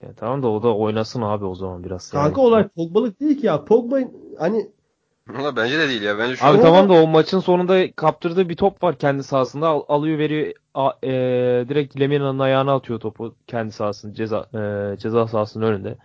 Ya 0.02 0.14
tamam 0.14 0.42
da 0.42 0.48
o 0.48 0.62
da 0.62 0.76
oynasın 0.76 1.22
abi 1.22 1.44
o 1.44 1.54
zaman 1.54 1.84
biraz. 1.84 2.10
Kanka 2.10 2.40
yani. 2.40 2.48
olay 2.48 2.68
Pogba'lık 2.68 3.20
değil 3.20 3.40
ki 3.40 3.46
ya. 3.46 3.64
Pogba 3.64 3.98
hani 4.38 4.70
Valla 5.28 5.56
bence 5.56 5.78
de 5.78 5.88
değil 5.88 6.02
ya. 6.02 6.18
Bence 6.18 6.36
şu 6.36 6.46
Abi 6.46 6.58
an... 6.58 6.62
tamam 6.62 6.88
da 6.88 6.92
o 6.92 7.06
maçın 7.06 7.40
sonunda 7.40 7.92
kaptırdığı 7.92 8.48
bir 8.48 8.56
top 8.56 8.82
var 8.82 8.98
kendi 8.98 9.22
sahasında. 9.22 9.68
Al, 9.68 9.82
alıyor 9.88 10.18
veriyor 10.18 10.52
a, 10.74 10.90
e, 11.02 11.10
direkt 11.68 12.00
Lemina'nın 12.00 12.38
ayağına 12.38 12.74
atıyor 12.74 13.00
topu 13.00 13.34
kendi 13.46 13.72
sahasının 13.72 14.14
ceza 14.14 14.46
e, 14.54 14.96
ceza 14.98 15.26
sahasının 15.26 15.66
önünde. 15.66 15.96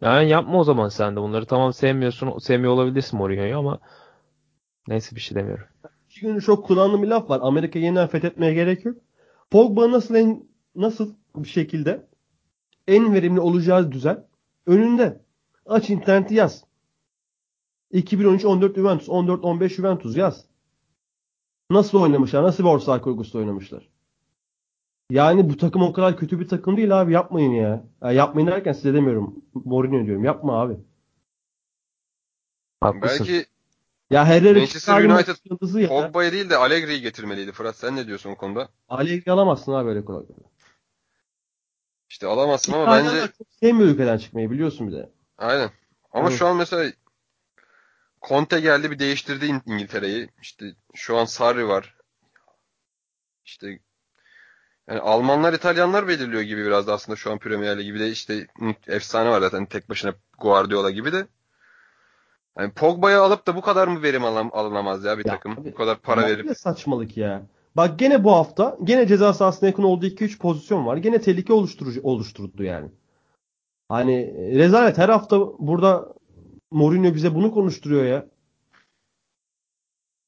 Yani 0.00 0.28
yapma 0.28 0.58
o 0.58 0.64
zaman 0.64 0.88
sen 0.88 1.16
de 1.16 1.20
bunları. 1.20 1.46
Tamam 1.46 1.72
sevmiyorsun, 1.72 2.38
sevmiyor 2.38 2.72
olabilirsin 2.72 3.18
Mourinho'yu 3.18 3.58
ama 3.58 3.78
neyse 4.88 5.16
bir 5.16 5.20
şey 5.20 5.36
demiyorum. 5.36 5.66
İki 6.10 6.20
gün 6.20 6.38
çok 6.38 6.66
kullandığım 6.66 7.02
bir 7.02 7.08
laf 7.08 7.30
var. 7.30 7.40
Amerika 7.42 7.78
yeniden 7.78 8.06
fethetmeye 8.06 8.54
gerek 8.54 8.84
yok. 8.84 8.96
Pogba 9.50 9.90
nasıl 9.90 10.14
en, 10.14 10.44
nasıl 10.76 11.14
bir 11.36 11.48
şekilde 11.48 12.06
en 12.88 13.14
verimli 13.14 13.40
olacağı 13.40 13.92
düzen 13.92 14.26
önünde. 14.66 15.20
Aç 15.66 15.90
interneti 15.90 16.34
yaz. 16.34 16.64
2013-14 17.92 18.74
Juventus, 18.74 19.08
14-15 19.08 19.68
Juventus 19.68 20.16
yaz. 20.16 20.44
Nasıl 21.70 22.00
oynamışlar? 22.00 22.42
Nasıl 22.42 22.64
bir 22.64 22.68
orta 22.68 23.00
kurgusunda 23.00 23.38
oynamışlar? 23.38 23.88
Yani 25.10 25.50
bu 25.50 25.56
takım 25.56 25.82
o 25.82 25.92
kadar 25.92 26.16
kötü 26.16 26.40
bir 26.40 26.48
takım 26.48 26.76
değil 26.76 27.00
abi. 27.00 27.12
Yapmayın 27.12 27.50
ya. 27.50 27.84
Yani 28.02 28.14
yapmayın 28.14 28.48
derken 28.48 28.72
size 28.72 28.94
demiyorum. 28.94 29.34
Mourinho 29.54 30.06
diyorum. 30.06 30.24
Yapma 30.24 30.60
abi. 30.60 30.76
Haklısın. 32.80 33.26
Belki 33.26 33.46
Ya 34.10 34.24
Herrera 34.24 34.58
Manchester 34.58 35.04
United 35.04 35.80
ya. 35.80 35.88
Pogba'yı 35.88 36.32
değil 36.32 36.50
de 36.50 36.56
Allegri'yi 36.56 37.00
getirmeliydi 37.00 37.52
Fırat. 37.52 37.76
Sen 37.76 37.96
ne 37.96 38.06
diyorsun 38.06 38.30
o 38.30 38.36
konuda? 38.36 38.68
Allegri 38.88 39.32
alamazsın 39.32 39.72
abi 39.72 39.86
böyle 39.86 40.04
kolay. 40.04 40.26
kolay. 40.26 40.53
İşte 42.14 42.26
alamazsın 42.26 42.72
ama 42.72 42.92
bence 42.92 43.20
çok 43.38 43.46
sevmiyor 43.60 43.88
ülkeden 43.88 44.18
çıkmayı 44.18 44.50
biliyorsun 44.50 44.88
bir 44.88 44.92
de. 44.92 45.10
aynen. 45.38 45.70
Ama 46.12 46.28
Evet. 46.28 46.38
şu 46.38 46.46
an 46.46 46.56
mesela 46.56 46.92
Conte 48.28 48.60
geldi 48.60 48.90
bir 48.90 48.98
değiştirdi 48.98 49.44
İng- 49.44 49.62
İngiltere'yi. 49.66 50.28
İşte 50.42 50.66
şu 50.94 51.16
an 51.16 51.24
Sarri 51.24 51.68
var. 51.68 51.94
İşte 53.44 53.78
yani 54.88 55.00
Almanlar 55.00 55.52
İtalyanlar 55.52 56.08
belirliyor 56.08 56.42
gibi 56.42 56.64
biraz 56.66 56.86
da 56.86 56.92
aslında 56.92 57.16
şu 57.16 57.32
an 57.32 57.38
Premier 57.38 57.78
Lig 57.78 57.84
gibi 57.84 58.00
de 58.00 58.10
işte 58.10 58.46
efsane 58.86 59.30
var 59.30 59.40
zaten 59.40 59.66
tek 59.66 59.88
başına 59.88 60.14
Guardiola 60.38 60.90
gibi 60.90 61.12
de. 61.12 61.26
Yani 62.58 62.72
Pogba'yı 62.72 63.20
alıp 63.20 63.46
da 63.46 63.56
bu 63.56 63.60
kadar 63.60 63.88
mı 63.88 64.02
verim 64.02 64.24
alınamaz 64.24 65.04
ya 65.04 65.18
bir 65.18 65.24
Ya 65.24 65.32
takım? 65.34 65.52
abi, 65.52 65.72
Bu 65.72 65.74
kadar 65.74 66.00
para 66.00 66.26
verip. 66.26 66.46
ne 66.46 66.54
saçmalık 66.54 67.16
ya. 67.16 67.42
Bak 67.76 67.98
gene 67.98 68.24
bu 68.24 68.32
hafta 68.32 68.78
gene 68.84 69.06
ceza 69.06 69.32
sahasına 69.32 69.68
yakın 69.68 69.82
olduğu 69.82 70.06
2-3 70.06 70.38
pozisyon 70.38 70.86
var. 70.86 70.96
Gene 70.96 71.20
tehlike 71.20 71.52
oluşturucu 71.52 72.00
oluşturdu 72.02 72.62
yani. 72.62 72.88
Hani 73.88 74.14
e, 74.14 74.58
rezalet 74.58 74.98
her 74.98 75.08
hafta 75.08 75.40
burada 75.58 76.14
Mourinho 76.70 77.14
bize 77.14 77.34
bunu 77.34 77.52
konuşturuyor 77.52 78.04
ya. 78.04 78.26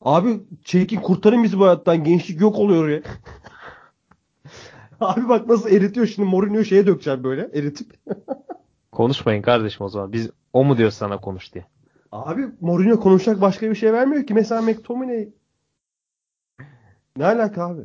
Abi 0.00 0.40
çekin 0.64 1.00
kurtarın 1.00 1.44
bizi 1.44 1.58
bu 1.58 1.64
hayattan. 1.64 2.04
Gençlik 2.04 2.40
yok 2.40 2.58
oluyor 2.58 2.88
ya. 2.88 3.02
Abi 5.00 5.28
bak 5.28 5.48
nasıl 5.48 5.70
eritiyor 5.70 6.06
şimdi 6.06 6.28
Mourinho 6.28 6.64
şeye 6.64 6.86
dökeceğim 6.86 7.24
böyle 7.24 7.50
eritip. 7.54 7.94
Konuşmayın 8.92 9.42
kardeşim 9.42 9.86
o 9.86 9.88
zaman. 9.88 10.12
Biz 10.12 10.30
o 10.52 10.64
mu 10.64 10.78
diyor 10.78 10.90
sana 10.90 11.20
konuş 11.20 11.54
diye. 11.54 11.66
Abi 12.12 12.46
Mourinho 12.60 13.00
konuşacak 13.00 13.40
başka 13.40 13.70
bir 13.70 13.74
şey 13.74 13.92
vermiyor 13.92 14.26
ki. 14.26 14.34
Mesela 14.34 14.62
McTominay. 14.62 15.28
Ne 17.16 17.26
alaka 17.26 17.66
abi? 17.66 17.82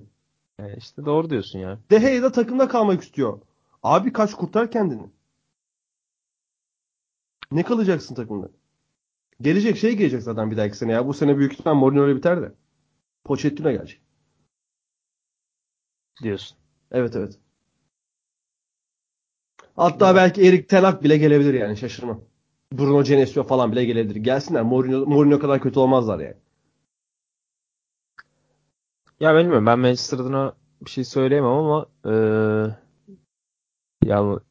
Yani 0.59 0.75
işte 0.77 1.05
doğru 1.05 1.29
diyorsun 1.29 1.59
ya. 1.59 1.79
De 1.91 1.99
Gea 1.99 2.23
da 2.23 2.31
takımda 2.31 2.67
kalmak 2.67 3.03
istiyor. 3.03 3.41
Abi 3.83 4.13
kaç 4.13 4.33
kurtar 4.33 4.71
kendini. 4.71 5.09
Ne 7.51 7.63
kalacaksın 7.63 8.15
takımda? 8.15 8.49
Gelecek 9.41 9.77
şey 9.77 9.95
gelecek 9.97 10.23
zaten 10.23 10.51
bir 10.51 10.57
dahaki 10.57 10.77
sene 10.77 10.91
ya. 10.91 11.07
Bu 11.07 11.13
sene 11.13 11.37
büyük 11.37 11.53
ihtimal 11.53 11.73
Mourinho 11.75 12.03
öyle 12.03 12.15
biter 12.15 12.41
de. 12.41 12.51
Pochettino 13.25 13.71
gelecek. 13.71 14.01
Diyorsun. 16.23 16.57
Evet 16.91 17.15
evet. 17.15 17.39
Hatta 19.75 20.15
belki 20.15 20.47
Erik 20.47 20.69
Ten 20.69 20.83
Hag 20.83 21.03
bile 21.03 21.17
gelebilir 21.17 21.53
yani 21.53 21.77
şaşırmam. 21.77 22.21
Bruno 22.73 23.03
Genesio 23.03 23.43
falan 23.43 23.71
bile 23.71 23.85
gelebilir. 23.85 24.15
Gelsinler. 24.15 24.61
Mourinho, 24.63 25.05
Mourinho 25.05 25.39
kadar 25.39 25.61
kötü 25.61 25.79
olmazlar 25.79 26.19
yani. 26.19 26.35
Ya 29.21 29.35
bilmiyorum 29.35 29.65
ben 29.65 29.79
Manchester 29.79 30.17
adına 30.19 30.53
bir 30.85 30.89
şey 30.89 31.03
söyleyemem 31.03 31.51
ama 31.51 31.85
eee 32.05 32.75
ya 34.05 34.41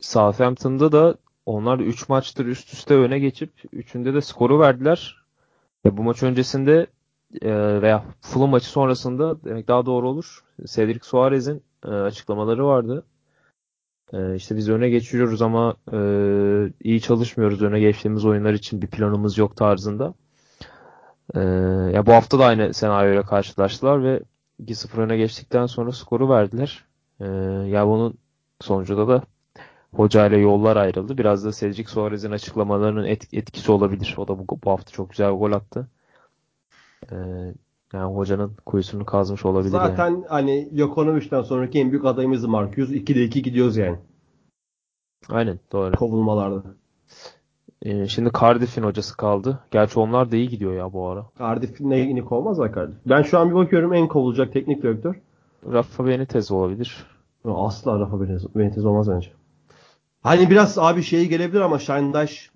Southampton'da 0.00 0.92
da 0.92 1.14
onlar 1.46 1.78
3 1.78 2.08
maçtır 2.08 2.46
üst 2.46 2.72
üste 2.72 2.94
öne 2.94 3.18
geçip 3.18 3.50
üçünde 3.72 4.14
de 4.14 4.20
skoru 4.20 4.60
verdiler. 4.60 5.24
Ya 5.84 5.96
bu 5.98 6.02
maç 6.04 6.22
öncesinde 6.24 6.88
eee, 7.42 7.82
veya 7.82 8.04
Fulham 8.22 8.50
maçı 8.50 8.70
sonrasında 8.70 9.44
demek 9.44 9.68
daha 9.68 9.86
doğru 9.86 10.08
olur. 10.10 10.44
Cedric 10.66 11.00
Suarez'in 11.06 11.62
eee, 11.86 11.92
açıklamaları 11.92 12.66
vardı. 12.66 13.06
Eee 14.12 14.34
işte 14.36 14.56
biz 14.56 14.68
öne 14.68 14.90
geçiyoruz 14.90 15.42
ama 15.42 15.76
eee, 15.92 16.72
iyi 16.84 17.00
çalışmıyoruz. 17.00 17.62
Öne 17.62 17.80
geçtiğimiz 17.80 18.24
oyunlar 18.24 18.52
için 18.54 18.82
bir 18.82 18.86
planımız 18.86 19.38
yok 19.38 19.56
tarzında. 19.56 20.14
Ee, 21.34 21.40
ya 21.94 22.06
bu 22.06 22.12
hafta 22.12 22.38
da 22.38 22.46
aynı 22.46 22.74
senaryoyla 22.74 23.22
karşılaştılar 23.22 24.04
ve 24.04 24.20
2-0 24.62 25.00
öne 25.00 25.16
geçtikten 25.16 25.66
sonra 25.66 25.92
skoru 25.92 26.28
verdiler. 26.28 26.84
Ee, 27.20 27.26
ya 27.66 27.86
bunun 27.86 28.14
sonucunda 28.60 29.08
da 29.08 29.22
hoca 29.94 30.26
ile 30.26 30.38
yollar 30.38 30.76
ayrıldı. 30.76 31.18
Biraz 31.18 31.44
da 31.44 31.52
Cedric 31.52 31.90
Suarez'in 31.90 32.30
açıklamalarının 32.30 33.04
et- 33.04 33.34
etkisi 33.34 33.72
olabilir. 33.72 34.14
O 34.18 34.28
da 34.28 34.38
bu, 34.38 34.58
bu 34.64 34.70
hafta 34.70 34.92
çok 34.92 35.10
güzel 35.10 35.32
bir 35.32 35.38
gol 35.38 35.52
attı. 35.52 35.88
Ee, 37.12 37.16
yani 37.92 38.14
hocanın 38.14 38.56
kuyusunu 38.66 39.04
kazmış 39.04 39.44
olabilir 39.44 39.72
yani. 39.72 39.86
Zaten 39.88 40.24
hani 40.28 40.68
Jokonovic'den 40.74 41.42
sonraki 41.42 41.78
en 41.80 41.90
büyük 41.90 42.04
adayımız 42.04 42.44
Marcus. 42.44 42.90
2'de 42.90 43.24
2 43.24 43.42
gidiyoruz 43.42 43.76
yani. 43.76 43.98
Aynen 45.28 45.58
doğru. 45.72 45.96
Kovulmalarda. 45.96 46.62
Ee, 47.82 48.06
şimdi 48.08 48.30
Cardiff'in 48.40 48.82
hocası 48.82 49.16
kaldı. 49.16 49.58
Gerçi 49.70 50.00
onlar 50.00 50.30
da 50.32 50.36
iyi 50.36 50.48
gidiyor 50.48 50.72
ya 50.72 50.92
bu 50.92 51.08
ara. 51.08 51.26
Cardiff 51.38 51.80
ne 51.80 51.98
yine 51.98 52.20
kovmazlar 52.20 52.74
Cardiff. 52.74 52.98
Ben 53.06 53.22
şu 53.22 53.38
an 53.38 53.50
bir 53.50 53.54
bakıyorum 53.54 53.94
en 53.94 54.08
kovulacak 54.08 54.52
teknik 54.52 54.82
direktör. 54.82 55.14
Rafa 55.72 56.06
Benitez 56.06 56.50
olabilir. 56.50 57.06
Asla 57.44 58.00
Rafa 58.00 58.20
Benitez, 58.20 58.54
Benitez 58.54 58.84
olmaz 58.84 59.08
bence. 59.10 59.32
Hani 60.22 60.50
biraz 60.50 60.78
abi 60.78 61.02
şeyi 61.02 61.28
gelebilir 61.28 61.60
ama 61.60 61.78
Şahindaş 61.78 62.50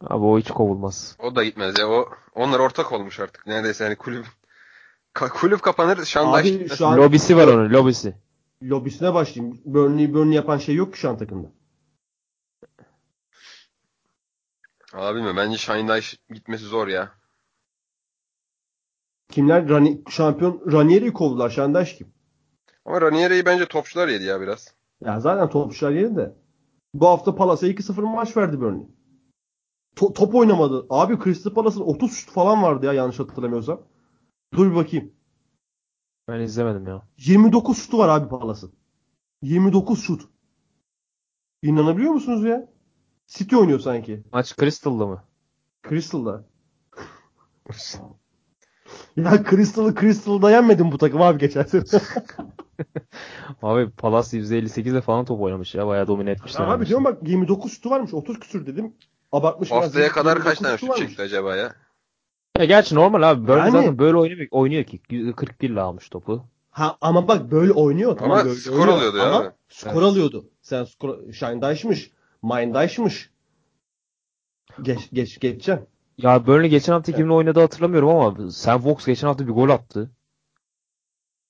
Abi 0.00 0.24
o 0.24 0.38
hiç 0.38 0.50
kovulmaz. 0.50 1.16
O 1.18 1.36
da 1.36 1.44
gitmez 1.44 1.78
ya. 1.78 1.88
O 1.88 2.08
onlar 2.34 2.58
ortak 2.58 2.92
olmuş 2.92 3.20
artık. 3.20 3.46
Neredeyse 3.46 3.84
yani 3.84 3.96
kulüp 3.96 4.26
Ka- 5.14 5.28
kulüp 5.28 5.62
kapanır. 5.62 6.04
Şandaş 6.04 6.46
Abi 6.46 6.68
şu 6.68 6.86
an 6.86 6.96
Lobisi 6.98 7.36
var 7.36 7.46
onun 7.48 7.70
lobisi. 7.70 8.14
lobisine 8.62 9.14
başlayayım. 9.14 9.58
Burnley 9.64 10.14
Burnley 10.14 10.34
yapan 10.36 10.58
şey 10.58 10.74
yok 10.74 10.92
ki 10.92 10.98
şu 10.98 11.08
an 11.10 11.18
takımda. 11.18 11.48
Abi 14.94 15.22
mi? 15.22 15.36
Bence 15.36 15.58
Şahindaş 15.58 16.18
gitmesi 16.30 16.64
zor 16.64 16.88
ya. 16.88 17.12
Kimler? 19.30 19.68
Rani, 19.68 20.02
şampiyon 20.10 20.72
Ranieri'yi 20.72 21.12
kovdular. 21.12 21.50
Şahindaş 21.50 21.92
kim? 21.94 22.14
Ama 22.84 23.00
Ranieri'yi 23.00 23.46
bence 23.46 23.66
topçular 23.66 24.08
yedi 24.08 24.24
ya 24.24 24.40
biraz. 24.40 24.74
Ya 25.04 25.20
zaten 25.20 25.48
topçular 25.50 25.90
yeri 25.90 26.16
de. 26.16 26.36
Bu 26.94 27.08
hafta 27.08 27.34
Palace'a 27.34 27.70
2-0 27.70 28.00
maç 28.02 28.36
verdi 28.36 28.60
Burnley. 28.60 28.86
To- 29.96 30.12
top 30.14 30.34
oynamadı. 30.34 30.86
Abi 30.90 31.24
Crystal 31.24 31.54
Palace'ın 31.54 31.84
30 31.84 32.12
şut 32.16 32.30
falan 32.30 32.62
vardı 32.62 32.86
ya 32.86 32.92
yanlış 32.92 33.18
hatırlamıyorsam. 33.18 33.82
Dur 34.54 34.70
bir 34.70 34.76
bakayım. 34.76 35.12
Ben 36.28 36.40
izlemedim 36.40 36.86
ya. 36.86 37.08
29 37.18 37.78
şutu 37.78 37.98
var 37.98 38.08
abi 38.08 38.28
Palace'ın. 38.28 38.72
29 39.42 40.02
şut. 40.04 40.28
İnanabiliyor 41.62 42.12
musunuz 42.12 42.44
ya? 42.44 42.73
City 43.26 43.56
oynuyor 43.56 43.80
sanki. 43.80 44.22
Maç 44.32 44.56
Crystal'da 44.56 45.06
mı? 45.06 45.22
Crystal'da. 45.88 46.44
ya 49.16 49.44
Crystal'ı 49.50 49.94
Crystal'da 49.94 50.50
yenmedim 50.50 50.92
bu 50.92 50.98
takım 50.98 51.22
abi 51.22 51.38
geçen 51.38 51.62
sene. 51.62 51.82
Abi 53.62 53.90
Palace 53.90 54.38
%58'de 54.38 55.00
falan 55.00 55.24
top 55.24 55.40
oynamış 55.40 55.74
ya. 55.74 55.86
Bayağı 55.86 56.06
domine 56.06 56.30
etmişler. 56.30 56.64
abi 56.68 56.86
diyorum 56.86 57.04
bak 57.04 57.28
29 57.28 57.72
şutu 57.72 57.90
varmış. 57.90 58.14
30 58.14 58.40
küsür 58.40 58.66
dedim. 58.66 58.92
Abartmış 59.32 59.70
biraz. 59.70 59.84
Haftaya 59.84 60.08
kadar 60.08 60.38
kaç 60.38 60.60
29 60.60 60.88
tane 60.88 60.98
şut 60.98 61.08
çekti 61.08 61.22
acaba 61.22 61.56
ya? 61.56 61.74
Ya 62.58 62.64
gerçi 62.64 62.94
normal 62.94 63.22
abi. 63.30 63.46
Böyle 63.48 63.60
Yani- 63.60 63.70
zaten 63.70 63.98
böyle 63.98 64.16
oynuyor, 64.16 64.48
oynuyor 64.50 64.84
ki. 64.84 65.00
41 65.36 65.70
ile 65.70 65.80
almış 65.80 66.08
topu. 66.08 66.44
Ha 66.70 66.96
ama 67.00 67.28
bak 67.28 67.50
böyle 67.50 67.72
oynuyor. 67.72 68.16
Tamam, 68.16 68.36
Ama 68.38 68.44
böyle 68.44 68.58
skor 68.58 68.72
oynuyor. 68.78 68.96
alıyordu 68.96 69.16
ya 69.16 69.24
ama 69.28 69.38
abi. 69.38 69.50
Skor 69.68 69.92
Evet. 69.92 70.02
alıyordu. 70.02 70.44
Sen 70.62 70.84
skor 70.84 71.32
Shine'dayşmış. 71.32 72.10
Mind'dayşmış. 72.44 73.30
Geç 74.82 75.10
geç 75.12 75.40
geçeceksin. 75.40 75.86
Ya 76.18 76.46
Burnley 76.46 76.70
geçen 76.70 76.92
hafta 76.92 77.12
kimin 77.12 77.30
oynadığı 77.30 77.60
hatırlamıyorum 77.60 78.08
ama 78.08 78.50
Sam 78.50 78.84
Vokes 78.84 79.06
geçen 79.06 79.26
hafta 79.26 79.46
bir 79.46 79.52
gol 79.52 79.68
attı. 79.68 80.10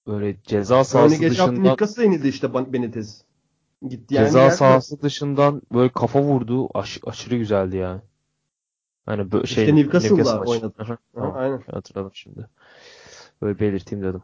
Böyle 0.07 0.43
ceza 0.43 0.85
sahası 0.85 1.17
geçen 1.17 1.37
hafta 1.37 1.53
dışından 1.53 1.71
Newcastle 1.71 2.03
yenildi 2.03 2.29
işte 2.29 2.73
Benitez. 2.73 3.25
Gitti 3.89 4.15
yani. 4.15 4.27
ceza 4.27 4.45
geldi. 4.45 4.57
sahası 4.57 5.03
dışından 5.03 5.63
böyle 5.73 5.93
kafa 5.93 6.23
vurdu. 6.23 6.69
Aş- 6.75 7.01
aşırı 7.07 7.37
güzeldi 7.37 7.77
yani. 7.77 8.01
Hani 9.07 9.33
böyle 9.33 9.47
şey 9.47 9.65
İşte 9.65 9.77
Newcastle'la 9.77 10.17
Newcastle 10.17 10.51
oynadı. 10.51 10.75
Aha, 10.79 10.99
tamam. 11.15 11.37
aynen. 11.37 11.63
Hatırladım 11.71 12.11
şimdi. 12.15 12.49
Böyle 13.43 13.59
belirteyim 13.59 14.05
dedim. 14.05 14.23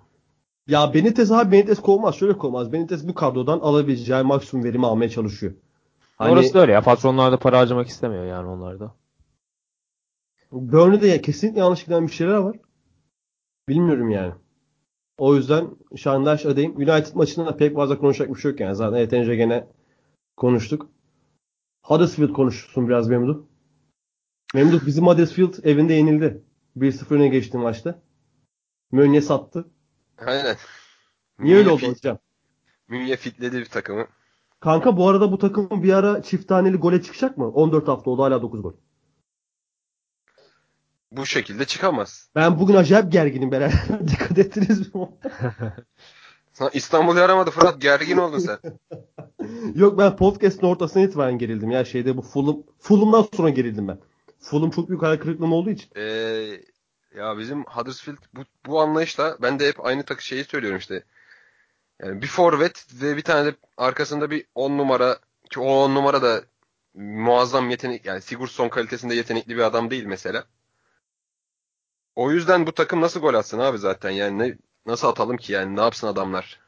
Ya 0.66 0.94
Benitez 0.94 1.32
abi 1.32 1.52
Benitez 1.52 1.80
kovmaz. 1.80 2.14
Şöyle 2.14 2.38
kovmaz. 2.38 2.72
Benitez 2.72 3.08
bu 3.08 3.14
kadrodan 3.14 3.60
alabileceği 3.60 4.22
maksimum 4.22 4.64
verimi 4.64 4.86
almaya 4.86 5.08
çalışıyor. 5.10 5.52
Hani 6.20 6.32
Orası 6.32 6.54
da 6.54 6.58
öyle 6.60 6.72
ya. 6.72 6.80
Patronlar 6.82 7.32
da 7.32 7.38
para 7.38 7.58
harcamak 7.58 7.88
istemiyor 7.88 8.24
yani 8.24 8.48
onlarda. 8.48 8.94
Burnley'de 10.52 11.06
ya 11.06 11.20
kesinlikle 11.20 11.60
yanlış 11.60 11.84
giden 11.84 12.06
bir 12.06 12.12
şeyler 12.12 12.34
var. 12.34 12.56
Bilmiyorum 13.68 14.10
yani. 14.10 14.34
O 15.18 15.34
yüzden 15.34 15.70
Şandaş 15.96 16.46
adayım. 16.46 16.76
United 16.76 17.14
maçında 17.14 17.56
pek 17.56 17.76
fazla 17.76 17.98
konuşacak 17.98 18.34
bir 18.34 18.40
şey 18.40 18.50
yok 18.50 18.60
yani. 18.60 18.74
Zaten 18.74 18.98
yeterince 18.98 19.36
gene 19.36 19.66
konuştuk. 20.36 20.90
Huddersfield 21.82 22.32
konuşsun 22.32 22.88
biraz 22.88 23.08
Memduh. 23.08 23.38
Memduh 24.54 24.86
bizim 24.86 25.06
Huddersfield 25.06 25.64
evinde 25.64 25.94
yenildi. 25.94 26.42
1-0 26.76 27.14
öne 27.14 27.28
geçti 27.28 27.58
maçta. 27.58 28.02
Mönye 28.92 29.20
sattı. 29.20 29.70
Aynen. 30.18 30.56
Niye 31.38 31.56
öyle 31.56 31.70
oldu 31.70 31.82
fit- 31.82 31.90
hocam? 31.90 32.18
Münye 32.88 33.16
fitledi 33.16 33.58
bir 33.58 33.66
takımı. 33.66 34.06
Kanka 34.60 34.96
bu 34.96 35.08
arada 35.08 35.32
bu 35.32 35.38
takım 35.38 35.82
bir 35.82 35.92
ara 35.92 36.22
çift 36.22 36.48
taneli 36.48 36.76
gole 36.76 37.02
çıkacak 37.02 37.36
mı? 37.36 37.48
14 37.48 37.88
hafta 37.88 38.10
oldu 38.10 38.22
hala 38.22 38.42
9 38.42 38.62
gol. 38.62 38.72
Bu 41.12 41.26
şekilde 41.26 41.64
çıkamaz. 41.64 42.28
Ben 42.34 42.60
bugün 42.60 42.74
acayip 42.74 43.12
gerginim 43.12 43.52
beraber. 43.52 43.84
Dikkat 44.08 44.38
ettiniz 44.38 44.94
mi? 44.94 45.08
Sana 46.52 46.70
İstanbul 46.70 47.16
yaramadı 47.16 47.50
Fırat 47.50 47.80
gergin 47.80 48.16
oldun 48.16 48.38
sen. 48.38 48.58
Yok 49.74 49.98
ben 49.98 50.16
podcast'ın 50.16 50.66
ortasına 50.66 51.02
itibaren 51.02 51.38
gerildim 51.38 51.70
ya 51.70 51.84
şeyde 51.84 52.16
bu 52.16 52.22
Fulham 52.22 52.62
Fulham'dan 52.78 53.26
sonra 53.36 53.48
gerildim 53.48 53.88
ben. 53.88 53.98
Fulham 54.40 54.70
çok 54.70 54.88
büyük 54.88 55.02
hayal 55.02 55.16
kırıklığım 55.16 55.52
olduğu 55.52 55.70
için. 55.70 55.90
Ee, 55.96 56.02
ya 57.16 57.38
bizim 57.38 57.64
Huddersfield 57.64 58.18
bu, 58.34 58.40
bu 58.66 58.80
anlayışla 58.80 59.36
ben 59.42 59.58
de 59.58 59.68
hep 59.68 59.86
aynı 59.86 60.02
takı 60.02 60.24
şeyi 60.24 60.44
söylüyorum 60.44 60.78
işte. 60.78 61.04
Yani 62.02 62.22
bir 62.22 62.26
forvet 62.26 62.86
ve 63.02 63.16
bir 63.16 63.22
tane 63.22 63.46
de 63.46 63.56
arkasında 63.76 64.30
bir 64.30 64.46
10 64.54 64.78
numara 64.78 65.18
ki 65.50 65.60
o 65.60 65.64
10 65.64 65.94
numara 65.94 66.22
da 66.22 66.44
muazzam 66.94 67.70
yetenek 67.70 68.04
yani 68.04 68.20
Sigurdsson 68.22 68.68
kalitesinde 68.68 69.14
yetenekli 69.14 69.56
bir 69.56 69.62
adam 69.62 69.90
değil 69.90 70.04
mesela. 70.04 70.44
O 72.16 72.30
yüzden 72.30 72.66
bu 72.66 72.72
takım 72.72 73.00
nasıl 73.00 73.20
gol 73.20 73.34
atsın 73.34 73.58
abi 73.58 73.78
zaten 73.78 74.10
yani 74.10 74.38
ne, 74.38 74.58
nasıl 74.86 75.08
atalım 75.08 75.36
ki 75.36 75.52
yani 75.52 75.76
ne 75.76 75.80
yapsın 75.80 76.06
adamlar? 76.06 76.60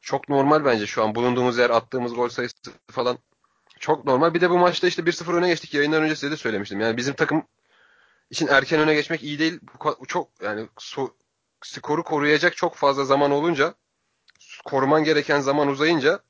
Çok 0.00 0.28
normal 0.28 0.64
bence 0.64 0.86
şu 0.86 1.04
an 1.04 1.14
bulunduğumuz 1.14 1.58
yer 1.58 1.70
attığımız 1.70 2.14
gol 2.14 2.28
sayısı 2.28 2.56
falan 2.90 3.18
çok 3.80 4.04
normal. 4.04 4.34
Bir 4.34 4.40
de 4.40 4.50
bu 4.50 4.58
maçta 4.58 4.86
işte 4.86 5.02
1-0 5.06 5.34
öne 5.36 5.48
geçtik. 5.48 5.74
Yayından 5.74 6.02
önce 6.02 6.16
size 6.16 6.32
de 6.32 6.36
söylemiştim. 6.36 6.80
Yani 6.80 6.96
bizim 6.96 7.14
takım 7.14 7.46
için 8.30 8.46
erken 8.48 8.80
öne 8.80 8.94
geçmek 8.94 9.22
iyi 9.22 9.38
değil. 9.38 9.60
Çok 10.08 10.30
yani 10.42 10.68
so- 10.78 11.12
skoru 11.62 12.04
koruyacak 12.04 12.56
çok 12.56 12.74
fazla 12.74 13.04
zaman 13.04 13.30
olunca 13.30 13.74
koruman 14.64 15.04
gereken 15.04 15.40
zaman 15.40 15.68
uzayınca 15.68 16.20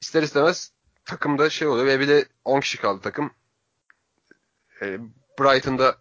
ister 0.00 0.22
istemez 0.22 0.72
takımda 1.04 1.50
şey 1.50 1.68
oluyor 1.68 1.86
ve 1.86 2.00
bir 2.00 2.08
de 2.08 2.26
10 2.44 2.60
kişi 2.60 2.80
kaldı 2.80 3.00
takım. 3.02 3.30
E, 4.82 4.98
Brighton'da 5.40 5.96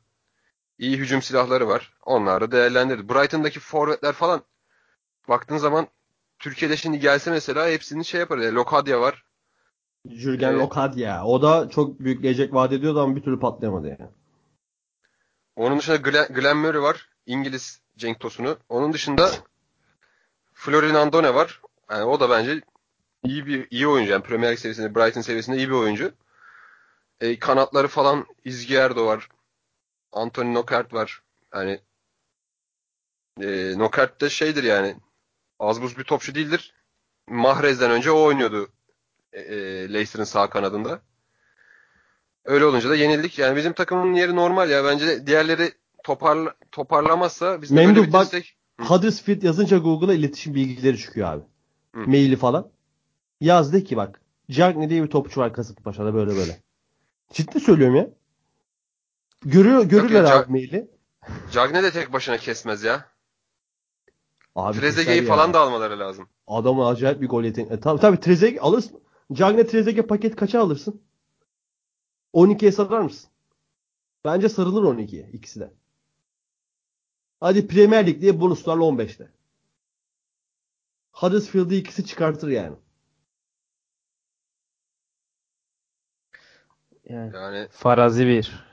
iyi 0.77 0.97
hücum 0.97 1.21
silahları 1.21 1.67
var. 1.67 1.93
Onlar 2.05 2.41
da 2.41 2.51
değerlendirdi. 2.51 3.09
Brighton'daki 3.09 3.59
forvetler 3.59 4.13
falan 4.13 4.41
baktığın 5.29 5.57
zaman 5.57 5.87
Türkiye'de 6.39 6.77
şimdi 6.77 6.99
gelse 6.99 7.31
mesela 7.31 7.67
hepsini 7.69 8.05
şey 8.05 8.19
yapar. 8.19 8.37
Yani 8.37 8.55
Lokadia 8.55 9.01
var. 9.01 9.23
Jürgen 10.09 10.51
Evet. 10.51 10.61
Lokadia. 10.61 11.25
O 11.25 11.41
da 11.41 11.69
çok 11.69 11.99
büyük 11.99 12.21
gelecek 12.21 12.53
vaat 12.53 12.71
ediyordu 12.71 13.01
ama 13.01 13.15
bir 13.15 13.21
türlü 13.21 13.39
patlayamadı 13.39 13.87
yani. 13.87 14.09
Onun 15.55 15.79
dışında 15.79 15.95
Glenn, 15.95 16.33
Glenn 16.33 16.57
Murray 16.57 16.81
var. 16.81 17.09
İngiliz 17.25 17.81
Cenk 17.97 18.19
Tosun'u. 18.19 18.57
Onun 18.69 18.93
dışında 18.93 19.31
Florin 20.57 20.93
Andone 20.93 21.33
var. 21.35 21.61
Yani 21.91 22.03
o 22.03 22.19
da 22.19 22.29
bence 22.29 22.61
iyi 23.23 23.45
bir 23.45 23.67
iyi 23.71 23.87
oyuncu. 23.87 24.11
Yani 24.11 24.23
Premier 24.23 24.47
League 24.47 24.57
seviyesinde, 24.57 24.95
Brighton 24.95 25.21
seviyesinde 25.21 25.57
iyi 25.57 25.69
bir 25.69 25.73
oyuncu. 25.73 26.11
E, 27.21 27.39
kanatları 27.39 27.87
falan 27.87 28.25
Izgierdo 28.45 29.05
var. 29.05 29.29
Anthony 30.11 30.53
Knockaert 30.53 30.93
var. 30.93 31.21
Yani 31.53 31.81
e, 33.41 33.73
Knockaert 33.73 34.21
de 34.21 34.29
şeydir 34.29 34.63
yani 34.63 34.95
az 35.59 35.81
buz 35.81 35.97
bir 35.97 36.03
topçu 36.03 36.35
değildir. 36.35 36.73
Mahrez'den 37.27 37.91
önce 37.91 38.11
o 38.11 38.23
oynuyordu 38.23 38.69
e, 39.33 39.39
e, 39.39 39.57
Leicester'ın 39.93 40.23
sağ 40.23 40.49
kanadında. 40.49 41.01
Öyle 42.45 42.65
olunca 42.65 42.89
da 42.89 42.95
yenildik. 42.95 43.39
Yani 43.39 43.55
bizim 43.55 43.73
takımın 43.73 44.13
yeri 44.13 44.35
normal 44.35 44.69
ya. 44.69 44.85
Bence 44.85 45.27
diğerleri 45.27 45.71
toparla, 46.03 46.55
toparlamazsa 46.71 47.61
biz 47.61 47.69
de 47.69 47.75
Memduh, 47.75 47.95
böyle 47.95 48.11
Hı. 48.11 48.56
Huddersfield 48.81 49.43
yazınca 49.43 49.77
Google'a 49.77 50.13
iletişim 50.13 50.55
bilgileri 50.55 50.97
çıkıyor 50.97 51.33
abi. 51.33 51.43
Hı. 51.95 51.99
Maili 51.99 52.35
falan. 52.35 52.69
Yaz 53.41 53.73
de 53.73 53.83
ki 53.83 53.97
bak. 53.97 54.21
Cagney 54.51 54.89
diye 54.89 55.03
bir 55.03 55.09
topçu 55.09 55.41
var 55.41 55.53
Kasımpaşa'da 55.53 56.13
böyle 56.13 56.35
böyle. 56.35 56.61
Ciddi 57.33 57.59
söylüyorum 57.59 57.95
ya. 57.95 58.09
Görüyor, 59.45 59.83
görürler 59.83 60.23
ya, 60.23 60.39
abi 60.39 60.51
maili. 60.51 60.91
Cagne 61.51 61.83
de 61.83 61.91
tek 61.91 62.13
başına 62.13 62.37
kesmez 62.37 62.83
ya. 62.83 63.05
Abi 64.55 64.79
Trezeguet'i 64.79 65.25
falan 65.25 65.53
da 65.53 65.59
almaları 65.59 65.99
lazım. 65.99 66.29
Adamın 66.47 66.85
acayip 66.85 67.21
bir 67.21 67.27
gol 67.27 67.43
yeteneği. 67.43 67.71
E, 67.71 67.79
tabii 67.79 67.99
tabii 67.99 68.19
Trezeguet 68.19 68.63
alırsın. 68.63 68.99
Cagney 69.33 69.67
Trezeguet 69.67 70.09
paket 70.09 70.35
kaça 70.35 70.61
alırsın? 70.61 71.01
12'ye 72.33 72.71
sarar 72.71 73.01
mısın? 73.01 73.29
Bence 74.25 74.49
sarılır 74.49 74.83
12'ye 74.83 75.29
ikisi 75.33 75.59
de. 75.59 75.73
Hadi 77.39 77.67
Premier 77.67 78.07
Lig 78.07 78.21
diye 78.21 78.39
bonuslarla 78.41 78.83
15'te. 78.83 79.31
Huddersfield'ı 81.11 81.75
ikisi 81.75 82.05
çıkartır 82.05 82.47
yani. 82.47 82.75
Yani 87.09 87.35
Yani 87.35 87.67
Farazi 87.71 88.27
bir. 88.27 88.67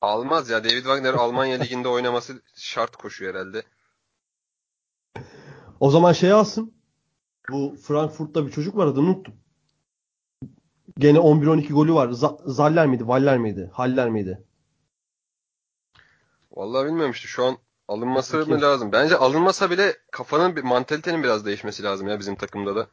almaz 0.00 0.50
ya. 0.50 0.64
David 0.64 0.82
Wagner 0.82 1.14
Almanya 1.14 1.58
Ligi'nde 1.58 1.88
oynaması 1.88 2.42
şart 2.54 2.96
koşuyor 2.96 3.34
herhalde. 3.34 3.62
O 5.80 5.90
zaman 5.90 6.12
şey 6.12 6.32
alsın. 6.32 6.74
Bu 7.50 7.76
Frankfurt'ta 7.82 8.46
bir 8.46 8.52
çocuk 8.52 8.76
var 8.76 8.86
adını 8.86 9.04
unuttum. 9.06 9.34
Gene 10.98 11.18
11-12 11.18 11.72
golü 11.72 11.94
var. 11.94 12.08
Z- 12.08 12.50
Zaller 12.52 12.86
miydi? 12.86 13.08
Valler 13.08 13.38
miydi? 13.38 13.70
Haller 13.72 14.10
miydi? 14.10 14.44
Vallahi 16.50 16.86
bilmiyorum 16.86 17.10
işte 17.12 17.28
şu 17.28 17.44
an 17.44 17.58
alınması 17.88 18.38
Peki. 18.38 18.50
mı 18.50 18.60
lazım? 18.60 18.92
Bence 18.92 19.16
alınmasa 19.16 19.70
bile 19.70 19.96
kafanın 20.12 20.56
bir 20.56 20.62
mantalitenin 20.62 21.22
biraz 21.22 21.46
değişmesi 21.46 21.82
lazım 21.82 22.08
ya 22.08 22.18
bizim 22.18 22.36
takımda 22.36 22.76
da. 22.76 22.88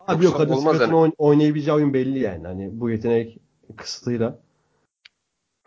Abi 0.00 0.24
Yoksa 0.24 0.42
yok 0.42 0.52
olmaz 0.58 0.80
yani. 0.80 0.92
oyn- 0.94 1.14
oynayabileceği 1.18 1.74
oyun 1.74 1.94
belli 1.94 2.18
yani. 2.18 2.46
Hani 2.46 2.80
bu 2.80 2.90
yetenek 2.90 3.38
kısıtıyla. 3.76 4.38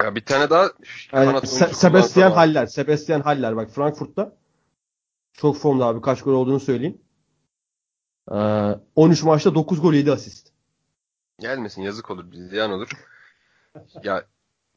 Ya 0.01 0.15
bir 0.15 0.25
tane 0.25 0.49
daha 0.49 0.69
Yani 1.13 1.37
Se- 1.37 1.73
Sebastian 1.73 2.31
Haller. 2.31 2.65
Sebastian 2.65 3.21
Haller 3.21 3.55
bak 3.55 3.69
Frankfurt'ta 3.71 4.35
çok 5.33 5.57
formda 5.57 5.85
abi. 5.85 6.01
Kaç 6.01 6.21
gol 6.21 6.33
olduğunu 6.33 6.59
söyleyeyim. 6.59 7.01
Ee, 8.31 8.35
13 8.95 9.23
maçta 9.23 9.55
9 9.55 9.81
gol 9.81 9.93
7 9.93 10.11
asist. 10.11 10.53
gelmesin 11.39 11.81
yazık 11.81 12.11
olur 12.11 12.25
ziyan 12.33 12.71
olur. 12.71 12.89
Ya 14.03 14.25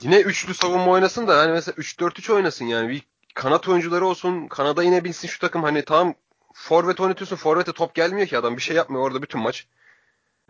yine 0.02 0.20
üçlü 0.20 0.54
savunma 0.54 0.90
oynasın 0.90 1.28
da 1.28 1.38
hani 1.38 1.52
mesela 1.52 1.74
3-4-3 1.74 2.32
oynasın 2.32 2.64
yani 2.64 2.88
bir 2.88 3.02
kanat 3.34 3.68
oyuncuları 3.68 4.06
olsun 4.06 4.48
kanada 4.48 4.84
inebilsin 4.84 5.28
şu 5.28 5.38
takım 5.38 5.62
hani 5.62 5.84
tamam 5.84 6.14
forvet 6.54 7.00
oynatıyorsun 7.00 7.36
forvete 7.36 7.72
top 7.72 7.94
gelmiyor 7.94 8.26
ki 8.26 8.38
adam 8.38 8.56
bir 8.56 8.62
şey 8.62 8.76
yapmıyor 8.76 9.04
orada 9.04 9.22
bütün 9.22 9.40
maç. 9.40 9.66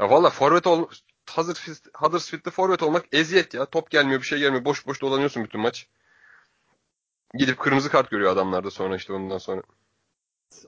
Ya 0.01 0.11
valla 0.11 0.31
forvet 0.31 0.67
ol 0.67 0.89
Huddersfield, 1.31 1.77
Huddersfield'de 1.95 2.51
forvet 2.51 2.83
olmak 2.83 3.07
eziyet 3.13 3.55
ya. 3.55 3.67
Top 3.67 3.91
gelmiyor 3.91 4.21
bir 4.21 4.27
şey 4.27 4.39
gelmiyor 4.39 4.65
boş 4.65 4.87
boş 4.87 5.01
dolanıyorsun 5.03 5.45
bütün 5.45 5.61
maç. 5.61 5.89
Gidip 7.35 7.59
kırmızı 7.59 7.91
kart 7.91 8.11
görüyor 8.11 8.33
adamlar 8.33 8.65
da 8.65 8.71
sonra 8.71 8.97
işte 8.97 9.13
ondan 9.13 9.39
sonra. 9.39 9.63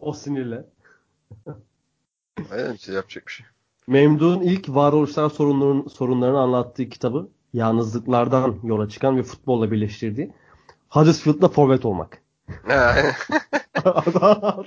O 0.01 0.13
sinirle. 0.13 0.65
Aynen 2.51 2.75
işte 2.75 2.93
yapacak 2.93 3.27
bir 3.27 3.33
şey. 3.33 3.47
Memduh'un 3.87 4.43
ilk 4.43 4.69
varoluşsal 4.69 5.29
sorunların, 5.29 5.89
sorunlarını 5.89 6.39
anlattığı 6.39 6.89
kitabı 6.89 7.29
yalnızlıklardan 7.53 8.61
yola 8.63 8.89
çıkan 8.89 9.17
ve 9.17 9.23
futbolla 9.23 9.71
birleştirdiği 9.71 10.33
Huddersfield'da 10.89 11.49
forvet 11.49 11.85
olmak. 11.85 12.23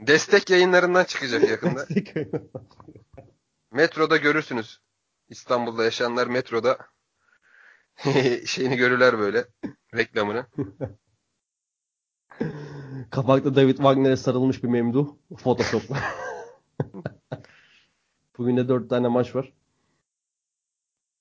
Destek 0.00 0.50
yayınlarından 0.50 1.04
çıkacak 1.04 1.50
yakında. 1.50 1.86
Metroda 3.72 4.16
görürsünüz. 4.16 4.80
İstanbul'da 5.28 5.84
yaşayanlar 5.84 6.26
metroda 6.26 6.78
şeyini 8.46 8.76
görürler 8.76 9.18
böyle 9.18 9.44
reklamını. 9.94 10.46
Kapakta 13.10 13.56
David 13.56 13.76
Wagner'e 13.76 14.16
sarılmış 14.16 14.62
bir 14.62 14.68
Memduh. 14.68 15.08
Photoshop'la. 15.38 15.96
Bugün 18.38 18.56
de 18.56 18.68
4 18.68 18.90
tane 18.90 19.08
maç 19.08 19.34
var. 19.34 19.52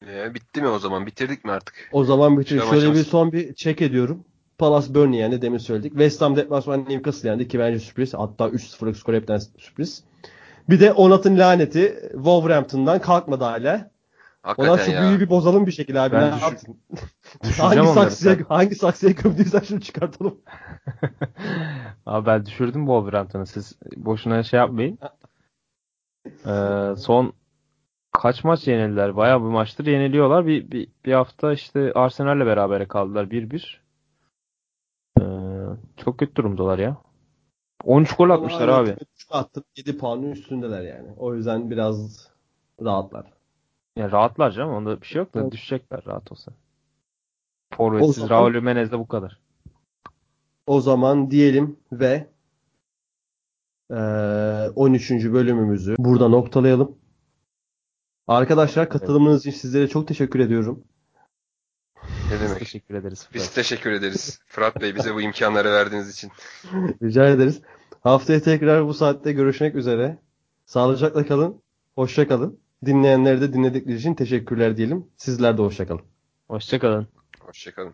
Ee, 0.06 0.34
bitti 0.34 0.62
mi 0.62 0.68
o 0.68 0.80
zaman? 0.80 1.06
Bitirdik 1.06 1.46
mi 1.46 1.52
artık? 1.52 1.90
O 1.92 2.04
zaman 2.04 2.40
bitir. 2.40 2.62
Şöyle 2.62 2.72
bir 2.72 2.88
maçımız- 2.88 3.08
son 3.08 3.32
bir 3.32 3.54
check 3.54 3.82
ediyorum. 3.82 4.24
Palace 4.58 4.94
Burnley 4.96 5.20
yendi 5.20 5.42
demin 5.42 5.58
söyledik. 5.58 5.92
West 5.92 6.22
Ham 6.22 6.36
deplasman 6.36 6.86
Newcastle 6.90 7.30
yendi 7.30 7.48
ki 7.48 7.60
bence 7.60 7.80
sürpriz. 7.80 8.14
Hatta 8.14 8.48
3-0'lık 8.50 8.98
skor 8.98 9.14
hepten 9.14 9.38
sürpriz. 9.38 10.04
Bir 10.70 10.80
de 10.80 10.92
Onat'ın 10.94 11.38
laneti 11.38 12.00
Wolverhampton'dan 12.14 13.02
kalkmadı 13.02 13.44
hala. 13.44 13.92
Hakikaten 14.42 14.72
Onat 14.72 14.86
şu 14.86 14.92
ya. 14.92 15.02
büyüyü 15.02 15.20
bir 15.20 15.30
bozalım 15.30 15.66
bir 15.66 15.72
şekilde 15.72 16.00
abi. 16.00 16.16
Ben? 16.16 16.34
Düşüreceğim 17.44 17.86
hangi 17.86 17.94
saksıya, 17.94 18.36
sen. 18.36 18.44
hangi 18.50 18.76
saksıya 18.76 19.12
gömdüysen 19.12 19.60
şunu 19.60 19.82
çıkartalım. 19.82 20.38
Abi 22.06 22.26
ben 22.26 22.46
düşürdüm 22.46 22.82
Wolverhampton'ı. 22.82 23.48
Siz 23.48 23.78
boşuna 23.96 24.44
şey 24.44 24.60
yapmayın. 24.60 25.00
Ee, 26.46 26.96
son 26.98 27.34
kaç 28.18 28.44
maç 28.44 28.68
yenildiler? 28.68 29.16
Bayağı 29.16 29.40
bir 29.40 29.46
maçtır 29.46 29.86
yeniliyorlar. 29.86 30.48
Bir, 30.48 30.72
bir, 30.72 30.88
bir 31.06 31.14
hafta 31.14 31.54
işte 31.54 31.94
Arsenal'le 31.94 32.46
berabere 32.46 32.88
kaldılar 32.88 33.26
1-1. 33.26 33.78
Ee, 35.22 35.24
çok 35.98 36.18
kötü 36.20 36.36
durumdalar 36.36 36.80
ya. 36.80 36.98
13 37.84 38.16
gol 38.16 38.30
atmışlar 38.30 38.68
abi. 38.68 38.96
Attım 39.32 39.64
7 39.78 39.98
puanın 39.98 40.32
üstündeler 40.32 40.82
yani. 40.82 41.08
O 41.18 41.36
yüzden 41.36 41.72
biraz 41.72 42.28
rahatlar. 42.84 43.34
Yani 43.96 44.12
rahatlar 44.12 44.52
canım. 44.52 44.74
Onda 44.74 45.02
bir 45.02 45.06
şey 45.06 45.20
yok 45.20 45.34
da 45.34 45.42
Evet. 45.42 45.52
düşecekler 45.52 46.02
rahat 46.06 46.32
olsa. 46.32 46.52
Forvetsiz 47.74 48.16
zaman- 48.16 48.30
Raul 48.30 48.54
Jimenez 48.54 48.92
de 48.92 49.00
bu 49.00 49.08
kadar. 49.08 49.40
O 50.68 50.82
zaman 50.82 51.32
diyelim 51.32 51.80
ve 51.92 52.28
eee 53.92 54.70
13. 54.76 55.34
bölümümüzü 55.34 55.96
burada 56.00 56.28
noktalayalım. 56.28 56.97
Arkadaşlar 58.28 58.90
katılımınız 58.90 59.46
için 59.46 59.60
sizlere 59.60 59.88
çok 59.88 60.08
teşekkür 60.08 60.40
ediyorum. 60.40 60.84
Ne 62.04 62.34
Biz 62.34 62.42
demek? 62.42 62.60
teşekkür 62.60 62.96
ederiz. 62.96 63.30
Biz 63.34 63.50
teşekkür 63.50 63.92
ederiz. 63.92 64.40
Fırat 64.48 64.82
Bey 64.82 64.96
bize 64.96 65.16
bu 65.16 65.22
imkanları 65.22 65.72
verdiğiniz 65.72 66.10
için. 66.10 66.32
Rica 67.04 67.28
ederiz. 67.28 67.62
Haftaya 68.02 68.42
tekrar 68.42 68.88
bu 68.88 68.94
saatte 68.94 69.32
görüşmek 69.32 69.76
üzere. 69.76 70.18
Sağlıcakla 70.66 71.26
kalın. 71.26 71.62
Hoşça 71.96 72.28
kalın. 72.28 72.60
Dinleyenlere 72.86 73.42
de 73.42 73.54
dinledikleri 73.54 73.98
için 73.98 74.14
teşekkürler 74.14 74.78
diyelim. 74.78 75.08
Sizler 75.18 75.58
de 75.58 75.62
hoşça 75.62 75.88
kalın. 75.88 76.02
Hoşçakalın. 76.48 77.08
Hoşçakalın. 77.40 77.94